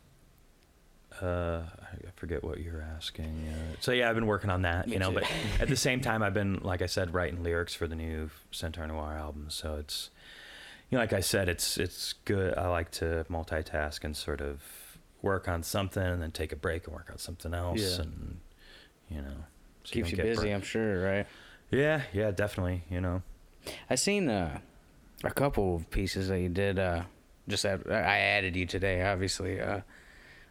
uh 1.21 1.63
I 1.81 2.11
forget 2.17 2.43
what 2.45 2.61
you're 2.61 2.83
asking 2.97 3.49
uh, 3.49 3.77
so 3.81 3.91
yeah 3.93 4.09
I've 4.09 4.15
been 4.15 4.27
working 4.27 4.49
on 4.51 4.63
that 4.63 4.87
Me 4.87 4.95
you 4.95 4.99
know 5.01 5.09
too. 5.11 5.21
but 5.21 5.25
at 5.61 5.69
the 5.69 5.77
same 5.77 6.01
time 6.01 6.23
I've 6.23 6.35
been 6.35 6.61
like 6.63 6.83
I 6.83 6.87
said 6.87 7.13
writing 7.15 7.43
lyrics 7.43 7.75
for 7.75 7.87
the 7.89 7.97
new 7.97 8.31
Centaur 8.53 8.87
Noir 8.87 9.15
album 9.17 9.47
so 9.49 9.75
it's 9.77 10.11
you 10.93 10.99
know 10.99 11.03
like 11.03 11.13
I 11.15 11.21
said 11.21 11.49
it's 11.49 11.79
it's 11.79 12.13
good 12.27 12.57
I 12.57 12.69
like 12.69 12.91
to 12.93 13.25
multitask 13.31 14.05
and 14.05 14.15
sort 14.17 14.41
of 14.41 14.61
work 15.23 15.49
on 15.49 15.63
something 15.63 16.03
and 16.03 16.21
then 16.23 16.31
take 16.31 16.53
a 16.53 16.57
break 16.57 16.87
and 16.87 16.95
work 16.95 17.09
on 17.11 17.17
something 17.19 17.55
else 17.55 17.81
Yeah. 17.81 18.03
and 18.03 18.39
you 19.11 19.23
know 19.23 19.37
so 19.85 19.93
Keeps 19.95 20.11
don't 20.11 20.19
you 20.19 20.23
busy, 20.25 20.43
burnt. 20.43 20.55
I'm 20.55 20.63
sure, 20.63 21.03
right? 21.03 21.27
yeah 21.71 22.03
yeah 22.13 22.31
definitely 22.31 22.83
you 22.91 23.01
know 23.01 23.23
I 23.89 23.95
seen 23.95 24.29
uh, 24.29 24.59
a 25.25 25.31
couple 25.31 25.77
of 25.77 25.89
pieces 25.91 26.29
that 26.29 26.41
you 26.41 26.49
did. 26.49 26.79
Uh, 26.81 27.03
just 27.49 27.65
add, 27.65 27.83
I 27.89 28.19
added 28.19 28.57
you 28.57 28.67
today, 28.67 29.03
obviously. 29.03 29.61
Uh, 29.61 29.83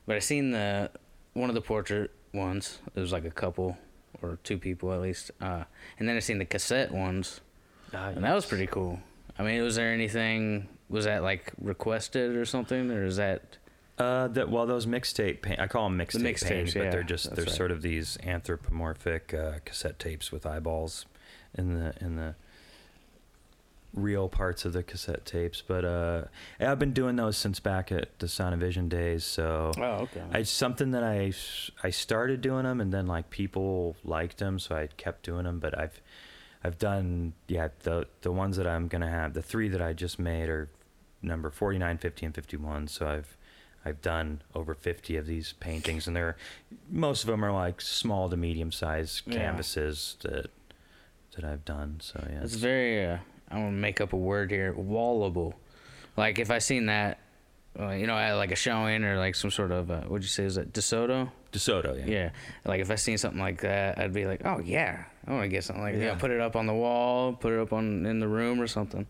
but 0.08 0.16
I 0.16 0.20
seen 0.20 0.52
the 0.52 0.90
one 1.34 1.50
of 1.50 1.56
the 1.56 1.60
portrait 1.62 2.12
ones. 2.34 2.80
It 2.96 3.00
was 3.02 3.12
like 3.12 3.26
a 3.26 3.32
couple 3.32 3.78
or 4.22 4.40
two 4.46 4.58
people 4.58 4.94
at 4.94 5.02
least. 5.02 5.30
Uh, 5.42 5.66
and 6.00 6.08
then 6.08 6.16
I 6.16 6.20
seen 6.20 6.38
the 6.38 6.46
cassette 6.46 6.94
ones, 6.94 7.42
and 7.92 8.24
that 8.24 8.34
was 8.34 8.46
pretty 8.46 8.68
cool. 8.68 9.00
I 9.42 9.44
mean, 9.44 9.64
was 9.64 9.76
there 9.76 9.92
anything? 9.92 10.68
Was 10.88 11.06
that 11.06 11.24
like 11.24 11.52
requested 11.60 12.36
or 12.36 12.46
something, 12.46 12.92
or 12.92 13.04
is 13.06 13.16
that? 13.18 13.58
Uh, 13.98 14.28
that 14.30 14.50
well, 14.50 14.66
those 14.68 14.86
mixtape. 14.86 15.42
Pa- 15.42 15.62
I 15.62 15.68
call 15.68 15.90
them 15.90 15.98
mixtape 15.98 16.22
mixtapes, 16.22 16.48
paintings, 16.48 16.74
but 16.76 16.84
yeah, 16.84 16.90
they're 16.92 17.04
just 17.04 17.36
they're 17.36 17.46
right. 17.46 17.54
sort 17.54 17.72
of 17.72 17.82
these 17.82 18.18
anthropomorphic 18.24 19.34
uh, 19.34 19.60
cassette 19.66 19.98
tapes 20.00 20.32
with 20.32 20.46
eyeballs 20.46 21.06
in 21.58 21.74
the 21.74 21.94
in 22.00 22.16
the 22.18 22.36
real 23.94 24.30
parts 24.30 24.64
of 24.64 24.74
the 24.74 24.84
cassette 24.84 25.26
tapes. 25.26 25.62
But 25.66 25.86
uh, 25.86 26.24
I've 26.60 26.80
been 26.80 26.94
doing 26.94 27.16
those 27.16 27.38
since 27.38 27.60
back 27.60 27.92
at 27.92 28.20
the 28.20 28.28
Sound 28.28 28.54
of 28.54 28.60
Vision 28.60 28.88
days. 28.90 29.24
So 29.24 29.72
Oh, 29.78 29.82
okay. 30.04 30.22
it's 30.34 30.50
something 30.52 30.92
that 30.92 31.04
I 31.04 31.34
I 31.84 31.90
started 31.90 32.42
doing 32.42 32.64
them, 32.64 32.80
and 32.80 32.94
then 32.94 33.08
like 33.08 33.30
people 33.30 33.96
liked 34.04 34.38
them, 34.38 34.60
so 34.60 34.76
I 34.76 34.88
kept 34.98 35.24
doing 35.24 35.44
them. 35.46 35.60
But 35.60 35.78
I've 35.78 36.00
I've 36.64 36.78
done 36.78 37.34
yeah 37.48 37.70
the 37.84 38.08
the 38.22 38.32
ones 38.32 38.58
that 38.58 38.68
I'm 38.68 38.88
gonna 38.88 39.10
have 39.10 39.34
the 39.34 39.42
three 39.42 39.68
that 39.70 39.82
I 39.82 39.94
just 39.94 40.20
made 40.20 40.48
are 40.50 40.70
number 41.24 41.50
49, 41.52 41.98
50, 42.00 42.26
and 42.26 42.36
51. 42.36 42.88
So 42.88 43.08
I've 43.08 43.38
I've 43.84 44.02
done 44.02 44.42
over 44.54 44.74
50 44.76 45.18
of 45.18 45.26
these 45.26 45.54
paintings, 45.54 46.06
and 46.08 46.16
they're 46.16 46.38
most 46.90 47.24
of 47.24 47.28
them 47.28 47.44
are 47.44 47.52
like 47.52 47.82
small 47.82 48.30
to 48.30 48.38
medium 48.38 48.72
sized 48.72 49.24
Yeah. 49.28 49.34
canvases 49.36 50.18
that 50.22 50.48
that 51.36 51.44
I've 51.46 51.66
done. 51.66 51.98
So 52.02 52.24
yeah, 52.30 52.42
It's 52.44 52.56
very. 52.56 53.06
Uh, 53.06 53.18
I'm 53.50 53.58
gonna 53.66 53.72
make 53.72 54.00
up 54.02 54.14
a 54.14 54.18
word 54.18 54.52
here. 54.52 54.74
Wallable. 54.74 55.54
Like 56.18 56.40
if 56.40 56.52
I 56.52 56.60
seen 56.60 56.86
that, 56.88 57.20
uh, 57.80 57.90
you 57.92 58.06
know, 58.06 58.18
at 58.18 58.34
like 58.34 58.52
a 58.52 58.56
showing 58.56 59.04
or 59.04 59.18
like 59.18 59.34
some 59.36 59.50
sort 59.52 59.72
of 59.72 59.90
uh, 59.90 60.02
what'd 60.02 60.24
you 60.24 60.30
say 60.30 60.44
is 60.44 60.56
that 60.56 60.74
DeSoto? 60.74 61.32
DeSoto. 61.52 61.98
Yeah. 62.00 62.06
Yeah. 62.06 62.30
Like 62.66 62.82
if 62.82 62.90
I 62.92 62.96
seen 62.96 63.18
something 63.18 63.40
like 63.42 63.62
that, 63.62 63.98
I'd 64.00 64.14
be 64.14 64.26
like, 64.26 64.42
oh 64.46 64.60
yeah, 64.60 65.04
I 65.28 65.32
want 65.32 65.44
to 65.44 65.50
get 65.50 65.64
something 65.64 65.84
like 65.84 65.96
that. 65.96 66.02
Yeah. 66.02 66.16
Put 66.16 66.32
it 66.32 66.40
up 66.40 66.56
on 66.56 66.66
the 66.68 66.74
wall. 66.74 67.34
Put 67.34 67.54
it 67.54 67.60
up 67.60 67.74
on 67.74 68.06
in 68.06 68.20
the 68.20 68.28
room 68.28 68.62
or 68.62 68.68
something. 68.68 69.06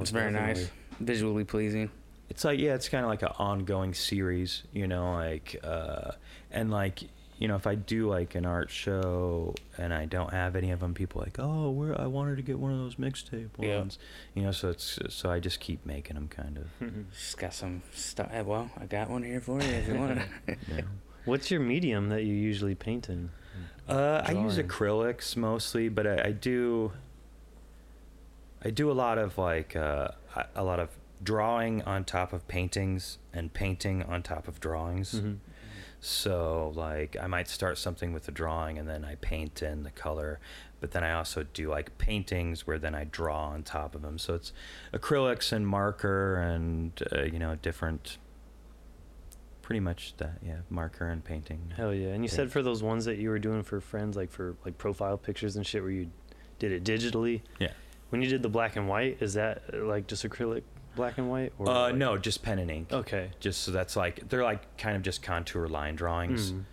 It's 0.00 0.10
very 0.10 0.32
definitely. 0.32 0.62
nice, 0.62 0.70
visually 1.00 1.44
pleasing. 1.44 1.90
it's 2.30 2.42
like 2.44 2.58
yeah 2.58 2.74
it's 2.74 2.88
kind 2.88 3.04
of 3.04 3.10
like 3.10 3.22
an 3.22 3.32
ongoing 3.38 3.92
series 3.92 4.62
you 4.72 4.86
know 4.86 5.12
like 5.12 5.56
uh 5.62 6.10
and 6.50 6.70
like 6.70 7.02
you 7.38 7.48
know 7.48 7.56
if 7.56 7.66
i 7.66 7.74
do 7.74 8.08
like 8.08 8.34
an 8.34 8.46
art 8.46 8.70
show 8.70 9.54
and 9.76 9.92
i 9.92 10.04
don't 10.04 10.32
have 10.32 10.54
any 10.56 10.70
of 10.70 10.80
them 10.80 10.94
people 10.94 11.20
are 11.20 11.24
like 11.24 11.38
oh 11.38 11.68
where 11.70 12.00
i 12.00 12.06
wanted 12.06 12.36
to 12.36 12.42
get 12.42 12.58
one 12.58 12.72
of 12.72 12.78
those 12.78 12.94
mixtape 12.96 13.48
Yeah. 13.58 13.78
ones 13.78 13.98
you 14.34 14.42
know 14.42 14.52
so 14.52 14.70
it's 14.70 14.98
so 15.08 15.30
i 15.30 15.40
just 15.40 15.58
keep 15.60 15.84
making 15.84 16.14
them 16.14 16.28
kind 16.28 16.58
of 16.58 16.66
Just 17.12 17.38
got 17.38 17.52
some 17.54 17.82
stuff. 17.92 18.30
Well, 18.44 18.70
I 18.80 18.86
got 18.86 19.10
one 19.10 19.22
here 19.22 19.40
for 19.40 19.60
you 19.60 19.68
if 19.68 19.88
you 19.88 19.94
want. 19.94 20.20
yeah. 20.48 20.80
What's 21.24 21.50
your 21.50 21.60
medium 21.60 22.08
that 22.10 22.22
you 22.24 22.34
usually 22.34 22.74
paint 22.74 23.08
in? 23.08 23.30
Uh, 23.88 24.22
I 24.26 24.32
use 24.32 24.58
acrylics 24.58 25.36
mostly, 25.36 25.88
but 25.88 26.06
I, 26.06 26.28
I 26.28 26.32
do. 26.32 26.92
I 28.62 28.70
do 28.70 28.90
a 28.90 28.92
lot 28.94 29.18
of 29.18 29.36
like 29.38 29.76
uh, 29.76 30.08
a- 30.36 30.46
a 30.56 30.64
lot 30.64 30.80
of 30.80 30.90
drawing 31.22 31.82
on 31.82 32.04
top 32.04 32.32
of 32.32 32.46
paintings 32.48 33.18
and 33.32 33.52
painting 33.52 34.02
on 34.02 34.22
top 34.22 34.48
of 34.48 34.60
drawings. 34.60 35.14
Mhm. 35.14 35.38
So 36.04 36.70
like 36.76 37.16
I 37.18 37.26
might 37.28 37.48
start 37.48 37.78
something 37.78 38.12
with 38.12 38.28
a 38.28 38.30
drawing 38.30 38.76
and 38.76 38.86
then 38.86 39.06
I 39.06 39.14
paint 39.14 39.62
in 39.62 39.84
the 39.84 39.90
color, 39.90 40.38
but 40.78 40.90
then 40.90 41.02
I 41.02 41.14
also 41.14 41.44
do 41.54 41.70
like 41.70 41.96
paintings 41.96 42.66
where 42.66 42.78
then 42.78 42.94
I 42.94 43.04
draw 43.04 43.46
on 43.46 43.62
top 43.62 43.94
of 43.94 44.02
them. 44.02 44.18
So 44.18 44.34
it's 44.34 44.52
acrylics 44.92 45.50
and 45.50 45.66
marker 45.66 46.36
and 46.36 46.92
uh, 47.10 47.22
you 47.22 47.38
know 47.38 47.56
different. 47.56 48.18
Pretty 49.62 49.80
much 49.80 50.12
that, 50.18 50.40
yeah, 50.42 50.58
marker 50.68 51.08
and 51.08 51.24
painting. 51.24 51.72
Hell 51.74 51.94
yeah! 51.94 52.08
And 52.08 52.22
you 52.22 52.28
said 52.28 52.52
for 52.52 52.62
those 52.62 52.82
ones 52.82 53.06
that 53.06 53.16
you 53.16 53.30
were 53.30 53.38
doing 53.38 53.62
for 53.62 53.80
friends, 53.80 54.14
like 54.14 54.30
for 54.30 54.56
like 54.62 54.76
profile 54.76 55.16
pictures 55.16 55.56
and 55.56 55.66
shit, 55.66 55.80
where 55.80 55.90
you 55.90 56.10
did 56.58 56.70
it 56.70 56.84
digitally. 56.84 57.40
Yeah. 57.58 57.72
When 58.10 58.20
you 58.20 58.28
did 58.28 58.42
the 58.42 58.50
black 58.50 58.76
and 58.76 58.90
white, 58.90 59.22
is 59.22 59.32
that 59.34 59.62
like 59.72 60.06
just 60.06 60.22
acrylic 60.22 60.64
black 60.96 61.18
and 61.18 61.28
white? 61.30 61.52
Or 61.58 61.68
Uh, 61.68 61.72
like- 61.86 61.94
no, 61.96 62.16
just 62.18 62.42
pen 62.42 62.58
and 62.58 62.70
ink. 62.70 62.92
Okay. 62.92 63.30
just 63.40 63.62
so 63.62 63.70
that's 63.70 63.96
like 63.96 64.28
they're 64.28 64.42
like 64.44 64.76
kind 64.76 64.96
of 64.96 65.02
just 65.02 65.22
contour 65.22 65.66
line 65.68 65.96
drawings 65.96 66.52
Mm. 66.52 66.64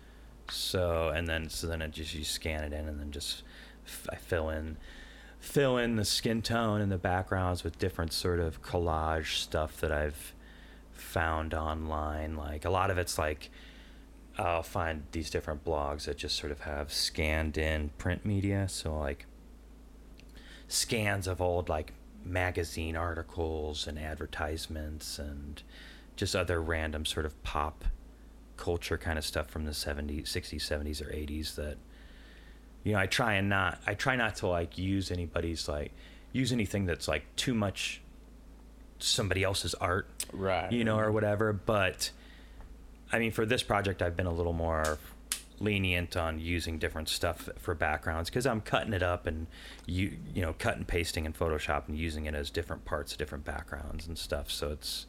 so 0.50 1.08
and 1.08 1.26
then 1.26 1.48
so 1.48 1.66
then 1.66 1.80
it 1.82 1.90
just 1.92 2.14
you 2.14 2.24
scan 2.24 2.62
it 2.64 2.72
in 2.72 2.88
and 2.88 2.98
then 3.00 3.10
just 3.10 3.42
f- 3.86 4.08
i 4.12 4.16
fill 4.16 4.50
in 4.50 4.76
fill 5.38 5.76
in 5.78 5.96
the 5.96 6.04
skin 6.04 6.42
tone 6.42 6.80
and 6.80 6.90
the 6.92 6.98
backgrounds 6.98 7.64
with 7.64 7.78
different 7.78 8.12
sort 8.12 8.38
of 8.38 8.60
collage 8.62 9.36
stuff 9.38 9.80
that 9.80 9.90
i've 9.92 10.34
found 10.92 11.52
online 11.54 12.36
like 12.36 12.64
a 12.64 12.70
lot 12.70 12.90
of 12.90 12.98
it's 12.98 13.18
like 13.18 13.50
i'll 14.38 14.62
find 14.62 15.04
these 15.12 15.30
different 15.30 15.64
blogs 15.64 16.04
that 16.04 16.16
just 16.18 16.36
sort 16.36 16.52
of 16.52 16.60
have 16.60 16.92
scanned 16.92 17.56
in 17.58 17.88
print 17.98 18.24
media 18.24 18.68
so 18.68 18.96
like 18.98 19.26
scans 20.68 21.26
of 21.26 21.40
old 21.40 21.68
like 21.68 21.92
magazine 22.24 22.96
articles 22.96 23.86
and 23.86 23.98
advertisements 23.98 25.18
and 25.18 25.62
just 26.16 26.36
other 26.36 26.60
random 26.60 27.04
sort 27.04 27.26
of 27.26 27.42
pop 27.42 27.84
culture 28.56 28.98
kind 28.98 29.18
of 29.18 29.24
stuff 29.24 29.48
from 29.48 29.64
the 29.64 29.72
70s 29.72 30.24
60s 30.24 30.56
70s 30.56 31.00
or 31.00 31.10
80s 31.10 31.56
that 31.56 31.76
you 32.84 32.92
know 32.92 32.98
i 32.98 33.06
try 33.06 33.34
and 33.34 33.48
not 33.48 33.80
i 33.86 33.94
try 33.94 34.14
not 34.14 34.36
to 34.36 34.46
like 34.46 34.78
use 34.78 35.10
anybody's 35.10 35.68
like 35.68 35.90
use 36.32 36.52
anything 36.52 36.86
that's 36.86 37.08
like 37.08 37.24
too 37.34 37.54
much 37.54 38.02
somebody 39.02 39.42
else's 39.42 39.74
art 39.74 40.06
right. 40.32 40.72
you 40.72 40.84
know, 40.84 40.98
or 40.98 41.12
whatever. 41.12 41.52
But 41.52 42.10
I 43.12 43.18
mean, 43.18 43.32
for 43.32 43.44
this 43.44 43.62
project, 43.62 44.02
I've 44.02 44.16
been 44.16 44.26
a 44.26 44.32
little 44.32 44.52
more 44.52 44.98
lenient 45.62 46.16
on 46.16 46.38
using 46.40 46.78
different 46.78 47.08
stuff 47.08 47.48
for 47.58 47.74
backgrounds 47.74 48.28
because 48.28 48.46
I'm 48.46 48.60
cutting 48.60 48.92
it 48.92 49.02
up 49.02 49.26
and 49.26 49.46
you 49.86 50.16
you 50.34 50.42
know 50.42 50.54
cut 50.58 50.76
and 50.76 50.86
pasting 50.86 51.24
in 51.24 51.32
Photoshop 51.32 51.88
and 51.88 51.96
using 51.96 52.26
it 52.26 52.34
as 52.34 52.50
different 52.50 52.84
parts 52.84 53.12
of 53.12 53.18
different 53.18 53.44
backgrounds 53.44 54.06
and 54.06 54.18
stuff. 54.18 54.50
So 54.50 54.70
it's 54.70 55.06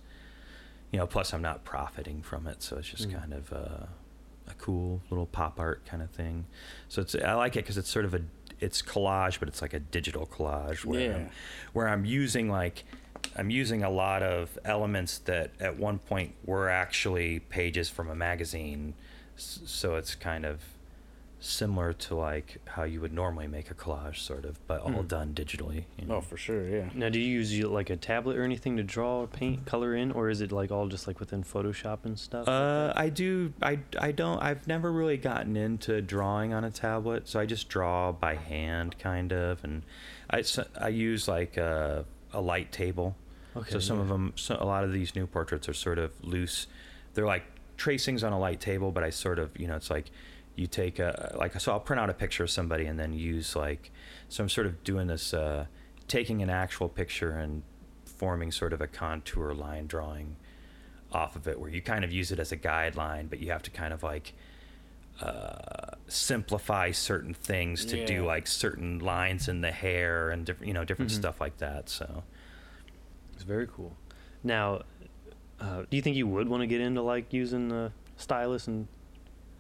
you 0.92 1.00
know, 1.00 1.08
plus 1.08 1.34
I'm 1.34 1.42
not 1.42 1.64
profiting 1.64 2.22
from 2.22 2.46
it, 2.46 2.62
so 2.62 2.78
it's 2.78 2.88
just 2.88 3.10
Mm. 3.10 3.20
kind 3.20 3.34
of 3.34 3.52
a, 3.52 3.90
a 4.48 4.54
cool 4.60 5.02
little 5.10 5.26
pop 5.26 5.60
art 5.60 5.84
kind 5.88 6.04
of 6.04 6.12
thing. 6.12 6.46
So 6.88 7.02
it's 7.02 7.16
I 7.16 7.34
like 7.34 7.56
it 7.56 7.64
because 7.64 7.78
it's 7.80 7.90
sort 7.90 8.06
of 8.06 8.14
a 8.14 8.22
it's 8.60 8.82
collage, 8.82 9.40
but 9.40 9.48
it's 9.48 9.62
like 9.62 9.74
a 9.74 9.80
digital 9.80 10.26
collage 10.28 10.86
where 10.86 11.02
Yeah. 11.02 11.16
I'm, 11.16 11.30
where 11.74 11.88
I'm 11.90 12.06
using 12.06 12.48
like 12.50 12.84
I'm 13.36 13.50
using 13.50 13.82
a 13.84 13.90
lot 13.90 14.22
of 14.22 14.60
elements 14.66 15.18
that 15.20 15.52
at 15.60 15.78
one 15.78 15.98
point 15.98 16.36
were 16.46 16.70
actually 16.70 17.40
pages 17.40 17.90
from 17.90 18.10
a 18.10 18.16
magazine, 18.16 18.94
so 19.36 19.96
it's 19.96 20.16
kind 20.16 20.46
of 20.46 20.62
similar 21.40 21.92
to 21.92 22.16
like 22.16 22.58
how 22.66 22.84
you 22.84 23.02
would 23.02 23.12
normally 23.12 23.48
make 23.48 23.70
a 23.70 23.74
collage, 23.74 24.18
sort 24.20 24.46
of, 24.46 24.66
but 24.66 24.80
all 24.80 24.92
Hmm. 25.02 25.08
done 25.08 25.34
digitally. 25.34 25.84
you 26.00 26.06
know. 26.06 26.16
Oh, 26.16 26.22
for 26.22 26.38
sure. 26.38 26.66
Yeah. 26.70 26.90
Now, 26.94 27.10
do 27.10 27.20
you 27.20 27.26
use 27.40 27.54
like 27.66 27.90
a 27.90 27.98
tablet 27.98 28.38
or 28.38 28.44
anything 28.44 28.78
to 28.78 28.84
draw 28.84 29.20
or 29.22 29.28
paint 29.28 29.66
color 29.66 29.94
in, 29.94 30.12
or 30.14 30.30
is 30.30 30.40
it 30.40 30.54
like 30.54 30.72
all 30.72 30.88
just 30.88 31.06
like 31.06 31.20
within 31.20 31.44
Photoshop 31.44 32.06
and 32.06 32.18
stuff? 32.18 32.48
Uh, 32.48 32.88
that? 32.88 32.98
I 32.98 33.10
do. 33.10 33.52
I, 33.62 33.80
I 34.00 34.14
don't. 34.14 34.42
I've 34.42 34.66
never 34.68 34.90
really 34.90 35.18
gotten 35.18 35.58
into 35.58 36.02
drawing 36.02 36.54
on 36.54 36.64
a 36.64 36.72
tablet, 36.72 37.28
so 37.28 37.42
I 37.42 37.46
just 37.46 37.68
draw 37.68 38.14
by 38.14 38.36
hand, 38.36 38.98
kind 39.00 39.34
of, 39.34 39.64
and 39.66 39.84
i 40.30 40.44
i 40.80 40.88
use 40.88 41.28
like 41.28 41.58
a, 41.58 42.06
a 42.32 42.40
light 42.40 42.72
table. 42.72 43.18
okay. 43.58 43.70
so 43.72 43.80
some 43.80 43.98
yeah. 43.98 44.04
of 44.04 44.08
them, 44.08 44.32
so 44.38 44.56
a 44.62 44.66
lot 44.66 44.86
of 44.86 44.94
these 44.94 45.14
new 45.14 45.28
portraits 45.28 45.68
are 45.68 45.74
sort 45.74 46.00
of 46.00 46.12
loose. 46.24 46.68
They're 47.16 47.26
like 47.26 47.44
tracings 47.78 48.24
on 48.24 48.34
a 48.34 48.40
light 48.40 48.60
table, 48.60 48.92
but 48.92 49.04
I 49.04 49.10
sort 49.10 49.40
of, 49.40 49.58
you 49.60 49.68
know, 49.68 49.76
it's 49.76 49.90
like 49.90 50.12
you 50.56 50.68
take 50.68 51.00
a 51.00 51.36
like 51.38 51.60
so 51.60 51.72
I'll 51.72 51.80
print 51.80 52.00
out 52.00 52.10
a 52.10 52.14
picture 52.14 52.44
of 52.44 52.50
somebody 52.52 52.86
and 52.86 53.00
then 53.00 53.14
use 53.14 53.56
like 53.56 53.92
so 54.30 54.44
I'm 54.44 54.50
sort 54.50 54.68
of 54.68 54.84
doing 54.84 55.08
this, 55.08 55.34
uh, 55.34 55.66
taking 56.08 56.42
an 56.42 56.50
actual 56.50 56.90
picture 56.90 57.32
and 57.32 57.64
forming 58.06 58.52
sort 58.52 58.74
of 58.74 58.82
a 58.82 58.88
contour 58.88 59.54
line 59.54 59.88
drawing 59.88 60.36
off 61.12 61.36
of 61.36 61.48
it, 61.48 61.60
where 61.60 61.70
you 61.70 61.82
kind 61.82 62.04
of 62.04 62.12
use 62.12 62.32
it 62.32 62.40
as 62.40 62.52
a 62.52 62.58
guideline, 62.58 63.30
but 63.30 63.40
you 63.40 63.52
have 63.52 63.62
to 63.64 63.72
kind 63.72 63.94
of 63.94 64.02
like 64.04 64.34
uh, 65.22 65.92
simplify 66.08 66.90
certain 66.92 67.34
things 67.34 67.86
to 67.86 68.04
do 68.06 68.26
like 68.26 68.48
certain 68.48 68.98
lines 69.00 69.48
in 69.48 69.62
the 69.62 69.72
hair 69.72 70.32
and 70.32 70.46
different, 70.46 70.68
you 70.68 70.74
know, 70.74 70.84
different 70.84 71.12
Mhm. 71.12 71.16
stuff 71.16 71.40
like 71.40 71.58
that. 71.58 71.90
So. 71.90 72.24
It's 73.34 73.44
very 73.44 73.68
cool. 73.68 73.96
Now, 74.44 74.84
uh, 75.64 75.84
do 75.90 75.96
you 75.96 76.02
think 76.02 76.18
you 76.18 76.28
would 76.28 76.50
want 76.50 76.62
to 76.62 76.68
get 76.68 76.82
into 76.82 77.02
like 77.02 77.32
using 77.32 77.70
the 77.70 77.92
stylus 78.18 78.68
and 78.68 78.88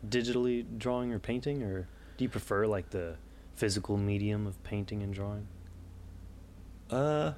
digitally 0.07 0.65
drawing 0.77 1.13
or 1.13 1.19
painting, 1.19 1.63
or 1.63 1.87
do 2.17 2.25
you 2.25 2.29
prefer 2.29 2.67
like 2.67 2.89
the 2.89 3.15
physical 3.55 3.95
medium 3.95 4.45
of 4.45 4.61
painting 4.63 5.01
and 5.01 5.13
drawing? 5.13 5.47
Uh, 6.89 7.31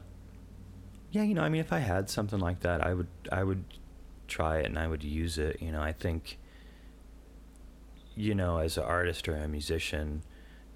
yeah, 1.12 1.22
you 1.22 1.36
know, 1.36 1.44
I 1.44 1.50
mean, 1.50 1.62
if 1.62 1.72
I 1.72 1.80
had 1.80 2.10
something 2.10 2.40
like 2.40 2.62
that, 2.62 2.84
I 2.84 2.96
would, 2.96 3.08
I 3.32 3.44
would 3.44 3.64
try 4.28 4.58
it 4.58 4.66
and 4.66 4.80
I 4.80 4.88
would 4.88 5.04
use 5.04 5.38
it. 5.38 5.62
You 5.62 5.72
know, 5.72 5.82
I 5.82 5.92
think, 5.92 6.40
you 8.16 8.34
know, 8.34 8.58
as 8.58 8.78
an 8.78 8.84
artist 8.84 9.30
or 9.30 9.36
a 9.36 9.48
musician, 9.48 10.24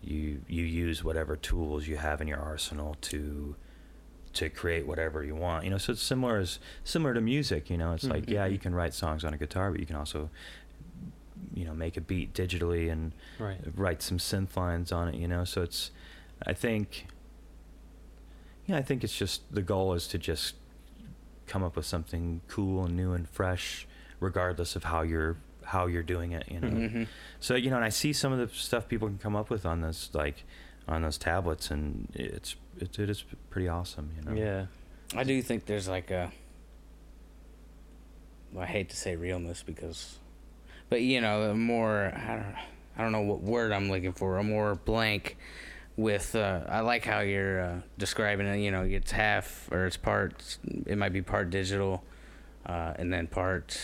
you 0.02 0.42
you 0.48 0.64
use 0.64 1.04
whatever 1.04 1.36
tools 1.36 1.88
you 1.88 1.98
have 1.98 2.22
in 2.22 2.28
your 2.28 2.40
arsenal 2.40 2.96
to 3.02 3.56
to 4.34 4.50
create 4.50 4.86
whatever 4.86 5.24
you 5.24 5.36
want. 5.36 5.64
You 5.66 5.72
know, 5.72 5.78
so 5.78 5.94
it's 5.94 6.02
similar 6.02 6.38
as 6.38 6.60
similar 6.84 7.14
to 7.14 7.22
music. 7.22 7.70
You 7.70 7.78
know, 7.78 7.94
it's 7.94 8.04
like 8.04 8.30
yeah, 8.30 8.48
Mhm. 8.48 8.52
you 8.52 8.58
can 8.60 8.76
write 8.76 8.94
songs 8.94 9.24
on 9.24 9.34
a 9.34 9.38
guitar, 9.38 9.72
but 9.72 9.80
you 9.80 9.86
can 9.86 9.96
also 9.96 10.30
you 11.54 11.66
know 11.66 11.74
make 11.74 11.98
a 11.98 12.02
beat 12.02 12.34
digitally 12.34 12.92
and 12.92 13.14
Right. 13.40 13.60
write 13.76 14.02
some 14.02 14.18
synth 14.18 14.56
lines 14.56 14.92
on 14.92 15.08
it, 15.10 15.16
you 15.16 15.28
know. 15.28 15.46
So 15.46 15.62
it's, 15.64 15.92
I 16.46 16.54
think, 16.54 17.08
yeah, 18.68 18.78
I 18.78 18.82
think 18.82 19.04
it's 19.04 19.18
just 19.18 19.42
the 19.54 19.62
goal 19.62 19.94
is 19.94 20.08
to 20.10 20.18
just 20.18 20.56
come 21.48 21.64
up 21.64 21.76
with 21.76 21.86
something 21.86 22.42
cool 22.48 22.86
and 22.86 22.96
new 22.96 23.14
and 23.14 23.28
fresh 23.28 23.88
regardless 24.20 24.76
of 24.76 24.84
how 24.86 25.02
you're 25.02 25.38
how 25.64 25.86
you're 25.88 26.04
doing 26.04 26.32
it. 26.34 26.44
You 26.52 26.60
know. 26.60 26.68
Mhm. 26.68 27.08
So 27.40 27.56
you 27.56 27.70
know, 27.70 27.78
and 27.78 27.86
I 27.86 27.90
see 27.90 28.14
some 28.14 28.32
of 28.32 28.40
the 28.40 28.54
stuff 28.56 28.88
people 28.88 29.08
can 29.08 29.18
come 29.18 29.36
up 29.36 29.50
with 29.50 29.66
on 29.66 29.82
this, 29.82 30.10
like 30.14 30.44
on 30.88 31.04
those 31.04 31.18
tablets, 31.18 31.70
and 31.72 32.10
it's 32.16 32.56
it, 32.82 33.00
it 33.00 33.10
is 33.10 33.24
pretty 33.50 33.68
awesome. 33.68 34.12
You 34.18 34.30
know. 34.30 34.40
Yeah. 34.40 34.66
I 35.16 35.24
do 35.24 35.42
think 35.42 35.66
there's 35.66 35.88
like 35.88 36.12
a. 36.12 36.32
Well, 38.52 38.64
I 38.64 38.68
hate 38.68 38.90
to 38.90 38.96
say 38.96 39.16
realness 39.16 39.64
because, 39.64 40.18
but 40.90 41.02
you 41.02 41.22
know, 41.22 41.54
more 41.54 42.14
I 42.16 42.36
don't 42.36 42.56
I 42.98 43.04
don't 43.04 43.12
know 43.12 43.22
what 43.22 43.42
word 43.42 43.72
I'm 43.72 43.90
looking 43.90 44.12
for. 44.12 44.38
A 44.38 44.44
more 44.44 44.76
blank. 44.76 45.38
With 45.96 46.34
uh, 46.34 46.62
I 46.70 46.80
like 46.80 47.04
how 47.04 47.20
you're 47.20 47.62
uh, 47.62 47.76
describing 47.98 48.48
it. 48.48 48.60
You 48.60 48.72
know, 48.72 48.84
it's 48.84 49.12
half 49.12 49.68
or 49.70 49.86
it's 49.86 49.98
part. 49.98 50.58
It 50.86 50.98
might 50.98 51.12
be 51.12 51.22
part 51.22 51.50
digital, 51.50 52.04
uh, 52.66 52.94
and 52.96 53.12
then 53.12 53.28
part 53.28 53.78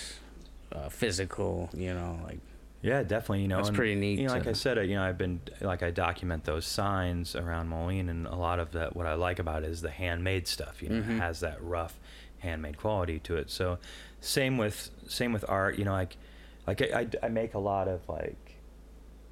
uh, 0.71 0.87
physical. 0.87 1.69
You 1.73 1.93
know, 1.93 2.17
like 2.23 2.39
Yeah, 2.86 3.01
definitely. 3.01 3.41
You 3.41 3.47
know, 3.47 3.57
That's 3.57 3.69
and, 3.69 3.77
pretty 3.77 3.95
neat 3.95 4.19
You 4.19 4.27
know, 4.27 4.33
like 4.33 4.45
I 4.45 4.53
said, 4.53 4.77
uh, 4.77 4.81
you 4.81 4.93
know, 4.95 5.03
I've 5.03 5.17
been 5.17 5.41
like 5.61 5.81
I 5.81 5.89
document 5.89 6.43
those 6.43 6.65
signs 6.67 7.36
around 7.36 7.67
Moline, 7.67 8.09
and 8.09 8.27
a 8.27 8.36
lot 8.36 8.59
of 8.59 8.73
that. 8.73 8.95
What 8.95 9.07
I 9.07 9.15
like 9.15 9.39
about 9.39 9.63
it 9.63 9.69
is 9.71 9.81
the 9.81 9.89
handmade 9.89 10.47
stuff. 10.47 10.83
You 10.83 10.89
know, 10.89 11.01
Mhm. 11.01 11.15
it 11.15 11.19
has 11.19 11.39
that 11.39 11.61
rough, 11.63 11.99
handmade 12.39 12.77
quality 12.77 13.17
to 13.21 13.38
it. 13.38 13.49
So, 13.49 13.79
same 14.21 14.57
with 14.59 14.91
same 15.07 15.33
with 15.33 15.43
art. 15.49 15.79
You 15.79 15.86
know, 15.86 15.93
like 15.93 16.15
like 16.67 16.81
I, 16.83 16.99
I, 17.01 17.07
I 17.23 17.29
make 17.29 17.55
a 17.55 17.59
lot 17.59 17.88
of 17.88 18.07
like. 18.07 18.55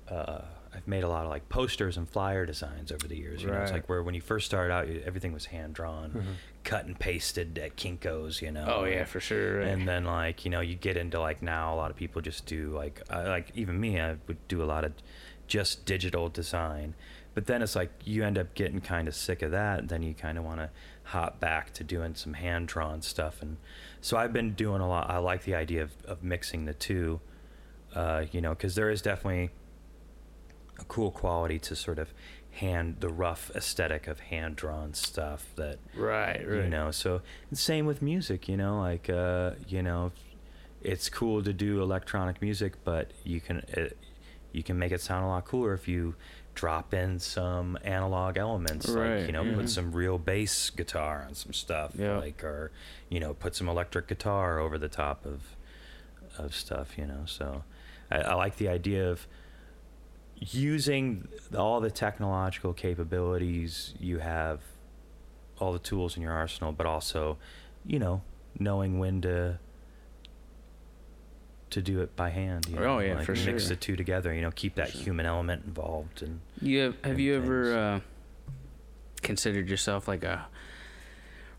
Uh, 0.09 0.41
I've 0.75 0.87
made 0.87 1.03
a 1.03 1.07
lot 1.07 1.23
of 1.23 1.29
like 1.29 1.47
posters 1.49 1.97
and 1.97 2.09
flyer 2.09 2.45
designs 2.45 2.91
over 2.91 3.07
the 3.07 3.15
years. 3.15 3.41
You 3.43 3.49
know, 3.51 3.61
it's 3.61 3.71
Right. 3.71 3.79
like 3.81 3.89
where 3.89 4.01
when 4.01 4.15
you 4.15 4.21
first 4.21 4.45
started 4.47 4.73
out, 4.73 4.87
everything 5.05 5.31
was 5.33 5.45
hand 5.45 5.75
drawn, 5.75 6.11
Mhm. 6.11 6.23
cut 6.63 6.85
and 6.85 6.97
pasted 6.99 7.57
at 7.59 7.75
Kinkos. 7.77 8.41
You 8.41 8.51
know. 8.51 8.65
oh 8.67 8.83
yeah, 8.85 9.03
for 9.05 9.19
sure. 9.19 9.59
right. 9.59 9.67
And 9.67 9.87
then 9.87 10.05
like 10.05 10.45
you 10.45 10.51
know 10.51 10.61
you 10.61 10.75
get 10.75 10.97
into 10.97 11.19
like 11.19 11.41
now 11.41 11.73
a 11.73 11.77
lot 11.77 11.91
of 11.91 11.97
people 11.97 12.21
just 12.21 12.45
do 12.45 12.71
like 12.71 13.01
I, 13.09 13.23
like 13.23 13.51
even 13.55 13.79
me 13.79 13.99
I 13.99 14.15
would 14.27 14.47
do 14.47 14.63
a 14.63 14.65
lot 14.65 14.83
of 14.83 14.93
just 15.45 15.85
digital 15.85 16.29
design, 16.29 16.95
but 17.35 17.45
then 17.47 17.61
it's 17.61 17.75
like 17.75 17.91
you 18.05 18.23
end 18.23 18.37
up 18.39 18.53
getting 18.55 18.79
kind 18.81 19.07
of 19.07 19.13
sick 19.13 19.41
of 19.41 19.51
that. 19.51 19.79
And 19.79 19.89
then 19.89 20.01
you 20.01 20.13
kind 20.13 20.37
of 20.37 20.43
want 20.43 20.59
to 20.59 20.69
hop 21.07 21.39
back 21.39 21.73
to 21.73 21.83
doing 21.83 22.15
some 22.15 22.33
hand 22.33 22.67
drawn 22.69 23.01
stuff, 23.01 23.41
and 23.41 23.57
so 24.01 24.17
I've 24.17 24.33
been 24.33 24.53
doing 24.53 24.81
a 24.81 24.87
lot. 24.87 25.09
I 25.09 25.17
like 25.17 25.43
the 25.43 25.53
idea 25.53 25.83
of, 25.83 25.91
of 26.05 26.23
mixing 26.23 26.63
the 26.65 26.73
two, 26.73 27.19
uh, 27.93 28.25
you 28.31 28.39
know, 28.41 28.51
because 28.51 28.75
there 28.75 28.89
is 28.89 29.01
definitely 29.01 29.49
a 30.83 30.85
cool 30.93 31.11
quality 31.11 31.59
to 31.59 31.75
sort 31.75 31.99
of 31.99 32.13
hand 32.51 32.97
the 32.99 33.09
rough 33.09 33.49
aesthetic 33.55 34.07
of 34.07 34.19
hand 34.19 34.55
drawn 34.55 34.93
stuff 34.93 35.47
that 35.55 35.79
right, 35.95 36.47
right. 36.47 36.63
you 36.63 36.69
know 36.69 36.91
so 36.91 37.21
same 37.51 37.85
with 37.87 38.01
music 38.01 38.47
you 38.47 38.55
know 38.55 38.79
like 38.79 39.09
uh 39.09 39.51
you 39.67 39.81
know 39.81 40.11
it's 40.81 41.09
cool 41.09 41.41
to 41.41 41.51
do 41.51 41.81
electronic 41.81 42.41
music 42.41 42.73
but 42.83 43.09
you 43.23 43.39
can 43.41 43.57
it, 43.69 43.97
you 44.51 44.61
can 44.61 44.77
make 44.77 44.91
it 44.91 45.01
sound 45.01 45.25
a 45.25 45.27
lot 45.27 45.43
cooler 45.45 45.73
if 45.73 45.87
you 45.87 46.13
drop 46.53 46.93
in 46.93 47.17
some 47.17 47.75
analog 47.83 48.37
elements 48.37 48.87
like 48.87 49.25
you 49.25 49.31
know 49.31 49.41
yeah. 49.43 49.55
put 49.55 49.67
some 49.67 49.91
real 49.91 50.19
bass 50.19 50.69
guitar 50.69 51.25
on 51.27 51.33
some 51.33 51.53
stuff 51.53 51.91
Yeah. 51.97 52.17
like 52.19 52.43
or 52.43 52.71
you 53.09 53.19
know 53.19 53.33
put 53.33 53.55
some 53.55 53.67
electric 53.67 54.05
guitar 54.07 54.59
over 54.59 54.77
the 54.77 54.89
top 54.89 55.25
of 55.25 55.41
of 56.37 56.53
stuff 56.53 56.97
you 56.99 57.07
know 57.07 57.23
so 57.25 57.63
i, 58.11 58.17
I 58.17 58.33
like 58.35 58.57
the 58.57 58.67
idea 58.67 59.09
of 59.09 59.25
using 60.51 61.27
all 61.57 61.79
the 61.79 61.91
technological 61.91 62.73
capabilities 62.73 63.93
you 63.99 64.19
have 64.19 64.59
all 65.59 65.71
the 65.71 65.79
tools 65.79 66.15
in 66.17 66.21
your 66.23 66.33
arsenal 66.33 66.71
but 66.71 66.85
also 66.85 67.37
you 67.85 67.99
know 67.99 68.21
knowing 68.59 68.99
when 68.99 69.21
to 69.21 69.57
to 71.69 71.81
do 71.81 72.01
it 72.01 72.15
by 72.15 72.29
hand 72.29 72.67
you 72.69 72.77
Oh, 72.77 72.81
know, 72.83 72.99
yeah, 72.99 73.15
like 73.15 73.25
for 73.25 73.31
mix 73.33 73.63
sure. 73.63 73.69
the 73.69 73.75
two 73.75 73.95
together 73.95 74.33
you 74.33 74.41
know 74.41 74.51
keep 74.51 74.75
that 74.75 74.89
sure. 74.91 75.01
human 75.01 75.25
element 75.25 75.65
involved 75.65 76.21
and 76.21 76.39
You 76.61 76.79
have, 76.79 76.93
have 77.03 77.11
and 77.13 77.19
you 77.19 77.35
ever 77.35 77.73
uh, 77.77 77.99
considered 79.21 79.69
yourself 79.69 80.07
like 80.07 80.23
a 80.23 80.45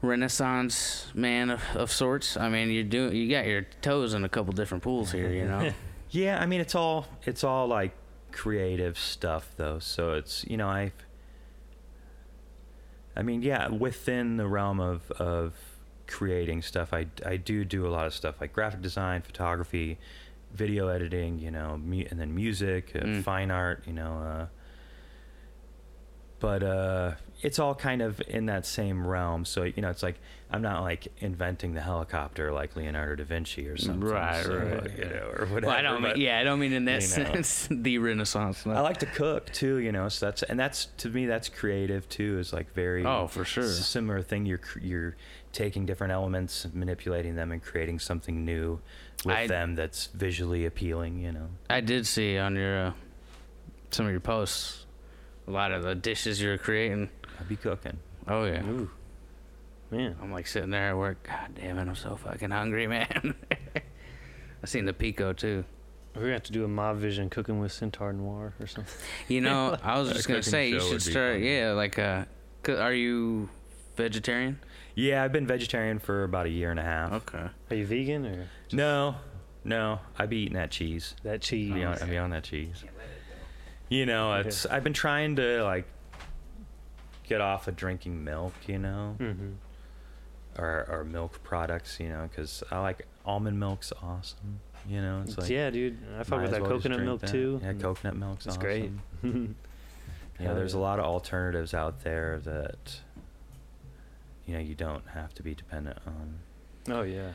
renaissance 0.03 1.07
man 1.15 1.49
of, 1.51 1.63
of 1.75 1.91
sorts? 1.91 2.37
I 2.37 2.49
mean, 2.51 2.69
you 2.71 2.85
do 2.85 3.11
you 3.11 3.31
got 3.31 3.47
your 3.47 3.63
toes 3.81 4.13
in 4.15 4.23
a 4.25 4.29
couple 4.29 4.53
different 4.53 4.83
pools 4.85 5.11
here, 5.13 5.31
you 5.31 5.47
know. 5.47 5.73
yeah 6.11 6.39
i 6.41 6.47
mean 6.47 6.61
it's 6.61 6.77
all 6.77 7.07
it's 7.25 7.43
all 7.43 7.67
like 7.67 7.91
creative 8.35 8.99
stuff 8.99 9.53
though 9.57 9.79
so 9.79 10.13
it's 10.13 10.45
you 10.47 10.57
know 10.57 10.69
i 10.69 10.91
i 13.17 13.23
mean 13.23 13.43
yeah 13.43 13.69
within 13.69 14.37
the 14.37 14.47
realm 14.47 14.81
of 14.81 15.11
of 15.13 15.55
creating 16.07 16.61
stuff 16.61 16.93
i 16.93 17.07
i 17.25 17.37
do 17.37 17.65
do 17.65 17.87
a 17.87 17.91
lot 17.97 18.07
of 18.07 18.13
stuff 18.13 18.41
like 18.41 18.53
graphic 18.53 18.83
design 18.83 19.23
photography 19.23 19.99
video 20.53 20.89
editing 20.89 21.39
you 21.39 21.51
know 21.51 21.79
mu- 21.83 22.05
and 22.11 22.21
then 22.21 22.35
music 22.35 22.93
uh, 22.95 22.99
Mm. 23.01 23.23
fine 23.23 23.51
art 23.51 23.83
you 23.87 23.93
know 23.93 24.13
uh 24.19 24.47
but 26.45 26.63
uh 26.63 27.13
it's 27.43 27.59
all 27.59 27.75
kind 27.75 28.03
of 28.03 28.21
in 28.29 28.47
that 28.47 28.67
same 28.67 29.07
realm 29.07 29.45
so 29.45 29.63
you 29.63 29.81
know 29.83 29.89
it's 29.91 30.03
like 30.03 30.17
i'm 30.51 30.61
not 30.63 30.83
like 30.83 31.09
inventing 31.19 31.73
the 31.75 31.81
helicopter 31.81 32.53
like 32.53 32.77
leonardo 32.77 33.17
da 33.17 33.25
vinci 33.25 33.67
or 33.69 33.77
something 33.77 34.09
Right, 34.11 34.45
so, 34.45 34.55
right. 34.57 34.99
you 34.99 35.05
know 35.05 35.31
or 35.39 35.47
whatever 35.47 35.67
well, 35.69 35.71
I 35.77 35.83
don't 35.83 36.03
but- 36.03 36.17
mean 36.17 36.27
yeah, 36.27 36.39
I 36.39 36.45
don't 36.45 36.59
mean 36.61 36.73
in 36.75 36.85
that 36.85 37.03
you 37.03 37.25
know. 37.25 37.33
sense 37.33 37.69
the 37.71 37.99
renaissance. 37.99 38.67
I 38.67 38.81
like 38.81 38.99
to 38.99 39.07
cook 39.07 39.51
too, 39.53 39.77
you 39.79 39.91
know. 39.93 40.09
So 40.09 40.27
that's 40.27 40.43
and 40.45 40.59
that's 40.61 40.87
to 40.99 41.09
me 41.09 41.27
that's 41.27 41.49
creative 41.49 42.09
too. 42.09 42.39
Is 42.39 42.53
like 42.53 42.73
very 42.75 43.05
Oh, 43.07 43.27
for 43.27 43.45
sure. 43.45 43.67
similar 43.67 44.23
thing. 44.23 44.47
You're 44.47 44.61
you're 44.81 45.17
taking 45.53 45.87
different 45.87 46.13
elements, 46.13 46.67
manipulating 46.73 47.35
them, 47.37 47.51
and 47.53 47.63
creating 47.63 47.99
something 48.01 48.45
new 48.45 48.81
with 49.25 49.35
I- 49.37 49.47
them 49.47 49.75
that's 49.75 50.07
visually 50.09 50.67
appealing. 50.67 51.19
You 51.19 51.33
know. 51.33 51.49
I 51.71 51.81
did 51.81 52.07
see 52.07 52.39
on 52.39 52.55
your 52.57 52.87
uh, 52.89 52.93
some 53.91 54.07
of 54.07 54.13
your 54.13 54.21
posts 54.21 54.84
a 55.47 55.51
lot 55.51 55.73
of 55.73 55.83
the 55.83 55.95
dishes 55.95 56.41
you're 56.41 56.59
creating. 56.59 57.11
I'd 57.41 57.49
be 57.49 57.57
cooking. 57.57 57.99
Oh 58.29 58.45
yeah. 58.45 58.65
Ooh. 58.65 58.91
Man. 59.91 60.17
I'm 60.23 60.33
like 60.33 60.47
sitting 60.47 60.71
there 60.71 60.91
at 60.91 60.97
work. 60.97 61.23
God 61.29 61.55
damn 61.55 61.79
it, 61.79 61.83
I'm 61.83 61.95
so 61.95 62.17
fucking 62.17 62.51
hungry, 62.51 62.87
man. 62.89 63.35
I 63.77 64.67
seen 64.67 64.87
the 64.87 64.93
pico 64.93 65.33
too. 65.33 65.65
We're 66.15 66.23
gonna 66.23 66.33
have 66.35 66.43
to 66.45 66.53
do 66.53 66.65
a 66.65 66.69
Mob 66.69 66.99
Vision 66.99 67.29
cooking 67.29 67.59
with 67.61 67.73
Centaur 67.73 68.13
Noir 68.13 68.55
or 68.61 68.67
something. 68.67 68.95
You 69.29 69.41
know, 69.41 69.77
I 69.83 69.99
was 69.99 70.13
just 70.13 70.29
gonna 70.29 70.43
say 70.43 70.71
you 70.71 70.81
should 70.81 71.03
start. 71.03 71.41
Yeah, 71.41 71.73
like 71.73 71.99
uh, 71.99 72.25
are 72.69 72.93
you 72.95 73.49
vegetarian? 73.97 74.61
Yeah, 74.95 75.25
I've 75.25 75.33
been 75.33 75.47
vegetarian 75.47 75.99
for 75.99 76.23
about 76.25 76.47
a 76.47 76.51
year 76.51 76.71
and 76.71 76.79
a 76.79 76.85
half. 76.85 77.13
Okay. 77.13 77.49
Are 77.71 77.77
you 77.77 77.85
vegan 77.85 78.25
or 78.27 78.49
No, 78.73 79.17
no, 79.65 79.99
I'd 80.17 80.31
be 80.31 80.39
eating 80.39 80.55
that 80.55 80.71
cheese. 80.71 81.17
that 81.25 81.41
cheese? 81.43 81.73
I'd 81.73 81.75
be 81.75 81.85
on, 81.85 81.99
I'd 81.99 82.11
be 82.11 82.19
on 82.19 82.31
that 82.31 82.45
cheese. 82.45 82.85
You 83.95 84.07
know, 84.07 84.35
it's 84.35 84.67
I've 84.67 84.85
been 84.85 84.93
trying 84.93 85.37
to 85.37 85.63
like 85.63 85.87
get 87.29 87.41
off 87.41 87.69
of 87.69 87.77
drinking 87.77 88.25
milk. 88.25 88.55
You 88.67 88.79
know. 88.79 89.17
Mm-hmm. 89.19 89.53
or, 90.59 90.87
or 90.89 91.05
milk 91.05 91.43
products, 91.43 91.99
you 92.01 92.09
know, 92.09 92.29
because 92.29 92.63
I 92.71 92.79
like 92.81 93.07
almond 93.25 93.59
milk's 93.59 93.93
awesome. 94.03 94.61
You 94.87 95.01
know, 95.01 95.23
it's 95.25 95.39
like 95.39 95.49
yeah, 95.49 95.71
dude. 95.71 95.99
I 96.19 96.25
fuck 96.25 96.43
with 96.43 96.51
that 96.51 96.61
well 96.61 96.71
coconut 96.73 97.01
milk 97.01 97.21
that. 97.23 97.31
too. 97.31 97.61
Yeah, 97.63 97.73
coconut 97.73 98.17
milk's 98.17 98.47
awesome. 98.47 98.63
It's 98.67 98.91
awesome. 99.23 99.57
great. 100.39 100.47
Hell 100.47 100.55
there's 100.55 100.75
a 100.75 100.79
lot 100.79 100.99
of 100.99 101.05
alternatives 101.05 101.73
out 101.75 102.03
there 102.03 102.41
that 102.45 103.01
you 104.47 104.55
know 104.55 104.61
you 104.61 104.75
don't 104.75 105.07
have 105.15 105.33
to 105.35 105.43
be 105.43 105.55
dependent 105.55 105.99
on. 106.07 106.39
oh 106.95 107.03
yeah. 107.03 107.31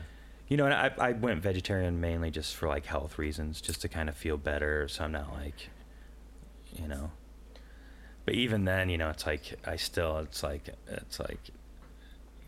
You 0.48 0.56
know, 0.56 0.66
and 0.66 0.74
I 0.74 0.92
I 0.98 1.12
went 1.12 1.42
vegetarian 1.42 2.00
mainly 2.00 2.30
just 2.30 2.54
for 2.56 2.68
like 2.68 2.86
health 2.86 3.18
reasons, 3.18 3.60
just 3.60 3.80
to 3.82 3.88
kind 3.88 4.08
of 4.08 4.16
feel 4.16 4.36
better, 4.36 4.86
so 4.88 5.04
I'm 5.04 5.12
not 5.12 5.32
like, 5.32 5.70
you 6.74 6.88
know. 6.88 7.10
But 8.24 8.34
even 8.34 8.64
then, 8.64 8.90
you 8.90 8.98
know, 8.98 9.08
it's 9.10 9.26
like 9.26 9.58
I 9.66 9.76
still, 9.76 10.18
it's 10.18 10.42
like 10.42 10.68
it's 10.88 11.18
like 11.18 11.40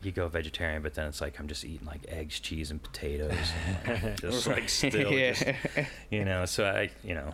you 0.03 0.13
go 0.13 0.29
vegetarian, 0.29 0.83
but 0.83 0.95
then 0.95 1.07
it's 1.09 1.21
like 1.21 1.39
I'm 1.39 1.49
just 1.49 1.65
eating 1.65 1.87
like 1.87 2.05
eggs, 2.09 2.41
cheese, 2.41 2.71
and 2.71 2.83
potatoes, 2.83 3.37
and 3.87 4.03
like, 4.03 4.21
just 4.21 4.47
like 4.47 4.69
still, 4.69 5.11
just, 5.11 5.45
you 6.11 6.25
know. 6.25 6.45
So 6.45 6.65
I, 6.65 6.91
you 7.05 7.15
know, 7.15 7.33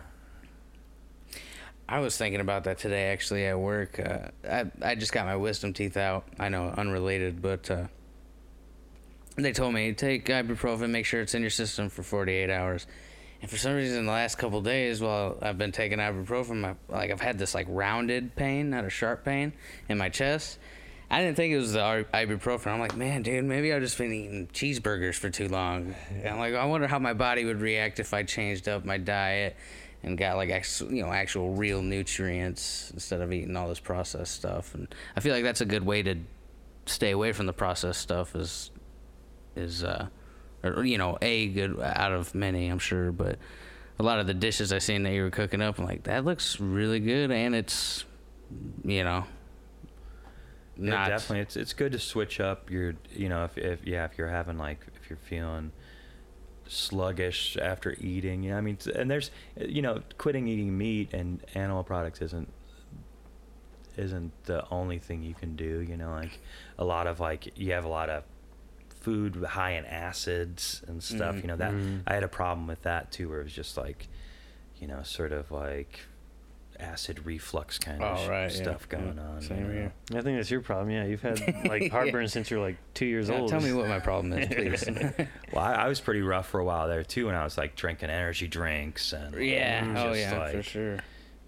I 1.87 1.99
was 1.99 2.17
thinking 2.17 2.41
about 2.41 2.65
that 2.65 2.77
today 2.77 3.07
actually 3.07 3.45
at 3.45 3.59
work. 3.59 3.99
Uh, 3.99 4.29
I 4.47 4.65
I 4.81 4.95
just 4.95 5.11
got 5.11 5.25
my 5.25 5.35
wisdom 5.35 5.73
teeth 5.73 5.97
out. 5.97 6.25
I 6.39 6.49
know 6.49 6.73
unrelated, 6.77 7.41
but 7.41 7.69
uh, 7.71 7.87
they 9.35 9.51
told 9.51 9.73
me 9.73 9.93
take 9.93 10.25
ibuprofen, 10.25 10.89
make 10.89 11.05
sure 11.05 11.21
it's 11.21 11.33
in 11.33 11.41
your 11.41 11.49
system 11.49 11.89
for 11.89 12.03
48 12.03 12.49
hours. 12.49 12.85
And 13.41 13.49
for 13.49 13.57
some 13.57 13.73
reason, 13.73 14.05
the 14.05 14.11
last 14.11 14.37
couple 14.37 14.61
days, 14.61 15.01
while 15.01 15.37
I've 15.41 15.57
been 15.57 15.71
taking 15.71 15.99
ibuprofen, 15.99 16.57
my, 16.57 16.75
like 16.89 17.11
I've 17.11 17.21
had 17.21 17.37
this 17.37 17.55
like 17.55 17.67
rounded 17.69 18.35
pain, 18.35 18.69
not 18.69 18.83
a 18.83 18.89
sharp 18.89 19.23
pain, 19.23 19.53
in 19.87 19.97
my 19.97 20.09
chest. 20.09 20.59
I 21.11 21.21
didn't 21.21 21.37
think 21.37 21.53
it 21.53 21.57
was 21.57 21.73
the 21.73 22.05
ibuprofen. 22.13 22.67
I'm 22.67 22.79
like, 22.79 22.95
man, 22.95 23.23
dude, 23.23 23.43
maybe 23.45 23.73
I've 23.73 23.81
just 23.81 23.97
been 23.97 24.13
eating 24.13 24.47
cheeseburgers 24.53 25.15
for 25.15 25.29
too 25.29 25.47
long. 25.47 25.95
And 26.23 26.37
like, 26.37 26.53
I 26.53 26.65
wonder 26.65 26.87
how 26.87 26.99
my 26.99 27.13
body 27.13 27.45
would 27.45 27.61
react 27.61 27.99
if 27.99 28.13
I 28.13 28.23
changed 28.23 28.67
up 28.67 28.85
my 28.85 28.97
diet 28.97 29.55
and 30.03 30.17
got 30.17 30.37
like 30.37 30.49
actual, 30.49 30.93
you 30.93 31.03
know, 31.03 31.11
actual 31.11 31.55
real 31.55 31.81
nutrients 31.81 32.91
instead 32.91 33.21
of 33.21 33.33
eating 33.33 33.55
all 33.55 33.67
this 33.67 33.79
processed 33.79 34.35
stuff. 34.35 34.75
And 34.75 34.93
I 35.15 35.21
feel 35.21 35.33
like 35.33 35.43
that's 35.43 35.61
a 35.61 35.65
good 35.65 35.85
way 35.85 36.03
to 36.03 36.15
stay 36.85 37.11
away 37.11 37.31
from 37.31 37.47
the 37.47 37.53
processed 37.53 38.01
stuff. 38.01 38.35
Is 38.35 38.69
is 39.55 39.83
uh, 39.83 40.09
or 40.63 40.83
you 40.85 40.97
know, 40.97 41.17
a 41.21 41.47
good 41.47 41.79
out 41.79 42.11
of 42.11 42.33
many, 42.35 42.67
I'm 42.67 42.79
sure. 42.79 43.11
But 43.11 43.37
a 43.99 44.03
lot 44.03 44.19
of 44.19 44.27
the 44.27 44.33
dishes 44.33 44.71
I 44.73 44.79
seen 44.79 45.03
that 45.03 45.13
you 45.13 45.23
were 45.23 45.29
cooking 45.29 45.61
up, 45.61 45.79
I'm 45.79 45.85
like, 45.85 46.03
that 46.03 46.25
looks 46.25 46.59
really 46.59 46.99
good, 46.99 47.31
and 47.31 47.53
it's, 47.55 48.05
you 48.83 49.03
know, 49.03 49.25
Yeah, 50.87 51.01
not 51.01 51.07
definitely. 51.07 51.41
It's 51.41 51.57
it's 51.57 51.73
good 51.73 51.91
to 51.93 51.99
switch 51.99 52.39
up 52.39 52.69
your 52.71 52.95
you 53.11 53.29
know 53.29 53.43
if 53.45 53.57
if 53.57 53.85
yeah 53.85 54.05
if 54.05 54.17
you're 54.17 54.29
having 54.29 54.57
like 54.57 54.85
if 55.01 55.09
you're 55.09 55.17
feeling 55.17 55.71
sluggish 56.67 57.57
after 57.57 57.95
eating 57.99 58.43
yeah 58.43 58.57
I 58.57 58.61
mean 58.61 58.77
and 58.95 59.09
there's 59.09 59.31
you 59.57 59.81
know 59.81 60.01
quitting 60.19 60.47
eating 60.47 60.77
meat 60.77 61.13
and 61.13 61.43
animal 61.55 61.83
products 61.83 62.21
isn't 62.21 62.47
isn't 63.97 64.31
the 64.45 64.63
only 64.69 64.99
thing 64.99 65.23
you 65.23 65.33
can 65.33 65.55
do 65.55 65.81
you 65.81 65.97
know 65.97 66.11
like 66.11 66.39
a 66.77 66.85
lot 66.85 67.07
of 67.07 67.19
like 67.19 67.57
you 67.57 67.73
have 67.73 67.85
a 67.85 67.89
lot 67.89 68.09
of 68.09 68.23
food 69.01 69.43
high 69.43 69.71
in 69.71 69.85
acids 69.85 70.81
and 70.87 71.01
stuff 71.01 71.35
Mhm. 71.35 71.41
you 71.41 71.47
know 71.47 71.55
that 71.55 71.71
Mhm. 71.71 72.01
I 72.05 72.13
had 72.15 72.23
a 72.23 72.27
problem 72.27 72.67
with 72.67 72.81
that 72.83 73.11
too 73.11 73.29
where 73.29 73.39
it 73.41 73.43
was 73.45 73.53
just 73.53 73.77
like 73.77 74.07
you 74.77 74.87
know 74.87 75.01
sort 75.03 75.31
of 75.31 75.51
like 75.51 76.01
acid 76.79 77.25
reflux 77.25 77.77
kind 77.77 78.01
of 78.01 78.19
Oh, 78.19 78.29
right, 78.29 78.49
stuff 78.49 78.87
yeah. 78.89 78.97
going 78.99 79.19
on 79.19 79.41
Same 79.41 79.57
you 79.57 79.63
know? 79.65 79.71
here. 79.73 79.93
I 80.17 80.21
think 80.21 80.37
that's 80.37 80.49
your 80.49 80.61
problem. 80.61 80.89
Yeah, 80.91 81.03
you've 81.05 81.21
had 81.21 81.41
like 81.67 81.91
heartburn 81.91 82.29
since 82.29 82.49
you're 82.49 82.61
like 82.61 82.77
two 82.93 83.05
years 83.05 83.27
Yeah, 83.27 83.35
old. 83.39 83.49
tell 83.49 83.59
me 83.59 83.73
what 83.73 83.87
my 83.89 83.99
problem 83.99 84.31
is, 84.31 84.47
please. 84.87 84.89
Well, 85.53 85.63
I, 85.65 85.73
I 85.73 85.87
was 85.89 85.99
pretty 85.99 86.21
rough 86.21 86.47
for 86.47 86.59
a 86.61 86.63
while 86.63 86.87
there 86.87 87.03
too, 87.03 87.25
when 87.25 87.35
I 87.35 87.43
was 87.43 87.57
like 87.57 87.75
drinking 87.75 88.09
energy 88.09 88.47
drinks 88.47 89.11
and 89.11 89.35
yeah. 89.35 89.83
Mm, 89.83 89.97
Oh 89.97 90.07
just, 90.13 90.19
yeah, 90.19 90.51
for 90.51 90.63
sure. 90.63 90.97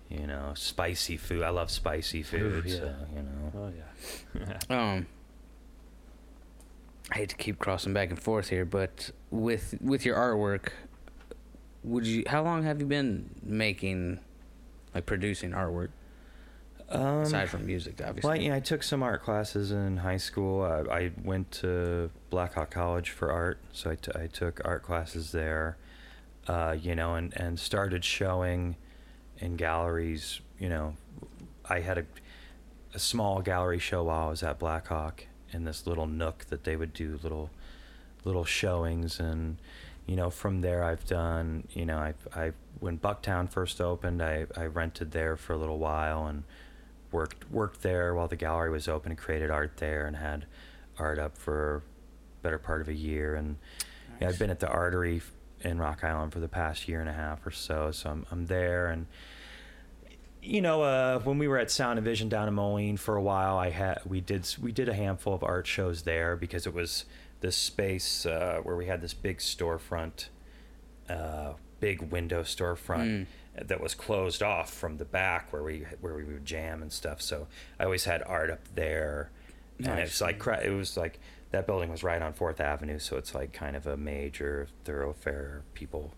you 0.10 0.28
know, 0.28 0.52
spicy 0.56 1.16
food. 1.16 1.44
I 1.44 1.50
love 1.50 1.72
spicy 1.72 2.24
food, 2.24 2.66
yeah. 2.66 2.76
so 2.76 2.96
you 3.16 3.22
know. 3.24 3.52
Oh 3.56 3.72
yeah. 3.74 4.92
Um, 4.92 5.08
I 7.12 7.16
hate 7.18 7.30
to 7.30 7.36
keep 7.36 7.60
crossing 7.60 7.94
back 7.94 8.10
and 8.10 8.20
forth 8.20 8.50
here, 8.50 8.66
but 8.66 9.12
with 9.30 9.76
with 9.82 10.06
your 10.06 10.16
artwork, 10.16 10.70
would 11.84 12.06
you? 12.08 12.24
How 12.28 12.44
long 12.44 12.64
have 12.64 12.80
you 12.80 12.86
been 12.86 13.30
making, 13.44 14.20
like 14.96 15.06
producing 15.06 15.52
artwork 15.52 15.90
Um, 16.90 17.22
aside 17.22 17.50
from 17.50 17.66
music, 17.66 18.00
obviously? 18.06 18.28
well, 18.30 18.38
yeah, 18.38 18.56
I 18.56 18.60
took 18.62 18.82
some 18.84 19.04
art 19.04 19.24
classes 19.24 19.72
in 19.72 19.98
high 19.98 20.18
school. 20.18 20.62
I, 20.64 21.00
I 21.00 21.12
went 21.24 21.52
to 21.64 22.10
Blackhawk 22.30 22.72
College 22.72 23.10
for 23.10 23.32
art, 23.32 23.60
so 23.74 23.92
I, 23.92 23.96
t- 23.96 24.12
I 24.16 24.28
took 24.28 24.62
art 24.64 24.84
classes 24.84 25.32
there. 25.32 25.78
Uh, 26.48 26.76
you 26.80 26.96
know, 26.96 27.16
and 27.16 27.34
and 27.36 27.60
started 27.60 28.06
showing 28.06 28.78
in 29.40 29.58
galleries. 29.58 30.40
You 30.60 30.70
know, 30.70 30.96
I 31.70 31.82
had 31.82 31.98
a 31.98 32.06
a 32.94 33.00
small 33.00 33.42
gallery 33.42 33.80
show 33.80 34.04
while 34.04 34.28
I 34.28 34.30
was 34.30 34.44
at 34.44 34.60
Blackhawk 34.60 35.26
in 35.52 35.66
this 35.66 35.86
little 35.88 36.08
nook 36.08 36.46
that 36.50 36.64
they 36.64 36.76
would 36.76 36.94
do 36.94 37.20
little 37.24 37.50
little 38.24 38.46
showings. 38.46 39.20
And 39.20 39.58
you 40.08 40.16
know 40.16 40.30
from 40.30 40.62
there 40.62 40.84
I've 40.84 41.06
done 41.06 41.68
you 41.74 41.86
know 41.86 41.98
I 41.98 42.14
I 42.36 42.52
when 42.80 42.98
Bucktown 42.98 43.50
first 43.50 43.80
opened 43.80 44.22
I 44.22 44.46
I 44.58 44.66
rented 44.66 45.12
there 45.12 45.36
for 45.38 45.54
a 45.54 45.58
little 45.58 45.78
while 45.78 46.26
and 46.26 46.44
worked 47.12 47.50
worked 47.52 47.82
there 47.82 48.16
while 48.16 48.28
the 48.28 48.36
gallery 48.36 48.70
was 48.70 48.88
open 48.88 49.12
and 49.12 49.20
created 49.20 49.52
art 49.52 49.78
there 49.78 50.06
and 50.06 50.16
had 50.16 50.46
art 50.98 51.20
up 51.20 51.38
for 51.38 51.84
better 52.42 52.58
part 52.58 52.82
of 52.82 52.88
a 52.88 52.94
year. 52.94 53.36
And 53.36 53.58
yeah, 54.20 54.30
I've 54.30 54.40
been 54.40 54.50
at 54.50 54.60
the 54.60 54.68
Artery 54.68 55.22
in 55.62 55.78
Rock 55.78 56.04
Island 56.04 56.34
for 56.34 56.40
the 56.40 56.48
past 56.48 56.88
year 56.88 57.00
and 57.00 57.10
a 57.10 57.14
half 57.14 57.46
or 57.46 57.52
so 57.52 57.92
so 57.92 58.10
I'm 58.10 58.26
I'm 58.32 58.46
there. 58.48 58.88
And 58.88 59.08
you 60.42 60.62
know, 60.62 60.82
uh, 60.82 61.20
when 61.20 61.38
we 61.38 61.48
were 61.48 61.58
at 61.58 61.70
Sound 61.72 62.00
and 62.00 62.06
Vision 62.06 62.30
down 62.30 62.48
in 62.48 62.54
Moline 62.54 62.98
for 62.98 63.16
a 63.16 63.22
while, 63.22 63.58
I 63.58 63.70
had 63.70 64.00
we 64.06 64.22
did 64.22 64.48
we 64.62 64.72
did 64.72 64.90
a 64.90 64.94
handful 64.94 65.34
of 65.34 65.44
art 65.44 65.68
shows 65.68 66.04
there 66.04 66.36
because 66.36 66.66
it 66.66 66.74
was 66.74 67.06
this 67.42 67.56
space 67.56 68.26
uh, 68.26 68.60
where 68.64 68.76
we 68.76 68.86
had 68.88 69.02
this 69.02 69.14
big 69.14 69.38
storefront, 69.40 70.28
uh, 71.10 71.54
big 71.80 72.02
window 72.12 72.44
storefront 72.44 73.26
Mm. 73.58 73.68
that 73.68 73.82
was 73.82 73.94
closed 73.96 74.42
off 74.42 74.72
from 74.74 74.98
the 74.98 75.06
back 75.06 75.52
where 75.52 75.64
we 75.64 75.86
where 76.00 76.16
we 76.16 76.24
would 76.24 76.46
jam 76.46 76.82
and 76.82 76.92
stuff. 76.92 77.22
So 77.22 77.48
I 77.80 77.84
always 77.86 78.06
had 78.06 78.24
art 78.24 78.50
up 78.50 78.62
there, 78.76 79.30
and 79.80 80.00
it's 80.00 80.22
like 80.22 80.42
it 80.64 80.72
was 80.72 80.96
like 80.98 81.20
that 81.52 81.66
building 81.68 81.90
was 81.92 82.02
right 82.04 82.22
on 82.22 82.32
Fourth 82.34 82.62
Avenue, 82.62 82.98
so 83.00 83.18
it's 83.18 83.36
like 83.36 83.52
kind 83.54 83.76
of 83.76 83.86
a 83.86 83.98
major 83.98 84.68
thoroughfare. 84.86 85.64
People 85.74 86.14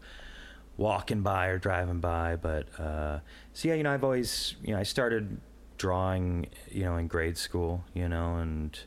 walking 0.78 1.21
by 1.21 1.47
or 1.47 1.57
driving 1.57 1.99
by. 1.99 2.36
But 2.36 2.67
uh, 2.80 3.19
so 3.53 3.67
yeah, 3.67 3.76
you 3.76 3.84
know, 3.84 3.93
I've 3.93 4.03
always 4.03 4.55
you 4.63 4.74
know 4.74 4.80
I 4.80 4.84
started 4.84 5.39
drawing 5.78 6.47
you 6.69 6.84
know 6.84 6.97
in 6.97 7.07
grade 7.07 7.38
school, 7.38 7.84
you 7.93 8.07
know, 8.07 8.36
and 8.36 8.78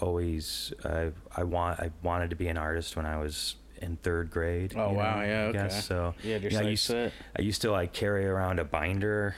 always 0.00 0.72
I 0.84 1.12
I 1.36 1.44
want 1.44 1.80
I 1.80 1.90
wanted 2.02 2.30
to 2.30 2.36
be 2.36 2.48
an 2.48 2.58
artist 2.58 2.96
when 2.96 3.06
I 3.06 3.18
was 3.18 3.56
in 3.80 3.96
third 3.96 4.30
grade. 4.30 4.74
Oh, 4.76 4.92
wow, 4.92 5.20
know, 5.20 5.26
yeah, 5.26 5.48
I 5.48 5.52
guess. 5.52 5.72
okay. 5.72 5.80
So 5.82 6.14
Yeah, 6.22 6.36
you 6.38 6.50
know, 6.50 6.60
I 6.60 6.62
used, 6.62 6.84
set. 6.84 7.12
I 7.38 7.42
used 7.42 7.62
to 7.62 7.70
like 7.70 7.92
carry 7.92 8.24
around 8.24 8.58
a 8.58 8.64
binder 8.64 9.34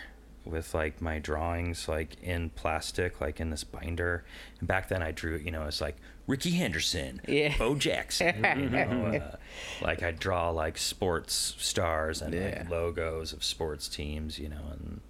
with 0.49 0.72
like 0.74 1.01
my 1.03 1.18
drawings 1.18 1.88
like 1.88 2.16
in 2.22 2.49
plastic 2.51 3.20
like 3.20 3.38
in 3.40 3.51
this 3.51 3.64
binder 3.64 4.24
and 4.59 4.66
back 4.68 4.88
then 4.88 5.03
i 5.03 5.11
drew 5.11 5.36
you 5.36 5.51
know 5.51 5.64
it's 5.64 5.80
like 5.80 5.96
ricky 6.26 6.51
henderson 6.53 7.20
Yeah. 7.28 7.55
bo 7.59 7.74
jackson 7.74 8.36
you 8.57 8.70
know 8.70 9.07
uh, 9.32 9.36
like 9.82 10.03
i 10.03 10.11
draw 10.11 10.51
like 10.51 10.78
sports 10.78 11.55
stars 11.59 12.22
and 12.22 12.32
Yeah. 12.34 12.44
like 12.61 12.70
logos 12.70 13.32
of 13.32 13.44
sports 13.44 13.88
teams 13.88 14.38
you 14.38 14.49
know 14.49 14.62
and 14.72 15.01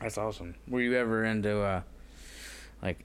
That's 0.00 0.18
awesome. 0.18 0.54
Were 0.68 0.80
you 0.82 0.94
ever 0.96 1.24
into 1.24 1.60
uh, 1.62 1.82
like 2.82 3.04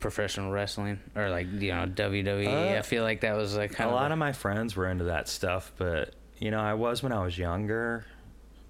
professional 0.00 0.50
wrestling 0.50 0.98
or 1.14 1.28
like 1.30 1.46
you 1.52 1.72
know 1.72 1.86
WWE? 1.86 2.74
Uh, 2.74 2.78
I 2.78 2.82
feel 2.82 3.02
like 3.02 3.20
that 3.20 3.36
was 3.36 3.56
like 3.56 3.72
kind 3.72 3.90
a 3.90 3.92
of 3.92 4.00
lot 4.00 4.12
of 4.12 4.18
my 4.18 4.32
friends 4.32 4.76
were 4.76 4.88
into 4.88 5.04
that 5.04 5.28
stuff 5.28 5.72
but 5.76 6.14
you 6.38 6.50
know 6.50 6.60
i 6.60 6.74
was 6.74 7.02
when 7.02 7.12
i 7.12 7.22
was 7.24 7.36
younger 7.38 8.04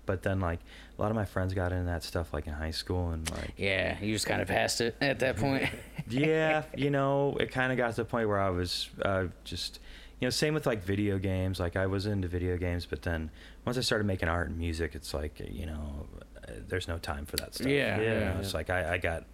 but 0.06 0.22
then 0.22 0.40
like 0.40 0.60
a 0.98 1.02
lot 1.02 1.10
of 1.10 1.16
my 1.16 1.24
friends 1.24 1.52
got 1.52 1.72
into 1.72 1.84
that 1.86 2.02
stuff 2.02 2.32
like 2.32 2.46
in 2.46 2.52
high 2.54 2.70
school 2.70 3.10
and 3.10 3.28
like 3.32 3.52
yeah. 3.56 3.98
You 4.00 4.12
just 4.14 4.26
kind 4.26 4.40
of 4.40 4.48
passed 4.48 4.80
it 4.80 4.96
at 5.00 5.18
that 5.18 5.36
point. 5.36 5.68
yeah, 6.08 6.62
you 6.76 6.90
know, 6.90 7.36
it 7.38 7.50
kind 7.50 7.72
of 7.72 7.78
got 7.78 7.90
to 7.90 7.96
the 7.96 8.04
point 8.04 8.28
where 8.28 8.40
I 8.40 8.50
was 8.50 8.88
uh, 9.02 9.26
just, 9.44 9.80
you 10.20 10.26
know, 10.26 10.30
same 10.30 10.54
with 10.54 10.66
like 10.66 10.82
video 10.84 11.18
games. 11.18 11.60
Like 11.60 11.76
I 11.76 11.86
was 11.86 12.06
into 12.06 12.28
video 12.28 12.56
games, 12.56 12.86
but 12.86 13.02
then 13.02 13.30
once 13.64 13.76
I 13.76 13.80
started 13.82 14.06
making 14.06 14.28
art 14.28 14.48
and 14.48 14.56
music, 14.56 14.94
it's 14.94 15.12
like, 15.12 15.40
you 15.50 15.66
know, 15.66 16.06
uh, 16.48 16.52
there's 16.68 16.88
no 16.88 16.98
time 16.98 17.26
for 17.26 17.36
that 17.36 17.54
stuff. 17.54 17.66
Yeah, 17.66 17.98
You 18.00 18.06
know, 18.06 18.12
yeah. 18.12 18.38
It's 18.38 18.54
like 18.54 18.70
I, 18.70 18.94
I 18.94 18.98
got, 18.98 19.24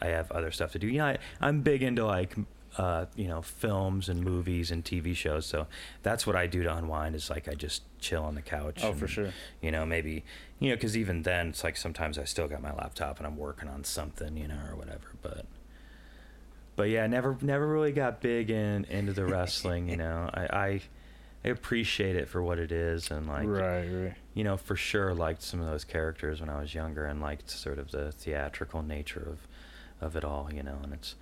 I 0.00 0.06
have 0.06 0.32
other 0.32 0.50
stuff 0.50 0.72
to 0.72 0.78
do. 0.78 0.88
You 0.88 0.98
know, 0.98 1.06
I, 1.06 1.18
I'm 1.40 1.60
big 1.60 1.82
into 1.82 2.04
like, 2.04 2.34
uh, 2.76 3.06
you 3.14 3.28
know, 3.28 3.42
films 3.42 4.08
and 4.08 4.22
movies 4.22 4.70
and 4.70 4.84
TV 4.84 5.14
shows. 5.14 5.46
So 5.46 5.66
that's 6.02 6.26
what 6.26 6.36
I 6.36 6.46
do 6.46 6.62
to 6.62 6.74
unwind. 6.74 7.14
Is 7.14 7.30
like 7.30 7.48
I 7.48 7.54
just 7.54 7.82
chill 7.98 8.24
on 8.24 8.34
the 8.34 8.42
couch. 8.42 8.80
Oh, 8.82 8.92
for 8.92 9.06
sure. 9.06 9.32
You 9.60 9.70
know, 9.70 9.86
maybe, 9.86 10.24
you 10.58 10.70
know, 10.70 10.76
because 10.76 10.96
even 10.96 11.22
then, 11.22 11.48
it's 11.48 11.64
like 11.64 11.76
sometimes 11.76 12.18
I 12.18 12.24
still 12.24 12.48
got 12.48 12.62
my 12.62 12.72
laptop 12.74 13.18
and 13.18 13.26
I'm 13.26 13.36
working 13.36 13.68
on 13.68 13.84
something, 13.84 14.36
you 14.36 14.48
know, 14.48 14.58
or 14.68 14.76
whatever. 14.76 15.08
But 15.22 15.46
but 16.76 16.88
yeah, 16.88 17.06
never 17.06 17.36
never 17.40 17.66
really 17.66 17.92
got 17.92 18.20
big 18.20 18.50
in 18.50 18.84
into 18.86 19.12
the 19.12 19.24
wrestling. 19.24 19.88
You 19.88 19.96
know, 19.96 20.30
I, 20.32 20.42
I 20.42 20.80
I 21.44 21.48
appreciate 21.48 22.16
it 22.16 22.28
for 22.28 22.42
what 22.42 22.58
it 22.58 22.72
is, 22.72 23.10
and 23.10 23.28
like 23.28 23.46
right, 23.46 23.86
right. 23.86 24.14
you 24.34 24.44
know, 24.44 24.56
for 24.56 24.76
sure 24.76 25.14
liked 25.14 25.42
some 25.42 25.60
of 25.60 25.66
those 25.66 25.84
characters 25.84 26.40
when 26.40 26.50
I 26.50 26.60
was 26.60 26.74
younger, 26.74 27.06
and 27.06 27.20
liked 27.20 27.50
sort 27.50 27.78
of 27.78 27.90
the 27.90 28.10
theatrical 28.12 28.82
nature 28.82 29.26
of 29.30 29.46
of 30.00 30.16
it 30.16 30.24
all. 30.24 30.48
You 30.52 30.62
know, 30.62 30.78
and 30.82 30.92
it's. 30.92 31.14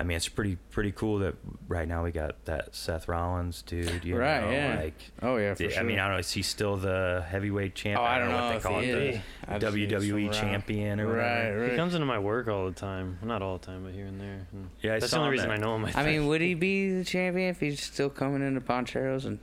I 0.00 0.04
mean, 0.04 0.16
it's 0.16 0.28
pretty 0.28 0.56
pretty 0.70 0.92
cool 0.92 1.18
that 1.18 1.34
right 1.66 1.88
now 1.88 2.04
we 2.04 2.12
got 2.12 2.44
that 2.44 2.72
Seth 2.76 3.08
Rollins 3.08 3.62
dude. 3.62 4.04
You 4.04 4.16
Right, 4.16 4.40
know, 4.42 4.50
yeah. 4.50 4.76
Like, 4.80 4.94
Oh 5.22 5.36
yeah, 5.38 5.54
for 5.54 5.64
the- 5.64 5.70
sure. 5.70 5.80
I 5.80 5.82
mean, 5.82 5.98
I 5.98 6.04
don't 6.04 6.12
know. 6.12 6.18
Is 6.20 6.30
he 6.30 6.42
still 6.42 6.76
the 6.76 7.24
heavyweight 7.28 7.74
champion? 7.74 7.98
Oh, 8.00 8.04
I 8.08 8.18
don't 8.18 8.28
know 8.30 8.44
what 8.46 8.54
they 8.54 8.68
call 8.68 8.80
he 8.80 8.90
it, 8.90 8.96
is. 8.96 9.14
the 9.48 9.54
I've 9.54 9.60
seen 9.62 9.90
some 9.90 10.00
WWE 10.00 10.32
champion 10.32 11.00
or 11.00 11.06
Right, 11.08 11.14
whatever. 11.40 11.60
right. 11.62 11.70
He 11.72 11.76
comes 11.76 11.94
into 11.94 12.06
my 12.06 12.20
work 12.20 12.46
all 12.46 12.66
the 12.66 12.72
time. 12.74 13.18
Not 13.24 13.42
all 13.42 13.58
the 13.58 13.66
time, 13.66 13.82
but 13.82 13.92
here 13.92 14.06
and 14.06 14.20
there. 14.20 14.46
And 14.52 14.70
Yeah, 14.82 14.94
I 14.94 14.98
that's 15.00 15.10
the 15.10 15.18
only 15.18 15.30
reason 15.32 15.50
at- 15.50 15.58
I 15.58 15.60
know 15.60 15.74
him. 15.74 15.86
I, 15.86 15.92
I 15.96 16.06
mean, 16.06 16.28
would 16.28 16.40
he 16.42 16.54
be 16.54 16.92
the 16.94 17.04
champion 17.04 17.50
if 17.50 17.58
he's 17.58 17.82
still 17.82 18.08
coming 18.08 18.46
into 18.46 18.60
Poncheros 18.60 19.24
and 19.26 19.40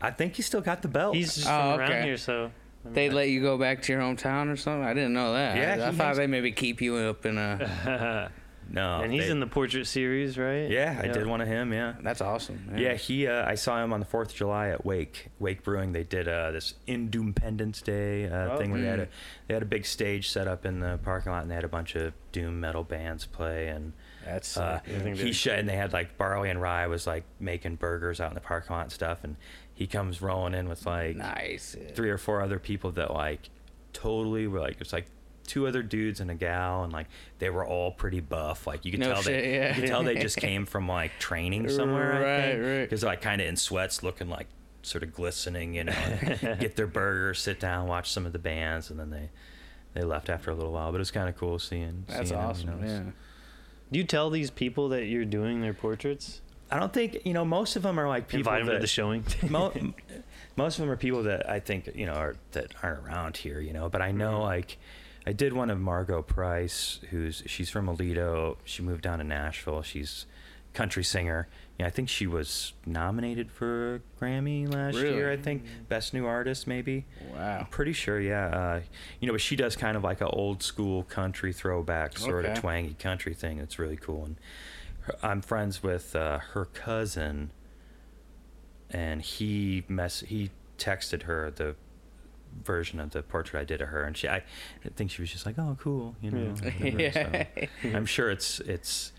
I 0.00 0.12
think 0.12 0.36
he 0.36 0.42
still 0.42 0.60
got 0.60 0.82
the 0.82 0.88
belt. 0.88 1.16
he's 1.16 1.34
just 1.34 1.48
Oh, 1.48 1.50
from 1.72 1.80
around 1.80 1.90
okay. 1.90 2.02
here, 2.04 2.16
so 2.16 2.52
I 2.84 2.86
mean, 2.86 2.94
they 2.94 3.10
let 3.10 3.30
you 3.30 3.40
go 3.42 3.58
back 3.58 3.82
to 3.82 3.92
your 3.92 4.00
hometown 4.00 4.48
or 4.52 4.56
something? 4.56 4.84
I 4.84 4.94
didn't 4.94 5.12
know 5.12 5.32
that. 5.32 5.56
Yeah, 5.56 5.86
I, 5.86 5.88
I 5.88 5.92
thought 5.92 6.14
they 6.16 6.28
maybe 6.28 6.52
keep 6.52 6.80
you 6.80 6.94
up 6.96 7.26
in 7.26 7.36
a. 7.36 8.30
no, 8.72 9.00
and 9.02 9.12
he's 9.12 9.26
they- 9.26 9.30
in 9.30 9.38
the 9.40 9.46
portrait 9.46 9.86
series, 9.86 10.36
right? 10.36 10.68
Yeah, 10.68 10.98
I 11.00 11.06
did 11.08 11.26
one 11.26 11.40
of 11.40 11.46
him. 11.46 11.72
Yeah. 11.72 11.94
That's 12.02 12.20
awesome. 12.20 12.72
Yeah, 12.76 12.94
he. 12.94 13.26
Uh, 13.28 13.46
I 13.48 13.54
saw 13.54 13.82
him 13.84 13.92
on 13.92 14.00
the 14.00 14.06
Fourth 14.06 14.30
of 14.30 14.34
July 14.34 14.70
at 14.70 14.84
Wake 14.84 15.28
Wake 15.38 15.62
Brewing. 15.62 15.92
They 15.92 16.04
did 16.04 16.26
uh, 16.26 16.50
this 16.50 16.74
Independence 16.86 17.82
Day 17.82 18.26
uh, 18.28 18.54
Oh. 18.54 18.58
thing 18.58 18.72
where 18.72 18.80
they 18.80 18.86
had 18.88 19.00
a 19.00 19.08
they 19.46 19.54
had 19.54 19.62
a 19.62 19.66
big 19.66 19.84
stage 19.86 20.30
set 20.30 20.48
up 20.48 20.64
in 20.66 20.80
the 20.80 20.98
parking 21.04 21.30
lot, 21.32 21.42
and 21.42 21.50
they 21.50 21.54
had 21.54 21.64
a 21.64 21.68
bunch 21.68 21.94
of 21.94 22.12
doom 22.32 22.58
metal 22.60 22.82
bands 22.82 23.26
play. 23.26 23.68
And 23.68 23.92
That's 24.24 24.56
uh, 24.56 24.80
he 24.86 25.32
sh- 25.32 25.46
and 25.48 25.68
they 25.68 25.76
had 25.76 25.92
like 25.92 26.16
Barley 26.16 26.48
and 26.50 26.60
Rye 26.60 26.86
was 26.86 27.06
like 27.06 27.24
making 27.38 27.76
burgers 27.76 28.20
out 28.20 28.30
in 28.30 28.34
the 28.34 28.40
parking 28.40 28.74
lot 28.74 28.82
and 28.82 28.92
stuff. 28.92 29.22
And 29.22 29.36
he 29.74 29.86
comes 29.86 30.22
rolling 30.22 30.54
in 30.54 30.68
with 30.68 30.86
like 30.86 31.16
nice. 31.16 31.76
three 31.94 32.10
or 32.10 32.18
four 32.18 32.40
other 32.42 32.58
people 32.58 32.92
that 32.92 33.12
like 33.12 33.50
totally 33.92 34.46
were 34.46 34.60
like 34.60 34.76
it's 34.80 34.92
like 34.92 35.06
two 35.46 35.66
other 35.66 35.82
dudes 35.82 36.20
and 36.20 36.30
a 36.30 36.34
gal, 36.34 36.84
and 36.84 36.92
like 36.92 37.06
they 37.38 37.50
were 37.50 37.64
all 37.66 37.90
pretty 37.92 38.20
buff. 38.20 38.66
Like 38.66 38.84
you 38.84 38.90
could 38.92 39.00
No 39.00 39.12
tell 39.14 39.22
shit, 39.22 39.42
they, 39.42 39.54
yeah. 39.54 39.68
you 39.74 39.80
could 39.82 39.88
tell 39.88 40.02
they 40.02 40.14
just 40.16 40.36
came 40.38 40.66
from 40.66 40.88
like 40.88 41.12
training 41.18 41.68
somewhere. 41.68 42.12
Right, 42.22 42.38
I 42.38 42.52
think. 42.52 42.62
right. 42.64 42.80
Because 42.82 43.02
like 43.04 43.20
kind 43.22 43.40
of 43.40 43.46
in 43.48 43.56
sweats, 43.56 44.02
looking 44.02 44.28
like 44.28 44.46
sort 44.82 45.02
of 45.02 45.12
glistening. 45.12 45.74
You 45.74 45.84
know, 45.84 45.92
get 46.60 46.76
their 46.76 46.86
burger, 46.86 47.34
sit 47.34 47.60
down, 47.60 47.86
watch 47.88 48.10
some 48.10 48.26
of 48.26 48.32
the 48.32 48.38
bands, 48.38 48.90
and 48.90 48.98
then 48.98 49.10
they 49.10 49.30
they 49.94 50.02
left 50.02 50.28
after 50.30 50.50
a 50.50 50.54
little 50.54 50.72
while. 50.72 50.90
But 50.92 50.96
it 50.96 50.98
was 51.00 51.10
kind 51.10 51.28
of 51.28 51.36
cool 51.36 51.58
seeing. 51.58 52.04
That's 52.08 52.28
seeing 52.30 52.40
them, 52.40 52.40
you 52.44 52.50
awesome. 52.50 52.66
know, 52.70 52.76
it's- 52.84 52.90
yeah. 53.06 53.10
Do 53.90 53.98
you 53.98 54.04
tell 54.06 54.30
these 54.30 54.50
people 54.50 54.88
that 54.90 55.04
you're 55.04 55.26
doing 55.26 55.60
their 55.60 55.74
portraits? 55.74 56.40
I 56.70 56.78
don't 56.78 56.90
think 56.94 57.18
you 57.26 57.34
know. 57.34 57.44
Most 57.44 57.76
of 57.76 57.82
them 57.82 58.00
are 58.00 58.08
like 58.08 58.26
people 58.26 58.38
Invite 58.50 58.60
them 58.60 58.66
that 58.68 58.72
to 58.74 58.78
the 58.80 58.86
showing. 58.86 59.24
mo- 59.50 59.74
most 60.56 60.78
of 60.78 60.82
them 60.82 60.90
are 60.90 60.96
people 60.96 61.24
that 61.24 61.46
I 61.50 61.60
think 61.60 61.90
you 61.94 62.06
know 62.06 62.14
are 62.14 62.36
that 62.52 62.72
aren't 62.82 63.04
around 63.06 63.36
here, 63.36 63.60
you 63.60 63.74
know. 63.74 63.90
But 63.90 64.00
I 64.00 64.10
know 64.12 64.40
like 64.40 64.78
I 65.26 65.32
did 65.32 65.52
one 65.52 65.70
of 65.70 65.78
Margo 65.80 66.20
Price, 66.22 67.00
who's 67.10 67.42
she's 67.46 67.70
from 67.70 67.86
Aledo. 67.86 68.56
She 68.64 68.82
moved 68.82 69.02
down 69.02 69.18
to 69.18 69.24
Nashville. 69.24 69.82
She's 69.82 70.26
country 70.74 71.04
singer. 71.04 71.48
Yeah, 71.78 71.86
I 71.86 71.90
think 71.90 72.08
she 72.08 72.26
was 72.26 72.72
nominated 72.86 73.50
for 73.50 73.96
a 73.96 74.00
Grammy 74.20 74.72
last 74.72 74.94
Really? 74.96 75.14
year. 75.14 75.30
I 75.30 75.36
think 75.36 75.64
best 75.88 76.14
new 76.14 76.26
artist 76.26 76.66
maybe. 76.66 77.04
Wow. 77.34 77.58
I'm 77.60 77.66
pretty 77.66 77.92
sure, 77.92 78.18
yeah. 78.20 78.46
Uh, 78.46 78.80
you 79.20 79.26
know, 79.26 79.32
but 79.34 79.40
she 79.42 79.54
does 79.54 79.76
kind 79.76 79.96
of 79.96 80.02
like 80.02 80.20
a 80.22 80.28
old 80.28 80.62
school 80.62 81.02
country 81.04 81.52
throwback 81.52 82.18
sort 82.18 82.44
Okay. 82.44 82.52
of 82.54 82.58
twangy 82.60 82.94
country 82.98 83.34
thing. 83.34 83.58
It's 83.58 83.78
really 83.78 83.96
cool. 83.96 84.24
And 84.24 84.36
her, 85.02 85.14
I'm 85.22 85.40
friends 85.42 85.82
with 85.82 86.16
uh, 86.16 86.38
her 86.38 86.64
cousin, 86.64 87.50
and 88.90 89.22
he 89.22 89.84
mess 89.88 90.20
he 90.20 90.50
texted 90.78 91.24
her 91.24 91.50
the 91.50 91.76
version 92.64 93.00
of 93.00 93.10
the 93.10 93.22
portrait 93.22 93.60
I 93.60 93.64
did 93.64 93.80
of 93.80 93.88
her, 93.88 94.02
and 94.04 94.16
she 94.16 94.28
I, 94.28 94.36
I 94.84 94.88
think 94.96 95.10
she 95.10 95.22
was 95.22 95.30
just 95.32 95.46
like, 95.46 95.58
oh, 95.58 95.76
cool, 95.80 96.14
you 96.20 96.30
know. 96.30 96.54
yeah. 96.80 97.10
So 97.12 97.68
I'm 97.94 98.06
sure 98.06 98.30
it's 98.30 98.60
it's 98.60 99.12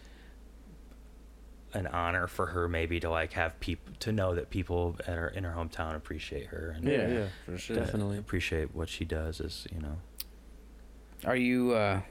an 1.74 1.88
honor 1.88 2.28
for 2.28 2.46
her 2.48 2.68
maybe 2.68 3.00
to 3.00 3.10
like 3.10 3.34
have 3.34 3.60
people 3.60 3.92
to 4.00 4.12
know 4.12 4.36
that 4.36 4.50
people 4.52 4.96
at 5.08 5.16
her 5.18 5.30
in 5.30 5.44
her 5.44 5.54
hometown 5.58 5.96
appreciate 5.96 6.46
her 6.48 6.72
and 6.76 6.86
Yeah, 6.88 7.08
yeah, 7.08 7.26
for 7.46 7.58
sure. 7.58 7.76
Definitely. 7.78 8.20
appreciate 8.20 8.76
what 8.76 8.90
she 8.90 9.06
does 9.06 9.40
is 9.40 9.66
you 9.74 9.82
know 9.82 9.98
Are 11.26 11.36
you? 11.36 11.74
uh 11.74 12.02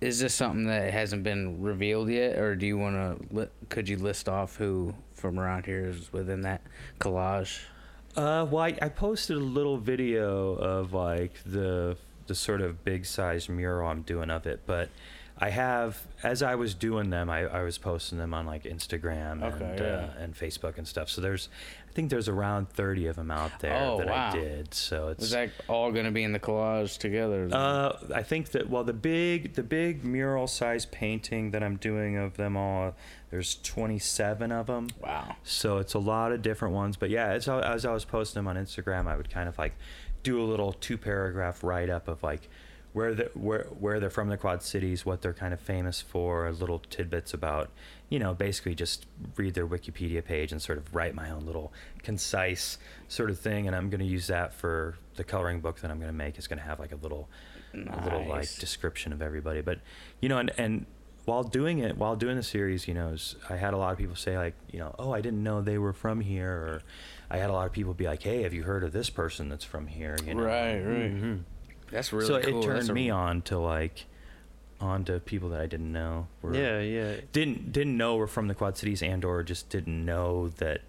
Is 0.00 0.18
this 0.20 0.32
something 0.34 0.64
that 0.66 0.90
hasn't 0.94 1.24
been 1.24 1.60
revealed 1.60 2.08
yet, 2.08 2.38
or 2.38 2.56
do 2.56 2.64
you 2.66 2.78
want 2.78 2.96
to? 2.96 3.36
Li- 3.36 3.48
could 3.68 3.86
you 3.86 3.98
list 3.98 4.30
off 4.30 4.56
who 4.56 4.94
from 5.14 5.38
around 5.38 5.66
here 5.66 5.84
is 5.88 6.10
within 6.10 6.40
that 6.42 6.62
collage? 7.00 7.60
Uh 8.16 8.46
well 8.50 8.64
I, 8.64 8.76
I 8.82 8.88
posted 8.88 9.36
a 9.36 9.40
little 9.40 9.78
video 9.78 10.54
of 10.54 10.92
like 10.92 11.32
the 11.44 11.96
the 12.26 12.34
sort 12.34 12.60
of 12.60 12.84
big 12.84 13.06
size 13.06 13.48
mural 13.48 13.88
i'm 13.88 14.02
doing 14.02 14.30
of 14.30 14.46
it 14.46 14.60
but 14.66 14.88
i 15.38 15.50
have 15.50 16.06
as 16.22 16.42
i 16.42 16.54
was 16.54 16.74
doing 16.74 17.10
them 17.10 17.30
i, 17.30 17.40
I 17.46 17.62
was 17.62 17.78
posting 17.78 18.18
them 18.18 18.34
on 18.34 18.46
like 18.46 18.64
instagram 18.64 19.42
Okay, 19.42 19.64
and 19.64 19.78
yeah. 19.78 19.84
uh, 19.86 20.22
and 20.22 20.34
facebook 20.34 20.76
and 20.78 20.86
stuff 20.86 21.08
so 21.08 21.20
there's 21.20 21.48
i 21.90 21.92
think 21.92 22.08
there's 22.10 22.28
around 22.28 22.68
30 22.70 23.08
of 23.08 23.16
them 23.16 23.30
out 23.30 23.58
there 23.60 23.76
Oh, 23.76 23.98
that 23.98 24.06
wow. 24.06 24.30
i 24.30 24.36
did 24.36 24.72
so 24.72 25.08
it's 25.08 25.24
Is 25.24 25.30
that 25.32 25.50
all 25.68 25.90
going 25.90 26.04
to 26.04 26.10
be 26.12 26.22
in 26.22 26.32
the 26.32 26.38
collage 26.38 26.98
together? 26.98 27.48
Uh, 27.52 27.96
I 28.14 28.22
think 28.22 28.50
that 28.52 28.70
well, 28.70 28.84
the 28.84 28.92
big 28.92 29.54
the 29.54 29.62
big 29.62 30.04
mural 30.04 30.46
size 30.46 30.86
painting 30.86 31.50
that 31.50 31.62
I'm 31.62 31.76
doing 31.76 32.16
of 32.16 32.36
them 32.36 32.56
all, 32.56 32.94
there's 33.30 33.56
27 33.56 34.52
of 34.52 34.66
them. 34.66 34.88
wow. 35.00 35.36
So 35.44 35.78
it's 35.78 35.94
a 35.94 35.98
lot 35.98 36.32
of 36.32 36.42
different 36.42 36.74
ones. 36.74 36.96
But 36.96 37.10
yeah, 37.10 37.28
as 37.28 37.48
I, 37.48 37.60
as 37.60 37.84
I 37.84 37.92
was 37.92 38.04
posting 38.04 38.38
them 38.42 38.48
on 38.48 38.56
Instagram, 38.56 39.06
I 39.08 39.16
would 39.16 39.30
kind 39.30 39.48
of 39.48 39.58
like 39.58 39.74
do 40.22 40.40
a 40.40 40.44
little 40.44 40.72
two 40.72 40.96
paragraph 40.98 41.62
write 41.64 41.90
up 41.90 42.06
of 42.08 42.22
like 42.22 42.48
where 42.92 43.14
the 43.14 43.30
where 43.34 43.64
where 43.78 44.00
they're 44.00 44.10
from 44.10 44.28
the 44.28 44.36
Quad 44.36 44.62
Cities, 44.62 45.04
what 45.06 45.22
they're 45.22 45.32
kind 45.32 45.52
of 45.54 45.60
famous 45.60 46.00
for, 46.00 46.50
little 46.52 46.78
tidbits 46.90 47.32
about, 47.34 47.70
you 48.10 48.18
know, 48.18 48.34
basically 48.34 48.74
just 48.74 49.06
read 49.36 49.54
their 49.54 49.66
Wikipedia 49.66 50.22
page 50.22 50.52
and 50.52 50.60
sort 50.60 50.76
of 50.78 50.94
write 50.94 51.14
my 51.14 51.30
own 51.30 51.46
little 51.46 51.72
concise 52.02 52.76
sort 53.08 53.30
of 53.30 53.38
thing. 53.38 53.66
And 53.66 53.74
I'm 53.74 53.88
going 53.88 54.00
to 54.00 54.04
use 54.06 54.26
that 54.26 54.52
for 54.52 54.96
the 55.16 55.24
coloring 55.24 55.60
book 55.60 55.80
that 55.80 55.90
I'm 55.90 55.98
going 55.98 56.10
to 56.10 56.16
make. 56.16 56.36
It's 56.36 56.46
going 56.48 56.58
to 56.58 56.64
have 56.64 56.78
like 56.78 56.92
a 56.92 56.96
little 56.96 57.28
a 57.72 58.02
little 58.04 58.26
like 58.26 58.52
description 58.58 59.12
of 59.12 59.22
everybody. 59.22 59.60
But 59.62 59.78
you 60.20 60.28
know, 60.28 60.38
and 60.38 60.50
and 60.58 60.86
while 61.24 61.44
doing 61.44 61.78
it, 61.78 61.96
while 61.96 62.16
doing 62.16 62.36
the 62.36 62.42
series, 62.42 62.88
you 62.88 62.94
know, 62.94 63.14
I 63.48 63.54
had 63.56 63.74
a 63.74 63.76
lot 63.76 63.92
of 63.92 63.98
people 63.98 64.16
say 64.16 64.36
like, 64.36 64.54
you 64.72 64.80
know, 64.80 64.92
oh, 64.98 65.12
I 65.12 65.20
didn't 65.20 65.42
know 65.44 65.60
they 65.62 65.78
were 65.78 65.92
from 65.92 66.20
here, 66.20 66.50
or 66.50 66.82
I 67.30 67.36
had 67.38 67.48
a 67.50 67.52
lot 67.52 67.66
of 67.66 67.72
people 67.72 67.94
be 67.94 68.06
like, 68.06 68.22
hey, 68.24 68.42
have 68.42 68.52
you 68.52 68.64
heard 68.64 68.82
of 68.82 68.90
this 68.92 69.08
person 69.10 69.48
that's 69.48 69.62
from 69.64 69.86
here? 69.86 70.16
You 70.26 70.34
know, 70.34 70.42
Right, 70.42 70.78
right. 70.80 71.14
Mhm. 71.14 71.40
That's 71.92 72.12
really 72.12 72.26
so 72.26 72.40
cool. 72.40 72.60
it 72.60 72.66
turned 72.66 72.90
a- 72.90 72.92
me 72.94 73.10
on 73.10 73.42
to 73.42 73.58
like, 73.58 74.06
on 74.80 75.04
to 75.04 75.20
people 75.20 75.50
that 75.50 75.60
I 75.60 75.66
didn't 75.66 75.92
know. 75.92 76.26
Were, 76.42 76.54
Yeah, 76.54 76.80
yeah. 76.80 77.16
Didn't 77.32 77.72
didn't 77.72 77.96
know 77.96 78.16
were 78.16 78.26
from 78.26 78.48
the 78.48 78.54
Quad 78.54 78.76
Cities, 78.76 79.02
and 79.02 79.24
or 79.24 79.42
just 79.42 79.68
didn't 79.68 80.04
know 80.04 80.48
that 80.56 80.82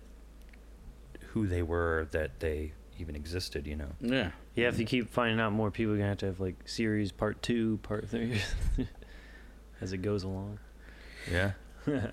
who 1.29 1.47
they 1.47 1.61
were, 1.61 2.07
that 2.11 2.39
they 2.39 2.73
even 2.99 3.15
existed. 3.15 3.67
You 3.67 3.75
know. 3.75 3.91
Yeah. 3.99 4.31
You 4.55 4.65
have 4.65 4.77
to 4.77 4.85
keep 4.85 5.09
finding 5.09 5.39
out 5.39 5.53
more 5.53 5.71
people, 5.71 5.93
you're 5.93 5.99
gonna 5.99 6.09
have 6.09 6.17
to 6.19 6.25
have 6.27 6.39
like 6.39 6.67
series 6.67 7.11
part 7.11 7.41
two, 7.41 7.79
part 7.83 8.09
three, 8.09 8.41
as 9.81 9.93
it 9.93 9.99
goes 9.99 10.23
along. 10.23 10.59
Yeah. 11.31 11.51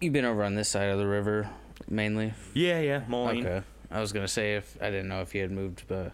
You've 0.00 0.12
been 0.12 0.24
over 0.24 0.44
on 0.44 0.54
this 0.54 0.68
side 0.68 0.88
of 0.88 0.98
the 0.98 1.06
river 1.06 1.50
mainly. 1.88 2.34
Yeah, 2.54 2.80
yeah. 2.80 3.02
Moline. 3.08 3.46
Okay. 3.46 3.66
I 3.90 4.00
was 4.00 4.12
gonna 4.12 4.28
say 4.28 4.54
if 4.54 4.76
I 4.80 4.90
didn't 4.90 5.08
know 5.08 5.20
if 5.20 5.34
you 5.34 5.42
had 5.42 5.50
moved 5.50 5.90
uh, 5.90 6.10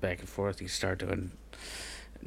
back 0.00 0.20
and 0.20 0.28
forth, 0.28 0.60
you 0.60 0.68
start 0.68 0.98
doing 0.98 1.32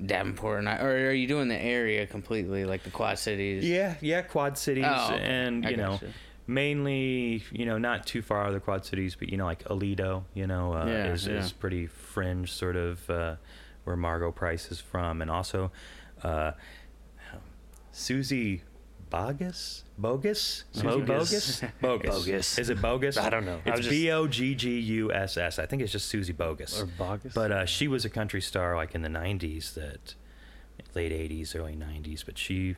Davenport, 0.05 0.59
and 0.59 0.69
I, 0.69 0.77
or 0.77 1.07
are 1.09 1.11
you 1.11 1.27
doing 1.27 1.47
the 1.47 1.59
area 1.61 2.05
completely, 2.05 2.65
like 2.65 2.83
the 2.83 2.89
Quad 2.91 3.17
Cities? 3.19 3.67
Yeah, 3.67 3.95
yeah, 4.01 4.21
Quad 4.21 4.57
Cities, 4.57 4.85
Oh, 4.87 5.13
and 5.15 5.63
you 5.65 5.75
know, 5.77 5.91
gotcha. 5.93 6.11
mainly, 6.45 7.43
you 7.51 7.65
know, 7.65 7.77
not 7.77 8.05
too 8.05 8.21
far 8.21 8.41
out 8.41 8.47
of 8.49 8.53
the 8.53 8.59
Quad 8.59 8.85
Cities, 8.85 9.15
but 9.15 9.29
you 9.29 9.37
know, 9.37 9.45
like 9.45 9.63
Aledo, 9.65 10.23
you 10.33 10.45
know, 10.47 10.73
uh, 10.73 10.85
Yeah, 10.85 11.13
is 11.13 11.25
yeah. 11.27 11.37
is 11.39 11.51
pretty 11.51 11.87
fringe, 11.87 12.51
sort 12.51 12.75
of, 12.75 13.09
uh, 13.09 13.35
where 13.85 13.95
Margo 13.95 14.31
Price 14.31 14.71
is 14.71 14.79
from, 14.79 15.21
and 15.21 15.31
also, 15.31 15.71
uh, 16.23 16.51
Suzy 17.91 18.61
Bogus, 19.09 19.83
Bogus, 19.97 20.63
Suzy 20.71 20.87
Bogguss. 20.87 21.05
Bogus, 21.07 21.61
Bogus, 21.81 22.15
Bogus. 22.25 22.59
Is 22.59 22.69
it 22.69 22.81
Bogus? 22.81 23.17
I 23.17 23.29
don't 23.29 23.45
know. 23.45 23.61
I 23.65 23.69
was 23.71 23.79
It's 23.79 23.87
just- 23.87 23.89
B 23.89 24.11
O 24.11 24.27
G 24.27 24.53
G 24.55 24.79
U 24.79 25.11
S 25.13 25.37
S. 25.37 25.59
I 25.59 25.65
think 25.65 25.81
it's 25.81 25.91
just 25.91 26.07
Suzy 26.09 26.33
Bogguss. 26.33 26.81
Or 26.81 26.85
Bogus. 26.85 27.33
But 27.33 27.51
uh, 27.51 27.65
she 27.65 27.87
was 27.87 28.05
a 28.05 28.09
country 28.09 28.41
star 28.41 28.75
like 28.75 28.93
in 28.95 29.01
the 29.01 29.09
90s, 29.09 29.73
that 29.75 30.15
late 30.93 31.11
80s, 31.11 31.55
early 31.55 31.75
90s. 31.75 32.25
But 32.25 32.37
she 32.37 32.75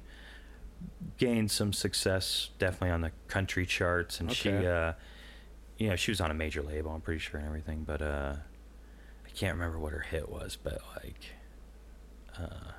gained 1.18 1.52
some 1.52 1.74
success 1.74 2.50
definitely 2.60 2.92
on 2.92 3.02
the 3.02 3.12
country 3.28 3.66
charts, 3.66 4.20
and 4.20 4.32
she, 4.32 4.50
Okay. 4.50 4.68
uh, 4.68 4.94
you 5.78 5.90
know, 5.90 5.96
she 5.96 6.12
was 6.12 6.22
on 6.22 6.30
a 6.32 6.34
major 6.34 6.62
label, 6.62 6.92
I'm 6.92 7.02
pretty 7.02 7.20
sure, 7.20 7.40
and 7.40 7.48
everything. 7.48 7.84
But 7.86 8.02
uh, 8.02 8.36
I 9.26 9.30
can't 9.32 9.56
remember 9.56 9.80
what 9.80 9.94
her 9.94 10.00
hit 10.00 10.30
was, 10.30 10.58
but 10.62 10.80
like, 10.96 11.20
uh, 12.38 12.72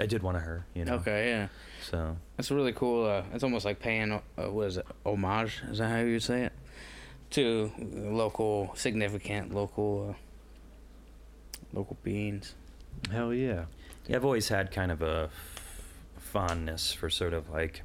I 0.00 0.06
did 0.06 0.22
one 0.22 0.36
of 0.36 0.42
her, 0.42 0.64
you 0.74 0.84
know. 0.84 0.94
Okay, 0.94 1.28
yeah, 1.28 1.48
So 1.82 2.16
that's 2.36 2.50
really 2.50 2.72
cool. 2.72 3.06
Uh, 3.06 3.22
it's 3.34 3.44
almost 3.44 3.64
like 3.64 3.80
paying 3.80 4.12
uh, 4.12 4.20
what 4.50 4.68
is 4.68 4.76
it, 4.78 4.86
homage? 5.04 5.62
Is 5.70 5.78
that 5.78 5.88
how 5.88 5.98
you 5.98 6.14
would 6.14 6.22
say 6.22 6.44
it? 6.44 6.52
To 7.30 7.70
local, 7.78 8.72
significant 8.74 9.54
local, 9.54 10.10
uh, 10.10 11.76
local 11.76 11.96
beings. 12.02 12.54
Hell 13.10 13.32
yeah. 13.32 13.66
yeah, 14.06 14.16
I've 14.16 14.24
always 14.24 14.48
had 14.48 14.72
kind 14.72 14.90
of 14.90 15.02
a 15.02 15.30
fondness 16.18 16.92
for 16.92 17.10
sort 17.10 17.34
of 17.34 17.50
like 17.50 17.82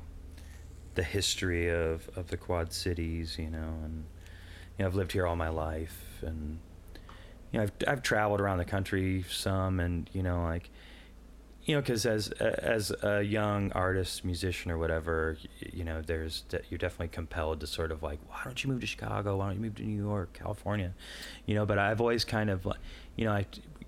the 0.95 1.03
history 1.03 1.69
of, 1.69 2.09
of 2.15 2.27
the 2.29 2.37
Quad 2.37 2.73
Cities, 2.73 3.37
you 3.37 3.49
know, 3.49 3.73
and 3.83 4.05
you 4.77 4.83
know 4.83 4.87
I've 4.87 4.95
lived 4.95 5.11
here 5.11 5.27
all 5.27 5.35
my 5.35 5.49
life, 5.49 6.21
and 6.21 6.59
you 7.51 7.59
know 7.59 7.63
I've 7.63 7.71
I've 7.87 8.01
traveled 8.01 8.41
around 8.41 8.57
the 8.57 8.65
country 8.65 9.25
some, 9.29 9.79
and 9.79 10.09
you 10.13 10.23
know 10.23 10.43
like 10.43 10.69
you 11.65 11.75
know 11.75 11.81
because 11.81 12.05
as 12.05 12.29
as 12.29 12.91
a 13.03 13.21
young 13.23 13.71
artist, 13.73 14.23
musician, 14.23 14.71
or 14.71 14.77
whatever, 14.77 15.37
you 15.59 15.83
know 15.83 16.01
there's 16.01 16.43
you're 16.69 16.77
definitely 16.77 17.07
compelled 17.09 17.59
to 17.61 17.67
sort 17.67 17.91
of 17.91 18.03
like 18.03 18.19
why 18.29 18.41
don't 18.43 18.63
you 18.63 18.69
move 18.69 18.81
to 18.81 18.87
Chicago? 18.87 19.37
Why 19.37 19.47
don't 19.47 19.55
you 19.55 19.61
move 19.61 19.75
to 19.75 19.83
New 19.83 20.03
York, 20.03 20.33
California? 20.33 20.93
You 21.45 21.55
know, 21.55 21.65
but 21.65 21.79
I've 21.79 21.99
always 21.99 22.23
kind 22.23 22.49
of 22.49 22.67
you 23.15 23.25
know 23.25 23.31
i 23.31 23.45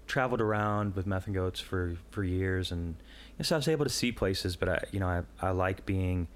traveled 0.08 0.40
around 0.40 0.96
with 0.96 1.06
Meth 1.06 1.26
and 1.26 1.36
Goats 1.36 1.60
for 1.60 1.98
for 2.10 2.24
years, 2.24 2.72
and 2.72 2.96
so 3.42 3.56
I 3.56 3.60
was 3.60 3.68
able 3.68 3.86
to 3.86 3.92
see 3.92 4.12
places, 4.12 4.56
but 4.56 4.70
I 4.70 4.84
you 4.92 5.00
know 5.00 5.08
I 5.08 5.24
I 5.40 5.52
like 5.52 5.86
being 5.86 6.28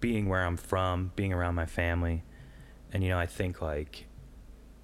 being 0.00 0.28
where 0.28 0.44
I'm 0.44 0.56
from, 0.56 1.12
being 1.16 1.32
around 1.32 1.54
my 1.54 1.66
family, 1.66 2.22
and 2.92 3.02
you 3.02 3.10
know, 3.10 3.18
I 3.18 3.26
think 3.26 3.60
like 3.60 4.06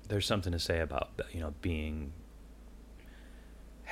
there's 0.08 0.26
something 0.26 0.52
to 0.52 0.58
say 0.58 0.80
about 0.80 1.10
you 1.32 1.40
know 1.40 1.54
being 1.62 2.12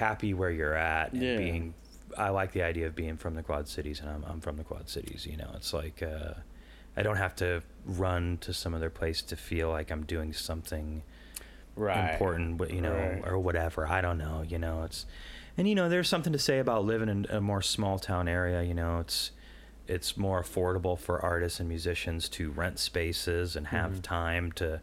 happy 0.03 0.35
where 0.35 0.51
you're 0.51 0.75
at 0.75 1.13
and 1.13 1.23
Yeah. 1.23 1.37
being. 1.37 1.75
I 2.19 2.29
like 2.29 2.53
the 2.53 2.63
idea 2.63 2.87
of 2.89 2.95
being 2.95 3.17
from 3.17 3.35
the 3.37 3.43
Quad 3.43 3.69
Cities, 3.69 4.01
and 4.01 4.09
I'm 4.11 4.25
I'm 4.25 4.41
from 4.41 4.57
the 4.57 4.65
Quad 4.65 4.89
Cities. 4.89 5.27
You 5.27 5.37
know, 5.37 5.51
it's 5.55 5.73
like 5.73 6.03
uh, 6.03 6.35
I 6.97 7.03
don't 7.03 7.17
have 7.17 7.35
to 7.37 7.63
run 7.87 8.37
to 8.43 8.53
some 8.53 8.75
other 8.75 8.91
place 8.91 9.23
to 9.23 9.37
feel 9.37 9.71
like 9.71 9.91
I'm 9.91 10.05
doing 10.05 10.33
something 10.33 11.03
Right. 11.75 12.11
important, 12.13 12.59
but 12.59 12.71
you 12.71 12.83
know, 12.83 12.97
Right. 13.23 13.23
or 13.27 13.39
whatever. 13.39 13.87
I 13.87 14.03
don't 14.03 14.19
know. 14.19 14.43
You 14.47 14.59
know, 14.59 14.83
it's 14.83 15.07
and 15.57 15.67
you 15.69 15.75
know, 15.75 15.89
there's 15.89 16.09
something 16.09 16.33
to 16.35 16.39
say 16.39 16.59
about 16.59 16.85
living 16.85 17.09
in 17.09 17.27
a 17.31 17.41
more 17.41 17.63
small 17.63 17.99
town 17.99 18.29
area. 18.29 18.63
You 18.63 18.75
know, 18.75 18.99
it's 19.01 19.31
it's 19.89 20.17
more 20.17 20.43
affordable 20.43 20.99
for 20.99 21.21
artists 21.25 21.61
and 21.61 21.69
musicians 21.69 22.29
to 22.29 22.51
rent 22.51 22.79
spaces 22.79 23.57
and 23.57 23.69
have 23.69 23.93
Mhm. 23.93 24.03
time 24.03 24.53
to. 24.53 24.81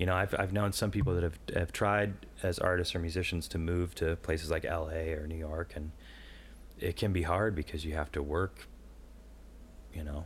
You 0.00 0.06
know, 0.06 0.14
I've 0.14 0.34
I've 0.38 0.54
known 0.54 0.72
some 0.72 0.90
people 0.90 1.12
that 1.12 1.22
have 1.22 1.38
have 1.54 1.72
tried 1.72 2.14
as 2.42 2.58
artists 2.58 2.94
or 2.94 3.00
musicians 3.00 3.46
to 3.48 3.58
move 3.58 3.94
to 3.96 4.16
places 4.16 4.50
like 4.50 4.64
L.A. 4.64 5.12
or 5.12 5.26
New 5.26 5.36
York, 5.36 5.74
and 5.76 5.92
it 6.78 6.96
can 6.96 7.12
be 7.12 7.20
hard 7.20 7.54
because 7.54 7.84
you 7.84 7.92
have 7.92 8.10
to 8.12 8.22
work. 8.22 8.66
You 9.92 10.02
know, 10.02 10.24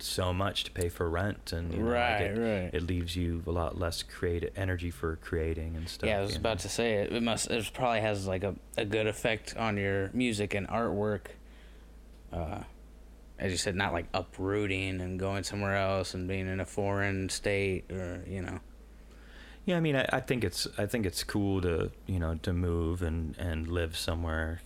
so 0.00 0.32
much 0.32 0.64
to 0.64 0.72
pay 0.72 0.88
for 0.88 1.08
rent, 1.08 1.52
and 1.52 1.72
you 1.72 1.78
know, 1.78 1.90
like 1.90 2.20
it, 2.22 2.38
right. 2.40 2.70
it 2.74 2.82
leaves 2.82 3.14
you 3.14 3.40
a 3.46 3.52
lot 3.52 3.78
less 3.78 4.02
creative 4.02 4.50
energy 4.56 4.90
for 4.90 5.14
creating 5.14 5.76
and 5.76 5.88
stuff. 5.88 6.08
yeah, 6.08 6.18
I 6.18 6.22
was 6.22 6.34
about 6.34 6.58
know. 6.58 6.62
to 6.62 6.68
say 6.68 6.94
it. 6.94 7.12
It 7.12 7.22
must. 7.22 7.48
It 7.48 7.70
probably 7.72 8.00
has 8.00 8.26
like 8.26 8.42
a, 8.42 8.56
a 8.76 8.84
good 8.84 9.06
effect 9.06 9.56
on 9.56 9.76
your 9.76 10.10
music 10.12 10.54
and 10.54 10.66
artwork. 10.66 11.26
Uh, 12.32 12.64
as 13.38 13.52
you 13.52 13.58
said, 13.58 13.74
not 13.76 13.92
like 13.92 14.06
uprooting 14.14 15.00
and 15.00 15.18
going 15.18 15.44
somewhere 15.44 15.76
else 15.76 16.14
and 16.14 16.26
being 16.28 16.46
in 16.48 16.60
a 16.60 16.64
foreign 16.64 17.28
state 17.28 17.90
or 17.90 18.22
you 18.26 18.42
know. 18.42 18.58
Yeah, 19.64 19.76
I 19.76 19.80
mean, 19.80 19.96
I, 19.96 20.06
I 20.12 20.20
think 20.20 20.44
it's 20.44 20.66
I 20.78 20.86
think 20.86 21.06
it's 21.06 21.24
cool 21.24 21.60
to 21.62 21.90
you 22.06 22.18
know 22.18 22.36
to 22.42 22.52
move 22.52 23.02
and 23.02 23.36
and 23.38 23.66
live 23.68 23.96
somewhere 23.96 24.60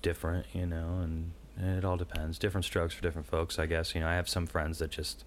different, 0.00 0.46
you 0.52 0.64
know, 0.64 1.00
and, 1.02 1.32
and 1.56 1.76
it 1.76 1.84
all 1.84 1.96
depends. 1.96 2.38
Different 2.38 2.64
strokes 2.64 2.94
for 2.94 3.02
different 3.02 3.26
folks, 3.26 3.58
I 3.58 3.66
guess. 3.66 3.94
You 3.94 4.00
know, 4.00 4.06
I 4.08 4.14
have 4.14 4.28
some 4.28 4.46
friends 4.46 4.78
that 4.78 4.90
just 4.92 5.24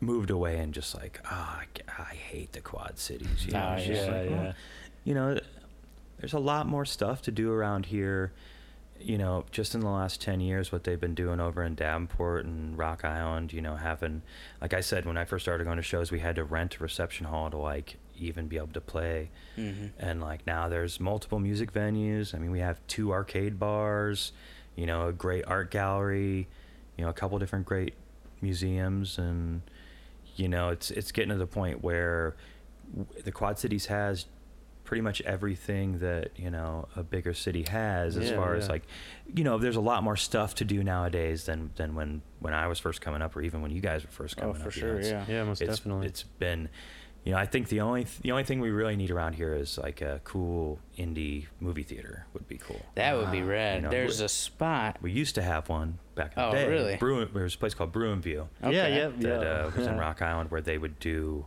moved 0.00 0.30
away 0.30 0.58
and 0.58 0.72
just 0.74 0.94
like, 0.94 1.20
ah, 1.26 1.60
I, 1.60 1.64
g- 1.74 1.82
I 1.98 2.14
hate 2.14 2.52
the 2.52 2.60
Quad 2.60 2.98
Cities. 2.98 3.46
You 3.46 3.52
know, 3.52 3.74
Oh, 3.74 3.76
just 3.78 4.06
yeah, 4.06 4.12
like, 4.12 4.30
yeah. 4.30 4.42
well, 4.42 4.54
you 5.04 5.14
know, 5.14 5.38
there's 6.18 6.32
a 6.32 6.38
lot 6.38 6.66
more 6.66 6.84
stuff 6.84 7.22
to 7.22 7.30
do 7.30 7.52
around 7.52 7.86
here. 7.86 8.32
You 9.04 9.18
know, 9.18 9.44
just 9.50 9.74
in 9.74 9.82
the 9.82 9.90
last 9.90 10.22
10 10.22 10.40
years, 10.40 10.72
what 10.72 10.84
they've 10.84 11.00
been 11.00 11.14
doing 11.14 11.38
over 11.38 11.62
in 11.62 11.74
Davenport 11.74 12.46
and 12.46 12.78
Rock 12.78 13.04
Island, 13.04 13.52
you 13.52 13.60
know, 13.60 13.76
having, 13.76 14.22
like 14.62 14.72
I 14.72 14.80
said, 14.80 15.04
when 15.04 15.18
I 15.18 15.26
first 15.26 15.44
started 15.44 15.64
going 15.64 15.76
to 15.76 15.82
shows, 15.82 16.10
we 16.10 16.20
had 16.20 16.36
to 16.36 16.44
rent 16.44 16.76
a 16.76 16.82
reception 16.82 17.26
hall 17.26 17.50
to 17.50 17.58
like 17.58 17.98
even 18.16 18.48
be 18.48 18.56
able 18.56 18.68
to 18.68 18.80
play. 18.80 19.30
Mm-hmm. 19.58 19.88
And 19.98 20.22
like 20.22 20.46
now 20.46 20.70
there's 20.70 21.00
multiple 21.00 21.38
music 21.38 21.70
venues. 21.70 22.34
I 22.34 22.38
mean, 22.38 22.50
we 22.50 22.60
have 22.60 22.80
two 22.86 23.12
arcade 23.12 23.58
bars, 23.58 24.32
you 24.74 24.86
know, 24.86 25.08
a 25.08 25.12
great 25.12 25.44
art 25.46 25.70
gallery, 25.70 26.48
you 26.96 27.04
know, 27.04 27.10
a 27.10 27.14
couple 27.14 27.38
different 27.38 27.66
great 27.66 27.92
museums. 28.40 29.18
And, 29.18 29.60
you 30.36 30.48
know, 30.48 30.70
it's, 30.70 30.90
it's 30.90 31.12
getting 31.12 31.30
to 31.30 31.36
the 31.36 31.46
point 31.46 31.84
where 31.84 32.36
the 33.22 33.32
Quad 33.32 33.58
Cities 33.58 33.86
has 33.86 34.26
pretty 34.94 35.02
much 35.02 35.20
everything 35.22 35.98
that 35.98 36.30
you 36.36 36.48
know 36.52 36.86
a 36.94 37.02
bigger 37.02 37.34
city 37.34 37.64
has 37.68 38.16
as 38.16 38.30
Yeah, 38.30 38.36
far 38.36 38.54
as 38.54 38.68
like 38.68 38.84
you 39.34 39.42
know 39.42 39.58
there's 39.58 39.74
a 39.74 39.80
lot 39.80 40.04
more 40.04 40.14
stuff 40.16 40.54
to 40.56 40.64
do 40.64 40.84
nowadays 40.84 41.46
than 41.46 41.70
than 41.74 41.96
when 41.96 42.22
when 42.38 42.54
I 42.54 42.68
was 42.68 42.78
first 42.78 43.00
coming 43.00 43.20
up 43.20 43.34
or 43.34 43.42
even 43.42 43.60
when 43.60 43.72
you 43.72 43.80
guys 43.80 44.04
were 44.04 44.10
first 44.12 44.36
Oh, 44.38 44.42
coming 44.42 44.62
for 44.62 44.68
up 44.68 44.76
you 44.76 44.82
know, 44.82 45.00
sure, 45.00 45.02
yeah. 45.02 45.24
Yeah, 45.28 45.42
most 45.42 45.60
it's, 45.62 45.78
definitely. 45.78 46.06
it's 46.06 46.22
been 46.22 46.68
you 47.24 47.32
know 47.32 47.38
i 47.38 47.46
think 47.46 47.68
the 47.70 47.80
only 47.80 48.04
th- 48.04 48.20
the 48.20 48.30
only 48.30 48.44
thing 48.44 48.60
we 48.60 48.70
really 48.70 48.94
need 48.94 49.10
around 49.10 49.32
here 49.32 49.52
is 49.54 49.78
like 49.78 50.00
a 50.00 50.20
cool 50.22 50.78
indie 50.96 51.46
movie 51.58 51.82
theater 51.82 52.26
would 52.34 52.46
be 52.46 52.58
cool 52.58 52.84
That 52.94 53.16
would 53.16 53.32
be 53.32 53.40
Ah, 53.42 53.46
rad. 53.46 53.76
you 53.76 53.82
know, 53.82 53.90
There's 53.90 54.20
we- 54.20 54.26
a 54.26 54.28
spot. 54.28 54.98
we 55.02 55.10
used 55.10 55.34
to 55.34 55.42
have 55.42 55.68
one 55.68 55.98
back 56.14 56.34
in 56.36 56.42
the 56.42 56.48
Oh, 56.48 56.52
day 56.52 56.68
really? 56.68 56.96
Bruin, 56.96 57.28
there 57.34 57.42
was 57.42 57.56
a 57.56 57.58
place 57.58 57.74
called 57.74 57.90
bruin 57.90 58.20
view 58.20 58.48
Yeah, 58.62 58.68
Okay. 58.68 58.96
yeah, 58.96 59.08
that 59.08 59.42
yeah. 59.42 59.64
uh, 59.66 59.70
was 59.74 59.86
in 59.88 59.98
rock 59.98 60.22
island 60.22 60.52
where 60.52 60.60
they 60.60 60.78
would 60.78 61.00
do 61.00 61.46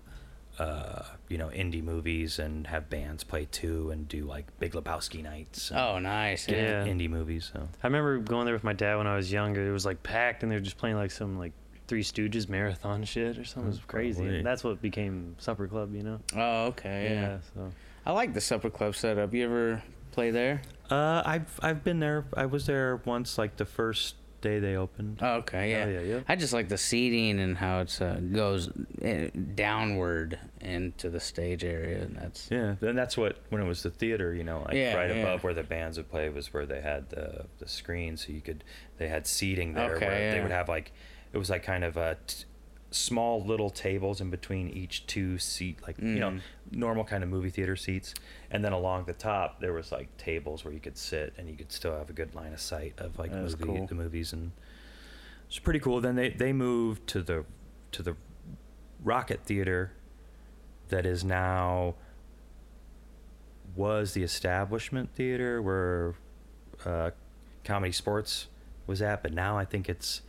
uh, 0.60 1.04
you 1.30 1.38
know 1.38 1.48
indie 1.50 1.84
movies 1.84 2.40
and 2.40 2.66
have 2.68 2.90
bands 2.90 3.24
play 3.24 3.46
too 3.52 3.92
and 3.92 4.08
do 4.08 4.24
like 4.26 4.46
big 4.60 4.72
lebowski 4.74 5.22
nights 5.24 5.72
Oh, 5.74 6.00
nice. 6.00 6.48
Yeah. 6.48 6.86
Yeah. 6.86 6.92
indie 6.92 7.10
movies 7.10 7.52
so 7.54 7.68
I 7.84 7.88
remember 7.88 8.18
going 8.18 8.46
there 8.46 8.56
with 8.56 8.64
my 8.64 8.74
dad 8.74 8.98
when 8.98 9.08
I 9.08 9.16
was 9.16 9.32
younger. 9.32 9.68
It 9.68 9.72
was 9.72 9.86
like 9.86 10.02
packed, 10.04 10.42
and 10.44 10.52
they 10.52 10.56
were 10.56 10.62
just 10.62 10.78
playing 10.78 10.96
like 10.96 11.12
some 11.12 11.38
like 11.38 11.54
Three 11.88 12.04
Stooges 12.04 12.50
marathon 12.50 13.04
shit 13.06 13.38
or 13.38 13.46
something. 13.46 13.70
It 13.72 13.76
was 13.76 13.80
crazy. 13.88 14.20
probably. 14.20 14.42
That's 14.42 14.64
what 14.64 14.82
became 14.82 15.36
Supper 15.40 15.68
Club, 15.68 15.96
you 15.96 16.04
know? 16.04 16.20
Oh, 16.36 16.66
okay. 16.68 17.12
Yeah. 17.14 17.38
so 17.54 17.72
I 18.06 18.12
like 18.12 18.34
the 18.34 18.42
supper 18.42 18.70
club 18.70 18.96
setup. 18.96 19.34
You 19.34 19.46
ever 19.46 19.84
play 20.12 20.32
there? 20.32 20.62
uh, 20.90 21.22
I've 21.26 21.60
I've 21.62 21.84
been 21.84 22.00
there 22.00 22.26
I 22.36 22.46
was 22.48 22.66
there 22.66 23.02
once 23.06 23.38
like 23.38 23.58
the 23.58 23.66
first 23.66 24.16
day 24.42 24.60
they 24.60 24.76
opened 24.76 25.20
Oh, 25.22 25.36
okay. 25.38 25.72
Yeah. 25.72 25.86
Oh, 25.86 25.90
yeah, 25.90 26.00
yeah. 26.16 26.20
I 26.28 26.36
just 26.36 26.54
like 26.54 26.70
the 26.70 26.78
seating 26.78 27.40
and 27.40 27.58
how 27.58 27.80
it's 27.82 28.00
uh, 28.02 28.20
goes 28.32 28.70
uh, 29.04 29.30
downward 29.56 30.40
into 30.62 31.10
the 31.10 31.20
stage 31.20 31.64
area, 31.64 32.02
and 32.04 32.16
that's 32.16 32.50
Yeah, 32.52 32.76
and 32.82 32.98
that's 32.98 33.18
what 33.18 33.38
when 33.50 33.62
it 33.62 33.68
was 33.68 33.84
the 33.84 33.90
theater, 33.90 34.34
you 34.34 34.44
know, 34.44 34.62
like 34.66 34.76
Yeah, 34.76 34.96
right 34.96 35.10
yeah. 35.10 35.18
above 35.24 35.44
where 35.44 35.54
the 35.54 35.64
bands 35.64 35.98
would 35.98 36.10
play 36.10 36.30
was 36.30 36.54
where 36.54 36.66
they 36.66 36.82
had 36.82 37.10
the 37.10 37.46
the 37.60 37.68
screen, 37.68 38.18
so 38.18 38.32
you 38.32 38.42
could 38.42 38.64
they 38.98 39.08
had 39.08 39.28
seating 39.28 39.74
there 39.74 39.96
Okay, 39.96 40.06
where 40.06 40.32
they 40.32 40.42
would 40.42 40.52
have 40.52 40.70
like 40.70 40.92
it 41.34 41.38
was 41.38 41.50
like 41.50 41.64
kind 41.64 41.84
of 41.84 41.98
a 41.98 42.18
t- 42.26 42.46
small 42.90 43.44
little 43.44 43.70
tables 43.70 44.22
in 44.22 44.30
between 44.30 44.70
each 44.70 45.06
two 45.08 45.38
seat 45.38 45.78
like 45.86 45.98
you 46.00 46.20
know 46.20 46.30
Mm. 46.32 46.42
normal 46.72 47.04
kind 47.04 47.22
of 47.24 47.30
movie 47.30 47.50
theater 47.50 47.76
seats 47.76 48.14
and 48.50 48.64
then 48.64 48.72
along 48.72 49.04
the 49.06 49.14
top 49.14 49.60
there 49.60 49.74
was 49.74 49.92
like 49.92 50.16
tables 50.18 50.64
where 50.64 50.74
you 50.74 50.80
could 50.80 50.98
sit 50.98 51.34
and 51.38 51.50
you 51.50 51.56
could 51.56 51.72
still 51.72 51.98
have 51.98 52.10
a 52.10 52.14
good 52.14 52.34
line 52.34 52.54
of 52.54 52.62
sight 52.62 52.94
of 52.98 53.20
like 53.20 53.32
movie, 53.32 53.56
cool. 53.64 53.88
the 53.88 53.96
movies 53.96 54.32
and 54.32 54.52
it's 55.48 55.60
pretty 55.60 55.80
cool 55.80 56.00
then 56.00 56.16
they 56.16 56.30
they 56.30 56.54
moved 56.54 57.06
to 57.08 57.22
the 57.22 57.44
to 57.92 58.02
the 58.02 58.16
rocket 59.04 59.42
theater 59.44 59.92
that 60.90 61.06
is 61.06 61.24
now 61.26 61.96
was 63.76 64.14
the 64.14 64.24
establishment 64.24 65.10
theater 65.14 65.62
where 65.62 66.16
uh, 66.86 67.12
ComedySportz 67.66 68.46
was 68.88 69.02
at 69.02 69.22
but 69.22 69.34
now 69.34 69.58
i 69.58 69.66
think 69.66 69.90
it's 69.90 70.22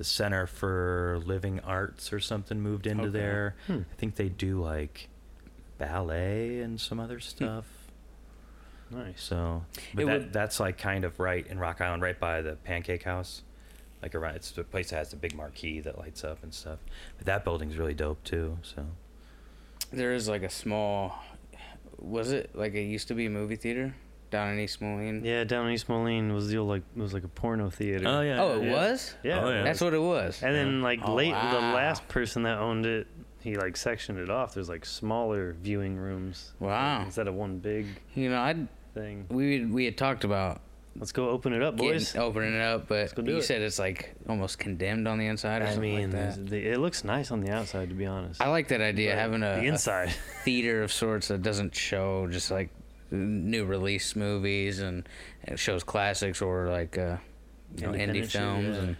the 0.00 0.04
center 0.04 0.46
for 0.46 1.20
living 1.26 1.60
arts 1.60 2.10
or 2.10 2.18
something 2.20 2.58
moved 2.58 2.86
into 2.86 3.02
Okay. 3.04 3.12
there 3.12 3.54
Hmm. 3.66 3.80
i 3.92 3.94
think 3.98 4.14
they 4.14 4.30
do 4.30 4.58
like 4.58 5.10
ballet 5.76 6.60
and 6.60 6.80
some 6.80 6.98
other 6.98 7.20
stuff 7.20 7.66
nice. 8.90 9.22
so 9.22 9.66
but 9.92 10.02
It 10.02 10.06
that, 10.06 10.12
would- 10.20 10.32
that's 10.32 10.58
like 10.58 10.78
kind 10.78 11.04
of 11.04 11.20
right 11.20 11.46
in 11.46 11.58
rock 11.58 11.82
island 11.82 12.02
right 12.02 12.18
by 12.18 12.40
the 12.40 12.54
pancake 12.56 13.02
house 13.02 13.42
like 14.02 14.14
around 14.14 14.36
it's 14.36 14.52
the 14.52 14.64
place 14.64 14.88
that 14.88 14.96
has 14.96 15.10
the 15.10 15.16
big 15.16 15.34
marquee 15.34 15.80
that 15.80 15.98
lights 15.98 16.24
up 16.24 16.42
and 16.42 16.54
stuff 16.54 16.78
but 17.18 17.26
that 17.26 17.44
building's 17.44 17.76
really 17.76 17.92
dope 17.92 18.24
too 18.24 18.56
so 18.62 18.86
there 19.92 20.14
is 20.14 20.28
like 20.28 20.42
a 20.44 20.48
small. 20.50 21.18
Was 21.98 22.30
it 22.32 22.54
like 22.54 22.72
it 22.74 22.82
used 22.84 23.08
to 23.08 23.14
be 23.14 23.26
a 23.26 23.30
movie 23.30 23.56
theater 23.56 23.94
down 24.30 24.50
in 24.52 24.58
East 24.60 24.80
Moline? 24.80 25.24
Yeah, 25.24 25.44
down 25.44 25.66
in 25.66 25.72
East 25.72 25.88
Moline 25.88 26.32
was 26.32 26.48
the 26.48 26.58
old 26.58 26.68
like 26.68 26.82
it 26.96 27.00
was 27.00 27.12
like 27.14 27.24
a 27.24 27.28
porno 27.28 27.70
theater. 27.70 28.04
oh 28.08 28.20
yeah 28.20 28.40
Oh, 28.42 28.60
it 28.60 28.66
yeah. 28.66 28.72
was. 28.72 29.14
Yeah, 29.22 29.44
Oh, 29.44 29.50
yeah. 29.50 29.62
That's 29.62 29.80
what 29.80 29.94
it 29.94 30.00
was. 30.02 30.42
And 30.42 30.54
then 30.54 30.82
like 30.82 31.00
Oh, 31.04 31.14
late 31.14 31.32
the 31.34 31.58
last 31.60 32.06
person 32.08 32.42
that 32.44 32.58
owned 32.58 32.86
it, 32.86 33.06
he 33.40 33.56
like 33.56 33.76
sectioned 33.76 34.18
it 34.18 34.30
off. 34.30 34.54
There's 34.54 34.68
like 34.68 34.84
smaller 34.84 35.54
viewing 35.62 35.96
rooms. 35.96 36.52
Wow. 36.60 37.02
Instead 37.04 37.26
of 37.28 37.34
one 37.34 37.58
big 37.58 37.86
You 38.14 38.30
know, 38.30 38.38
I 38.38 38.56
thing. 38.94 39.26
we 39.30 39.64
we 39.64 39.84
had 39.84 39.96
talked 39.96 40.24
about 40.24 40.60
Let's 40.96 41.12
go 41.12 41.30
open 41.30 41.52
it 41.52 41.62
up, 41.62 41.76
boys. 41.76 42.12
getting, 42.12 42.20
opening 42.20 42.52
it 42.54 42.60
up, 42.60 42.88
but 42.88 43.14
go 43.14 43.22
you 43.22 43.36
it. 43.36 43.42
said 43.44 43.62
it's 43.62 43.78
like 43.78 44.12
almost 44.28 44.58
condemned 44.58 45.06
on 45.06 45.18
the 45.18 45.26
inside 45.26 45.62
or 45.62 45.66
I 45.66 45.76
mean, 45.76 46.10
like 46.10 46.34
that. 46.34 46.46
the- 46.48 46.66
it 46.66 46.78
looks 46.80 47.04
nice 47.04 47.30
on 47.30 47.40
the 47.40 47.50
outside, 47.52 47.90
to 47.90 47.94
be 47.94 48.06
honest. 48.06 48.42
I 48.42 48.48
like 48.48 48.68
that 48.68 48.80
idea, 48.80 49.12
But 49.12 49.18
having 49.18 49.42
a, 49.44 49.54
the 49.54 49.60
a 49.60 49.62
inside. 49.62 50.10
theater 50.44 50.82
of 50.82 50.92
sorts 50.92 51.28
that 51.28 51.42
doesn't 51.42 51.76
show 51.76 52.26
just 52.26 52.50
like 52.50 52.70
new 53.10 53.64
release 53.64 54.14
movies 54.14 54.80
and 54.80 55.08
it 55.44 55.58
shows 55.58 55.82
classics 55.82 56.40
or 56.40 56.68
like 56.68 56.96
uh, 56.96 57.16
you 57.76 57.86
know 57.86 57.92
indie 57.92 58.26
films 58.26 58.76
yeah. 58.76 58.82
and 58.82 58.96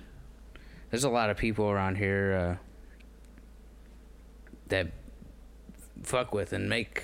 there's 0.90 1.04
a 1.04 1.10
lot 1.10 1.30
of 1.30 1.36
people 1.36 1.70
around 1.70 1.96
here 1.96 2.58
uh, 2.60 2.64
that 4.68 4.88
fuck 6.02 6.34
with 6.34 6.52
and 6.52 6.68
make 6.68 7.02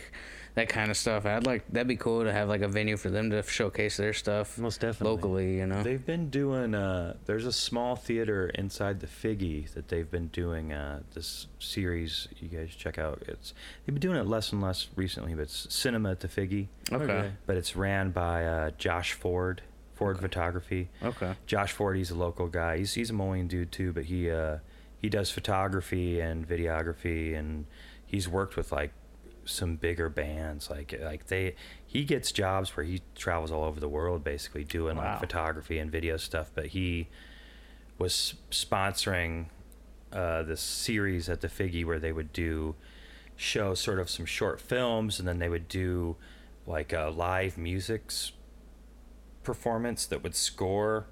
that 0.57 0.69
kind 0.69 0.91
of 0.91 0.97
stuff. 0.97 1.25
I'd 1.27 1.47
like 1.47 1.65
that'd 1.71 1.87
be 1.87 1.97
cool 1.97 2.25
to 2.25 2.33
have 2.33 2.49
like 2.49 2.63
a 2.63 2.69
venue 2.69 2.97
for 2.97 3.09
them 3.11 3.31
to 3.31 3.43
showcase 3.45 3.97
their 3.97 4.13
stuff 4.13 4.59
Most 4.59 4.81
definitely. 4.81 5.15
locally. 5.17 5.57
You 5.59 5.67
know, 5.67 5.83
They've 5.83 6.05
been 6.05 6.29
doing. 6.29 6.75
Uh, 6.75 7.15
there's 7.27 7.47
a 7.47 7.53
small 7.53 7.95
theater 7.95 8.49
inside 8.55 9.01
the 9.01 9.07
Figge 9.07 9.73
that 9.75 9.89
they've 9.89 10.11
been 10.11 10.27
doing 10.29 10.73
uh, 10.73 11.01
this 11.15 11.47
series. 11.61 12.27
You 12.41 12.49
guys 12.49 12.71
check 12.75 12.99
out. 12.99 13.23
It's 13.29 13.55
they've 13.87 13.95
been 13.95 14.01
doing 14.01 14.19
it 14.19 14.27
less 14.27 14.51
and 14.53 14.61
less 14.61 14.89
recently, 14.97 15.35
but 15.35 15.43
it's 15.43 15.73
Cinema 15.73 16.11
at 16.11 16.21
the 16.21 16.29
Figge. 16.29 16.67
okay, 16.91 17.05
Okay. 17.05 17.33
But 17.47 17.57
it's 17.57 17.77
ran 17.77 18.11
by 18.11 18.45
uh, 18.47 18.71
Josh 18.79 19.13
Ford, 19.13 19.63
Ford 19.95 20.17
Okay. 20.17 20.23
Photography. 20.23 20.89
okay, 21.03 21.35
Josh 21.47 21.73
Ford, 21.73 21.97
he's 21.97 22.11
a 22.11 22.17
local 22.17 22.49
guy. 22.49 22.79
He's 22.79 22.95
he's 22.95 23.11
a 23.11 23.13
Moline 23.15 23.47
dude 23.47 23.71
too, 23.73 23.93
but 23.93 24.05
he 24.07 24.31
uh, 24.31 24.59
he 24.99 25.09
does 25.11 25.31
photography 25.31 26.19
and 26.21 26.49
videography, 26.49 27.37
and 27.39 27.67
he's 28.07 28.27
worked 28.27 28.57
with 28.57 28.73
like 28.73 28.93
some 29.47 29.77
bigger 29.77 30.09
bands. 30.09 30.69
Like 30.71 30.99
like 31.03 31.27
they 31.29 31.55
he 31.87 32.05
gets 32.05 32.33
jobs 32.33 32.77
where 32.77 32.85
he 32.85 33.01
travels 33.15 33.51
all 33.51 33.65
over 33.65 33.81
the 33.81 33.89
world, 33.89 34.23
basically 34.25 34.65
doing 34.65 34.97
Wow. 34.97 35.05
like 35.13 35.21
photography 35.21 35.79
and 35.79 35.91
video 35.91 36.17
stuff. 36.17 36.51
But 36.55 36.67
he 36.67 37.09
was 37.99 38.35
sponsoring 38.51 39.47
uh, 40.13 40.43
this 40.43 40.61
series 40.61 41.29
at 41.29 41.41
the 41.41 41.49
Figge 41.49 41.85
where 41.85 41.99
they 41.99 42.13
would 42.13 42.33
do 42.33 42.75
show 43.37 43.75
sort 43.75 43.99
of 43.99 44.09
some 44.11 44.27
short 44.27 44.61
films, 44.61 45.19
and 45.19 45.27
then 45.29 45.39
they 45.39 45.49
would 45.49 45.69
do 45.69 46.17
like 46.67 46.93
a 46.93 47.13
live 47.15 47.57
music's 47.57 48.33
performance 49.43 50.07
that 50.07 50.23
would 50.23 50.35
score 50.35 51.07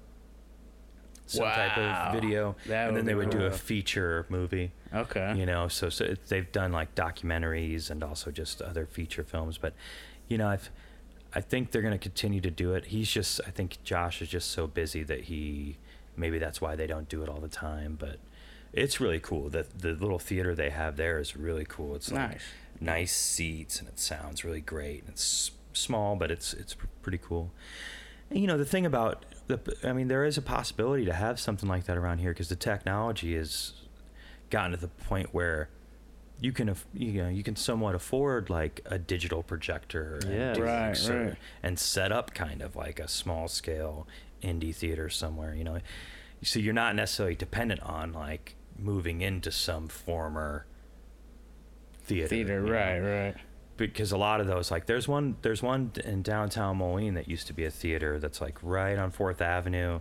some 1.27 1.43
type 1.45 1.77
of 1.77 2.13
video, 2.13 2.55
That 2.67 2.87
and 2.89 2.97
then 2.97 3.05
they 3.05 3.15
would 3.15 3.29
do 3.31 3.45
a 3.45 3.51
feature 3.51 4.25
movie. 4.29 4.71
Okay. 4.93 5.35
You 5.35 5.45
know, 5.45 5.67
so, 5.67 5.89
so 5.89 6.15
they've 6.27 6.51
done 6.51 6.71
like 6.71 6.93
documentaries 6.95 7.89
and 7.89 8.03
also 8.03 8.31
just 8.31 8.61
other 8.61 8.85
feature 8.85 9.23
films. 9.23 9.57
But 9.57 9.73
you 10.27 10.37
know, 10.37 10.47
I've 10.47 10.69
I 11.33 11.41
think 11.41 11.71
they're 11.71 11.81
going 11.81 11.93
to 11.93 11.97
continue 11.99 12.39
to 12.41 12.51
do 12.51 12.73
it. 12.75 12.85
He's 12.85 13.09
just 13.09 13.41
I 13.45 13.49
think 13.51 13.83
Josh 13.83 14.21
is 14.21 14.29
just 14.29 14.51
so 14.51 14.67
busy 14.67 15.03
that 15.03 15.21
he 15.21 15.77
maybe 16.15 16.37
that's 16.39 16.61
why 16.61 16.75
they 16.75 16.87
don't 16.87 17.09
do 17.09 17.23
it 17.23 17.29
all 17.29 17.39
the 17.39 17.47
time. 17.49 17.97
But 17.99 18.17
it's 18.71 18.99
really 19.01 19.19
cool. 19.19 19.49
that 19.49 19.79
the 19.79 19.93
little 19.93 20.19
theater 20.19 20.53
they 20.55 20.69
have 20.69 20.95
there 20.95 21.19
is 21.19 21.35
really 21.35 21.65
cool. 21.67 21.95
It's 21.95 22.11
like 22.11 22.31
Nice. 22.31 22.43
nice 22.79 23.15
seats 23.15 23.79
and 23.79 23.87
it 23.89 23.99
sounds 23.99 24.45
really 24.45 24.61
great. 24.61 25.01
And 25.01 25.09
it's 25.09 25.51
small, 25.73 26.15
but 26.15 26.29
it's 26.31 26.53
it's 26.53 26.75
pretty 27.01 27.19
cool. 27.21 27.51
And, 28.29 28.39
you 28.39 28.47
know, 28.47 28.57
the 28.57 28.65
thing 28.65 28.85
about 28.85 29.23
the, 29.47 29.59
I 29.83 29.93
mean, 29.93 30.07
there 30.07 30.25
is 30.25 30.37
a 30.37 30.41
possibility 30.41 31.05
to 31.05 31.13
have 31.13 31.39
something 31.39 31.69
like 31.69 31.85
that 31.85 31.97
around 31.97 32.19
here 32.19 32.31
because 32.31 32.49
the 32.49 32.55
technology 32.55 33.35
has 33.35 33.73
gotten 34.49 34.71
to 34.71 34.77
the 34.77 34.87
point 34.87 35.29
where 35.33 35.69
you 36.41 36.51
can, 36.51 36.75
you 36.93 37.23
know, 37.23 37.29
you 37.29 37.43
can 37.43 37.55
somewhat 37.55 37.95
afford 37.95 38.49
like 38.49 38.81
a 38.85 38.97
digital 38.99 39.41
projector, 39.43 40.19
and 40.23 40.33
Yeah. 40.33 40.53
do, 40.53 40.61
like, 40.61 40.69
Right, 40.69 40.97
sort- 40.97 41.25
right. 41.27 41.35
and 41.63 41.79
set 41.79 42.11
up 42.11 42.33
kind 42.33 42.61
of 42.61 42.75
like 42.75 42.99
a 42.99 43.07
small 43.07 43.47
scale 43.47 44.07
indie 44.43 44.75
theater 44.75 45.09
somewhere. 45.09 45.55
You 45.55 45.63
know, 45.63 45.79
so 46.43 46.59
you're 46.59 46.73
not 46.73 46.95
necessarily 46.95 47.35
dependent 47.35 47.81
on 47.81 48.11
like 48.13 48.55
moving 48.77 49.21
into 49.21 49.51
some 49.51 49.87
former 49.87 50.65
theater. 52.03 52.27
Theater, 52.27 52.59
you 52.61 52.65
know? 52.67 52.71
right, 52.71 52.99
right. 52.99 53.35
Because 53.77 54.11
a 54.13 54.17
lot 54.17 54.39
of 54.39 54.47
those 54.47 54.71
like 54.71 54.85
there's 54.85 55.07
one 55.07 55.35
there's 55.41 55.61
one 55.61 55.91
in 56.05 56.21
downtown 56.21 56.77
Moline 56.77 57.13
that 57.15 57.27
used 57.27 57.47
to 57.47 57.53
be 57.53 57.65
a 57.65 57.71
theater 57.71 58.19
that's 58.19 58.39
like 58.39 58.57
right 58.63 58.97
on 58.97 59.11
Fourth 59.11 59.41
Avenue, 59.41 59.99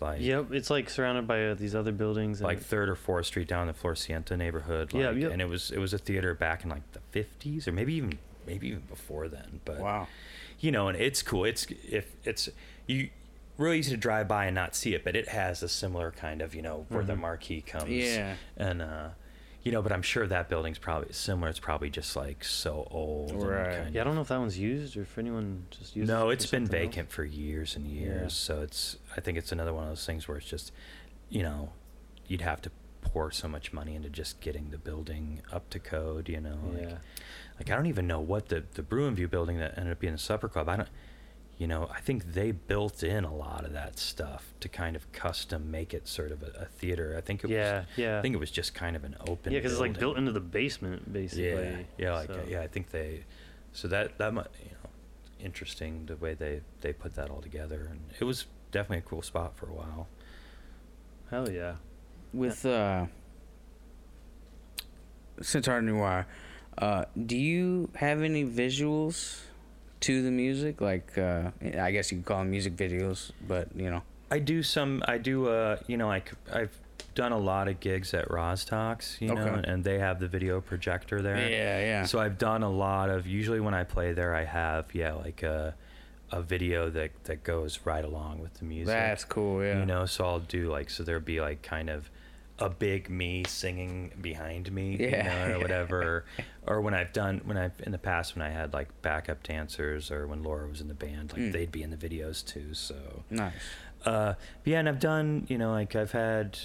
like 0.00 0.20
Yep, 0.20 0.52
it's 0.52 0.70
like 0.70 0.88
surrounded 0.88 1.26
by 1.26 1.44
uh, 1.48 1.54
these 1.54 1.74
other 1.74 1.90
buildings. 1.92 2.40
Like 2.40 2.60
Third 2.60 2.88
or 2.88 2.94
Fourth 2.94 3.26
Street 3.26 3.48
down 3.48 3.68
in 3.68 3.74
the 3.74 3.80
Floreciente 3.80 4.36
neighborhood. 4.38 4.92
Yeah, 4.94 5.08
like, 5.08 5.16
yep. 5.18 5.32
and 5.32 5.42
it 5.42 5.48
was 5.48 5.70
it 5.72 5.78
was 5.78 5.92
a 5.92 5.98
theater 5.98 6.34
back 6.34 6.62
in 6.62 6.70
like 6.70 6.82
the 6.92 7.00
50s 7.12 7.66
or 7.66 7.72
maybe 7.72 7.94
even 7.94 8.18
maybe 8.46 8.68
even 8.68 8.82
before 8.82 9.26
then. 9.28 9.60
But 9.64 9.78
Wow. 9.80 10.06
you 10.60 10.70
know, 10.70 10.86
and 10.88 10.96
it's 10.96 11.20
cool. 11.22 11.44
It's 11.44 11.66
if 11.90 12.14
it's 12.24 12.48
you 12.86 13.10
really 13.58 13.78
easy 13.80 13.90
to 13.90 13.96
drive 13.96 14.28
by 14.28 14.46
and 14.46 14.54
not 14.54 14.74
see 14.76 14.94
it, 14.94 15.02
but 15.04 15.16
it 15.16 15.28
has 15.28 15.62
a 15.64 15.68
similar 15.68 16.10
kind 16.12 16.42
of 16.42 16.54
you 16.54 16.62
know 16.62 16.86
where 16.90 17.02
the 17.04 17.14
Mhm. 17.14 17.20
marquee 17.20 17.60
comes. 17.60 17.90
Yeah. 17.90 18.34
and 18.56 18.82
uh, 18.82 19.08
you 19.64 19.72
know, 19.72 19.80
but 19.82 19.90
I'm 19.92 20.02
sure 20.02 20.26
that 20.26 20.48
building's 20.48 20.78
probably 20.78 21.12
similar. 21.12 21.48
It's 21.48 21.58
probably 21.58 21.88
just 21.90 22.14
like 22.16 22.44
so 22.44 22.86
old. 22.90 23.30
and 23.32 23.42
Right. 23.42 23.76
kind 23.82 23.94
yeah, 23.94 24.02
I 24.02 24.04
don't 24.04 24.14
know 24.14 24.20
if 24.20 24.28
that 24.28 24.38
one's 24.38 24.58
used 24.58 24.96
or 24.96 25.02
if 25.02 25.16
anyone 25.18 25.66
just 25.70 25.96
used. 25.96 26.08
It. 26.08 26.12
No, 26.12 26.28
it 26.30 26.34
it's 26.34 26.44
for 26.44 26.52
been 26.56 26.66
something 26.66 26.80
else. 26.82 26.88
vacant 26.94 27.10
for 27.10 27.24
years 27.24 27.74
and 27.74 27.86
years. 27.86 28.22
Yeah. 28.22 28.28
So 28.28 28.62
it's 28.62 28.98
I 29.16 29.20
think 29.20 29.38
it's 29.38 29.52
another 29.52 29.72
one 29.74 29.84
of 29.84 29.88
those 29.90 30.04
things 30.06 30.28
where 30.28 30.36
it's 30.36 30.46
just, 30.48 30.70
you 31.30 31.42
know, 31.42 31.70
you'd 32.28 32.42
have 32.42 32.60
to 32.62 32.70
pour 33.00 33.30
so 33.30 33.48
much 33.48 33.72
money 33.72 33.94
into 33.94 34.08
just 34.10 34.40
getting 34.40 34.70
the 34.70 34.78
building 34.78 35.40
up 35.52 35.68
to 35.70 35.78
code. 35.78 36.28
You 36.28 36.40
know, 36.40 36.58
like, 36.72 36.82
Yeah. 36.82 36.96
like 37.58 37.70
I 37.70 37.76
don't 37.76 37.86
even 37.86 38.06
know 38.06 38.20
what 38.20 38.48
the 38.50 38.64
the 38.74 38.82
Bruinview 38.82 39.30
building 39.30 39.58
that 39.58 39.78
ended 39.78 39.92
up 39.92 39.98
being 39.98 40.14
a 40.14 40.18
supper 40.18 40.48
club. 40.48 40.68
I 40.68 40.76
don't. 40.76 40.88
You 41.56 41.68
know, 41.68 41.88
I 41.94 42.00
think 42.00 42.32
they 42.32 42.50
built 42.50 43.04
in 43.04 43.22
a 43.24 43.32
lot 43.32 43.64
of 43.64 43.72
that 43.74 43.96
stuff 43.98 44.52
to 44.58 44.68
kind 44.68 44.96
of 44.96 45.10
custom 45.12 45.70
make 45.70 45.94
it 45.94 46.08
sort 46.08 46.32
of 46.32 46.42
a, 46.42 46.62
a 46.62 46.64
theater. 46.64 47.14
I 47.16 47.20
think 47.20 47.44
it 47.44 47.50
Yeah, 47.50 47.78
was. 47.80 47.86
yeah. 47.96 48.18
I 48.18 48.22
think 48.22 48.34
it 48.34 48.38
was 48.38 48.50
just 48.50 48.74
kind 48.74 48.96
of 48.96 49.04
an 49.04 49.14
open. 49.28 49.52
Yeah, 49.52 49.60
because 49.60 49.72
it's 49.72 49.80
like 49.80 49.96
built 49.98 50.16
into 50.18 50.32
the 50.32 50.40
basement, 50.40 51.12
basically. 51.12 51.44
Yeah, 51.52 51.76
yeah, 51.96 52.12
like 52.14 52.26
so- 52.26 52.42
yeah. 52.48 52.60
I 52.62 52.66
think 52.66 52.90
they, 52.90 53.24
so 53.72 53.86
that 53.88 54.18
that 54.18 54.34
might 54.34 54.48
you 54.64 54.70
know, 54.72 54.90
interesting 55.38 56.06
the 56.06 56.16
way 56.16 56.34
they 56.34 56.60
they 56.80 56.92
put 56.92 57.14
that 57.14 57.30
all 57.30 57.40
together, 57.40 57.86
and 57.88 58.00
it 58.18 58.24
was 58.24 58.46
definitely 58.72 58.98
a 58.98 59.02
cool 59.02 59.22
spot 59.22 59.56
for 59.56 59.66
a 59.70 59.72
while. 59.74 60.08
Hell 61.30 61.48
yeah. 61.50 61.76
With 62.32 62.66
uh, 62.66 63.06
Centaur 65.40 65.80
Noir, 65.82 66.26
uh, 66.78 67.04
do 67.26 67.36
you 67.36 67.90
have 67.94 68.22
any 68.22 68.44
visuals 68.44 69.40
to 70.04 70.22
the 70.22 70.30
music? 70.30 70.80
Like, 70.80 71.16
uh, 71.18 71.50
I 71.78 71.90
guess 71.90 72.10
you 72.12 72.18
could 72.18 72.26
call 72.26 72.38
them 72.38 72.50
music 72.50 72.76
videos, 72.76 73.30
but 73.48 73.68
you 73.74 73.90
know. 73.90 74.02
I 74.30 74.38
do 74.38 74.62
some. 74.62 75.02
I 75.06 75.18
do. 75.18 75.48
Uh, 75.48 75.76
you 75.86 75.96
know, 75.96 76.10
i've 76.10 76.76
done 77.14 77.30
a 77.32 77.38
lot 77.38 77.68
of 77.68 77.78
gigs 77.78 78.12
at 78.12 78.28
Rozz-Tox, 78.28 79.18
you 79.20 79.28
know, 79.28 79.40
Okay. 79.40 79.70
and 79.70 79.84
they 79.84 80.00
have 80.00 80.18
the 80.18 80.26
video 80.26 80.60
projector 80.60 81.22
there. 81.22 81.38
Yeah, 81.38 81.78
yeah. 81.80 82.04
So 82.06 82.18
I've 82.18 82.38
done 82.38 82.62
a 82.64 82.70
lot 82.70 83.08
of. 83.10 83.26
Usually 83.26 83.60
when 83.60 83.74
I 83.74 83.84
play 83.84 84.12
there, 84.12 84.34
I 84.34 84.44
have 84.44 84.92
yeah 84.94 85.12
like 85.12 85.42
a 85.42 85.74
a 86.32 86.42
video 86.42 86.90
that 86.90 87.10
that 87.24 87.44
goes 87.44 87.80
right 87.84 88.04
along 88.04 88.40
with 88.40 88.54
the 88.54 88.64
music. 88.64 88.86
That's 88.86 89.24
cool. 89.24 89.62
Yeah. 89.62 89.78
You 89.78 89.86
know, 89.86 90.06
so 90.06 90.24
I'll 90.24 90.40
do 90.40 90.70
like 90.70 90.90
so 90.90 91.04
there'll 91.04 91.20
be 91.20 91.40
like 91.40 91.62
kind 91.62 91.88
of 91.88 92.10
a 92.58 92.70
big 92.70 93.10
me 93.10 93.42
singing 93.48 94.12
behind 94.20 94.70
me, 94.72 94.92
you 94.96 95.08
Yeah. 95.08 95.22
know, 95.48 95.56
or 95.56 95.58
whatever. 95.58 96.24
or 96.66 96.80
when 96.80 96.94
I've 96.94 97.12
done 97.12 97.40
when 97.44 97.56
I've 97.56 97.80
in 97.80 97.90
the 97.92 97.98
past 97.98 98.36
when 98.36 98.42
I 98.46 98.50
had 98.50 98.72
like 98.72 98.88
backup 99.02 99.42
dancers 99.42 100.10
or 100.10 100.26
when 100.28 100.42
Laura 100.44 100.68
was 100.68 100.80
in 100.80 100.86
the 100.88 100.94
band, 100.94 101.32
like 101.32 101.42
Mm. 101.42 101.52
they'd 101.52 101.72
be 101.72 101.82
in 101.82 101.90
the 101.90 101.96
videos 101.96 102.44
too. 102.46 102.72
So 102.74 103.24
Nice. 103.30 103.54
uh 104.06 104.34
yeah, 104.64 104.78
and 104.78 104.88
I've 104.88 105.00
done, 105.00 105.46
you 105.48 105.58
know, 105.58 105.72
like 105.72 105.96
I've 105.96 106.12
had 106.12 106.58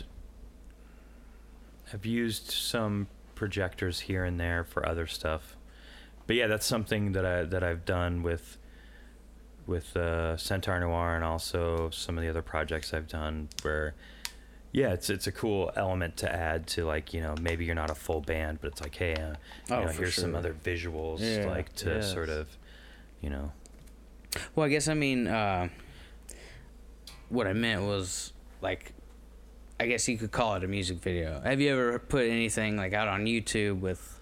I've 1.93 2.05
used 2.05 2.51
some 2.51 3.07
projectors 3.35 4.01
here 4.01 4.23
and 4.23 4.39
there 4.39 4.63
for 4.63 4.85
other 4.85 5.07
stuff. 5.07 5.55
But 6.27 6.35
yeah, 6.35 6.47
that's 6.47 6.65
something 6.65 7.13
that 7.13 7.25
I 7.25 7.43
that 7.45 7.63
I've 7.63 7.85
done 7.85 8.21
with 8.21 8.57
with 9.65 9.95
uh, 9.97 10.35
Centaur 10.37 10.79
Noir 10.79 11.15
and 11.15 11.23
also 11.23 11.89
some 11.91 12.17
of 12.17 12.23
the 12.23 12.29
other 12.29 12.41
projects 12.41 12.93
I've 12.93 13.07
done 13.07 13.49
where 13.61 13.93
yeah, 14.71 14.93
it's 14.93 15.09
it's 15.09 15.27
a 15.27 15.31
cool 15.31 15.71
element 15.75 16.17
to 16.17 16.31
add 16.31 16.67
to 16.67 16.85
like, 16.85 17.13
you 17.13 17.21
know, 17.21 17.35
maybe 17.41 17.65
you're 17.65 17.75
not 17.75 17.89
a 17.89 17.95
full 17.95 18.21
band, 18.21 18.59
but 18.61 18.71
it's 18.71 18.81
like, 18.81 18.95
hey, 18.95 19.13
uh, 19.15 19.29
you 19.29 19.35
Oh, 19.75 19.81
know, 19.83 19.87
here's 19.89 20.15
some 20.15 20.35
other 20.35 20.53
visuals 20.53 21.19
Yeah. 21.21 21.47
like 21.47 21.73
to 21.77 21.95
Yes. 21.95 22.13
sort 22.13 22.29
of, 22.29 22.47
you 23.21 23.29
know, 23.29 23.51
Well, 24.55 24.65
I 24.65 24.69
guess 24.69 24.87
I 24.87 24.93
mean, 24.93 25.27
uh, 25.27 25.69
what 27.29 27.47
I 27.47 27.53
meant 27.53 27.81
was 27.83 28.33
like, 28.61 28.93
I 29.79 29.87
guess 29.87 30.07
you 30.07 30.17
could 30.17 30.31
call 30.31 30.55
it 30.55 30.63
a 30.63 30.67
music 30.67 30.97
video. 30.99 31.39
Have 31.41 31.59
you 31.61 31.71
ever 31.71 31.97
put 31.99 32.25
anything 32.27 32.75
like 32.77 32.93
out 32.93 33.07
on 33.07 33.25
YouTube 33.25 33.79
with? 33.79 34.19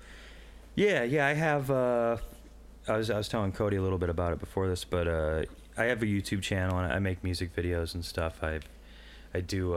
Yeah, 0.75 1.03
yeah, 1.03 1.25
I 1.27 1.33
have. 1.33 1.71
Uh, 1.71 2.17
I 2.87 2.95
was 2.97 3.09
I 3.09 3.17
was 3.17 3.27
telling 3.27 3.51
Cody 3.51 3.75
a 3.77 3.81
little 3.81 3.97
bit 3.97 4.09
about 4.09 4.31
it 4.33 4.39
before 4.39 4.67
this, 4.69 4.83
but 4.85 5.07
uh, 5.07 5.43
I 5.75 5.85
have 5.85 6.01
a 6.03 6.05
YouTube 6.05 6.41
channel 6.43 6.77
and 6.77 6.93
I 6.93 6.99
make 6.99 7.23
music 7.23 7.53
videos 7.55 7.95
and 7.95 8.05
stuff. 8.05 8.43
I 8.43 8.59
I 9.33 9.41
do. 9.41 9.73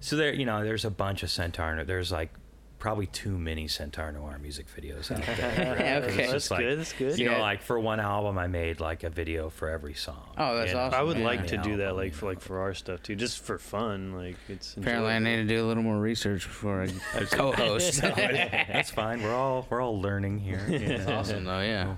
So 0.00 0.16
there, 0.16 0.32
you 0.32 0.44
know, 0.44 0.62
there's 0.64 0.84
a 0.84 0.90
bunch 0.90 1.22
of 1.22 1.30
Centaur. 1.30 1.82
There's 1.84 2.12
like 2.12 2.30
probably 2.78 3.06
too 3.06 3.36
many 3.38 3.66
Centaur 3.66 4.12
Noir 4.12 4.38
music 4.40 4.66
videos 4.78 5.10
out 5.10 5.24
there. 5.24 5.76
Yeah, 5.78 6.00
'Cause 6.00 6.10
okay. 6.12 6.22
it's 6.24 6.32
That's 6.32 6.50
like, 6.50 6.60
good. 6.60 6.78
That's 6.78 6.92
good. 6.92 7.18
You 7.18 7.30
know, 7.30 7.40
like 7.40 7.62
for 7.62 7.80
one 7.80 7.98
album, 8.00 8.38
I 8.38 8.46
made 8.46 8.78
like 8.80 9.02
a 9.02 9.10
video 9.10 9.48
for 9.48 9.70
every 9.70 9.94
song. 9.94 10.28
Oh, 10.36 10.56
that's 10.58 10.68
you 10.68 10.74
know, 10.76 10.82
awesome. 10.82 11.00
I 11.00 11.02
would 11.02 11.16
Yeah. 11.18 11.24
like 11.24 11.46
to 11.48 11.56
do 11.56 11.78
that, 11.78 11.96
like 11.96 12.12
for 12.12 12.26
like 12.26 12.40
for 12.40 12.60
our 12.60 12.74
stuff 12.74 13.02
too, 13.02 13.16
just 13.16 13.42
for 13.42 13.58
fun. 13.58 14.12
Like 14.12 14.36
it's 14.48 14.76
Apparently, 14.76 15.12
I 15.12 15.18
need 15.18 15.36
to 15.36 15.44
do 15.46 15.64
a 15.64 15.66
little 15.66 15.82
more 15.82 15.98
research 15.98 16.44
before 16.46 16.82
I 16.82 16.86
There's- 17.14 17.30
co-host. 17.30 18.02
That's 18.02 18.90
fine. 18.90 19.22
We're 19.22 19.34
all 19.34 19.66
we're 19.70 19.80
all 19.80 20.00
learning 20.00 20.38
here. 20.40 20.62
you 20.68 20.98
know. 20.98 21.16
awesome, 21.18 21.44
though. 21.44 21.60
Yeah. 21.62 21.96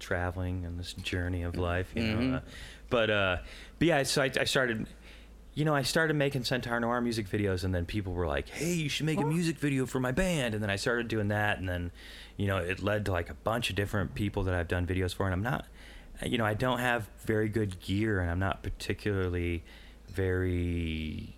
traveling 0.00 0.64
and 0.64 0.78
this 0.80 0.94
journey 0.94 1.44
of 1.44 1.56
life, 1.56 1.92
you 1.94 2.02
Mhm. 2.02 2.18
know. 2.30 2.36
Uh, 2.38 2.40
but 2.90 3.08
uh, 3.10 3.36
but 3.78 3.88
yeah, 3.88 4.02
so 4.02 4.20
I, 4.22 4.30
I 4.38 4.44
started, 4.44 4.86
you 5.54 5.64
know, 5.64 5.74
I 5.74 5.82
started 5.82 6.14
making 6.14 6.44
Centaur 6.44 6.80
Noir 6.80 7.00
music 7.00 7.28
videos, 7.28 7.62
and 7.62 7.74
then 7.74 7.84
people 7.84 8.14
were 8.14 8.26
like, 8.26 8.48
"Hey, 8.48 8.72
you 8.72 8.88
should 8.88 9.04
make 9.06 9.18
a 9.18 9.22
oh. 9.22 9.26
music 9.26 9.58
video 9.58 9.84
for 9.84 10.00
my 10.00 10.12
band." 10.12 10.54
And 10.54 10.62
then 10.62 10.70
I 10.70 10.76
started 10.76 11.08
doing 11.08 11.28
that, 11.28 11.58
and 11.58 11.68
then, 11.68 11.90
you 12.36 12.46
know, 12.46 12.56
it 12.56 12.82
led 12.82 13.04
to 13.06 13.12
like 13.12 13.28
a 13.28 13.34
bunch 13.34 13.68
of 13.68 13.76
different 13.76 14.14
people 14.14 14.42
that 14.44 14.54
I've 14.54 14.68
done 14.68 14.86
videos 14.86 15.14
for, 15.14 15.26
and 15.26 15.34
I'm 15.34 15.42
not, 15.42 15.66
you 16.24 16.38
know, 16.38 16.46
I 16.46 16.54
don't 16.54 16.78
have 16.78 17.08
very 17.26 17.48
good 17.48 17.80
gear, 17.80 18.20
and 18.20 18.30
I'm 18.30 18.38
not 18.38 18.62
particularly 18.62 19.62
very. 20.08 21.36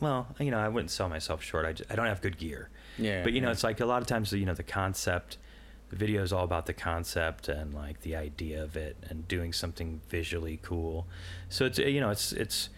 Well, 0.00 0.28
you 0.38 0.50
know, 0.50 0.58
I 0.58 0.68
wouldn't 0.68 0.90
sell 0.90 1.10
myself 1.10 1.42
short. 1.42 1.66
I, 1.66 1.74
just, 1.74 1.90
I 1.90 1.94
don't 1.94 2.06
have 2.06 2.22
good 2.22 2.38
gear. 2.38 2.70
Yeah. 2.98 3.22
But 3.22 3.32
you 3.32 3.40
know, 3.40 3.48
yeah. 3.48 3.52
it's 3.52 3.64
like 3.64 3.80
a 3.80 3.86
lot 3.86 4.02
of 4.02 4.08
times, 4.08 4.32
you 4.32 4.46
know, 4.46 4.54
the 4.54 4.62
concept, 4.62 5.38
the 5.90 5.96
video 5.96 6.22
is 6.22 6.32
all 6.32 6.44
about 6.44 6.66
the 6.66 6.72
concept 6.72 7.48
and 7.48 7.74
like 7.74 8.00
the 8.02 8.16
idea 8.16 8.62
of 8.62 8.76
it 8.76 8.96
and 9.08 9.26
doing 9.28 9.52
something 9.52 10.00
visually 10.08 10.58
cool. 10.62 11.06
So 11.48 11.66
it's 11.66 11.78
you 11.78 12.00
know, 12.00 12.10
it's 12.10 12.32
it's 12.32 12.70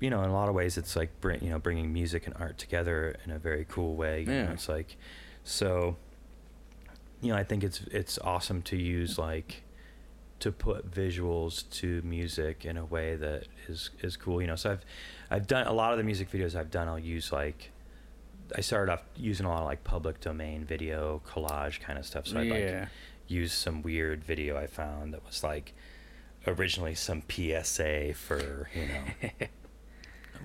you 0.00 0.08
know, 0.08 0.22
in 0.22 0.30
a 0.30 0.32
lot 0.32 0.48
of 0.48 0.54
ways, 0.54 0.78
it's 0.78 0.96
like 0.96 1.20
bring 1.20 1.42
you 1.44 1.50
know, 1.50 1.58
bringing 1.58 1.92
music 1.92 2.26
and 2.26 2.34
art 2.38 2.56
together 2.58 3.14
in 3.24 3.30
a 3.30 3.38
very 3.38 3.66
cool 3.68 3.94
way. 3.94 4.22
You 4.22 4.32
Yeah. 4.32 4.46
know, 4.46 4.52
it's 4.52 4.68
like 4.68 4.96
so. 5.44 5.96
You 7.22 7.32
know, 7.32 7.36
I 7.38 7.44
think 7.44 7.62
it's 7.62 7.82
it's 7.90 8.18
awesome 8.20 8.62
to 8.62 8.76
use 8.78 9.18
like 9.18 9.62
to 10.38 10.50
put 10.50 10.90
visuals 10.90 11.68
to 11.70 12.00
music 12.00 12.64
in 12.64 12.78
a 12.78 12.84
way 12.86 13.14
that 13.16 13.44
is 13.68 13.90
is 14.00 14.16
cool. 14.16 14.40
You 14.40 14.46
know, 14.48 14.56
so 14.56 14.70
I've 14.72 14.84
I've 15.30 15.46
done 15.46 15.66
a 15.66 15.72
lot 15.74 15.92
of 15.92 15.98
the 15.98 16.04
music 16.04 16.30
videos 16.30 16.54
I've 16.54 16.70
done. 16.70 16.88
I'll 16.88 16.98
use 16.98 17.30
like 17.30 17.70
I 18.56 18.60
started 18.60 18.92
off 18.92 19.02
using 19.16 19.46
a 19.46 19.48
lot 19.48 19.60
of 19.60 19.66
like 19.66 19.84
public 19.84 20.20
domain 20.20 20.64
video 20.64 21.22
collage 21.26 21.80
kind 21.80 21.98
of 21.98 22.06
stuff. 22.06 22.26
So 22.26 22.38
I'd 22.38 22.48
like 22.48 22.60
yeah. 22.60 22.86
use 23.28 23.52
some 23.52 23.82
weird 23.82 24.24
video 24.24 24.56
I 24.56 24.66
found 24.66 25.14
that 25.14 25.24
was 25.26 25.42
like 25.42 25.74
originally 26.46 26.94
some 26.94 27.22
PSA 27.28 28.14
for 28.14 28.68
you 28.74 28.86
know. 28.86 29.46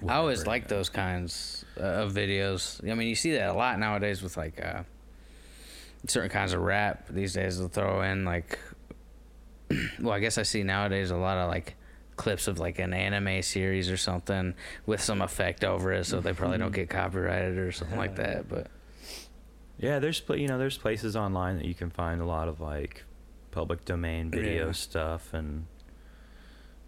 I 0.07 0.15
always 0.15 0.45
like 0.45 0.67
those 0.67 0.89
kinds 0.89 1.65
uh, 1.79 1.83
of 1.83 2.13
videos. 2.13 2.83
I 2.89 2.93
mean, 2.95 3.07
you 3.07 3.15
see 3.15 3.31
that 3.33 3.49
a 3.49 3.53
lot 3.53 3.79
nowadays 3.79 4.21
with 4.21 4.37
like 4.37 4.63
uh, 4.63 4.83
certain 6.07 6.29
kinds 6.29 6.53
of 6.53 6.61
rap. 6.61 7.07
These 7.09 7.33
days, 7.33 7.57
they'll 7.57 7.69
throw 7.69 8.01
in 8.01 8.25
like, 8.25 8.59
well, 9.99 10.13
I 10.13 10.19
guess 10.19 10.37
I 10.37 10.43
see 10.43 10.63
nowadays 10.63 11.11
a 11.11 11.15
lot 11.15 11.37
of 11.37 11.49
like 11.49 11.75
clips 12.15 12.47
of 12.47 12.59
like 12.59 12.79
an 12.79 12.93
anime 12.93 13.41
series 13.41 13.89
or 13.89 13.97
something 13.97 14.53
with 14.85 15.01
some 15.01 15.21
effect 15.21 15.63
over 15.63 15.91
it, 15.91 16.05
so 16.05 16.21
they 16.21 16.33
probably 16.33 16.57
don't 16.57 16.67
mm-hmm. 16.67 16.75
get 16.75 16.89
copyrighted 16.89 17.57
or 17.57 17.71
something 17.71 17.97
like 17.97 18.15
that. 18.15 18.47
But 18.47 18.67
Yeah, 19.77 19.99
there's 19.99 20.21
you 20.29 20.47
know 20.47 20.57
there's 20.57 20.77
places 20.77 21.15
online 21.15 21.57
that 21.57 21.65
you 21.65 21.73
can 21.73 21.89
find 21.89 22.21
a 22.21 22.25
lot 22.25 22.47
of 22.47 22.61
like 22.61 23.03
public 23.51 23.85
domain 23.85 24.29
video 24.29 24.67
Yeah. 24.67 24.71
stuff 24.73 25.33
and 25.33 25.65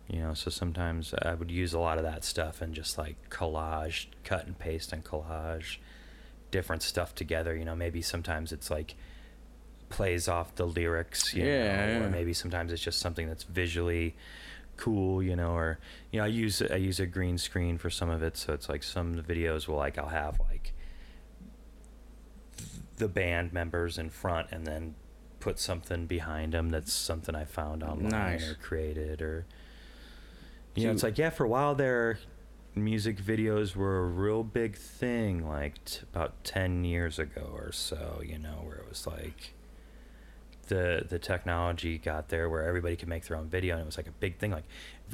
you 0.10 0.20
know 0.20 0.34
so 0.34 0.50
sometimes 0.50 1.14
I 1.22 1.34
would 1.34 1.50
use 1.52 1.74
a 1.74 1.80
lot 1.80 1.98
of 1.98 2.04
that 2.04 2.24
stuff 2.24 2.62
and 2.62 2.74
just 2.74 2.98
like 2.98 3.16
collage, 3.30 4.08
cut 4.24 4.46
and 4.46 4.58
paste 4.58 4.94
and 4.94 5.04
collage 5.04 5.78
different 6.52 6.82
stuff 6.82 7.14
together. 7.14 7.56
You 7.56 7.66
know, 7.66 7.76
maybe 7.76 8.02
sometimes 8.02 8.54
it's 8.54 8.70
like 8.72 8.96
plays 9.90 10.28
off 10.28 10.56
the 10.56 10.66
lyrics, 10.66 11.34
you 11.34 11.44
Yeah, 11.46 11.86
know, 11.86 11.92
yeah. 12.00 12.06
or 12.06 12.10
maybe 12.10 12.34
sometimes 12.34 12.72
it's 12.72 12.82
just 12.82 13.00
something 13.00 13.28
that's 13.28 13.44
visually 13.44 14.16
cool, 14.78 15.22
you 15.22 15.36
know, 15.36 15.52
or 15.52 15.80
you 16.12 16.20
know, 16.20 16.26
I 16.26 16.28
use 16.28 16.62
I 16.62 16.76
use 16.76 17.00
a 17.00 17.06
green 17.06 17.38
screen 17.38 17.78
for 17.78 17.90
some 17.90 18.10
of 18.10 18.24
it, 18.24 18.38
so 18.38 18.54
it's 18.54 18.70
like 18.70 18.84
some 18.84 19.18
of 19.18 19.26
the 19.28 19.34
videos 19.34 19.68
will 19.68 19.76
like 19.76 19.98
I'll 19.98 20.08
have 20.10 20.40
like 20.40 20.74
the 22.98 23.08
band 23.08 23.54
members 23.54 23.98
in 23.98 24.10
front 24.10 24.48
and 24.52 24.66
then 24.66 24.96
put 25.40 25.60
something 25.60 26.08
behind 26.08 26.54
them 26.54 26.70
that's 26.70 26.92
something 26.92 27.36
I 27.36 27.46
found 27.46 27.84
online 27.84 28.10
Nice. 28.10 28.50
or 28.50 28.56
created 28.56 29.22
or 29.22 29.46
you 30.76 30.88
know 30.88 30.94
it's 30.94 31.04
like 31.04 31.18
yeah 31.20 31.30
for 31.30 31.44
a 31.44 31.48
while 31.48 31.76
there 31.76 32.18
music 32.74 33.18
videos 33.22 33.76
were 33.76 34.00
a 34.00 34.06
real 34.06 34.44
big 34.44 34.76
thing 34.76 35.48
like 35.48 35.84
t- 35.86 36.00
about 36.12 36.44
10 36.44 36.84
years 36.86 37.20
ago 37.20 37.52
or 37.54 37.72
so 37.72 38.20
you 38.26 38.40
know 38.40 38.62
where 38.64 38.78
it 38.78 38.90
was 38.90 39.06
like 39.06 39.54
the 40.68 41.06
the 41.08 41.20
technology 41.20 41.98
got 41.98 42.30
there 42.30 42.50
where 42.50 42.64
everybody 42.64 42.96
could 42.96 43.08
make 43.10 43.26
their 43.26 43.38
own 43.38 43.48
video 43.48 43.74
and 43.76 43.82
it 43.84 43.86
was 43.86 43.98
like 43.98 44.08
a 44.08 44.12
big 44.20 44.38
thing 44.38 44.52
like 44.52 44.66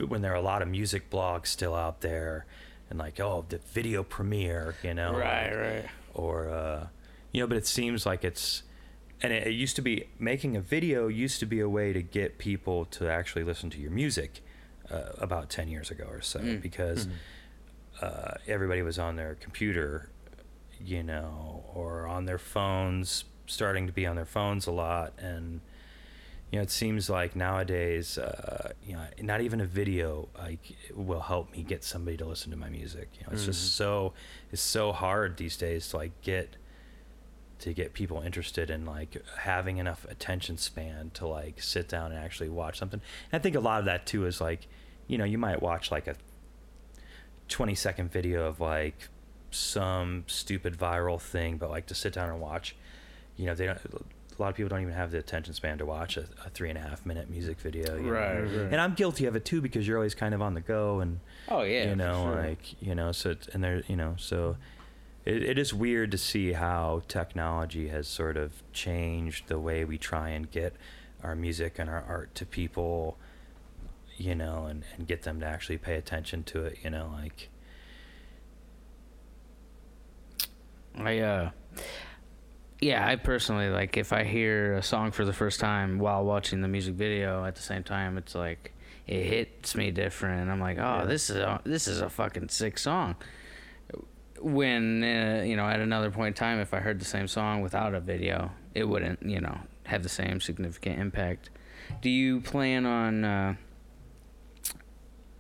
when 0.08 0.22
there 0.22 0.32
are 0.32 0.36
a 0.36 0.42
lot 0.42 0.62
of 0.62 0.68
music 0.68 1.10
blogs 1.10 1.48
still 1.48 1.76
out 1.76 2.02
there 2.02 2.46
and 2.90 3.00
like 3.00 3.20
oh 3.20 3.46
the 3.50 3.58
video 3.60 4.04
premiere 4.04 4.76
you 4.84 4.94
know 4.94 5.14
right, 5.14 5.54
right. 5.56 5.86
or 6.14 6.50
uh, 6.50 6.88
you 7.32 7.40
know 7.42 7.48
but 7.48 7.58
it 7.58 7.66
seems 7.68 8.06
like 8.06 8.24
it's 8.24 8.64
and 9.22 9.32
it, 9.32 9.48
it 9.48 9.52
used 9.54 9.76
to 9.76 9.82
be 9.82 10.06
making 10.20 10.56
a 10.58 10.62
video 10.62 11.08
used 11.08 11.40
to 11.40 11.46
be 11.46 11.60
a 11.60 11.70
way 11.70 11.94
to 11.94 12.02
get 12.02 12.38
people 12.38 12.86
to 12.86 13.08
actually 13.10 13.44
listen 13.44 13.70
to 13.70 13.80
your 13.80 13.92
music 13.92 14.42
uh, 14.92 15.12
about 15.18 15.50
10 15.50 15.68
years 15.70 15.90
ago 15.92 16.06
or 16.10 16.22
so 16.22 16.40
Mm. 16.40 16.62
because 16.62 17.06
Mhm. 17.08 17.12
uh, 18.02 18.34
everybody 18.48 18.82
was 18.82 19.00
on 19.00 19.16
their 19.16 19.36
computer 19.36 20.10
you 20.82 21.04
know 21.04 21.64
or 21.74 22.08
on 22.08 22.26
their 22.26 22.38
phones 22.40 23.24
starting 23.46 23.88
to 23.88 23.94
be 23.94 24.06
on 24.06 24.16
their 24.16 24.26
phones 24.26 24.68
a 24.68 24.72
lot 24.72 25.14
and 25.18 25.60
you 26.52 26.60
know 26.60 26.64
it 26.64 26.70
seems 26.72 27.10
like 27.10 27.36
nowadays 27.36 28.18
uh, 28.18 28.72
you 28.86 28.94
know 28.94 29.04
not 29.22 29.42
even 29.42 29.60
a 29.60 29.66
video 29.66 30.28
like 30.38 30.76
will 30.96 31.20
help 31.22 31.52
me 31.52 31.64
get 31.64 31.84
somebody 31.84 32.16
to 32.18 32.26
listen 32.26 32.52
to 32.52 32.58
my 32.58 32.70
music 32.70 33.10
you 33.20 33.26
know 33.26 33.34
it's 33.34 33.44
Mhm. 33.44 33.48
just 33.48 33.76
so 33.76 34.14
it's 34.52 34.62
so 34.62 34.92
hard 34.92 35.38
these 35.38 35.58
days 35.58 35.90
to 35.90 35.98
like 35.98 36.12
get 36.22 36.56
to 37.60 37.74
get 37.74 37.94
people 37.94 38.22
interested 38.22 38.70
in 38.70 38.86
like 38.86 39.22
having 39.40 39.78
enough 39.78 40.06
attention 40.10 40.58
span 40.58 41.12
to 41.14 41.26
like 41.28 41.62
sit 41.62 41.88
down 41.90 42.12
and 42.12 42.20
actually 42.24 42.50
watch 42.50 42.78
something 42.78 43.02
and 43.32 43.40
i 43.40 43.42
think 43.42 43.56
a 43.56 43.60
lot 43.60 43.80
of 43.80 43.86
that 43.86 44.06
too 44.06 44.26
is 44.26 44.40
like 44.40 44.68
you 45.08 45.18
know 45.18 45.24
you 45.26 45.38
might 45.38 45.62
watch 45.62 45.92
like 45.92 46.08
a 46.08 46.16
20 47.50 47.76
second 47.76 48.12
video 48.12 48.46
of 48.48 48.60
like 48.60 49.10
some 49.52 50.24
stupid 50.28 50.78
viral 50.78 51.20
thing 51.22 51.58
but 51.58 51.70
like 51.70 51.86
to 51.86 51.94
sit 51.96 52.14
down 52.14 52.30
and 52.30 52.40
watch 52.42 52.76
you 53.38 53.46
know 53.46 53.56
they 53.56 53.66
don't 53.66 53.80
a 54.38 54.42
lot 54.42 54.50
of 54.50 54.56
people 54.56 54.70
don't 54.70 54.82
even 54.82 54.94
have 54.94 55.12
the 55.12 55.20
attention 55.20 55.54
span 55.54 55.78
to 55.78 55.86
watch 55.86 56.18
a, 56.18 56.22
a 56.46 56.50
three 56.50 56.70
and 56.70 56.78
a 56.78 56.82
half 56.82 57.06
minute 57.06 57.30
music 57.30 57.60
video 57.60 57.96
you? 57.98 58.12
Right, 58.12 58.40
right. 58.42 58.50
and 58.72 58.76
i'm 58.82 58.94
guilty 58.94 59.26
of 59.26 59.36
it 59.36 59.46
too 59.46 59.62
because 59.62 59.88
you're 59.88 59.98
always 59.98 60.16
kind 60.16 60.34
of 60.34 60.42
on 60.42 60.54
the 60.54 60.62
go 60.62 61.00
and 61.00 61.20
Oh 61.50 61.64
yeah, 61.64 61.90
you 61.90 61.96
know 61.96 62.24
sure. 62.26 62.42
like 62.44 62.82
you 62.82 62.96
know 62.96 63.12
so 63.12 63.32
it's, 63.32 63.48
and 63.50 63.64
there 63.64 63.84
you 63.88 63.96
know 63.96 64.16
so 64.18 64.58
it, 65.26 65.44
it 65.44 65.58
is 65.58 65.74
weird 65.74 66.12
to 66.12 66.18
see 66.18 66.54
how 66.54 67.04
technology 67.08 67.88
has 67.90 68.08
sort 68.08 68.38
of 68.38 68.64
changed 68.74 69.48
the 69.48 69.60
way 69.60 69.86
we 69.86 69.98
try 69.98 70.30
and 70.30 70.50
get 70.50 70.74
our 71.24 71.36
music 71.36 71.80
and 71.80 71.90
our 71.90 72.04
art 72.08 72.34
to 72.36 72.46
people 72.46 73.18
you 74.18 74.36
know 74.36 74.66
and, 74.66 74.84
and 74.98 75.08
get 75.08 75.24
them 75.24 75.40
to 75.40 75.46
actually 75.46 75.78
pay 75.78 75.96
attention 75.96 76.44
to 76.44 76.64
it 76.66 76.78
you 76.84 76.90
know 76.90 77.12
like 77.14 77.50
I 80.98 81.20
uh 81.20 81.50
yeah, 82.84 83.08
I 83.08 83.16
personally 83.16 83.70
like 83.70 83.98
if 83.98 84.12
I 84.14 84.24
hear 84.24 84.74
a 84.76 84.84
song 84.84 85.12
for 85.12 85.24
the 85.26 85.34
first 85.34 85.60
time 85.60 86.00
while 86.00 86.24
watching 86.26 86.62
the 86.62 86.68
music 86.68 86.96
video 86.96 87.46
at 87.46 87.56
the 87.56 87.62
same 87.62 87.84
time, 87.84 88.18
it's 88.18 88.36
like 88.36 88.74
it 89.08 89.24
hits 89.24 89.76
me 89.76 89.92
different. 89.92 90.50
I'm 90.50 90.60
like, 90.60 90.78
oh, 90.78 91.00
Yeah. 91.00 91.06
this 91.06 91.30
is 91.30 91.38
a, 91.38 91.62
this 91.64 91.88
is 91.88 92.02
a 92.02 92.10
fucking 92.10 92.50
sick 92.50 92.78
song. 92.78 93.16
When 94.42 95.04
uh, 95.04 95.44
you 95.46 95.56
know, 95.56 95.66
at 95.68 95.80
another 95.80 96.12
point 96.12 96.30
in 96.30 96.34
time, 96.34 96.60
if 96.60 96.74
I 96.74 96.80
heard 96.80 97.00
the 97.00 97.06
same 97.06 97.28
song 97.28 97.62
without 97.62 97.94
a 97.94 98.02
video, 98.02 98.52
it 98.74 98.84
wouldn't 98.84 99.22
you 99.24 99.40
know 99.40 99.58
have 99.86 100.04
the 100.04 100.10
same 100.10 100.42
significant 100.42 101.00
impact. 101.00 101.50
Do 102.02 102.10
you 102.10 102.42
plan 102.42 102.86
on 102.86 103.24
uh, 103.24 103.56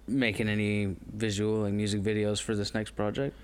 making 0.07 0.47
any 0.49 0.95
visual 1.13 1.61
like 1.63 1.73
music 1.73 2.01
videos 2.01 2.41
for 2.41 2.55
this 2.55 2.73
next 2.73 2.91
project? 2.91 3.35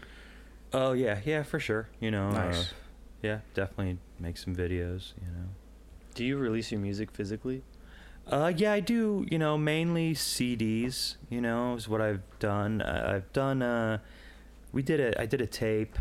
oh 0.72 0.92
yeah 0.94 1.18
yeah 1.26 1.42
for 1.42 1.60
sure 1.60 1.90
you 2.00 2.12
know 2.12 2.28
uh, 2.30 2.46
Nice. 2.46 2.74
Yeah 3.22 3.40
definitely 3.54 3.98
make 4.20 4.38
some 4.38 4.56
videos 4.56 5.14
you 5.22 5.28
know 5.32 5.48
Do 6.16 6.24
you 6.26 6.38
release 6.38 6.72
your 6.72 6.82
music 6.82 7.12
physically? 7.12 7.62
Uh, 8.28 8.52
yeah, 8.56 8.74
I 8.74 8.80
do. 8.80 9.26
You 9.32 9.40
know, 9.40 9.58
mainly 9.58 10.14
CDs. 10.14 11.16
You 11.30 11.42
know, 11.42 11.74
is 11.76 11.88
what 11.88 12.00
I've 12.02 12.22
done. 12.40 12.82
I've 12.82 13.32
done. 13.34 13.62
Uh, 13.64 13.98
we 14.72 14.82
did 14.84 15.00
a. 15.00 15.20
I 15.22 15.26
did 15.26 15.42
a 15.42 15.48
tape, 15.48 15.98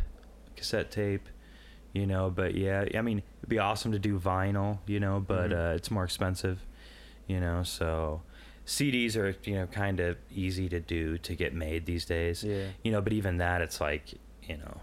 cassette 0.57 0.91
tape. 0.91 1.29
You 1.95 2.07
know, 2.07 2.29
but 2.31 2.55
yeah, 2.55 2.85
I 2.95 3.01
mean, 3.01 3.23
it'd 3.39 3.49
be 3.49 3.59
awesome 3.59 3.93
to 3.93 3.99
do 3.99 4.19
vinyl. 4.19 4.79
You 4.87 5.01
know, 5.01 5.25
but 5.27 5.51
Mhm. 5.51 5.73
uh, 5.73 5.77
it's 5.77 5.91
more 5.91 6.05
expensive. 6.05 6.59
You 7.29 7.41
know, 7.41 7.63
so 7.63 8.21
CDs 8.67 9.17
are 9.17 9.35
you 9.45 9.55
know 9.55 9.67
kind 9.67 9.99
of 10.01 10.17
easy 10.31 10.69
to 10.69 10.81
do 10.81 11.17
to 11.19 11.35
get 11.35 11.55
made 11.55 11.87
these 11.87 12.05
days. 12.05 12.45
Yeah. 12.45 12.67
You 12.85 12.93
know, 12.93 13.01
but 13.01 13.13
even 13.15 13.39
that, 13.39 13.63
it's 13.63 13.81
like 13.81 14.15
you 14.43 14.57
know, 14.59 14.81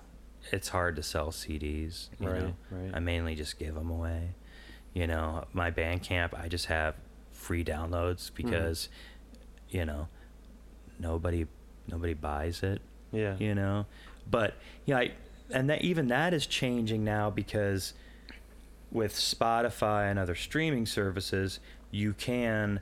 it's 0.52 0.70
hard 0.70 0.96
to 0.98 1.04
sell 1.04 1.28
CDs. 1.32 2.10
You 2.20 2.28
Right, 2.30 2.42
know, 2.42 2.54
right. 2.72 2.92
I 2.94 3.00
mainly 3.00 3.36
just 3.36 3.58
give 3.60 3.76
them 3.76 3.90
away. 3.90 4.30
You 4.94 5.08
know, 5.08 5.46
my 5.54 5.72
Bandcamp, 5.72 6.34
I 6.40 6.48
just 6.48 6.68
have 6.68 6.96
free 7.32 7.64
downloads 7.64 8.32
Mm-hmm. 8.32 8.36
because, 8.48 8.90
you 9.70 9.86
know, 9.86 10.08
nobody 11.00 11.46
nobody 11.88 12.14
buys 12.14 12.64
it. 12.64 12.82
Yeah. 13.12 13.36
You 13.38 13.56
know, 13.56 13.86
but 14.30 14.56
yeah, 14.86 14.98
I, 14.98 15.12
and 15.52 15.70
that 15.70 15.82
even 15.84 16.08
that 16.08 16.34
is 16.34 16.48
changing 16.48 17.04
now 17.04 17.30
because 17.30 17.94
with 18.92 19.14
Spotify 19.14 20.10
and 20.10 20.18
other 20.18 20.36
streaming 20.36 20.86
services, 20.86 21.60
you 21.92 22.14
can. 22.14 22.80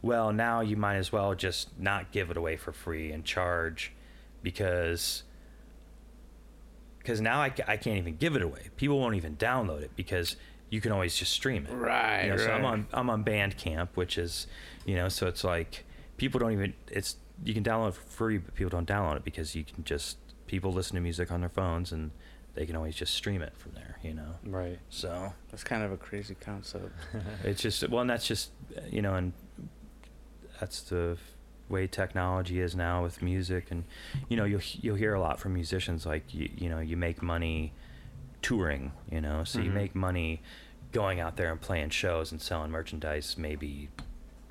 Well, 0.00 0.32
now 0.32 0.62
you 0.62 0.76
might 0.76 0.96
as 0.96 1.12
well 1.12 1.34
just 1.34 1.78
not 1.78 2.10
give 2.10 2.30
it 2.30 2.36
away 2.36 2.56
for 2.56 2.72
free 2.72 3.12
and 3.12 3.24
charge 3.24 3.92
because 4.42 5.22
because 7.02 7.20
now 7.20 7.40
I, 7.40 7.52
I 7.66 7.76
can't 7.76 7.98
even 7.98 8.16
give 8.16 8.36
it 8.36 8.42
away. 8.42 8.68
People 8.76 8.98
won't 9.00 9.16
even 9.16 9.36
download 9.36 9.82
it 9.82 9.90
because 9.96 10.36
you 10.70 10.80
can 10.80 10.92
always 10.92 11.16
just 11.16 11.32
stream 11.32 11.66
it. 11.66 11.72
Right, 11.74 12.24
You 12.24 12.30
know, 12.30 12.36
so 12.38 12.50
I'm 12.52 12.64
on 12.64 12.86
I'm 12.92 13.10
on 13.10 13.24
Bandcamp, 13.24 13.88
which 13.94 14.16
is 14.18 14.46
you 14.86 14.94
know, 14.94 15.08
so 15.08 15.26
it's 15.26 15.44
like 15.44 15.84
people 16.16 16.38
don't 16.40 16.52
even 16.52 16.74
it's 16.88 17.16
you 17.44 17.54
can 17.54 17.64
download 17.64 17.88
it 17.90 17.94
for 17.94 18.06
free, 18.08 18.38
but 18.38 18.54
people 18.54 18.70
don't 18.70 18.88
download 18.88 19.16
it 19.16 19.24
because 19.24 19.54
you 19.54 19.64
can 19.64 19.84
just 19.84 20.16
people 20.46 20.72
listen 20.72 20.94
to 20.94 21.00
music 21.00 21.30
on 21.32 21.40
their 21.40 21.48
phones 21.50 21.92
and 21.92 22.10
they 22.54 22.66
can 22.66 22.76
always 22.76 22.94
just 22.94 23.14
stream 23.14 23.40
it 23.42 23.54
from 23.56 23.72
there. 23.72 23.98
You 24.02 24.14
know, 24.14 24.34
Right. 24.44 24.78
so 24.90 25.32
That's 25.50 25.64
kind 25.64 25.82
of 25.82 25.90
a 25.92 25.96
crazy 25.96 26.36
concept. 26.40 26.90
it's 27.44 27.60
just 27.62 27.88
well, 27.88 28.00
and 28.02 28.10
that's 28.10 28.26
just 28.26 28.50
you 28.90 29.02
know, 29.02 29.14
and 29.14 29.32
that's 30.60 30.82
the 30.82 31.16
way 31.72 31.86
technology 31.88 32.60
is 32.60 32.76
now 32.76 33.02
with 33.02 33.20
music, 33.22 33.70
and 33.72 33.82
you 34.28 34.36
know, 34.36 34.44
you'll 34.44 34.60
you'll 34.80 34.96
hear 34.96 35.14
a 35.14 35.20
lot 35.20 35.40
from 35.40 35.54
musicians 35.54 36.06
like 36.06 36.32
you 36.32 36.48
you 36.56 36.68
know, 36.68 36.78
you 36.78 36.96
make 36.96 37.22
money 37.22 37.72
touring, 38.42 38.92
you 39.10 39.20
know, 39.20 39.42
so 39.44 39.58
you 39.60 39.70
Mhm. 39.70 39.74
make 39.74 39.94
money 39.94 40.42
going 40.92 41.18
out 41.20 41.36
there 41.36 41.50
and 41.50 41.60
playing 41.60 41.90
shows 41.90 42.30
and 42.30 42.40
selling 42.40 42.70
merchandise, 42.70 43.36
maybe 43.38 43.88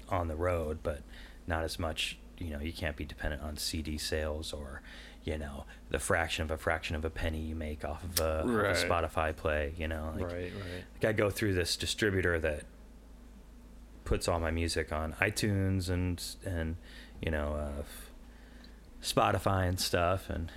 on 0.10 0.28
the 0.28 0.36
road, 0.36 0.80
but 0.84 1.02
not 1.48 1.64
as 1.64 1.78
much. 1.80 2.18
You 2.38 2.50
know, 2.50 2.60
you 2.60 2.74
can't 2.74 2.96
be 2.98 3.06
dependent 3.06 3.44
on 3.44 3.56
CD 3.58 3.98
sales 4.00 4.52
or, 4.52 4.82
you 5.24 5.38
know, 5.38 5.66
the 5.90 6.00
fraction 6.00 6.44
of 6.44 6.50
a 6.50 6.58
fraction 6.58 6.96
of 6.96 7.06
a 7.06 7.10
penny 7.12 7.40
you 7.40 7.54
make 7.56 7.86
off 7.86 8.04
of 8.04 8.20
a, 8.20 8.42
off 8.42 8.50
a 8.50 8.90
Spotify 8.90 9.36
play. 9.36 9.74
You 9.78 9.88
know, 9.88 10.12
like, 10.16 10.26
right, 10.32 10.52
right. 10.56 10.84
like 10.96 11.06
I 11.06 11.12
go 11.14 11.30
through 11.30 11.54
this 11.54 11.76
distributor 11.78 12.40
that 12.40 12.64
puts 14.06 14.28
all 14.28 14.40
my 14.40 14.52
music 14.52 14.92
on 14.92 15.14
iTunes 15.22 15.90
and 15.90 16.22
and 16.46 16.78
you 17.22 17.32
know 17.32 17.54
uh, 17.54 17.84
Spotify 19.04 19.68
and 19.68 19.80
stuff, 19.80 20.30
and 20.30 20.52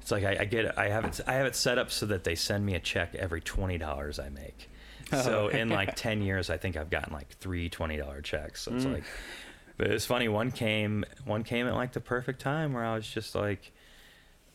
it's 0.00 0.10
like 0.10 0.24
I, 0.24 0.38
I 0.40 0.44
get 0.44 0.78
I 0.78 0.88
have 0.88 1.04
it 1.04 1.20
I 1.26 1.34
have 1.34 1.46
it 1.46 1.56
set 1.56 1.78
up 1.78 1.90
so 1.90 2.06
that 2.06 2.24
they 2.24 2.34
send 2.34 2.64
me 2.64 2.74
a 2.74 2.80
check 2.80 3.14
every 3.14 3.40
twenty 3.40 3.78
dollars 3.78 4.18
I 4.18 4.28
make. 4.28 4.68
So 5.10 5.48
in 5.52 5.68
like 5.68 5.96
ten 5.96 6.22
years, 6.22 6.50
I 6.50 6.56
think 6.58 6.76
I've 6.76 6.90
gotten 6.90 7.12
like 7.12 7.28
three 7.38 7.68
twenty 7.68 7.96
dollar 7.96 8.20
checks. 8.20 8.62
So 8.62 8.74
it's 8.74 8.84
Mm. 8.84 8.94
like, 8.94 9.04
but 9.76 9.88
it's 9.90 10.04
funny. 10.06 10.28
One 10.28 10.50
came 10.50 11.04
one 11.24 11.42
came 11.44 11.66
at 11.66 11.74
like 11.74 11.92
the 11.92 12.00
perfect 12.00 12.40
time 12.40 12.72
where 12.72 12.84
I 12.84 12.94
was 12.94 13.06
just 13.08 13.34
like. 13.34 13.72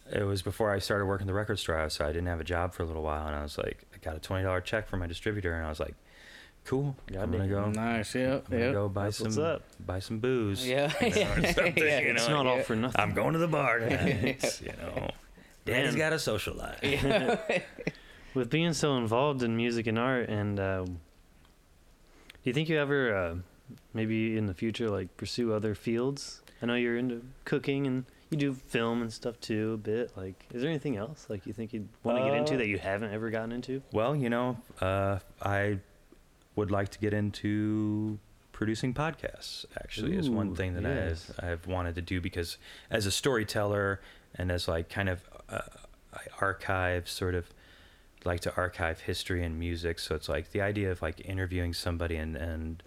It 0.09 0.23
was 0.23 0.41
before 0.41 0.71
I 0.71 0.79
started 0.79 1.05
working 1.05 1.27
the 1.27 1.33
record 1.33 1.59
store, 1.59 1.89
so 1.89 2.05
I 2.05 2.13
didn't 2.13 2.27
have 2.27 2.39
a 2.39 2.45
job 2.45 2.73
for 2.73 2.81
a 2.81 2.85
little 2.85 3.03
while, 3.03 3.27
and 3.27 3.35
I 3.35 3.43
was 3.43 3.57
like, 3.57 3.83
I 3.93 3.97
got 3.97 4.15
a 4.15 4.19
twenty 4.19 4.45
dollar 4.45 4.61
check 4.61 4.87
from 4.87 5.01
my 5.01 5.07
distributor, 5.07 5.53
and 5.53 5.65
I 5.65 5.69
was 5.69 5.81
like, 5.81 5.95
cool, 6.67 6.95
I'm 7.09 7.31
gonna 7.31 7.47
Goddamn. 7.47 7.49
go, 7.73 7.81
Nice. 7.81 8.13
Yeah. 8.15 8.35
I'm 8.35 8.41
gonna 8.51 8.63
Yep. 8.65 8.73
go 8.73 8.89
buy 8.89 9.03
That's 9.05 9.17
some 9.17 9.25
what's 9.25 9.37
up. 9.39 9.63
buy 9.85 9.99
some 9.99 10.19
booze. 10.19 10.67
Yeah. 10.67 10.93
you 11.01 11.09
know, 11.09 11.31
or 11.31 11.41
something, 11.53 11.77
Yeah. 11.77 11.99
you 12.01 12.07
know, 12.13 12.19
It's 12.19 12.29
not 12.29 12.45
all 12.45 12.61
for 12.61 12.75
nothing. 12.75 13.01
I'm 13.01 13.13
going 13.13 13.33
to 13.33 13.39
the 13.39 13.47
bar 13.47 13.79
tonight. 13.79 14.61
you 14.65 14.71
know, 14.73 15.09
Daddy's 15.65 15.91
Man. 15.93 15.97
got 15.97 16.13
a 16.13 16.19
social 16.19 16.55
life. 16.55 16.79
With 18.33 18.49
being 18.51 18.73
so 18.73 18.97
involved 18.97 19.41
in 19.41 19.57
music 19.57 19.87
and 19.87 19.97
art, 19.97 20.29
and 20.29 20.59
uh, 20.59 20.85
do 20.85 20.93
you 22.43 22.53
think 22.53 22.69
you 22.69 22.77
ever, 22.79 23.15
uh, 23.15 23.35
maybe 23.93 24.37
in 24.37 24.45
the 24.45 24.53
future, 24.53 24.89
like 24.89 25.15
pursue 25.17 25.53
other 25.53 25.73
fields? 25.73 26.41
I 26.61 26.65
know 26.67 26.75
you're 26.75 26.97
into 26.97 27.23
cooking 27.45 27.87
and 27.87 28.05
you 28.29 28.37
do 28.37 28.53
film 28.53 29.01
and 29.01 29.11
stuff 29.11 29.39
too 29.39 29.73
a 29.73 29.77
bit. 29.77 30.11
Like, 30.15 30.35
is 30.53 30.61
there 30.61 30.69
anything 30.69 30.97
else 30.97 31.25
like 31.29 31.45
you 31.47 31.53
think 31.53 31.73
you'd 31.73 31.87
want 32.03 32.17
to 32.19 32.23
get 32.25 32.33
into 32.35 32.53
Uh, 32.55 32.57
that 32.57 32.67
you 32.67 32.77
haven't 32.77 33.11
ever 33.11 33.29
gotten 33.29 33.51
into? 33.51 33.81
Well, 33.91 34.15
you 34.15 34.29
know, 34.29 34.57
uh, 34.81 35.19
I 35.41 35.79
would 36.57 36.71
like 36.71 36.89
to 36.89 36.99
get 36.99 37.13
into 37.13 38.19
producing 38.51 38.93
podcasts. 38.93 39.65
Actually, 39.81 40.17
is 40.17 40.29
one 40.29 40.55
thing 40.55 40.73
that 40.73 40.83
yes. 40.83 41.31
I've 41.39 41.45
I've 41.49 41.67
wanted 41.67 41.95
to 41.95 42.01
do 42.01 42.19
because 42.19 42.57
as 42.89 43.05
a 43.05 43.11
storyteller 43.11 44.01
and 44.35 44.51
as 44.51 44.67
like 44.67 44.89
kind 44.89 45.07
of 45.07 45.21
uh, 45.49 45.61
I 46.13 46.21
archive 46.41 47.07
sort 47.07 47.35
of 47.35 47.45
like 48.25 48.41
to 48.41 48.55
archive 48.57 49.01
history 49.01 49.43
and 49.43 49.57
music. 49.57 49.99
So 49.99 50.15
it's 50.15 50.27
like 50.27 50.51
the 50.51 50.61
idea 50.61 50.91
of 50.91 51.01
like 51.01 51.21
interviewing 51.25 51.73
somebody 51.73 52.17
and 52.17 52.35
and 52.35 52.83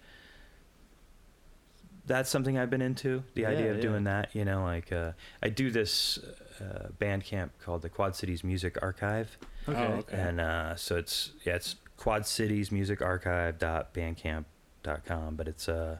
that's 2.05 2.29
something 2.29 2.57
I've 2.57 2.69
been 2.69 2.81
into. 2.81 3.23
The 3.35 3.41
Yeah, 3.41 3.49
idea 3.49 3.71
of 3.71 3.77
yeah. 3.77 3.81
doing 3.83 4.03
that, 4.03 4.35
you 4.35 4.43
know, 4.43 4.63
like 4.63 4.91
uh, 4.91 5.11
I 5.41 5.49
do 5.49 5.71
this 5.71 6.19
uh, 6.59 6.87
Bandcamp 6.99 7.51
called 7.63 7.83
the 7.83 7.89
Quad 7.89 8.15
Cities 8.15 8.43
Music 8.43 8.77
Archive. 8.81 9.37
Oh, 9.67 9.73
okay. 9.73 10.17
And 10.17 10.41
uh, 10.41 10.75
so 10.75 10.97
it's 10.97 11.31
yeah, 11.45 11.55
it's 11.55 11.75
Quad 12.01 12.25
Cities 12.25 12.71
Music 12.71 12.99
Archive.bandcamp.com, 12.99 15.35
but 15.35 15.47
it's 15.47 15.69
uh 15.69 15.99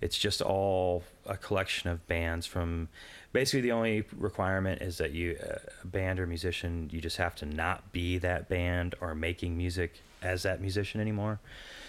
it's 0.00 0.18
just 0.18 0.42
all 0.42 1.04
a 1.26 1.36
collection 1.36 1.90
of 1.90 2.04
bands 2.08 2.44
from 2.44 2.88
basically 3.32 3.60
the 3.60 3.70
only 3.70 4.02
requirement 4.16 4.82
is 4.82 4.98
that 4.98 5.12
you 5.12 5.38
uh, 5.40 5.58
a 5.84 5.86
band 5.86 6.18
or 6.18 6.26
musician 6.26 6.90
you 6.92 7.00
just 7.00 7.18
have 7.18 7.36
to 7.36 7.46
not 7.46 7.92
be 7.92 8.18
that 8.18 8.48
band 8.48 8.96
or 9.00 9.14
making 9.14 9.56
music 9.56 10.00
as 10.22 10.42
that 10.42 10.60
musician 10.60 11.00
anymore. 11.00 11.38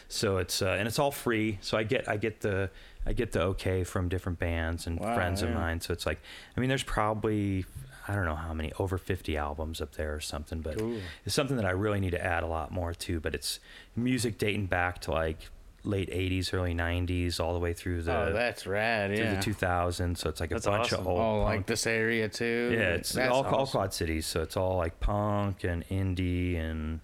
So 0.10 0.38
it's 0.38 0.62
uh, 0.62 0.76
and 0.78 0.88
it's 0.88 1.00
all 1.00 1.10
free. 1.10 1.58
So 1.62 1.76
I 1.76 1.82
get 1.82 2.08
I 2.08 2.18
get 2.18 2.42
the 2.42 2.70
I 3.08 3.14
get 3.14 3.32
the 3.32 3.42
okay 3.42 3.84
from 3.84 4.10
different 4.10 4.38
bands 4.38 4.86
and 4.86 5.00
Wow, 5.00 5.16
friends 5.16 5.42
of 5.42 5.50
mine. 5.50 5.82
So 5.82 5.92
it's 5.92 6.06
like 6.06 6.20
I 6.56 6.60
mean 6.60 6.70
there's 6.70 6.84
probably 6.84 7.66
I 8.10 8.15
don't 8.15 8.26
know 8.26 8.36
how 8.36 8.53
many 8.53 8.72
over 8.80 8.98
50 8.98 9.38
albums 9.38 9.81
up 9.81 9.94
there 9.95 10.14
or 10.15 10.19
something, 10.19 10.61
but 10.61 10.80
Cool. 10.80 10.98
it's 11.26 11.36
something 11.36 11.57
that 11.57 11.65
I 11.65 11.72
really 11.72 11.99
need 11.99 12.11
to 12.11 12.26
add 12.26 12.41
a 12.44 12.48
lot 12.48 12.72
more 12.72 12.94
to. 12.94 13.19
But 13.19 13.36
it's 13.36 13.60
music 13.95 14.38
dating 14.40 14.65
back 14.65 14.99
to 15.02 15.11
like 15.11 15.38
late 15.84 16.10
80s, 16.10 16.53
early 16.53 16.73
90s, 16.73 17.40
all 17.40 17.53
the 17.53 17.60
way 17.60 17.72
through 17.73 18.02
the 18.02 18.15
oh, 18.30 18.34
that's 18.34 18.65
rad. 18.65 19.11
Yeah. 19.15 19.40
Through 19.41 19.53
the 19.53 19.60
2000s. 19.60 20.18
So 20.18 20.30
it's 20.30 20.40
like 20.40 20.49
That's 20.49 20.65
a 20.65 20.72
bunch 20.72 20.91
awesome. 20.91 21.02
of 21.02 21.07
old 21.07 21.19
oh, 21.19 21.41
like 21.44 21.65
this 21.68 21.86
area 21.88 22.27
too. 22.27 22.72
yeah, 22.73 22.95
it's 22.95 23.14
That's 23.14 23.31
all, 23.31 23.45
all 23.45 23.56
awesome. 23.61 23.80
Quad 23.80 23.94
Cities. 23.94 24.26
So 24.26 24.41
it's 24.41 24.57
all 24.57 24.77
like 24.77 24.99
punk 24.99 25.64
and 25.64 25.88
indie 25.90 26.57
and 26.57 26.99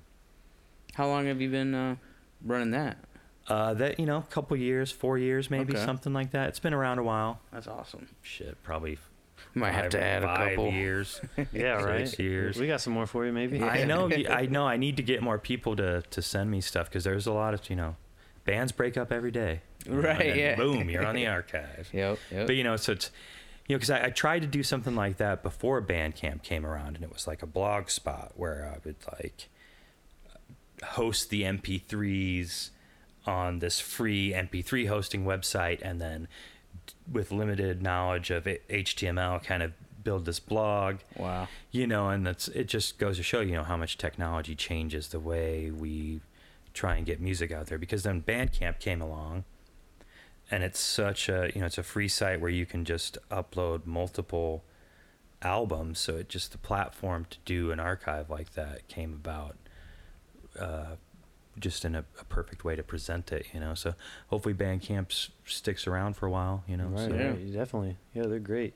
How 0.95 1.07
long 1.07 1.27
have 1.27 1.39
you 1.39 1.49
been 1.49 1.73
uh, 1.75 1.95
running 2.43 2.71
that? 2.71 2.97
uh, 3.47 3.75
that 3.75 3.99
you 3.99 4.07
know, 4.07 4.17
a 4.17 4.23
couple 4.31 4.57
years, 4.57 4.91
four 4.91 5.17
years 5.19 5.51
maybe, 5.51 5.73
Okay. 5.75 5.85
something 5.85 6.13
like 6.13 6.31
that. 6.31 6.49
It's 6.49 6.59
been 6.59 6.73
around 6.73 6.97
a 6.97 7.03
while. 7.03 7.39
That's 7.53 7.67
awesome. 7.67 8.07
Shit, 8.23 8.61
probably 8.63 8.97
Might 9.57 9.71
have 9.71 9.89
to 9.91 10.03
add 10.03 10.23
a 10.23 10.35
couple. 10.49 10.69
years. 10.71 11.21
Yeah, 11.53 11.81
right. 11.81 12.07
Six 12.07 12.19
years. 12.19 12.59
We 12.59 12.67
got 12.67 12.81
some 12.81 12.91
more 12.93 13.07
for 13.07 13.25
you, 13.25 13.31
maybe. 13.31 13.59
Yeah. 13.59 13.67
I 13.67 13.85
know. 13.85 14.07
y- 14.07 14.25
I 14.29 14.45
know. 14.55 14.67
I 14.67 14.75
need 14.77 14.97
to 14.97 15.03
get 15.03 15.23
more 15.23 15.39
people 15.39 15.75
to 15.77 16.01
to 16.01 16.21
send 16.21 16.51
me 16.51 16.59
stuff 16.61 16.89
because 16.89 17.03
there's 17.05 17.25
a 17.25 17.31
lot 17.33 17.53
of 17.53 17.69
you 17.69 17.75
know, 17.77 17.95
bands 18.43 18.71
break 18.73 18.97
up 18.97 19.11
every 19.13 19.31
day. 19.31 19.61
you 19.85 19.93
know, 19.93 20.01
Right, 20.01 20.21
and 20.31 20.39
yeah. 20.39 20.55
Boom, 20.55 20.89
you're 20.89 21.05
on 21.05 21.15
the 21.15 21.27
archive. 21.37 21.89
Yep. 21.93 22.19
Yep. 22.31 22.47
But 22.47 22.55
you 22.57 22.63
know, 22.65 22.75
so 22.75 22.91
it's 22.91 23.11
you 23.67 23.73
know, 23.75 23.77
because 23.79 23.89
I, 23.91 24.05
I 24.07 24.09
tried 24.09 24.41
to 24.41 24.47
do 24.47 24.61
something 24.61 24.93
like 24.95 25.17
that 25.17 25.41
before 25.41 25.81
Bandcamp 25.81 26.43
came 26.43 26.65
around, 26.65 26.95
and 26.95 27.03
it 27.03 27.11
was 27.13 27.25
like 27.25 27.41
a 27.41 27.47
blog 27.47 27.89
spot 27.89 28.33
where 28.35 28.69
I 28.75 28.79
would 28.85 28.97
like 29.19 29.47
host 30.83 31.29
the 31.29 31.43
MP3s 31.43 32.69
on 33.25 33.59
this 33.59 33.79
free 33.79 34.33
MP3 34.33 34.87
hosting 34.87 35.23
website, 35.25 35.79
and 35.81 35.99
then 35.99 36.27
with 37.11 37.31
limited 37.31 37.81
knowledge 37.81 38.31
of 38.31 38.45
HTML, 38.45 39.43
kind 39.43 39.63
of 39.63 39.73
build 40.03 40.25
this 40.25 40.39
blog. 40.39 40.97
Wow. 41.17 41.47
you 41.71 41.87
know 41.87 42.09
and 42.09 42.25
that's 42.25 42.47
it 42.49 42.65
just 42.65 42.97
goes 42.97 43.17
to 43.17 43.23
show 43.23 43.41
you 43.41 43.53
know 43.53 43.63
how 43.63 43.75
much 43.75 43.97
technology 43.97 44.55
changes 44.55 45.09
the 45.09 45.19
way 45.19 45.71
we 45.71 46.21
try 46.73 46.95
and 46.95 47.05
get 47.05 47.19
music 47.19 47.51
out 47.51 47.67
there. 47.67 47.77
Because 47.77 48.03
then 48.03 48.21
bandcamp 48.21 48.79
came 48.79 49.01
along 49.01 49.43
and 50.51 50.63
it's 50.63 50.79
such 50.79 51.27
a 51.27 51.51
you 51.53 51.61
know 51.61 51.67
it's 51.67 51.77
a 51.77 51.83
free 51.83 52.07
site 52.07 52.39
where 52.39 52.51
you 52.51 52.65
can 52.65 52.85
just 52.85 53.17
upload 53.31 53.85
multiple 53.85 54.63
albums. 55.41 55.99
So 55.99 56.17
it 56.17 56.29
just 56.29 56.51
the 56.51 56.57
platform 56.57 57.25
to 57.29 57.37
do 57.45 57.71
an 57.71 57.79
archive 57.79 58.29
like 58.29 58.53
that 58.53 58.87
came 58.87 59.13
about 59.13 59.57
uh, 60.59 60.95
just 61.59 61.85
in 61.85 61.95
a, 61.95 62.03
a 62.19 62.23
perfect 62.25 62.63
way 62.65 62.75
to 62.75 62.83
present 62.83 63.31
it 63.31 63.45
you 63.53 63.59
know 63.59 63.73
so 63.73 63.93
hopefully 64.27 64.53
bandcamp 64.53 65.29
sticks 65.45 65.87
around 65.87 66.15
for 66.15 66.25
a 66.25 66.29
while 66.29 66.63
you 66.67 66.75
know 66.77 66.87
Right, 66.87 67.09
so 67.09 67.15
Yeah. 67.15 67.33
definitely. 67.57 67.97
Yeah, 68.13 68.23
they're 68.27 68.39
great. 68.39 68.73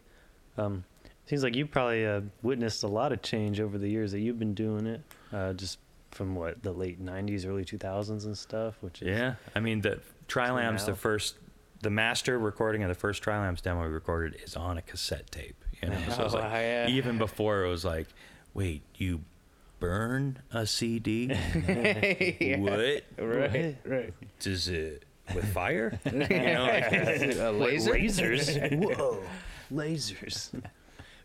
Um, 0.58 0.84
seems 1.26 1.44
like 1.44 1.56
you 1.56 1.66
probably 1.66 2.06
uh, 2.06 2.22
witnessed 2.42 2.84
a 2.84 2.88
lot 2.88 3.12
of 3.12 3.22
change 3.22 3.60
over 3.60 3.78
the 3.78 3.88
years 3.90 4.12
that 4.14 4.20
you've 4.20 4.40
been 4.40 4.54
doing 4.54 4.86
it. 4.88 5.02
Uh, 5.32 5.54
just 5.54 5.78
from 6.12 6.36
what 6.36 6.64
the 6.64 6.72
late 6.72 7.04
'90s, 7.04 7.46
early 7.48 7.64
2000s, 7.64 8.26
and 8.26 8.38
stuff. 8.38 8.76
Which 8.82 9.02
is, 9.02 9.08
Yeah, 9.10 9.36
I 9.56 9.60
mean 9.60 9.82
the 9.82 10.00
Trilamb's 10.28 10.86
the 10.86 10.96
first, 10.96 11.36
the 11.82 11.90
master 11.92 12.38
recording 12.40 12.82
of 12.84 12.90
the 12.90 12.96
first 12.96 13.24
Trilamb's 13.24 13.62
demo 13.62 13.84
we 13.84 13.90
recorded 13.90 14.40
is 14.44 14.56
on 14.56 14.78
a 14.78 14.82
cassette 14.82 15.30
tape. 15.32 15.56
You 15.84 15.90
know, 15.90 15.98
so 16.10 16.26
it's 16.26 16.34
Oh, 16.34 16.40
like, 16.40 16.52
yeah. 16.52 16.88
even 16.88 17.18
before 17.18 17.64
it 17.64 17.70
was 17.70 17.86
like, 17.86 18.08
wait, 18.54 18.82
you 18.96 19.22
burn 19.80 20.40
a 20.52 20.66
CD? 20.66 21.26
Yeah. 21.28 22.58
What 22.58 22.80
Right. 23.18 23.78
Right. 23.86 24.14
does 24.40 24.68
it 24.68 25.06
with 25.34 25.46
fire? 25.54 26.00
you 26.06 26.12
know, 26.20 26.68
like, 26.72 26.92
a 26.92 27.52
laser. 27.52 27.92
lasers. 27.94 28.78
Whoa, 28.98 29.24
lasers. 29.74 30.50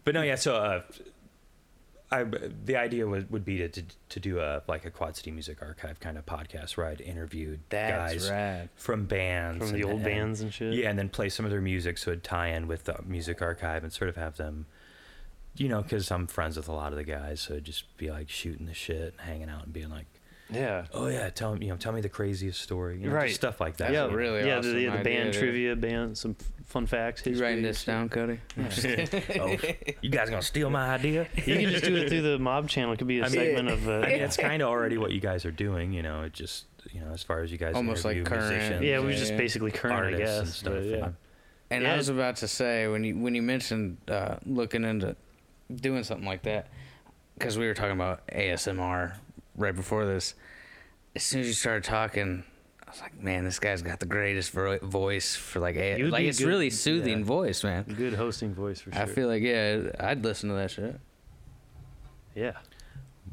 but 0.05 0.15
no, 0.15 0.23
yeah. 0.23 0.35
So, 0.37 0.57
uh, 0.57 0.83
I 2.13 2.25
the 2.65 2.77
idea 2.77 3.07
would, 3.07 3.31
would 3.31 3.45
be 3.45 3.59
to, 3.59 3.69
to 3.69 3.83
to 4.11 4.21
do 4.21 4.39
a 4.39 4.63
like 4.69 4.85
a 4.85 4.91
Quad 4.91 5.17
City 5.17 5.31
Music 5.31 5.63
Archive 5.63 5.99
kind 6.01 6.17
of 6.19 6.27
podcast 6.27 6.77
where 6.77 6.87
I'd 6.87 7.01
interviewed 7.01 7.61
That's 7.71 8.13
guys 8.13 8.31
rad. 8.31 8.69
from 8.77 9.07
bands 9.07 9.59
From 9.71 9.73
the 9.73 9.83
and- 9.83 9.85
old 9.85 9.95
and- 9.97 10.05
bands 10.05 10.41
and 10.43 10.53
shit. 10.53 10.75
Yeah, 10.75 10.91
and 10.91 10.99
then 10.99 11.09
play 11.09 11.29
some 11.29 11.45
of 11.45 11.51
their 11.51 11.63
music 11.63 11.99
so 11.99 12.11
it'd 12.13 12.23
tie 12.23 12.49
in 12.49 12.69
with 12.69 12.85
the 12.85 12.97
music 13.07 13.43
archive 13.43 13.83
and 13.83 13.93
sort 13.93 14.11
of 14.11 14.17
have 14.17 14.37
them, 14.37 14.67
you 15.57 15.69
know, 15.69 15.83
because 15.83 16.11
I'm 16.11 16.27
friends 16.27 16.57
with 16.57 16.69
a 16.69 16.73
lot 16.73 16.93
of 16.93 16.97
the 16.99 17.05
guys, 17.05 17.41
so 17.41 17.61
just 17.61 17.97
be 17.97 18.11
like 18.11 18.29
shooting 18.29 18.67
the 18.67 18.75
shit 18.75 19.15
and 19.19 19.21
hanging 19.21 19.49
out 19.49 19.65
and 19.65 19.73
being 19.73 19.91
like, 19.91 20.07
Yeah. 20.51 20.87
oh 20.93 21.07
yeah, 21.07 21.31
tell 21.31 21.55
me, 21.55 21.67
you 21.67 21.73
know, 21.73 21.77
tell 21.79 21.93
me 21.93 22.01
the 22.01 22.09
craziest 22.09 22.61
story, 22.61 22.99
you 23.01 23.09
know, 23.09 23.15
Right. 23.15 23.29
just 23.29 23.41
stuff 23.41 23.61
like 23.61 23.77
that. 23.79 23.93
Yeah, 23.93 24.05
a 24.05 24.09
really 24.11 24.47
yeah, 24.47 24.59
awesome 24.59 24.73
the, 24.75 24.87
the 24.87 24.89
idea, 24.89 25.05
band 25.05 25.33
dude. 25.33 25.41
trivia, 25.41 25.77
band, 25.77 26.19
some 26.19 26.35
fun 26.67 26.87
facts. 26.87 27.25
You 27.25 27.33
history 27.33 27.47
writing 27.47 27.63
this 27.63 27.79
shit. 27.81 27.87
down, 27.87 28.09
Cody? 28.09 28.41
oh, 28.59 29.57
you 30.03 30.11
guys 30.11 30.29
gonna 30.31 30.43
steal 30.43 30.71
my 30.71 30.89
idea? 30.95 31.29
You 31.37 31.57
can 31.57 31.71
just 31.71 31.85
do 31.85 31.95
it 31.97 32.09
through 32.09 32.23
the 32.23 32.39
mob 32.39 32.69
channel. 32.69 32.93
It 32.93 32.99
could 32.99 33.07
be 33.07 33.21
a 33.21 33.25
I 33.25 33.29
mean- 33.29 33.33
segment 33.35 33.69
of. 33.69 33.89
Uh, 33.89 33.93
I 34.01 34.07
mean, 34.09 34.21
it's 34.23 34.37
kind 34.37 34.61
of 34.63 34.69
already 34.69 34.99
what 34.99 35.13
you 35.13 35.21
guys 35.21 35.45
are 35.45 35.53
doing, 35.53 35.93
you 35.93 36.03
know. 36.03 36.23
It 36.23 36.33
just, 36.33 36.65
you 36.93 37.01
know, 37.01 37.13
as 37.13 37.23
far 37.23 37.41
as 37.43 37.53
you 37.53 37.59
guys 37.59 37.75
Almost 37.75 38.05
like 38.05 38.25
current. 38.25 38.83
yeah, 38.85 38.99
we 39.01 39.13
Yeah, 39.13 39.17
just 39.19 39.33
yeah. 39.33 39.39
basically 39.39 39.71
current, 39.71 40.15
I 40.17 40.19
guess. 40.19 40.39
and 40.41 40.49
stuff. 40.49 40.85
yeah. 40.85 41.05
and- 41.07 41.15
And 41.71 41.83
Yeah. 41.85 41.95
I 41.95 41.97
was 41.97 42.09
about 42.11 42.37
to 42.37 42.49
say 42.49 42.87
when 42.89 43.03
you 43.05 43.17
when 43.19 43.35
you 43.35 43.41
mentioned 43.43 43.97
uh, 44.09 44.37
looking 44.45 44.85
into 44.85 45.17
doing 45.77 46.05
something 46.05 46.27
like 46.27 46.43
that, 46.43 46.69
because 47.39 47.59
we 47.59 47.67
were 47.67 47.75
talking 47.75 47.93
about 47.93 48.27
ASMR 48.29 49.17
right 49.57 49.75
before 49.75 50.05
this. 50.07 50.35
As 51.17 51.23
soon 51.23 51.41
as 51.43 51.47
you 51.47 51.53
started 51.53 51.85
talking, 51.85 52.43
I 52.87 52.91
was 52.91 53.01
like, 53.01 53.21
man, 53.23 53.45
this 53.45 53.59
guy's 53.59 53.83
got 53.83 54.01
the 54.01 54.07
greatest 54.07 54.51
vo- 54.51 54.79
voice 54.79 55.37
for 55.37 55.61
like 55.61 55.77
a 55.77 55.99
You'd 55.99 56.11
like 56.11 56.23
be 56.23 56.29
it's 56.29 56.39
good- 56.39 56.49
really 56.49 56.71
soothing 56.71 57.21
yeah. 57.21 57.25
voice, 57.25 57.63
man. 57.65 57.85
Good 57.85 58.15
hosting 58.15 58.55
voice 58.55 58.81
for 58.81 58.93
sure. 58.93 59.03
I 59.03 59.07
feel 59.07 59.29
like 59.29 59.43
yeah, 59.43 59.91
I'd 60.01 60.25
listen 60.25 60.49
to 60.51 60.55
that 60.57 60.71
shit. 60.71 60.99
yeah. 62.35 62.53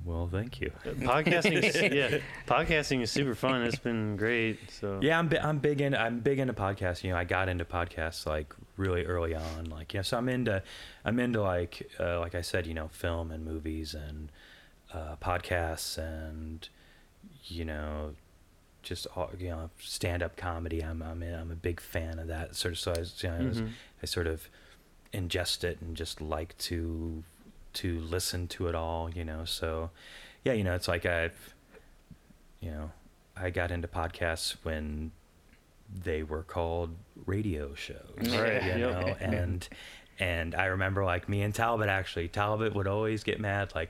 Well, 0.06 0.28
thank 0.32 0.62
you. 0.62 0.72
Podcasting, 0.84 1.62
is, 1.64 1.76
yeah, 1.94 2.20
podcasting 2.48 3.02
is 3.02 3.12
super 3.12 3.36
fun. 3.36 3.62
It's 3.62 3.78
been 3.78 4.16
great. 4.16 4.72
So 4.72 5.00
Yeah, 5.02 5.20
I'm 5.20 5.28
bi- 5.28 5.38
I'm 5.38 5.60
big 5.60 5.80
in 5.82 5.94
I'm 5.94 6.22
big 6.22 6.40
into 6.40 6.54
podcasts. 6.54 7.04
You 7.04 7.12
know, 7.12 7.18
I 7.18 7.24
got 7.24 7.50
into 7.50 7.66
podcasts 7.66 8.26
like 8.26 8.56
really 8.78 9.06
early 9.06 9.36
on. 9.36 9.66
Like, 9.70 9.94
you 9.94 10.00
know, 10.00 10.04
so 10.04 10.18
I'm 10.18 10.30
into 10.30 10.64
I'm 11.06 11.20
into 11.20 11.42
like 11.42 11.92
uh, 12.00 12.20
like 12.20 12.36
I 12.36 12.42
said, 12.42 12.66
you 12.68 12.74
know, 12.74 12.88
film 12.90 13.32
and 13.32 13.44
movies 13.46 13.94
and 13.94 14.30
uh, 14.94 15.16
podcasts 15.22 15.98
and 15.98 16.68
you 17.46 17.64
know 17.66 18.14
just 18.84 19.06
all, 19.16 19.30
you 19.38 19.50
know 19.50 19.70
stand 19.80 20.24
up 20.24 20.36
comedy. 20.36 20.84
I'm 20.84 21.02
I'm 21.02 21.22
in, 21.24 21.34
I'm 21.34 21.52
a 21.52 21.56
big 21.56 21.80
fan 21.80 22.20
of 22.20 22.28
that 22.28 22.56
sort 22.56 22.74
of. 22.74 22.80
So 22.80 22.92
I, 22.94 23.00
was, 23.00 23.24
you 23.24 23.30
know, 23.30 23.36
I, 23.36 23.44
was, 23.48 23.62
Mhm. 23.62 23.70
I 24.02 24.06
sort 24.06 24.28
of 24.28 24.50
ingest 25.14 25.64
it 25.64 25.80
and 25.82 25.96
just 25.96 26.22
like 26.22 26.58
to 26.58 27.24
to 27.74 28.00
listen 28.00 28.48
to 28.50 28.68
it 28.68 28.76
all. 28.76 29.10
You 29.10 29.24
know, 29.26 29.46
so 29.46 29.92
yeah, 30.44 30.54
you 30.54 30.64
know, 30.64 30.74
it's 30.76 30.88
like 30.88 31.06
I've 31.06 31.54
you 32.60 32.72
know 32.72 32.92
I 33.36 33.50
got 33.50 33.72
into 33.72 33.88
podcasts 33.88 34.56
when 34.64 35.12
they 36.04 36.24
were 36.24 36.44
called 36.44 36.96
radio 37.26 37.74
shows, 37.76 37.98
Right, 38.18 38.64
you 38.64 38.70
yep. 38.70 38.80
know, 38.80 39.16
and 39.20 39.68
and 40.20 40.56
I 40.56 40.66
remember 40.66 41.04
like 41.04 41.28
me 41.30 41.42
and 41.42 41.54
Talbot 41.54 41.90
actually, 41.90 42.28
Talbot 42.28 42.74
would 42.76 42.88
always 42.88 43.24
get 43.24 43.40
mad 43.40 43.74
like. 43.76 43.90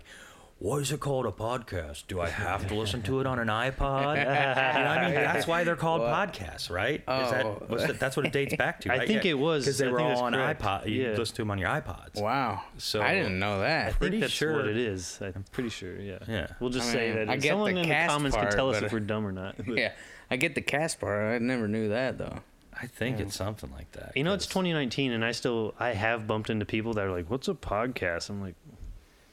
What 0.63 0.79
is 0.83 0.91
it 0.91 0.99
called 0.99 1.25
a 1.25 1.31
podcast? 1.31 2.03
Do 2.07 2.21
I 2.21 2.29
have 2.29 2.67
to 2.67 2.75
listen 2.75 3.01
to 3.01 3.19
it 3.19 3.25
on 3.25 3.39
an 3.39 3.47
iPod? 3.47 4.15
You 4.19 4.25
know, 4.25 4.29
I 4.29 5.05
mean, 5.05 5.15
that's 5.15 5.47
why 5.47 5.63
they're 5.63 5.75
called 5.75 6.01
What? 6.01 6.11
podcasts, 6.33 6.69
right? 6.69 6.99
Is 6.99 7.03
Oh. 7.07 7.31
that, 7.31 7.67
what's 7.71 7.87
that, 7.87 7.99
that's 7.99 8.15
what 8.15 8.27
it 8.27 8.31
dates 8.31 8.55
back 8.55 8.79
to, 8.81 8.91
I 8.93 8.97
right? 8.99 9.07
think 9.07 9.25
it 9.25 9.33
was. 9.33 9.65
because 9.65 9.79
they 9.79 9.87
I 9.87 9.91
were 9.91 9.99
all 10.01 10.21
on 10.21 10.33
correct. 10.33 10.61
iPod. 10.61 10.85
You 10.87 11.01
Yeah. 11.01 11.17
listen 11.17 11.35
to 11.37 11.41
them 11.41 11.49
on 11.49 11.57
your 11.57 11.67
iPods. 11.69 12.21
Wow. 12.21 12.61
So- 12.77 13.01
I 13.01 13.15
didn't 13.15 13.39
know 13.39 13.61
that. 13.61 13.65
I 13.65 13.83
that. 13.85 13.85
think 13.85 13.97
pretty 14.01 14.19
that's 14.19 14.33
sure- 14.33 14.53
what 14.55 14.67
it 14.67 14.77
is. 14.77 15.17
I'm 15.19 15.45
pretty 15.51 15.69
sure. 15.69 15.99
Yeah. 15.99 16.19
Yeah. 16.27 16.45
We'll 16.59 16.69
just 16.69 16.89
I 16.89 16.93
say 16.93 17.11
that. 17.13 17.27
I 17.27 17.33
and 17.33 17.43
Someone 17.43 17.73
the 17.73 17.81
in 17.81 17.89
the 17.89 17.95
comments 18.07 18.35
part, 18.37 18.49
can 18.49 18.55
tell 18.55 18.69
us 18.69 18.83
if 18.83 18.93
we're 18.93 18.99
dumb 18.99 19.25
or 19.25 19.31
not. 19.31 19.55
But- 19.57 19.65
yeah, 19.75 19.93
I 20.31 20.37
get 20.37 20.55
the 20.55 20.61
cast 20.61 20.99
part. 20.99 21.35
I 21.35 21.37
never 21.39 21.67
knew 21.67 21.89
that 21.89 22.17
though. 22.17 22.39
I 22.73 22.87
think 22.87 23.19
Yeah. 23.19 23.25
it's 23.25 23.35
something 23.35 23.69
like 23.71 23.91
that. 23.91 24.13
You 24.15 24.23
know, 24.23 24.33
it's 24.33 24.47
2019, 24.47 25.11
and 25.11 25.23
I 25.25 25.33
still 25.33 25.75
I 25.79 25.89
have 25.89 26.25
bumped 26.25 26.49
into 26.49 26.65
people 26.65 26.93
that 26.93 27.05
are 27.05 27.11
like, 27.11 27.29
"What's 27.29 27.47
a 27.49 27.53
podcast?" 27.53 28.29
I'm 28.29 28.41
like, 28.41 28.55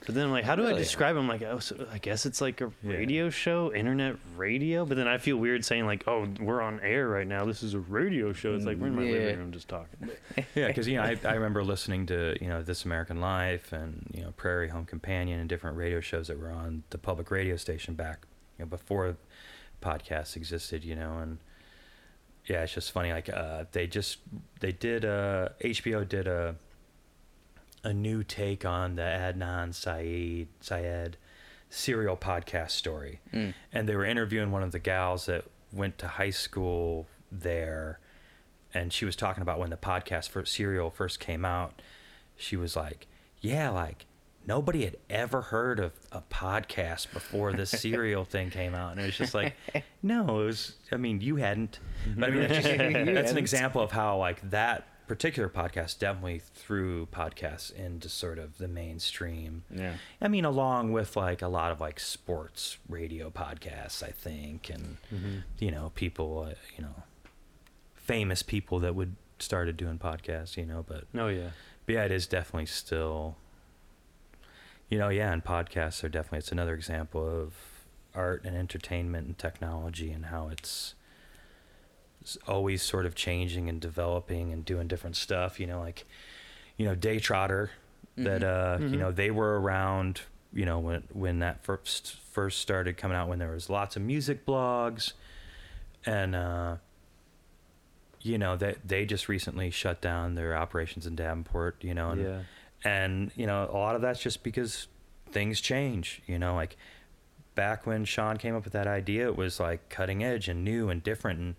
but 0.07 0.15
then 0.15 0.27
I'm 0.27 0.31
like, 0.31 0.45
how 0.45 0.55
do 0.57 0.67
I 0.67 0.73
describe? 0.73 1.17
it? 1.17 1.19
I'm 1.19 1.29
like, 1.29 1.43
oh, 1.43 1.59
so 1.59 1.87
I 1.93 1.99
guess 1.99 2.25
it's 2.27 2.41
like 2.41 2.61
a 2.61 2.73
Yeah. 2.83 2.93
radio 2.97 3.31
show, 3.31 3.73
internet 3.75 4.17
radio. 4.37 4.85
But 4.87 4.97
then 4.97 5.07
I 5.09 5.19
feel 5.19 5.37
weird 5.37 5.65
saying 5.65 5.87
like, 5.87 6.05
"Oh, 6.09 6.27
we're 6.41 6.61
on 6.61 6.81
air 6.81 7.09
right 7.09 7.27
now. 7.27 7.45
This 7.45 7.63
is 7.63 7.75
a 7.75 7.79
radio 7.81 8.33
show." 8.33 8.55
It's 8.55 8.65
like 8.65 8.77
we're 8.79 8.89
in 8.89 8.97
my 8.97 9.03
Yeah. 9.05 9.13
living 9.13 9.39
room 9.39 9.53
just 9.53 9.69
talking. 9.69 10.11
Yeah, 10.55 10.67
because 10.69 10.89
you 10.89 10.97
know, 10.97 11.03
I, 11.05 11.17
I 11.25 11.35
remember 11.35 11.63
listening 11.65 12.07
to 12.07 12.37
you 12.41 12.49
know 12.49 12.63
This 12.63 12.85
American 12.85 13.21
Life 13.21 13.73
and 13.73 14.11
you 14.15 14.23
know 14.25 14.33
Prairie 14.33 14.69
Home 14.69 14.85
Companion 14.85 15.39
and 15.41 15.49
different 15.49 15.77
radio 15.77 16.01
shows 16.01 16.27
that 16.29 16.39
were 16.41 16.51
on 16.51 16.83
the 16.91 16.99
public 16.99 17.31
radio 17.31 17.57
station 17.57 17.95
back 17.95 18.27
you 18.59 18.65
know 18.65 18.69
before 18.69 19.17
podcasts 19.81 20.37
existed. 20.37 20.85
You 20.85 20.95
know, 20.97 21.19
and 21.19 21.39
yeah, 22.47 22.63
it's 22.63 22.75
just 22.75 22.93
funny. 22.93 23.13
Like 23.13 23.29
uh, 23.29 23.65
they 23.73 23.87
just 23.87 24.19
they 24.61 24.73
did 24.73 25.05
uh, 25.05 25.51
HBO 25.63 26.09
did 26.09 26.27
a 26.27 26.57
a 27.85 27.93
new 27.93 28.23
take 28.25 28.65
on 28.65 28.97
the 28.97 29.03
Adnan 29.03 29.73
Syed 29.75 30.49
Syed 30.61 31.17
serial 31.71 32.17
podcast 32.17 32.71
story 32.71 33.21
Mm. 33.33 33.53
and 33.73 33.87
they 33.89 33.95
were 33.95 34.05
interviewing 34.07 34.51
one 34.51 34.63
of 34.63 34.73
the 34.73 34.79
gals 34.79 35.27
that 35.27 35.45
went 35.71 35.99
to 35.99 36.09
high 36.09 36.31
school 36.31 37.07
there 37.31 38.01
and 38.73 38.91
she 38.91 39.05
was 39.05 39.15
talking 39.15 39.43
about 39.43 39.59
when 39.59 39.69
the 39.69 39.77
podcast 39.77 40.31
for 40.31 40.45
serial 40.47 40.89
first 40.91 41.21
came 41.21 41.45
out 41.45 41.81
she 42.37 42.57
was 42.57 42.75
like 42.75 43.07
yeah 43.43 43.69
like 43.69 44.07
nobody 44.49 44.85
had 44.85 44.97
ever 45.09 45.43
heard 45.43 45.79
of 45.79 45.93
a 46.11 46.23
podcast 46.23 47.13
before 47.13 47.53
this 47.53 47.71
serial 47.83 48.25
thing 48.25 48.51
came 48.51 48.75
out. 48.75 48.93
And 48.93 49.01
it 49.01 49.05
was 49.05 49.17
just 49.17 49.35
like 49.35 49.55
no 50.03 50.41
it 50.41 50.47
was 50.47 50.75
i 50.91 50.97
mean 50.97 51.21
you 51.21 51.37
hadn't. 51.37 51.79
But 52.17 52.31
i 52.31 52.33
mean 52.33 52.49
that's, 52.49 52.67
just, 52.67 52.79
that's 53.15 53.31
an 53.31 53.39
example 53.39 53.83
of 53.83 53.93
how 53.93 54.19
like 54.19 54.51
that 54.51 54.89
particular 55.07 55.49
podcast 55.49 55.99
definitely 55.99 56.41
threw 56.55 57.07
podcasts 57.07 57.75
into 57.75 58.09
sort 58.09 58.39
of 58.39 58.59
the 58.59 58.69
mainstream. 58.69 59.65
Yeah. 59.75 59.95
I 60.21 60.29
mean, 60.29 60.45
along 60.45 60.93
with 60.93 61.17
like 61.17 61.41
a 61.41 61.49
lot 61.49 61.73
of 61.73 61.81
like 61.81 61.99
sports 61.99 62.77
radio 62.91 63.31
podcasts, 63.31 64.03
I 64.03 64.11
think, 64.11 64.69
and 64.69 64.99
you 65.59 65.71
know, 65.71 65.93
people, 65.95 66.47
uh, 66.51 66.55
you 66.77 66.85
know, 66.85 67.05
famous 67.95 68.43
people 68.43 68.81
that 68.81 68.95
would 68.95 69.17
started 69.39 69.77
doing 69.77 69.99
podcasts, 69.99 70.57
you 70.57 70.67
know, 70.67 70.85
but, 70.87 71.05
no, 71.13 71.29
yeah, 71.29 71.51
but 71.87 71.95
yeah, 71.95 72.05
it 72.05 72.13
is 72.13 72.27
definitely 72.27 72.67
still, 72.67 73.37
you 74.89 74.99
know, 74.99 75.09
yeah, 75.09 75.33
and 75.33 75.45
podcasts 75.45 76.03
are 76.05 76.09
definitely 76.09 76.39
it's 76.39 76.53
another 76.53 76.75
example 76.75 77.27
of 77.29 77.55
art 78.15 78.45
and 78.45 78.57
entertainment 78.57 79.27
and 79.27 79.39
technology 79.39 80.11
and 80.11 80.27
how 80.27 80.49
it's 80.49 80.95
s- 82.23 82.39
always 82.49 82.83
sort 82.83 83.05
of 83.07 83.15
changing 83.15 83.69
and 83.69 83.81
developing 83.81 84.53
and 84.53 84.65
doing 84.65 84.89
different 84.89 85.17
stuff. 85.17 85.61
You 85.61 85.67
know, 85.67 85.81
like 85.81 86.07
you 86.77 86.87
know, 86.87 86.95
Day 86.95 87.19
Trotter 87.19 87.71
that 88.17 88.43
uh, 88.43 88.79
you 88.81 88.87
Mhm. 88.89 88.99
know 88.99 89.13
they 89.13 89.31
were 89.31 89.61
around. 89.61 90.23
You 90.53 90.65
know, 90.65 90.79
when 90.79 91.03
when 91.13 91.41
that 91.41 91.63
first 91.63 92.17
first 92.33 92.61
started 92.61 92.97
coming 92.97 93.17
out, 93.17 93.29
when 93.29 93.39
there 93.39 93.51
was 93.51 93.69
lots 93.69 93.97
of 93.97 94.03
music 94.03 94.47
blogs, 94.47 95.13
and 96.07 96.35
uh, 96.35 96.77
you 98.23 98.39
know 98.39 98.57
that 98.57 98.79
they 98.87 99.05
just 99.05 99.29
recently 99.29 99.71
shut 99.71 100.01
down 100.01 100.35
their 100.35 100.57
operations 100.57 101.07
in 101.07 101.15
Davenport. 101.15 101.77
You 101.83 101.95
know, 101.95 102.11
and 102.11 102.21
yeah. 102.23 102.41
And 102.85 103.31
you 103.37 103.47
know 103.47 103.69
a 103.71 103.77
lot 103.77 103.95
of 103.97 104.03
that's 104.03 104.21
just 104.21 104.43
because 104.43 104.89
things 105.33 105.61
change 105.61 106.23
you 106.27 106.39
know 106.39 106.55
like 106.55 106.77
back 107.55 107.87
when 107.87 108.05
sean 108.05 108.37
came 108.37 108.55
up 108.55 108.65
with 108.65 108.73
that 108.73 108.87
idea 108.87 109.27
it 109.27 109.37
was 109.37 109.59
like 109.59 109.89
cutting 109.89 110.23
edge 110.23 110.49
and 110.49 110.65
new 110.65 110.89
and 110.89 111.03
different 111.03 111.39
and 111.41 111.55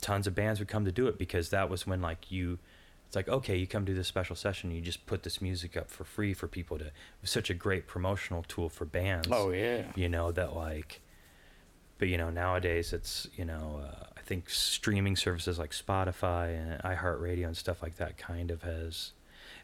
tons 0.00 0.26
of 0.26 0.34
bands 0.34 0.58
would 0.58 0.68
come 0.68 0.84
to 0.84 0.92
do 0.92 1.06
it 1.06 1.18
because 1.18 1.50
that 1.50 1.68
was 1.68 1.86
when 1.86 2.00
like 2.00 2.30
you 2.30 2.58
it's 3.06 3.14
like 3.16 3.28
okay 3.28 3.56
you 3.56 3.66
come 3.66 3.84
do 3.84 3.94
this 3.94 4.06
special 4.08 4.34
session 4.36 4.70
you 4.70 4.80
just 4.80 5.04
put 5.06 5.22
this 5.22 5.40
music 5.42 5.76
up 5.76 5.90
for 5.90 6.04
free 6.04 6.32
for 6.32 6.46
people 6.48 6.78
to 6.78 6.86
it 6.86 6.92
was 7.20 7.30
such 7.30 7.50
a 7.50 7.54
great 7.54 7.86
promotional 7.86 8.42
tool 8.48 8.68
for 8.68 8.84
bands 8.84 9.28
Oh 9.30 9.50
yeah. 9.50 9.84
you 9.96 10.08
know 10.08 10.32
that 10.32 10.54
like 10.56 11.00
but 11.98 12.08
you 12.08 12.16
know 12.16 12.30
nowadays 12.30 12.92
it's 12.92 13.28
you 13.36 13.44
know 13.44 13.82
uh, 13.84 14.04
i 14.16 14.20
think 14.22 14.48
streaming 14.48 15.16
services 15.16 15.58
like 15.58 15.70
spotify 15.72 16.56
and 16.56 16.80
iheartradio 16.82 17.46
and 17.46 17.56
stuff 17.56 17.82
like 17.82 17.96
that 17.96 18.16
kind 18.16 18.50
of 18.50 18.62
has 18.62 19.12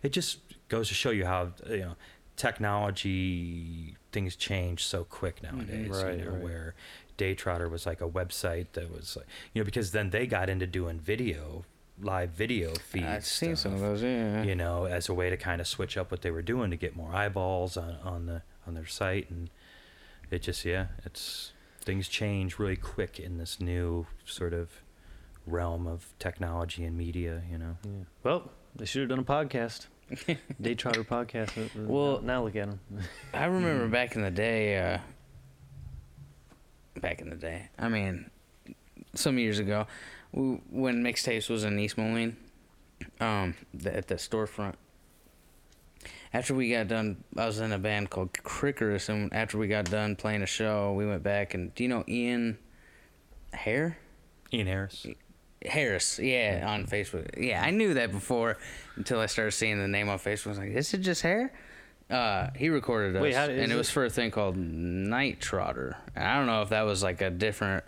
it 0.02 0.10
just 0.12 0.38
goes 0.68 0.88
to 0.88 0.94
show 0.94 1.10
you 1.10 1.26
how 1.26 1.50
you 1.68 1.78
know 1.78 1.96
technology 2.36 3.96
things 4.12 4.36
change 4.36 4.84
so 4.84 5.04
quick 5.04 5.40
mm-hmm. 5.40 5.58
nowadays 5.58 6.02
Right, 6.02 6.18
you 6.18 6.24
know 6.24 6.32
right. 6.32 6.42
where 6.42 6.74
daytrotter 7.16 7.70
was 7.70 7.86
like 7.86 8.00
a 8.00 8.08
website 8.08 8.66
that 8.72 8.92
was 8.92 9.16
like 9.16 9.26
you 9.52 9.60
know 9.60 9.64
because 9.64 9.92
then 9.92 10.10
they 10.10 10.26
got 10.26 10.48
into 10.48 10.66
doing 10.66 10.98
video 10.98 11.64
live 12.00 12.30
video 12.30 12.74
feeds 12.74 13.06
I've 13.06 13.24
seen 13.24 13.56
some 13.56 13.74
of 13.74 13.80
those. 13.80 14.02
Yeah. 14.02 14.42
you 14.42 14.54
know, 14.54 14.86
as 14.86 15.08
a 15.08 15.14
way 15.14 15.30
to 15.30 15.36
kind 15.36 15.60
of 15.60 15.66
switch 15.66 15.96
up 15.96 16.10
what 16.10 16.22
they 16.22 16.30
were 16.30 16.42
doing 16.42 16.70
to 16.70 16.76
get 16.76 16.96
more 16.96 17.14
eyeballs 17.14 17.76
on, 17.76 17.96
on 18.02 18.26
the 18.26 18.42
on 18.66 18.74
their 18.74 18.86
site, 18.86 19.30
and 19.30 19.50
it 20.30 20.42
just 20.42 20.64
yeah, 20.64 20.86
it's 21.04 21.52
things 21.80 22.08
change 22.08 22.58
really 22.58 22.76
quick 22.76 23.20
in 23.20 23.38
this 23.38 23.60
new 23.60 24.06
sort 24.24 24.52
of 24.54 24.70
realm 25.46 25.86
of 25.86 26.14
technology 26.18 26.84
and 26.84 26.96
media, 26.96 27.42
you 27.50 27.58
know. 27.58 27.76
yeah. 27.84 28.04
Well, 28.22 28.50
they 28.74 28.86
should 28.86 29.00
have 29.02 29.10
done 29.10 29.18
a 29.18 29.22
podcast. 29.22 29.86
Day 30.60 30.74
Trotter 30.74 31.04
podcast. 31.04 31.70
Well- 31.86 32.20
now 32.22 32.44
look 32.44 32.56
at 32.56 32.68
them. 32.68 32.80
I 33.32 33.46
remember 33.46 33.88
back 33.88 34.16
in 34.16 34.22
the 34.22 34.30
day. 34.30 34.78
Uh, 34.78 34.98
back 37.00 37.20
in 37.20 37.30
the 37.30 37.36
day. 37.36 37.68
I 37.78 37.88
mean, 37.88 38.30
some 39.14 39.38
years 39.38 39.58
ago, 39.58 39.86
w- 40.34 40.60
when 40.70 41.02
mixtapes 41.02 41.48
was 41.50 41.64
in 41.64 41.78
East 41.78 41.98
Moline, 41.98 42.36
um, 43.20 43.54
the, 43.72 43.96
at 43.96 44.08
the 44.08 44.14
storefront. 44.16 44.74
After 46.32 46.52
we 46.54 46.70
got 46.70 46.88
done, 46.88 47.22
I 47.36 47.46
was 47.46 47.60
in 47.60 47.72
a 47.72 47.78
band 47.78 48.10
called 48.10 48.32
Crickerus, 48.32 49.08
and 49.08 49.32
after 49.32 49.56
we 49.56 49.68
got 49.68 49.84
done 49.86 50.16
playing 50.16 50.42
a 50.42 50.46
show, 50.46 50.92
we 50.92 51.06
went 51.06 51.22
back 51.22 51.54
and 51.54 51.72
do 51.74 51.84
you 51.84 51.88
know 51.88 52.04
Ian 52.08 52.58
Hare? 53.52 53.98
Ian 54.52 54.66
Harris. 54.66 55.06
Harris, 55.64 56.18
yeah, 56.18 56.64
on 56.66 56.86
Facebook. 56.86 57.42
Yeah, 57.42 57.62
I 57.62 57.70
knew 57.70 57.94
that 57.94 58.12
before 58.12 58.56
until 58.96 59.20
I 59.20 59.26
started 59.26 59.52
seeing 59.52 59.78
the 59.78 59.88
name 59.88 60.08
on 60.08 60.18
Facebook. 60.18 60.46
I 60.46 60.50
was 60.50 60.58
like, 60.58 60.70
"Is 60.70 60.92
it 60.94 60.98
just 60.98 61.22
hair?" 61.22 61.52
Uh, 62.10 62.50
he 62.54 62.68
recorded 62.68 63.16
us, 63.16 63.22
Wait, 63.22 63.34
how- 63.34 63.44
and 63.44 63.52
it 63.58 63.70
it- 63.70 63.76
was 63.76 63.90
for 63.90 64.04
a 64.04 64.10
thing 64.10 64.30
called 64.30 64.56
Night 64.58 65.40
Trotter. 65.40 65.96
And 66.14 66.24
I 66.24 66.36
don't 66.36 66.46
know 66.46 66.60
if 66.62 66.68
that 66.68 66.82
was 66.82 67.02
like 67.02 67.22
a 67.22 67.30
different 67.30 67.82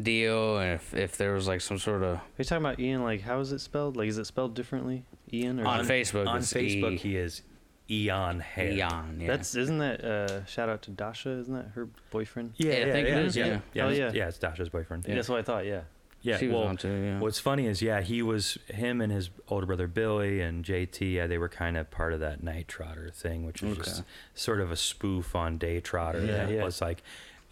deal, 0.00 0.58
and 0.58 0.74
if 0.74 0.94
if 0.94 1.16
there 1.16 1.32
was 1.32 1.48
like 1.48 1.60
some 1.60 1.78
sort 1.78 2.02
of 2.02 2.16
Are 2.16 2.22
you 2.38 2.44
talking 2.44 2.64
about 2.64 2.78
Ian? 2.78 3.02
Like, 3.02 3.22
how 3.22 3.40
is 3.40 3.50
it 3.52 3.60
spelled? 3.60 3.96
Like, 3.96 4.08
is 4.08 4.18
it 4.18 4.26
spelled 4.26 4.54
differently? 4.54 5.04
Ian 5.32 5.58
or 5.60 5.66
On 5.66 5.78
Ian? 5.80 5.86
Facebook, 5.88 6.26
On 6.28 6.40
Facebook, 6.40 6.92
E- 6.92 6.96
he 6.96 7.16
is 7.16 7.42
eon 7.90 8.40
hair. 8.40 8.70
Eon. 8.70 9.18
Yeah. 9.20 9.26
That's 9.28 9.54
isn't 9.56 9.78
that 9.78 10.04
uh, 10.04 10.44
shout 10.44 10.68
out 10.68 10.82
to 10.82 10.90
Dasha? 10.92 11.30
Isn't 11.30 11.54
that 11.54 11.68
her 11.74 11.88
boyfriend? 12.10 12.52
Yeah, 12.56 12.70
Yeah, 12.72 12.76
I 12.76 12.78
yeah, 12.86 12.92
think 12.92 13.08
yeah, 13.08 13.18
is, 13.18 13.36
Yeah, 13.36 13.46
yeah. 13.46 13.58
yeah, 13.74 13.82
Oh, 13.84 13.90
it's- 13.90 14.14
yeah. 14.14 14.20
yeah, 14.22 14.28
it's 14.28 14.38
Dasha's 14.38 14.68
boyfriend. 14.68 15.06
Yeah. 15.08 15.14
That's 15.16 15.28
what 15.28 15.38
I 15.40 15.42
thought. 15.42 15.66
Yeah. 15.66 15.80
Yeah, 16.26 16.38
she 16.38 16.48
was 16.48 16.54
well, 16.54 16.64
on 16.64 16.76
too. 16.76 16.88
Yeah. 16.92 17.18
What's 17.20 17.38
funny 17.38 17.66
is, 17.66 17.80
yeah, 17.82 18.00
he 18.00 18.20
was 18.22 18.58
him 18.68 19.00
and 19.00 19.12
his 19.12 19.30
older 19.48 19.66
brother 19.66 19.86
Billy 19.86 20.40
and 20.40 20.64
JT. 20.64 21.12
Yeah, 21.12 21.26
they 21.26 21.38
were 21.38 21.48
kind 21.48 21.76
of 21.76 21.90
part 21.90 22.12
of 22.12 22.20
that 22.20 22.42
Night 22.42 22.66
Trotter 22.68 23.10
thing, 23.14 23.46
which 23.46 23.62
was 23.62 23.78
just 23.78 24.02
sort 24.34 24.60
of 24.60 24.72
a 24.72 24.76
spoof 24.76 25.36
on 25.36 25.56
Day 25.58 25.80
Trotter. 25.80 26.24
Yeah, 26.24 26.48
yeah. 26.48 26.64
was 26.64 26.80
like 26.80 27.02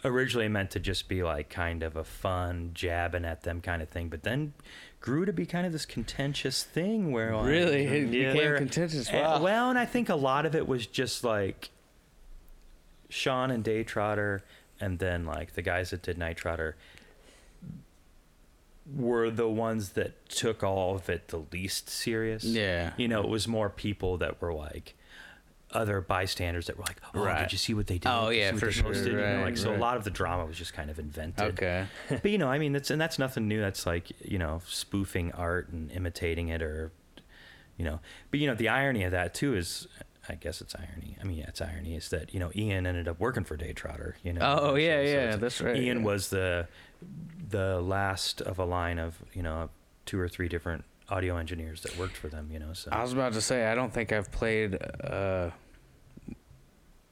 originally 0.03 0.47
meant 0.49 0.71
to 0.71 0.79
just 0.79 1.07
be 1.07 1.23
like 1.23 1.49
kind 1.49 1.81
of 1.83 1.95
a 1.95 2.03
fun 2.03 2.71
jabbing 2.73 3.25
at 3.25 3.43
them 3.43 3.61
kind 3.61 3.81
of 3.81 3.89
thing, 3.89 4.09
but 4.09 4.23
then 4.23 4.53
grew 4.99 5.23
to 5.25 5.33
be 5.33 5.45
kind 5.45 5.65
of 5.65 5.71
this 5.71 5.85
contentious 5.85 6.63
thing 6.63 7.11
where 7.11 7.35
like, 7.35 7.45
really, 7.45 7.85
it 7.85 8.09
Yeah. 8.13 8.33
became 8.33 8.35
Where- 8.37 8.57
contentious. 8.57 9.09
Eh, 9.09 9.21
Wow. 9.21 9.41
well, 9.41 9.69
and 9.69 9.79
I 9.79 9.85
think 9.85 10.09
a 10.09 10.15
lot 10.15 10.45
of 10.45 10.53
it 10.55 10.67
was 10.67 10.85
just 10.85 11.23
like 11.23 11.69
Sean 13.09 13.51
and 13.51 13.63
Day 13.63 13.83
Trotter, 13.83 14.43
and 14.79 14.99
then 14.99 15.25
like 15.25 15.53
the 15.53 15.61
guys 15.61 15.91
that 15.91 16.01
did 16.01 16.17
Night 16.17 16.37
Trotter 16.37 16.75
were 18.93 19.31
the 19.31 19.47
ones 19.47 19.89
that 19.93 20.27
took 20.29 20.63
all 20.63 20.95
of 20.95 21.09
it 21.09 21.29
the 21.29 21.43
least 21.51 21.89
serious. 21.89 22.43
yeah. 22.43 22.93
You 22.97 23.07
know, 23.07 23.21
it 23.21 23.29
was 23.29 23.47
more 23.47 23.69
people 23.69 24.17
that 24.17 24.41
were 24.41 24.53
like 24.53 24.95
other 25.71 25.99
bystanders 25.99 26.67
that 26.67 26.77
were 26.77 26.83
like, 26.83 27.01
"Oh, 27.13 27.25
Right. 27.25 27.39
did 27.41 27.51
you 27.51 27.57
see 27.57 27.73
what 27.73 27.87
they 27.87 27.97
did? 27.97 28.07
Oh, 28.07 28.29
Did 28.29 28.37
yeah, 28.37 28.51
for 28.53 28.71
sure, 28.71 28.83
posted?" 28.83 29.07
You 29.13 29.17
know, 29.19 29.41
like 29.43 29.57
so, 29.57 29.75
a 29.75 29.77
lot 29.77 29.97
of 29.97 30.03
the 30.03 30.09
drama 30.11 30.45
was 30.45 30.57
just 30.57 30.73
kind 30.73 30.89
of 30.89 30.99
invented. 30.99 31.53
Okay. 31.59 31.85
But 32.09 32.25
you 32.31 32.37
know, 32.37 32.47
I 32.47 32.59
mean, 32.59 32.71
that's 32.73 32.91
and 32.91 33.01
that's 33.01 33.17
nothing 33.19 33.47
new. 33.47 33.59
That's 33.59 33.85
like 33.85 34.11
you 34.23 34.37
know, 34.37 34.61
spoofing 34.67 35.31
art 35.33 35.69
and 35.69 35.91
imitating 35.91 36.49
it, 36.49 36.61
or 36.61 36.91
you 37.77 37.83
know. 37.83 37.99
But 38.31 38.39
you 38.39 38.47
know, 38.47 38.55
the 38.55 38.69
irony 38.69 39.03
of 39.03 39.11
that 39.11 39.33
too 39.33 39.55
is, 39.55 39.87
I 40.29 40.35
guess 40.35 40.61
it's 40.61 40.75
irony. 40.75 41.17
I 41.19 41.25
mean, 41.25 41.37
yeah, 41.39 41.47
it's 41.49 41.59
irony 41.61 41.95
is 41.95 42.07
that 42.09 42.33
you 42.33 42.39
know 42.39 42.51
Ian 42.55 42.85
ended 42.85 43.07
up 43.09 43.19
working 43.19 43.43
for 43.43 43.57
Day 43.57 43.73
Trotter. 43.73 44.15
You 44.23 44.31
know. 44.33 44.41
Oh, 44.43 44.75
yeah, 44.75 44.97
so 44.97 45.01
yeah, 45.01 45.07
it's- 45.23 45.39
that's 45.39 45.59
right, 45.61 45.75
Ian 45.75 45.99
yeah. 45.99 46.03
was 46.05 46.29
the 46.29 46.67
the 47.49 47.79
last 47.81 48.41
of 48.41 48.59
a 48.59 48.65
line 48.65 48.99
of 48.99 49.23
you 49.33 49.43
know 49.43 49.69
two 50.05 50.19
or 50.19 50.27
three 50.27 50.47
different 50.47 50.83
audio 51.09 51.37
engineers 51.37 51.81
that 51.81 51.97
worked 51.97 52.17
for 52.17 52.27
them. 52.27 52.49
You 52.51 52.59
know, 52.59 52.73
so 52.73 52.91
I 52.91 53.01
was 53.01 53.13
about 53.13 53.33
to 53.33 53.41
say 53.41 53.65
I 53.65 53.75
don't 53.75 53.93
think 53.93 54.11
I've 54.11 54.31
played 54.31 54.77
uh, 55.03 55.51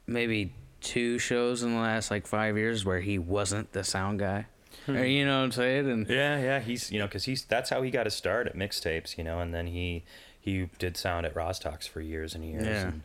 maybe 0.06 0.52
two 0.80 1.18
shows 1.18 1.62
in 1.62 1.74
the 1.74 1.80
last 1.80 2.10
like 2.10 2.26
five 2.26 2.56
years 2.56 2.84
where 2.84 3.00
he 3.00 3.18
wasn't 3.18 3.72
the 3.72 3.84
sound 3.84 4.18
guy. 4.18 4.46
Or, 4.88 5.04
you 5.04 5.24
know 5.24 5.38
what 5.38 5.44
I'm 5.44 5.52
saying? 5.52 5.90
And 5.90 6.08
Yeah, 6.08 6.38
yeah, 6.40 6.60
he's 6.60 6.90
you 6.90 6.98
know 6.98 7.06
because 7.06 7.24
he's 7.24 7.44
that's 7.44 7.70
how 7.70 7.82
he 7.82 7.90
got 7.90 8.06
his 8.06 8.14
start 8.14 8.46
at 8.46 8.54
mixtapes, 8.56 9.16
you 9.16 9.24
know, 9.24 9.40
and 9.40 9.54
then 9.54 9.68
he 9.68 10.04
he 10.38 10.68
did 10.78 10.96
sound 10.96 11.24
at 11.24 11.34
Rozz-Tox 11.34 11.86
for 11.86 12.02
years 12.02 12.34
and 12.34 12.44
years. 12.44 12.66
Yeah. 12.66 12.88
And, 12.88 13.02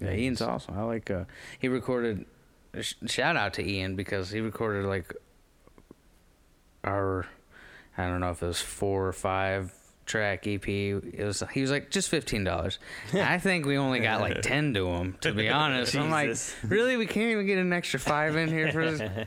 yeah, 0.00 0.10
Yeah, 0.10 0.16
Ian's 0.16 0.40
awesome. 0.40 0.78
I 0.78 0.82
like. 0.82 1.10
Uh, 1.10 1.24
he 1.58 1.68
recorded. 1.68 2.24
Sh- 2.80 2.94
shout 3.06 3.36
out 3.36 3.54
to 3.54 3.66
Ian 3.68 3.96
because 3.96 4.30
he 4.30 4.40
recorded 4.40 4.86
like 4.86 5.14
our. 6.84 7.26
I 7.96 8.06
don't 8.06 8.20
know 8.20 8.30
if 8.30 8.42
it 8.42 8.46
was 8.46 8.60
four 8.60 9.06
or 9.06 9.12
five 9.12 9.74
track 10.06 10.46
EP. 10.46 10.66
It 10.68 11.24
was. 11.24 11.42
He 11.52 11.60
was 11.60 11.70
like 11.70 11.90
just 11.90 12.08
fifteen 12.08 12.44
dollars. 12.44 12.78
I 13.12 13.38
think 13.38 13.66
we 13.66 13.76
only 13.76 14.00
got 14.00 14.20
like 14.20 14.42
ten 14.42 14.72
to 14.74 14.86
him. 14.88 15.16
To 15.20 15.32
be 15.32 15.48
honest, 15.48 15.94
I'm 15.94 16.10
like, 16.10 16.36
really, 16.64 16.96
we 16.96 17.06
can't 17.06 17.30
even 17.30 17.46
get 17.46 17.58
an 17.58 17.72
extra 17.72 18.00
five 18.00 18.36
in 18.36 18.48
here 18.48 18.72
for 18.72 18.90
this. 18.90 19.26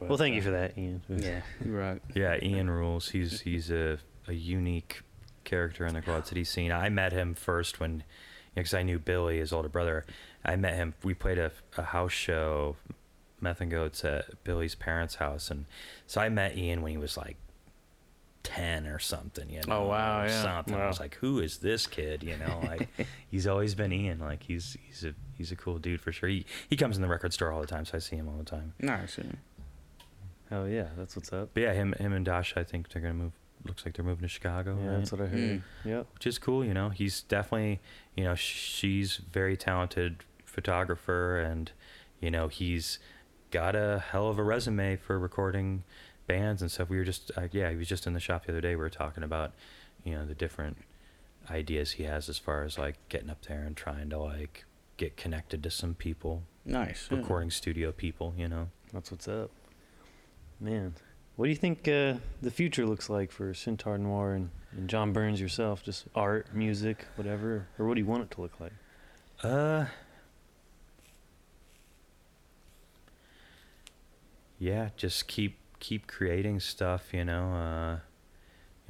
well, 0.00 0.16
thank 0.16 0.34
you 0.34 0.42
for 0.42 0.50
that, 0.52 0.78
Ian. 0.78 1.02
Yeah, 1.08 1.42
you 1.64 1.76
rock. 1.76 1.98
Yeah, 2.14 2.38
Ian 2.42 2.70
rules. 2.70 3.10
He's 3.10 3.40
he's 3.40 3.70
a, 3.70 3.98
a 4.26 4.32
unique 4.32 5.02
character 5.44 5.86
in 5.86 5.94
the 5.94 6.02
Quad 6.02 6.26
City 6.26 6.44
scene. 6.44 6.72
I 6.72 6.88
met 6.88 7.12
him 7.12 7.34
first 7.34 7.80
when, 7.80 8.04
because 8.54 8.74
I 8.74 8.82
knew 8.82 8.98
Billy, 8.98 9.38
his 9.38 9.52
older 9.52 9.68
brother. 9.68 10.06
I 10.48 10.56
met 10.56 10.74
him. 10.74 10.94
We 11.04 11.14
played 11.14 11.38
a, 11.38 11.52
a 11.76 11.82
house 11.82 12.12
show, 12.12 12.76
Meth 13.40 13.60
and 13.60 13.70
Goats 13.70 14.04
at 14.04 14.42
Billy's 14.44 14.74
parents' 14.74 15.16
house, 15.16 15.50
and 15.50 15.66
so 16.06 16.20
I 16.20 16.28
met 16.28 16.56
Ian 16.56 16.82
when 16.82 16.90
he 16.92 16.96
was 16.98 17.16
like 17.16 17.36
ten 18.42 18.86
or 18.86 18.98
something. 18.98 19.50
You 19.50 19.60
know, 19.66 19.82
Oh, 19.82 19.86
wow, 19.88 20.24
yeah. 20.24 20.42
something. 20.42 20.74
I 20.74 20.86
was 20.86 21.00
like, 21.00 21.16
who 21.16 21.38
is 21.40 21.58
this 21.58 21.86
kid? 21.86 22.22
You 22.22 22.36
know, 22.38 22.60
like 22.64 22.88
he's 23.30 23.46
always 23.46 23.74
been 23.74 23.92
Ian. 23.92 24.18
Like 24.20 24.42
he's 24.44 24.76
he's 24.86 25.04
a 25.04 25.14
he's 25.36 25.52
a 25.52 25.56
cool 25.56 25.78
dude 25.78 26.00
for 26.00 26.12
sure. 26.12 26.28
He 26.28 26.46
he 26.68 26.76
comes 26.76 26.96
in 26.96 27.02
the 27.02 27.08
record 27.08 27.32
store 27.32 27.52
all 27.52 27.60
the 27.60 27.66
time, 27.66 27.84
so 27.84 27.96
I 27.96 28.00
see 28.00 28.16
him 28.16 28.28
all 28.28 28.38
the 28.38 28.44
time. 28.44 28.74
Nice. 28.80 29.18
yeah. 29.18 29.24
Oh 30.50 30.64
yeah, 30.64 30.86
that's 30.96 31.14
what's 31.14 31.32
up. 31.32 31.50
But 31.52 31.62
yeah, 31.62 31.74
him 31.74 31.92
him 32.00 32.12
and 32.12 32.24
Dash, 32.24 32.54
I 32.56 32.64
think 32.64 32.88
they're 32.90 33.02
gonna 33.02 33.14
move. 33.14 33.32
Looks 33.66 33.84
like 33.84 33.94
they're 33.96 34.04
moving 34.04 34.22
to 34.22 34.28
Chicago. 34.28 34.78
Yeah, 34.80 34.88
right? 34.88 34.96
that's 34.98 35.10
what 35.12 35.20
I 35.20 35.26
heard. 35.26 35.38
Mm. 35.40 35.62
Yep. 35.84 36.06
which 36.14 36.26
is 36.28 36.38
cool. 36.38 36.64
You 36.64 36.72
know, 36.72 36.90
he's 36.90 37.22
definitely, 37.22 37.80
you 38.16 38.22
know, 38.22 38.36
she's 38.36 39.16
very 39.16 39.56
talented 39.56 40.24
photographer, 40.62 41.38
and 41.38 41.70
you 42.20 42.30
know, 42.32 42.48
he's 42.48 42.98
got 43.52 43.76
a 43.76 44.02
hell 44.10 44.28
of 44.28 44.38
a 44.38 44.42
resume 44.42 44.96
for 44.96 45.16
recording 45.18 45.84
bands 46.26 46.60
and 46.62 46.68
stuff. 46.70 46.88
We 46.90 46.98
were 46.98 47.04
just, 47.04 47.30
uh, 47.36 47.46
yeah, 47.52 47.70
he 47.70 47.76
was 47.76 47.86
just 47.86 48.08
in 48.08 48.12
the 48.12 48.18
shop 48.20 48.44
the 48.46 48.50
other 48.52 48.60
day. 48.60 48.70
We 48.70 48.82
were 48.82 48.90
talking 48.90 49.22
about, 49.22 49.52
you 50.04 50.14
know, 50.14 50.26
the 50.26 50.34
different 50.34 50.78
ideas 51.48 51.92
he 51.92 52.02
has 52.02 52.28
as 52.28 52.38
far 52.38 52.64
as 52.64 52.76
like 52.76 52.96
getting 53.08 53.30
up 53.30 53.42
there 53.46 53.62
and 53.62 53.76
trying 53.76 54.10
to 54.10 54.18
like 54.18 54.64
get 54.96 55.16
connected 55.16 55.62
to 55.62 55.70
some 55.70 55.94
people, 55.94 56.42
Nice. 56.64 57.06
yeah. 57.08 57.18
recording 57.18 57.50
studio 57.52 57.92
people. 57.92 58.34
You 58.36 58.48
know. 58.48 58.68
That's 58.92 59.12
what's 59.12 59.28
up. 59.28 59.50
Man, 60.60 60.94
what 61.36 61.44
do 61.46 61.50
you 61.50 61.56
think 61.56 61.86
uh, 61.86 62.14
the 62.42 62.50
future 62.50 62.84
looks 62.84 63.08
like 63.08 63.30
for 63.30 63.54
Centaur 63.54 63.96
Noir 63.96 64.32
and, 64.34 64.50
and 64.72 64.88
John 64.90 65.12
Burns 65.12 65.40
yourself? 65.40 65.84
Just 65.84 66.06
art, 66.16 66.52
music, 66.52 67.06
whatever, 67.14 67.68
or 67.78 67.86
what 67.86 67.94
do 67.94 68.00
you 68.00 68.06
want 68.06 68.24
it 68.24 68.30
to 68.32 68.40
look 68.40 68.58
like? 68.58 68.72
Uh. 69.44 69.84
Yeah, 74.58 74.90
just 74.96 75.28
keep 75.28 75.58
keep 75.80 76.06
creating 76.06 76.60
stuff, 76.60 77.12
you 77.12 77.24
know. 77.24 77.52
Uh 77.54 77.98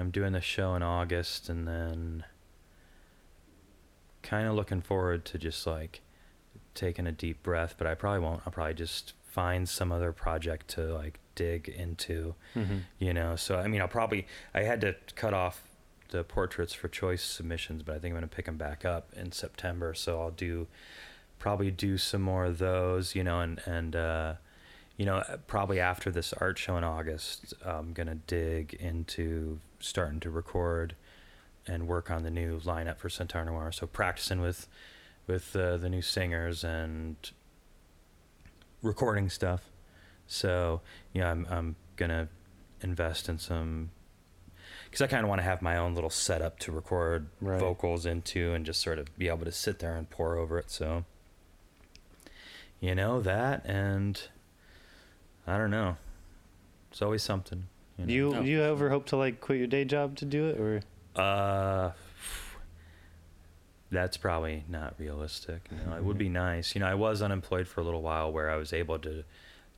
I'm 0.00 0.10
doing 0.10 0.32
the 0.32 0.40
show 0.40 0.74
in 0.76 0.82
August 0.82 1.48
and 1.48 1.66
then 1.66 2.24
kind 4.22 4.46
of 4.46 4.54
looking 4.54 4.80
forward 4.80 5.24
to 5.26 5.38
just 5.38 5.66
like 5.66 6.00
taking 6.74 7.06
a 7.06 7.12
deep 7.12 7.42
breath, 7.42 7.74
but 7.78 7.86
I 7.86 7.94
probably 7.94 8.20
won't. 8.20 8.42
I'll 8.46 8.52
probably 8.52 8.74
just 8.74 9.14
find 9.24 9.68
some 9.68 9.90
other 9.92 10.12
project 10.12 10.68
to 10.68 10.82
like 10.94 11.18
dig 11.34 11.68
into 11.68 12.34
Mm-hmm. 12.56 12.78
you 12.98 13.12
know 13.14 13.36
so 13.36 13.56
i 13.60 13.68
mean 13.68 13.80
i'll 13.80 13.86
probably 13.86 14.26
i 14.52 14.62
had 14.62 14.80
to 14.80 14.96
cut 15.14 15.32
off 15.32 15.62
the 16.08 16.24
portraits 16.24 16.72
for 16.72 16.88
choice 16.88 17.22
submissions 17.22 17.84
but 17.84 17.94
i 17.94 17.98
think 18.00 18.12
i'm 18.12 18.18
going 18.18 18.28
to 18.28 18.34
pick 18.34 18.46
them 18.46 18.56
back 18.56 18.84
up 18.84 19.10
in 19.14 19.30
september 19.30 19.94
so 19.94 20.20
i'll 20.20 20.32
do 20.32 20.66
probably 21.38 21.70
do 21.70 21.96
some 21.96 22.22
more 22.22 22.46
of 22.46 22.58
those 22.58 23.14
you 23.14 23.22
know 23.22 23.38
and 23.38 23.60
and 23.66 23.94
uh 23.94 24.34
you 24.98 25.06
know 25.06 25.22
probably 25.46 25.80
after 25.80 26.10
this 26.10 26.34
art 26.34 26.58
show 26.58 26.76
in 26.76 26.84
august 26.84 27.54
i'm 27.64 27.92
going 27.94 28.06
to 28.08 28.16
dig 28.26 28.74
into 28.74 29.58
starting 29.80 30.20
to 30.20 30.28
record 30.28 30.94
and 31.66 31.88
work 31.88 32.10
on 32.10 32.22
the 32.24 32.30
new 32.30 32.58
lineup 32.60 32.98
for 32.98 33.08
centaur 33.08 33.44
noir 33.46 33.72
so 33.72 33.86
practicing 33.86 34.40
with 34.40 34.68
with 35.26 35.56
uh, 35.56 35.76
the 35.78 35.88
new 35.88 36.02
singers 36.02 36.62
and 36.64 37.30
recording 38.82 39.28
stuff 39.30 39.70
so 40.30 40.82
yeah, 41.14 41.30
I'm 41.30 41.46
I'm 41.50 41.76
gonna 41.96 42.28
invest 42.82 43.28
in 43.30 43.38
some 43.38 43.90
because 44.84 45.00
I 45.00 45.06
kind 45.06 45.22
of 45.24 45.28
want 45.30 45.38
to 45.40 45.42
have 45.44 45.62
my 45.62 45.76
own 45.78 45.94
little 45.94 46.10
setup 46.10 46.58
to 46.60 46.72
record 46.72 47.28
Right. 47.40 47.58
vocals 47.58 48.04
into 48.04 48.52
and 48.52 48.64
just 48.66 48.82
sort 48.82 48.98
of 48.98 49.16
be 49.18 49.28
able 49.28 49.46
to 49.46 49.52
sit 49.52 49.78
there 49.78 49.96
and 49.96 50.08
pour 50.08 50.36
over 50.36 50.58
it. 50.58 50.70
So 50.70 51.04
you 52.78 52.94
know 52.94 53.20
that, 53.22 53.64
and 53.64 54.20
I 55.48 55.56
don't 55.58 55.70
know. 55.70 55.96
It's 56.90 57.02
always 57.02 57.22
something. 57.22 57.64
You 57.98 58.06
Do 58.06 58.10
know? 58.10 58.14
you 58.14 58.34
Oh. 58.38 58.42
do 58.42 58.48
you 58.48 58.62
ever 58.62 58.90
hope 58.90 59.06
to 59.06 59.16
like 59.16 59.40
quit 59.40 59.58
your 59.58 59.66
day 59.66 59.84
job 59.84 60.16
to 60.16 60.24
do 60.24 60.48
it, 60.48 60.58
or 60.60 60.82
Uh, 61.20 61.92
that's 63.90 64.16
probably 64.16 64.64
not 64.68 64.94
realistic. 64.98 65.68
You 65.70 65.90
know, 65.90 65.96
it 65.96 66.04
would 66.04 66.18
be 66.18 66.28
nice. 66.28 66.74
You 66.74 66.80
know, 66.80 66.86
I 66.86 66.94
was 66.94 67.22
unemployed 67.22 67.66
for 67.66 67.80
a 67.80 67.84
little 67.84 68.02
while 68.02 68.30
where 68.30 68.50
I 68.50 68.56
was 68.56 68.72
able 68.72 68.98
to 69.00 69.24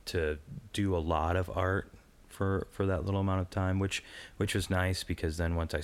to 0.03 0.37
do 0.73 0.95
a 0.95 0.99
lot 0.99 1.35
of 1.35 1.49
art 1.55 1.91
for 2.27 2.67
for 2.71 2.85
that 2.87 3.05
little 3.05 3.21
amount 3.21 3.41
of 3.41 3.49
time, 3.49 3.79
which 3.79 4.03
which 4.37 4.53
was 4.53 4.69
nice 4.69 5.03
because 5.03 5.37
then 5.37 5.55
once 5.55 5.73
I 5.73 5.81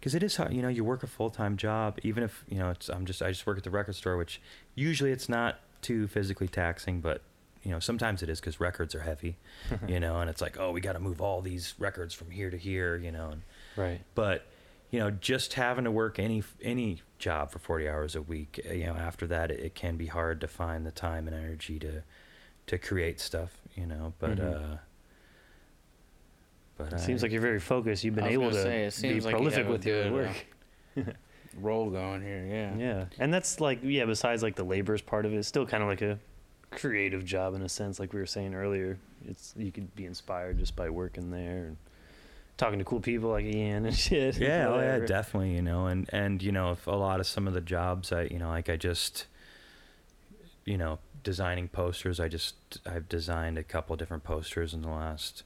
because 0.00 0.14
it 0.14 0.22
is 0.22 0.36
hard, 0.36 0.52
you 0.52 0.62
know, 0.62 0.68
you 0.68 0.82
work 0.82 1.02
a 1.02 1.06
full 1.06 1.30
time 1.30 1.56
job, 1.56 1.98
even 2.02 2.22
if 2.24 2.44
you 2.48 2.58
know 2.58 2.70
it's 2.70 2.88
I'm 2.88 3.06
just 3.06 3.22
I 3.22 3.28
just 3.30 3.46
work 3.46 3.58
at 3.58 3.64
the 3.64 3.70
record 3.70 3.94
store, 3.94 4.16
which 4.16 4.40
usually 4.74 5.12
it's 5.12 5.28
not 5.28 5.60
too 5.82 6.08
physically 6.08 6.48
taxing, 6.48 7.00
but 7.00 7.22
you 7.62 7.70
know 7.70 7.78
sometimes 7.80 8.22
it 8.22 8.28
is 8.28 8.40
because 8.40 8.60
records 8.60 8.94
are 8.94 9.00
heavy, 9.00 9.36
you 9.88 10.00
know, 10.00 10.20
and 10.20 10.28
it's 10.30 10.40
like 10.40 10.58
oh 10.58 10.70
we 10.72 10.80
got 10.80 10.92
to 10.94 11.00
move 11.00 11.20
all 11.20 11.40
these 11.42 11.74
records 11.78 12.14
from 12.14 12.30
here 12.30 12.50
to 12.50 12.56
here, 12.56 12.96
you 12.96 13.12
know, 13.12 13.30
and 13.30 13.42
right? 13.76 14.00
but 14.14 14.46
you 14.90 14.98
know 14.98 15.10
just 15.10 15.54
having 15.54 15.84
to 15.84 15.90
work 15.90 16.18
any 16.18 16.42
any 16.62 17.00
job 17.18 17.50
for 17.52 17.58
40 17.60 17.88
hours 17.88 18.16
a 18.16 18.22
week 18.22 18.58
uh, 18.68 18.72
you 18.72 18.86
know 18.86 18.94
after 18.96 19.26
that 19.26 19.50
it, 19.50 19.60
it 19.60 19.74
can 19.74 19.96
be 19.96 20.06
hard 20.06 20.40
to 20.40 20.48
find 20.48 20.84
the 20.86 20.90
time 20.90 21.28
and 21.28 21.36
energy 21.36 21.78
to 21.78 22.02
to 22.66 22.76
create 22.78 23.20
stuff 23.20 23.58
you 23.76 23.86
know 23.86 24.14
but 24.18 24.38
Mhm. 24.38 24.74
uh 24.74 24.76
but 26.76 26.92
It 26.94 27.00
seems 27.00 27.22
like 27.22 27.30
you're 27.30 27.42
very 27.42 27.60
focused. 27.60 28.04
You've 28.04 28.14
been 28.14 28.24
able 28.26 28.48
gonna 28.50 28.62
say, 28.62 28.84
it 28.86 28.98
be 29.02 29.20
like 29.20 29.34
prolific 29.34 29.64
have 29.64 29.68
with 29.68 29.84
your 29.84 30.06
uh, 30.06 30.10
work. 30.12 30.46
roll 31.60 31.90
going 31.90 32.22
here. 32.22 32.46
Yeah. 32.48 32.76
Yeah, 32.76 33.04
and 33.18 33.32
that's 33.32 33.60
like 33.60 33.80
yeah. 33.82 34.06
Besides 34.06 34.42
like 34.42 34.56
the 34.56 34.64
labor's 34.64 35.02
part 35.02 35.26
of 35.26 35.32
it, 35.34 35.36
it's 35.36 35.46
still 35.48 35.66
kind 35.66 35.82
of 35.82 35.88
like 35.90 36.00
a 36.02 36.18
creative 36.70 37.24
job 37.24 37.54
in 37.54 37.62
a 37.62 37.68
sense. 37.68 37.98
Like 37.98 38.12
we 38.12 38.20
were 38.20 38.26
saying 38.26 38.54
earlier, 38.54 38.98
it's 39.26 39.54
you 39.56 39.72
could 39.72 39.94
be 39.94 40.06
inspired 40.06 40.58
just 40.58 40.76
by 40.76 40.90
working 40.90 41.30
there 41.30 41.66
and 41.66 41.76
talking 42.56 42.78
to 42.78 42.84
cool 42.84 43.00
people 43.00 43.30
like 43.30 43.44
Ian 43.44 43.86
and 43.86 43.96
shit. 44.06 44.38
Yeah, 44.38 44.68
oh 44.68 44.80
yeah, 44.80 44.98
definitely. 45.00 45.54
You 45.54 45.62
know, 45.62 45.86
and 45.86 46.08
and 46.12 46.42
you 46.42 46.52
know, 46.52 46.72
if 46.72 46.86
a 46.86 46.92
lot 46.92 47.20
of 47.20 47.26
some 47.26 47.48
of 47.48 47.54
the 47.54 47.60
jobs, 47.60 48.12
I 48.12 48.24
you 48.24 48.38
know, 48.38 48.48
like 48.48 48.68
I 48.68 48.76
just, 48.76 49.26
you 50.64 50.78
know, 50.78 50.98
designing 51.22 51.68
posters. 51.68 52.20
I 52.20 52.28
just 52.28 52.54
I've 52.86 53.08
designed 53.08 53.58
a 53.58 53.62
couple 53.64 53.96
different 53.96 54.24
posters 54.24 54.72
in 54.74 54.82
the 54.82 54.88
last 54.88 55.42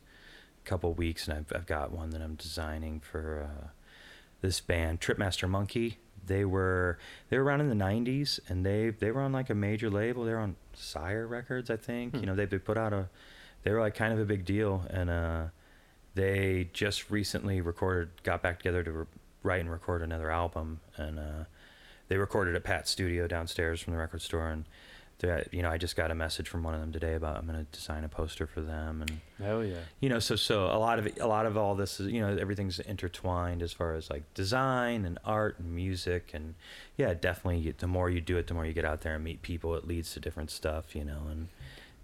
couple 0.65 0.93
weeks, 0.93 1.29
and 1.29 1.39
I've 1.39 1.53
I've 1.55 1.67
got 1.67 1.93
one 1.93 2.11
that 2.11 2.21
I'm 2.21 2.35
designing 2.35 3.01
for 3.01 3.49
uh, 3.49 3.69
this 4.41 4.61
band, 4.61 5.01
Tripmaster 5.01 5.49
Monkey. 5.49 5.99
They 6.27 6.45
were 6.45 6.99
they 7.29 7.39
were 7.39 7.45
around 7.45 7.61
in 7.61 7.69
the 7.69 7.85
'90s, 7.85 8.41
and 8.49 8.65
they 8.65 8.91
they 8.91 9.11
were 9.11 9.21
on 9.21 9.33
like 9.33 9.51
a 9.51 9.55
major 9.55 9.91
label. 9.91 10.25
They 10.25 10.33
were 10.33 10.39
on 10.39 10.57
Sire 10.73 11.27
Records, 11.27 11.71
I 11.71 11.77
think. 11.77 12.15
Hmm. 12.15 12.21
You 12.21 12.27
know, 12.27 12.35
they 12.35 12.47
they 12.47 12.59
put 12.59 12.77
out 12.79 12.93
a, 12.93 13.09
they 13.63 13.71
were 13.71 13.81
like 13.81 13.95
kind 13.95 14.13
of 14.13 14.19
a 14.19 14.25
big 14.25 14.45
deal, 14.45 14.85
and 14.91 15.11
uh, 15.11 15.45
they 16.15 16.69
just 16.73 17.11
recently 17.11 17.61
recorded, 17.61 18.11
got 18.23 18.43
back 18.43 18.59
together 18.59 18.83
to 18.83 18.93
re- 18.93 19.07
write 19.43 19.61
and 19.61 19.71
record 19.71 20.03
another 20.03 20.31
album, 20.31 20.81
and 20.97 21.19
uh, 21.19 21.45
they 22.09 22.17
recorded 22.17 22.55
at 22.55 22.65
Pat's 22.65 22.91
studio 22.91 23.27
downstairs 23.27 23.81
from 23.81 23.93
the 23.93 23.99
record 23.99 24.23
store, 24.23 24.49
and 24.49 24.65
you 25.23 25.62
know, 25.62 25.70
I 25.70 25.78
just 25.78 25.97
got 25.97 26.11
a 26.11 26.15
message 26.15 26.49
from 26.49 26.62
one 26.65 26.74
of 26.74 26.81
them 26.81 26.93
today 26.93 27.15
about 27.15 27.36
I'm 27.39 27.47
going 27.47 27.59
to 27.65 27.70
design 27.73 28.05
a 28.05 28.09
poster 28.09 28.47
for 28.47 28.61
them, 28.61 29.01
and 29.01 29.20
Hell 29.39 29.65
yeah. 29.65 29.77
you 30.01 30.09
know, 30.09 30.19
so 30.19 30.36
so 30.36 30.66
a 30.66 30.77
lot 30.78 30.99
of 30.99 31.09
a 31.19 31.27
lot 31.27 31.47
of 31.47 31.57
all 31.57 31.74
this 31.74 31.99
is 32.01 32.12
you 32.12 32.20
know 32.20 32.36
everything's 32.36 32.78
intertwined 32.81 33.62
as 33.62 33.73
far 33.73 33.95
as 33.95 34.11
like 34.11 34.23
design 34.35 35.05
and 35.05 35.19
art 35.24 35.59
and 35.59 35.74
music, 35.74 36.31
and 36.35 36.55
yeah, 36.97 37.15
definitely 37.15 37.59
you- 37.61 37.74
the 37.78 37.86
more 37.86 38.11
you 38.11 38.20
do 38.20 38.36
it, 38.36 38.47
the 38.49 38.55
more 38.55 38.66
you 38.66 38.73
get 38.73 38.85
out 38.85 39.01
there 39.01 39.15
and 39.15 39.24
meet 39.24 39.41
people, 39.43 39.74
it 39.77 39.86
leads 39.86 40.12
to 40.15 40.20
different 40.20 40.51
stuff, 40.51 40.95
you 40.95 41.05
know, 41.05 41.23
and 41.31 41.49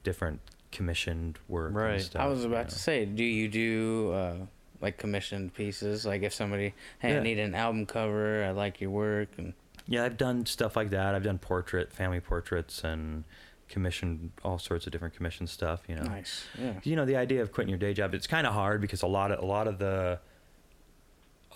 different 0.02 0.40
commissioned 0.72 1.38
work. 1.48 1.74
Right. 1.74 1.90
I 1.90 1.94
And 1.94 2.02
stuff, 2.02 2.22
I 2.22 2.26
was 2.26 2.40
you 2.42 2.48
about 2.48 2.66
know. 2.66 2.70
to 2.70 2.78
say, 2.78 3.04
do 3.04 3.24
you 3.24 3.48
do 3.48 4.12
uh, 4.12 4.34
like 4.80 4.96
commissioned 4.98 5.52
pieces? 5.52 6.06
Like 6.06 6.22
if 6.22 6.32
somebody, 6.32 6.74
hey, 7.00 7.12
Yeah. 7.12 7.20
I 7.20 7.22
need 7.22 7.38
an 7.38 7.54
album 7.54 7.86
cover, 7.86 8.44
I 8.44 8.50
like 8.52 8.80
your 8.80 8.90
work, 8.90 9.28
and 9.36 9.52
Yeah, 9.90 10.04
I've 10.04 10.16
done 10.16 10.46
stuff 10.46 10.76
like 10.76 10.90
that. 10.90 11.16
I've 11.16 11.24
done 11.24 11.38
portrait, 11.38 11.92
family 11.92 12.20
portraits, 12.20 12.84
and 12.84 13.24
commissioned 13.68 14.30
all 14.44 14.58
sorts 14.58 14.86
of 14.86 14.92
different 14.92 15.14
commission 15.14 15.48
stuff. 15.48 15.82
You 15.88 15.96
know, 15.96 16.04
nice, 16.04 16.44
yeah. 16.56 16.74
you 16.84 16.94
know 16.94 17.04
the 17.04 17.16
idea 17.16 17.42
of 17.42 17.50
quitting 17.50 17.70
your 17.70 17.78
day 17.78 17.92
job. 17.92 18.14
It's 18.14 18.28
kind 18.28 18.46
of 18.46 18.54
hard 18.54 18.80
because 18.80 19.02
a 19.02 19.08
lot 19.08 19.32
of 19.32 19.40
a 19.40 19.44
lot 19.44 19.66
of 19.66 19.78
the 19.78 20.20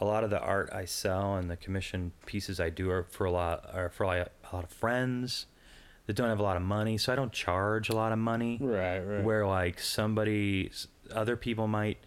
a 0.01 0.05
lot 0.05 0.25
of 0.25 0.31
the 0.31 0.41
art 0.41 0.69
I 0.73 0.85
sell 0.85 1.37
and 1.37 1.49
the 1.49 1.57
commission 1.57 2.11
pieces 2.27 2.59
I 2.59 2.71
do 2.71 2.91
are 2.91 3.05
for 3.05 3.25
a 3.25 3.31
lot 3.31 3.71
are 3.73 3.89
for 3.89 4.05
like 4.05 4.27
a 4.51 4.57
lot 4.57 4.65
of 4.65 4.71
friends 4.71 5.47
that 6.07 6.17
don't 6.17 6.29
have 6.29 6.41
a 6.41 6.43
lot 6.43 6.57
of 6.57 6.63
money. 6.63 6.99
So 6.99 7.13
I 7.13 7.17
don't 7.17 7.33
charge 7.33 7.89
a 7.89 7.95
lot 7.95 8.11
of 8.11 8.19
money. 8.19 8.59
Right, 8.61 8.99
right. 8.99 9.23
Where 9.23 9.47
like 9.47 9.79
somebody, 9.79 10.73
other 11.13 11.37
people 11.37 11.69
might 11.69 11.99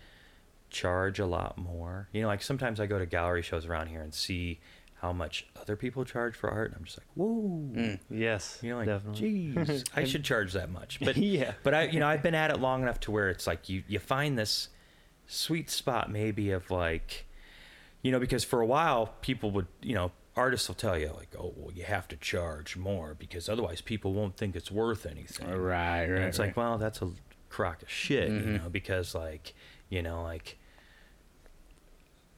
charge 0.70 1.20
a 1.20 1.26
lot 1.26 1.58
more. 1.58 2.10
You 2.12 2.24
know, 2.24 2.28
like 2.28 2.42
sometimes 2.42 2.82
I 2.82 2.86
go 2.86 3.00
to 3.00 3.06
gallery 3.06 3.42
shows 3.42 3.66
around 3.66 3.88
here 3.88 4.02
and 4.02 4.14
see 4.14 4.60
how 5.02 5.14
much 5.14 5.46
other 5.62 5.76
people 5.76 6.04
charge 6.06 6.36
for 6.36 6.50
art. 6.50 6.70
And 6.72 6.78
I'm 6.80 6.84
just 6.86 6.98
like, 6.98 7.08
whoa. 7.14 7.70
Mm. 7.74 8.00
Yes. 8.10 8.58
You 8.64 8.72
know, 8.72 8.78
like, 8.78 8.88
definitely. 8.88 9.54
geez, 9.54 9.84
I 9.96 10.04
should 10.06 10.24
charge 10.24 10.54
that 10.54 10.70
much. 10.72 11.00
But 11.04 11.18
yeah. 11.18 11.54
but 11.64 11.74
I, 11.74 11.84
you 11.84 12.00
know, 12.00 12.08
I've 12.08 12.24
been 12.24 12.36
at 12.36 12.50
it 12.52 12.60
long 12.60 12.82
enough 12.82 13.00
to 13.02 13.12
where 13.12 13.30
it's 13.30 13.46
like 13.48 13.70
you 13.70 13.84
you 13.88 14.00
find 14.00 14.38
this 14.38 14.70
sweet 15.28 15.70
spot 15.70 16.10
maybe 16.12 16.52
of 16.52 16.72
like, 16.72 17.26
you 18.02 18.12
know, 18.12 18.20
because 18.20 18.44
for 18.44 18.62
a 18.62 18.66
while 18.66 19.14
people 19.22 19.52
would, 19.52 19.68
you 19.84 19.94
know, 19.94 20.12
artists 20.36 20.68
will 20.68 20.76
tell 20.76 20.98
you 20.98 21.12
like, 21.16 21.30
oh, 21.38 21.54
well, 21.56 21.72
you 21.74 21.84
have 21.84 22.08
to 22.08 22.16
charge 22.16 22.76
more 22.78 23.14
because 23.18 23.50
otherwise 23.50 23.82
people 23.82 24.14
won't 24.14 24.38
think 24.38 24.56
it's 24.56 24.72
worth 24.72 25.06
anything. 25.06 25.48
Right, 25.50 26.02
right. 26.02 26.10
And 26.10 26.24
it's 26.24 26.40
like, 26.40 26.56
well, 26.58 26.78
that's 26.78 27.02
a 27.02 27.12
crock 27.50 27.82
of 27.82 27.90
shit, 27.90 28.30
you 28.30 28.40
Mhm. 28.40 28.64
know, 28.64 28.70
because 28.70 29.14
like, 29.16 29.54
you 29.90 30.02
know, 30.02 30.22
like, 30.24 30.58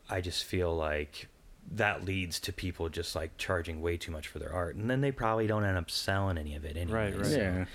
I 0.10 0.22
just 0.22 0.44
feel 0.44 0.76
like 0.76 1.27
that 1.72 2.06
leads 2.06 2.40
to 2.41 2.54
people 2.54 2.90
just 2.90 3.16
like 3.16 3.38
charging 3.38 3.82
way 3.82 3.98
too 3.98 4.12
much 4.12 4.28
for 4.28 4.40
their 4.40 4.54
art, 4.54 4.76
and 4.76 4.90
then 4.90 5.02
they 5.02 5.12
probably 5.12 5.48
don't 5.48 5.64
end 5.64 5.78
up 5.78 5.90
selling 5.90 6.38
any 6.38 6.56
of 6.56 6.66
it 6.66 6.78
anyway. 6.78 7.12
Right, 7.12 7.16
right. 7.16 7.26
So 7.26 7.38
yeah. 7.38 7.66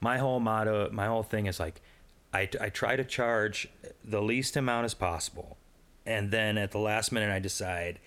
My 0.00 0.18
whole 0.18 0.40
motto, 0.40 0.90
my 0.90 1.06
whole 1.06 1.22
thing 1.22 1.46
is 1.46 1.60
like, 1.60 1.80
I, 2.32 2.48
I 2.60 2.70
try 2.70 2.96
to 2.96 3.04
charge 3.04 3.68
the 4.04 4.22
least 4.22 4.56
amount 4.56 4.86
as 4.86 4.94
possible, 4.94 5.56
and 6.06 6.30
then 6.30 6.58
at 6.58 6.70
the 6.70 6.78
last 6.78 7.12
minute 7.12 7.30
I 7.30 7.38
decide. 7.38 7.98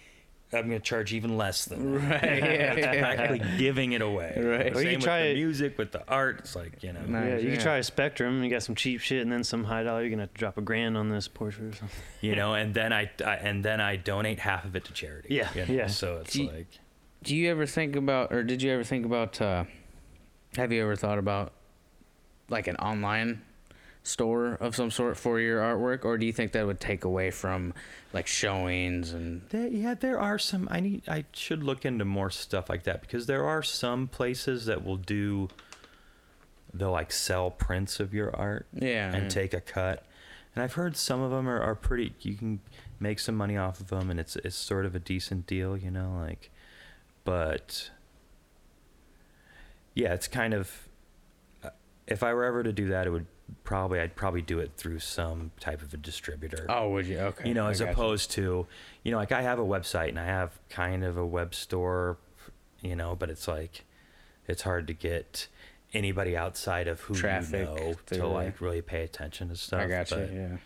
I'm 0.55 0.67
going 0.69 0.79
to 0.79 0.85
charge 0.85 1.13
even 1.13 1.37
less 1.37 1.65
than 1.65 1.93
that. 1.93 2.21
Right, 2.23 2.37
yeah, 2.39 2.73
It's 2.73 2.85
yeah. 2.85 2.99
practically 3.15 3.57
giving 3.57 3.91
it 3.91 4.01
away. 4.01 4.33
Right. 4.37 4.75
Or 4.75 4.81
you 4.81 4.91
Same 4.91 4.99
try 5.01 5.21
with 5.21 5.25
it- 5.31 5.33
the 5.33 5.39
music, 5.41 5.77
with 5.77 5.91
the 5.91 6.07
art. 6.07 6.39
It's 6.39 6.55
like 6.55 6.81
you 6.81 6.93
know. 6.93 7.01
Nice. 7.01 7.27
yeah, 7.29 7.37
you 7.37 7.47
yeah. 7.49 7.53
can 7.55 7.63
try 7.63 7.77
a 7.77 7.83
Spectrum. 7.83 8.43
You 8.43 8.49
got 8.49 8.63
some 8.63 8.75
cheap 8.75 9.01
shit, 9.01 9.21
and 9.21 9.31
then 9.31 9.43
some 9.43 9.63
high 9.65 9.83
dollar. 9.83 10.01
You're 10.01 10.09
gonna 10.11 10.23
have 10.23 10.33
to 10.33 10.39
drop 10.39 10.57
a 10.57 10.61
grand 10.61 10.97
on 10.97 11.09
this 11.09 11.27
portrait 11.27 11.73
or 11.73 11.75
something. 11.75 11.99
you 12.21 12.35
know 12.35 12.53
and 12.55 12.73
then 12.73 12.91
I, 12.93 13.09
I 13.25 13.35
and 13.35 13.63
then 13.63 13.79
i 13.81 13.95
donate 13.97 14.39
half 14.39 14.65
of 14.65 14.75
it 14.75 14.85
to 14.85 14.93
charity 14.93 15.35
Yeah, 15.35 15.49
you 15.53 15.65
know? 15.65 15.73
yeah. 15.73 15.87
so 15.87 16.17
it's 16.21 16.33
Do 16.33 16.43
you- 16.43 16.49
like 16.51 16.67
Do 17.23 17.35
you 17.35 17.51
ever 17.51 17.65
think 17.65 17.95
about, 17.95 18.31
or 18.33 18.43
did 18.43 18.61
you 18.61 18.71
ever 18.71 18.83
think 18.83 19.05
about? 19.05 19.39
Uh, 19.41 19.65
have 20.57 20.71
you 20.71 20.81
ever 20.81 20.95
thought 20.95 21.17
about 21.19 21.53
like 22.49 22.67
an 22.67 22.75
online 22.77 23.41
store 24.07 24.53
of 24.61 24.75
some 24.75 24.91
sort 24.91 25.17
for 25.17 25.39
your 25.39 25.61
artwork, 25.61 26.05
or 26.05 26.17
do 26.17 26.25
you 26.25 26.33
think 26.33 26.51
that 26.51 26.65
would 26.65 26.79
take 26.79 27.03
away 27.03 27.31
from 27.31 27.73
like 28.13 28.27
showings 28.27 29.11
and? 29.13 29.41
there, 29.49 29.67
yeah 29.67 29.93
there 29.93 30.19
are 30.19 30.37
some 30.39 30.67
i 30.71 30.79
need 30.79 31.01
i 31.07 31.25
should 31.33 31.63
look 31.63 31.83
into 31.85 32.05
more 32.05 32.29
stuff 32.29 32.69
like 32.69 32.83
that 32.83 33.01
because 33.01 33.25
there 33.25 33.43
are 33.45 33.61
some 33.63 34.07
places 34.07 34.67
that 34.67 34.85
will 34.85 34.95
do 34.95 35.49
they'll 36.73 36.91
like 36.91 37.11
sell 37.11 37.49
prints 37.51 37.99
of 37.99 38.13
your 38.13 38.33
art 38.35 38.67
Yeah. 38.73 39.11
and 39.13 39.23
yeah. 39.23 39.29
take 39.29 39.53
a 39.53 39.59
cut 39.59 40.05
and 40.55 40.63
i've 40.63 40.73
heard 40.73 40.95
some 40.95 41.21
of 41.21 41.31
them 41.31 41.49
are, 41.49 41.59
are 41.61 41.75
pretty 41.75 42.13
you 42.21 42.35
can 42.35 42.59
make 42.99 43.19
some 43.19 43.35
money 43.35 43.57
off 43.57 43.79
of 43.81 43.87
them 43.87 44.09
and 44.09 44.19
it's 44.19 44.35
it's 44.37 44.55
sort 44.55 44.85
of 44.85 44.95
a 44.95 44.99
decent 44.99 45.45
deal 45.47 45.75
you 45.75 45.89
know 45.91 46.15
like 46.21 46.51
but 47.25 47.89
yeah 49.93 50.13
it's 50.13 50.27
kind 50.27 50.53
of 50.53 50.87
uh, 51.63 51.69
if 52.07 52.23
i 52.23 52.33
were 52.33 52.43
ever 52.45 52.63
to 52.63 52.71
do 52.71 52.87
that 52.87 53.07
it 53.07 53.09
would 53.09 53.25
probably 53.63 53.99
i'd 53.99 54.15
probably 54.15 54.41
do 54.41 54.59
it 54.59 54.71
through 54.75 54.97
some 54.99 55.51
type 55.59 55.81
of 55.81 55.93
a 55.93 55.97
distributor 55.97 56.65
Oh, 56.69 56.89
would 56.91 57.05
you? 57.05 57.19
Okay. 57.19 57.47
you 57.47 57.53
know 57.53 57.67
as 57.67 57.79
gotcha. 57.79 57.91
opposed 57.91 58.31
to 58.31 58.65
you 59.03 59.11
know 59.11 59.17
like 59.17 59.31
i 59.31 59.41
have 59.43 59.59
a 59.59 59.63
website 59.63 60.09
and 60.09 60.19
i 60.19 60.25
have 60.25 60.51
kind 60.69 61.03
of 61.03 61.15
a 61.17 61.25
web 61.25 61.53
store 61.53 62.17
you 62.81 62.95
know 62.95 63.15
but 63.15 63.29
it's 63.29 63.47
like 63.47 63.85
it's 64.47 64.63
hard 64.63 64.87
to 64.87 64.93
get 64.93 65.47
anybody 65.93 66.35
outside 66.35 66.87
of 66.87 66.99
who 67.01 67.13
Traffic 67.15 67.67
you 67.69 67.75
know 67.75 67.93
through 68.07 68.17
to 68.19 68.27
like 68.27 68.59
really 68.61 68.81
pay 68.81 69.03
attention 69.03 69.49
to 69.49 69.55
stuff 69.55 69.81
I 69.81 69.87
got 69.87 70.11
you. 70.11 70.29
Yeah. 70.33 70.57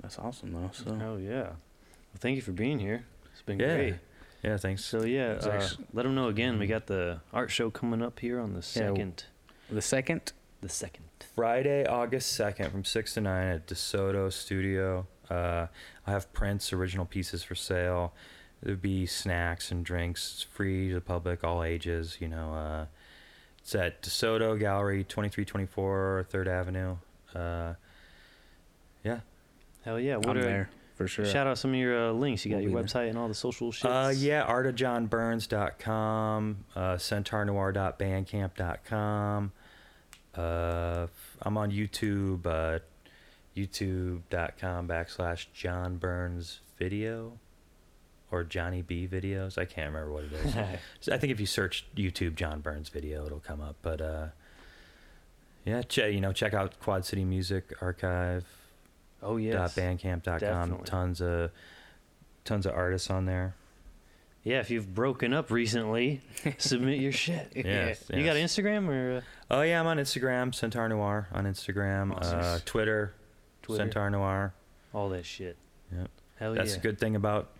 That's 0.00 0.18
awesome 0.18 0.52
though. 0.52 0.70
So. 0.72 0.98
Oh 1.02 1.16
yeah. 1.18 1.42
Well, 1.42 1.56
thank 2.18 2.36
you 2.36 2.42
for 2.42 2.52
being 2.52 2.78
here. 2.78 3.04
It's 3.32 3.42
been 3.42 3.58
Yeah. 3.60 3.74
great. 3.76 3.94
yeah 4.42 4.56
thanks 4.56 4.84
So 4.84 5.04
yeah, 5.04 5.38
uh, 5.42 5.48
actu- 5.50 5.84
let 5.92 6.04
them 6.04 6.14
know 6.14 6.28
again. 6.28 6.58
We 6.58 6.66
got 6.66 6.86
the 6.86 7.20
art 7.32 7.50
show 7.50 7.70
coming 7.70 8.02
up 8.02 8.20
here 8.20 8.40
on 8.40 8.50
the 8.54 8.60
Yeah, 8.60 8.88
second. 8.88 9.24
The 9.70 9.82
second. 9.82 10.32
The 10.60 10.68
second. 10.68 11.04
Friday, 11.34 11.86
August 11.86 12.38
2nd 12.38 12.70
from 12.70 12.84
6 12.84 13.14
to 13.14 13.20
9 13.20 13.46
at 13.48 13.66
DeSoto 13.66 14.32
Studio. 14.32 15.06
Uh, 15.30 15.66
I 16.06 16.10
have 16.10 16.32
prints, 16.32 16.72
original 16.72 17.04
pieces 17.06 17.42
for 17.44 17.54
sale. 17.54 18.12
There'll 18.62 18.78
be 18.78 19.06
snacks 19.06 19.70
and 19.70 19.84
drinks. 19.84 20.32
It's 20.34 20.42
free 20.42 20.88
to 20.88 20.94
the 20.94 21.00
public, 21.00 21.44
all 21.44 21.62
ages. 21.62 22.16
You 22.20 22.28
know, 22.28 22.52
uh, 22.54 22.86
it's 23.58 23.74
at 23.74 24.02
DeSoto 24.02 24.58
Gallery, 24.58 25.04
2324 25.04 26.26
3rd 26.30 26.46
Avenue. 26.46 26.96
Uh, 27.34 27.74
yeah. 29.04 29.20
Hell 29.84 29.98
yeah! 29.98 30.16
What 30.16 30.28
I'm 30.30 30.36
are 30.38 30.42
there 30.42 30.68
for 30.94 31.08
sure. 31.08 31.24
shout 31.24 31.46
out 31.46 31.56
some 31.56 31.70
of 31.70 31.76
your 31.76 32.08
uh, 32.08 32.12
links? 32.12 32.44
You 32.44 32.50
got 32.50 32.56
We'll 32.58 32.68
your 32.70 32.82
be 32.82 32.88
there. 32.88 33.02
website 33.02 33.08
and 33.08 33.16
all 33.16 33.28
the 33.28 33.34
social 33.34 33.72
shit. 33.72 33.90
Uh, 33.90 34.12
yeah, 34.14 34.44
artajohnburns.com, 34.46 36.64
uh, 36.76 36.94
centaurnoir.bandcamp.com. 36.96 39.52
Uh, 40.36 41.06
I'm 41.42 41.56
on 41.56 41.70
YouTube, 41.70 42.46
uh, 42.46 42.78
youtube.com 43.56 44.88
backslash 44.88 45.46
John 45.52 45.96
Burns 45.96 46.60
video 46.78 47.38
or 48.30 48.44
Johnny 48.44 48.80
B 48.82 49.08
videos. 49.10 49.58
I 49.58 49.64
can't 49.64 49.92
remember 49.92 50.12
what 50.12 50.24
it 50.24 50.32
is. 50.32 50.54
So 51.00 51.12
I 51.12 51.18
think 51.18 51.32
if 51.32 51.40
you 51.40 51.46
search 51.46 51.84
YouTube 51.96 52.36
John 52.36 52.60
Burns 52.60 52.88
video, 52.88 53.26
it'll 53.26 53.40
come 53.40 53.60
up. 53.60 53.76
But 53.82 54.00
uh, 54.00 54.26
yeah, 55.64 55.82
che- 55.82 56.12
you 56.12 56.20
know, 56.20 56.32
check 56.32 56.54
out 56.54 56.78
Quad 56.80 57.04
City 57.04 57.24
Music 57.24 57.74
Archive. 57.80 58.44
oh 59.22 59.36
yeah. 59.36 59.66
bandcamp.com. 59.68 60.38
definitely. 60.38 60.84
Tons 60.86 61.20
of 61.20 61.50
tons 62.44 62.66
of 62.66 62.74
artists 62.74 63.10
on 63.10 63.26
there. 63.26 63.54
Yeah, 64.42 64.60
if 64.60 64.70
you've 64.70 64.94
broken 64.94 65.34
up 65.34 65.50
recently, 65.50 66.22
submit 66.58 66.98
your 66.98 67.12
shit. 67.12 67.52
Yes, 67.54 68.02
You 68.12 68.24
got. 68.24 68.36
Instagram 68.36 68.88
or 68.88 69.18
uh, 69.18 69.20
Oh 69.50 69.60
yeah, 69.62 69.78
I'm 69.80 69.86
on 69.86 69.98
Instagram, 69.98 70.54
Centaur 70.54 70.88
Noir 70.88 71.28
on 71.32 71.44
Instagram, 71.44 72.16
uh, 72.22 72.58
Twitter, 72.64 73.12
Twitter? 73.62 73.82
Centaur 73.84 74.08
Noir. 74.10 74.54
all 74.94 75.10
that 75.10 75.26
shit? 75.26 75.56
Yep. 75.94 76.08
Hell 76.38 76.54
That's 76.54 76.72
yeah. 76.72 76.78
a 76.78 76.80
good 76.80 76.98
thing 76.98 77.16
about 77.16 77.50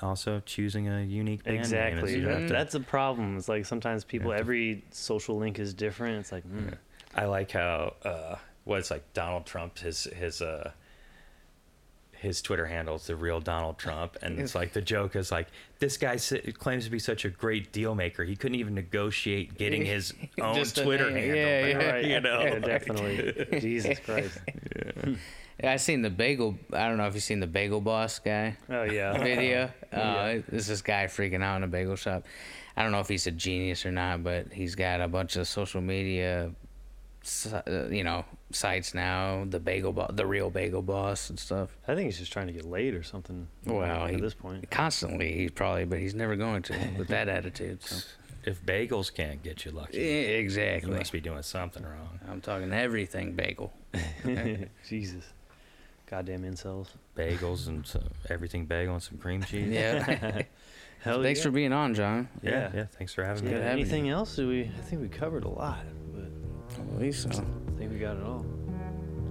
also 0.00 0.40
choosing 0.46 0.88
a 0.88 1.02
unique 1.02 1.44
band 1.44 1.56
name. 1.56 1.60
Exactly. 1.60 2.20
have 2.22 2.46
to- 2.46 2.52
that's 2.52 2.74
a 2.74 2.80
problem. 2.80 3.36
It's 3.36 3.48
like 3.48 3.66
sometimes 3.66 4.04
people, 4.04 4.30
to- 4.30 4.36
every 4.38 4.82
social 4.92 5.36
link 5.36 5.58
is 5.58 5.74
different. 5.74 6.20
It's 6.20 6.32
like, 6.32 6.46
mm, 6.50 6.74
I 7.14 7.26
like 7.26 7.50
how 7.52 7.94
uh, 8.02 8.36
what 8.64 8.78
it's 8.78 8.90
like 8.90 9.12
Donald 9.12 9.44
Trump 9.44 9.78
his 9.80 10.04
his 10.04 10.40
uh 10.40 10.70
his 12.20 12.42
Twitter 12.42 12.66
handle 12.66 12.96
is 12.96 13.06
the 13.06 13.16
real 13.16 13.40
Donald 13.40 13.78
Trump, 13.78 14.16
and 14.22 14.38
it's 14.38 14.54
like 14.54 14.72
the 14.72 14.82
joke 14.82 15.16
is 15.16 15.32
like 15.32 15.48
this 15.78 15.96
guy 15.96 16.14
s- 16.14 16.32
claims 16.58 16.84
to 16.84 16.90
be 16.90 16.98
such 16.98 17.24
a 17.24 17.30
great 17.30 17.72
deal 17.72 17.94
maker. 17.94 18.24
He 18.24 18.36
couldn't 18.36 18.56
even 18.58 18.74
negotiate 18.74 19.56
getting 19.56 19.84
his 19.84 20.12
own 20.40 20.62
Twitter 20.64 21.10
name. 21.10 21.34
handle. 21.34 21.36
Yeah, 21.36 21.66
yeah. 21.66 21.90
right. 21.92 22.04
You 22.04 22.20
know, 22.20 22.40
yeah, 22.42 22.52
like- 22.52 22.64
definitely. 22.64 23.60
Jesus 23.60 23.98
Christ. 24.00 24.38
Yeah, 25.62 25.72
I 25.72 25.76
seen 25.76 26.02
the 26.02 26.10
bagel. 26.10 26.56
I 26.72 26.88
don't 26.88 26.96
know 26.96 27.06
if 27.06 27.14
you've 27.14 27.22
seen 27.22 27.40
the 27.40 27.46
Bagel 27.46 27.80
Boss 27.82 28.18
guy 28.18 28.56
Oh 28.70 28.84
yeah. 28.84 29.18
video. 29.22 29.70
Uh, 29.92 30.38
There's 30.48 30.66
this 30.66 30.80
guy 30.80 31.04
freaking 31.04 31.42
out 31.42 31.56
in 31.56 31.64
a 31.64 31.68
bagel 31.68 31.96
shop. 31.96 32.24
I 32.76 32.82
don't 32.82 32.92
know 32.92 33.00
if 33.00 33.08
he's 33.08 33.26
a 33.26 33.30
genius 33.30 33.84
or 33.84 33.92
not, 33.92 34.22
but 34.24 34.52
he's 34.52 34.74
got 34.74 35.02
a 35.02 35.08
bunch 35.08 35.36
of 35.36 35.46
social 35.46 35.82
media, 35.82 36.52
Uh, 37.52 37.88
you 37.90 38.02
know, 38.02 38.24
sites 38.50 38.94
now. 38.94 39.44
The 39.48 39.60
Bagel, 39.60 39.92
Bo- 39.92 40.10
the 40.10 40.26
real 40.26 40.48
Bagel 40.50 40.82
Boss 40.82 41.28
and 41.30 41.38
stuff. 41.38 41.76
I 41.86 41.94
think 41.94 42.06
he's 42.06 42.18
just 42.18 42.32
trying 42.32 42.46
to 42.46 42.52
get 42.52 42.64
laid 42.64 42.94
or 42.94 43.02
something. 43.02 43.46
Well, 43.66 43.82
at 43.82 44.10
he- 44.10 44.16
this 44.20 44.34
point. 44.34 44.70
Constantly, 44.70 45.32
he's 45.32 45.50
probably, 45.50 45.84
but 45.84 45.98
he's 45.98 46.14
never 46.14 46.34
going 46.36 46.62
to 46.62 46.74
with 46.98 47.08
that 47.08 47.28
attitude. 47.38 47.82
So. 47.82 47.96
If 48.42 48.64
bagels 48.64 49.12
can't 49.12 49.42
get 49.42 49.66
you 49.66 49.70
lucky, 49.70 49.98
Yeah, 49.98 50.04
you 50.04 50.38
exactly. 50.38 50.90
must 50.96 51.12
be 51.12 51.20
doing 51.20 51.42
something 51.42 51.82
wrong. 51.84 52.18
I'm 52.26 52.40
talking 52.40 52.72
everything 52.72 53.32
bagel. 53.34 53.70
Jesus. 54.88 55.24
Goddamn 56.06 56.42
incels. 56.44 56.88
Bagels 57.16 57.68
and 57.68 57.86
some, 57.86 58.04
everything 58.30 58.64
bagel 58.64 58.94
and 58.94 59.02
some 59.02 59.18
cream 59.18 59.42
cheese. 59.42 59.68
Yeah. 59.68 60.42
Hell 61.00 61.22
Thanks 61.22 61.40
yeah. 61.40 61.44
for 61.44 61.50
being 61.50 61.72
on, 61.74 61.94
John. 61.94 62.28
yeah, 62.42 62.50
Yeah. 62.50 62.70
yeah. 62.74 62.84
Thanks 62.96 63.12
for 63.12 63.24
having 63.24 63.44
Yeah, 63.44 63.50
me. 63.50 63.56
Good 63.56 63.62
having 63.64 63.80
anything 63.82 64.08
else? 64.08 64.36
Do 64.36 64.48
we? 64.48 64.62
I 64.64 64.80
think 64.82 65.02
we 65.02 65.08
covered 65.08 65.44
a 65.44 65.48
lot, 65.48 65.78
but 66.14 66.24
I 67.00 67.10
so. 67.10 67.28
I 67.28 67.78
think 67.78 67.92
we 67.92 67.98
got 67.98 68.16
it 68.16 68.22
all. 68.22 68.44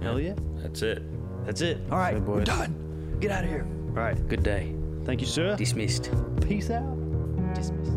Hell 0.02 0.20
yeah. 0.20 0.34
That's 0.56 0.82
it. 0.82 1.02
That's 1.44 1.60
it. 1.60 1.78
All 1.90 1.98
right, 1.98 2.20
we're 2.20 2.44
done. 2.44 3.16
Get 3.20 3.30
out 3.30 3.44
of 3.44 3.50
here. 3.50 3.66
All 3.88 3.94
right. 4.02 4.28
Good 4.28 4.42
day. 4.42 4.74
Thank 5.04 5.20
you, 5.20 5.26
sir. 5.26 5.56
Dismissed. 5.56 6.10
Peace 6.40 6.70
out. 6.70 6.96
Dismissed. 7.54 7.92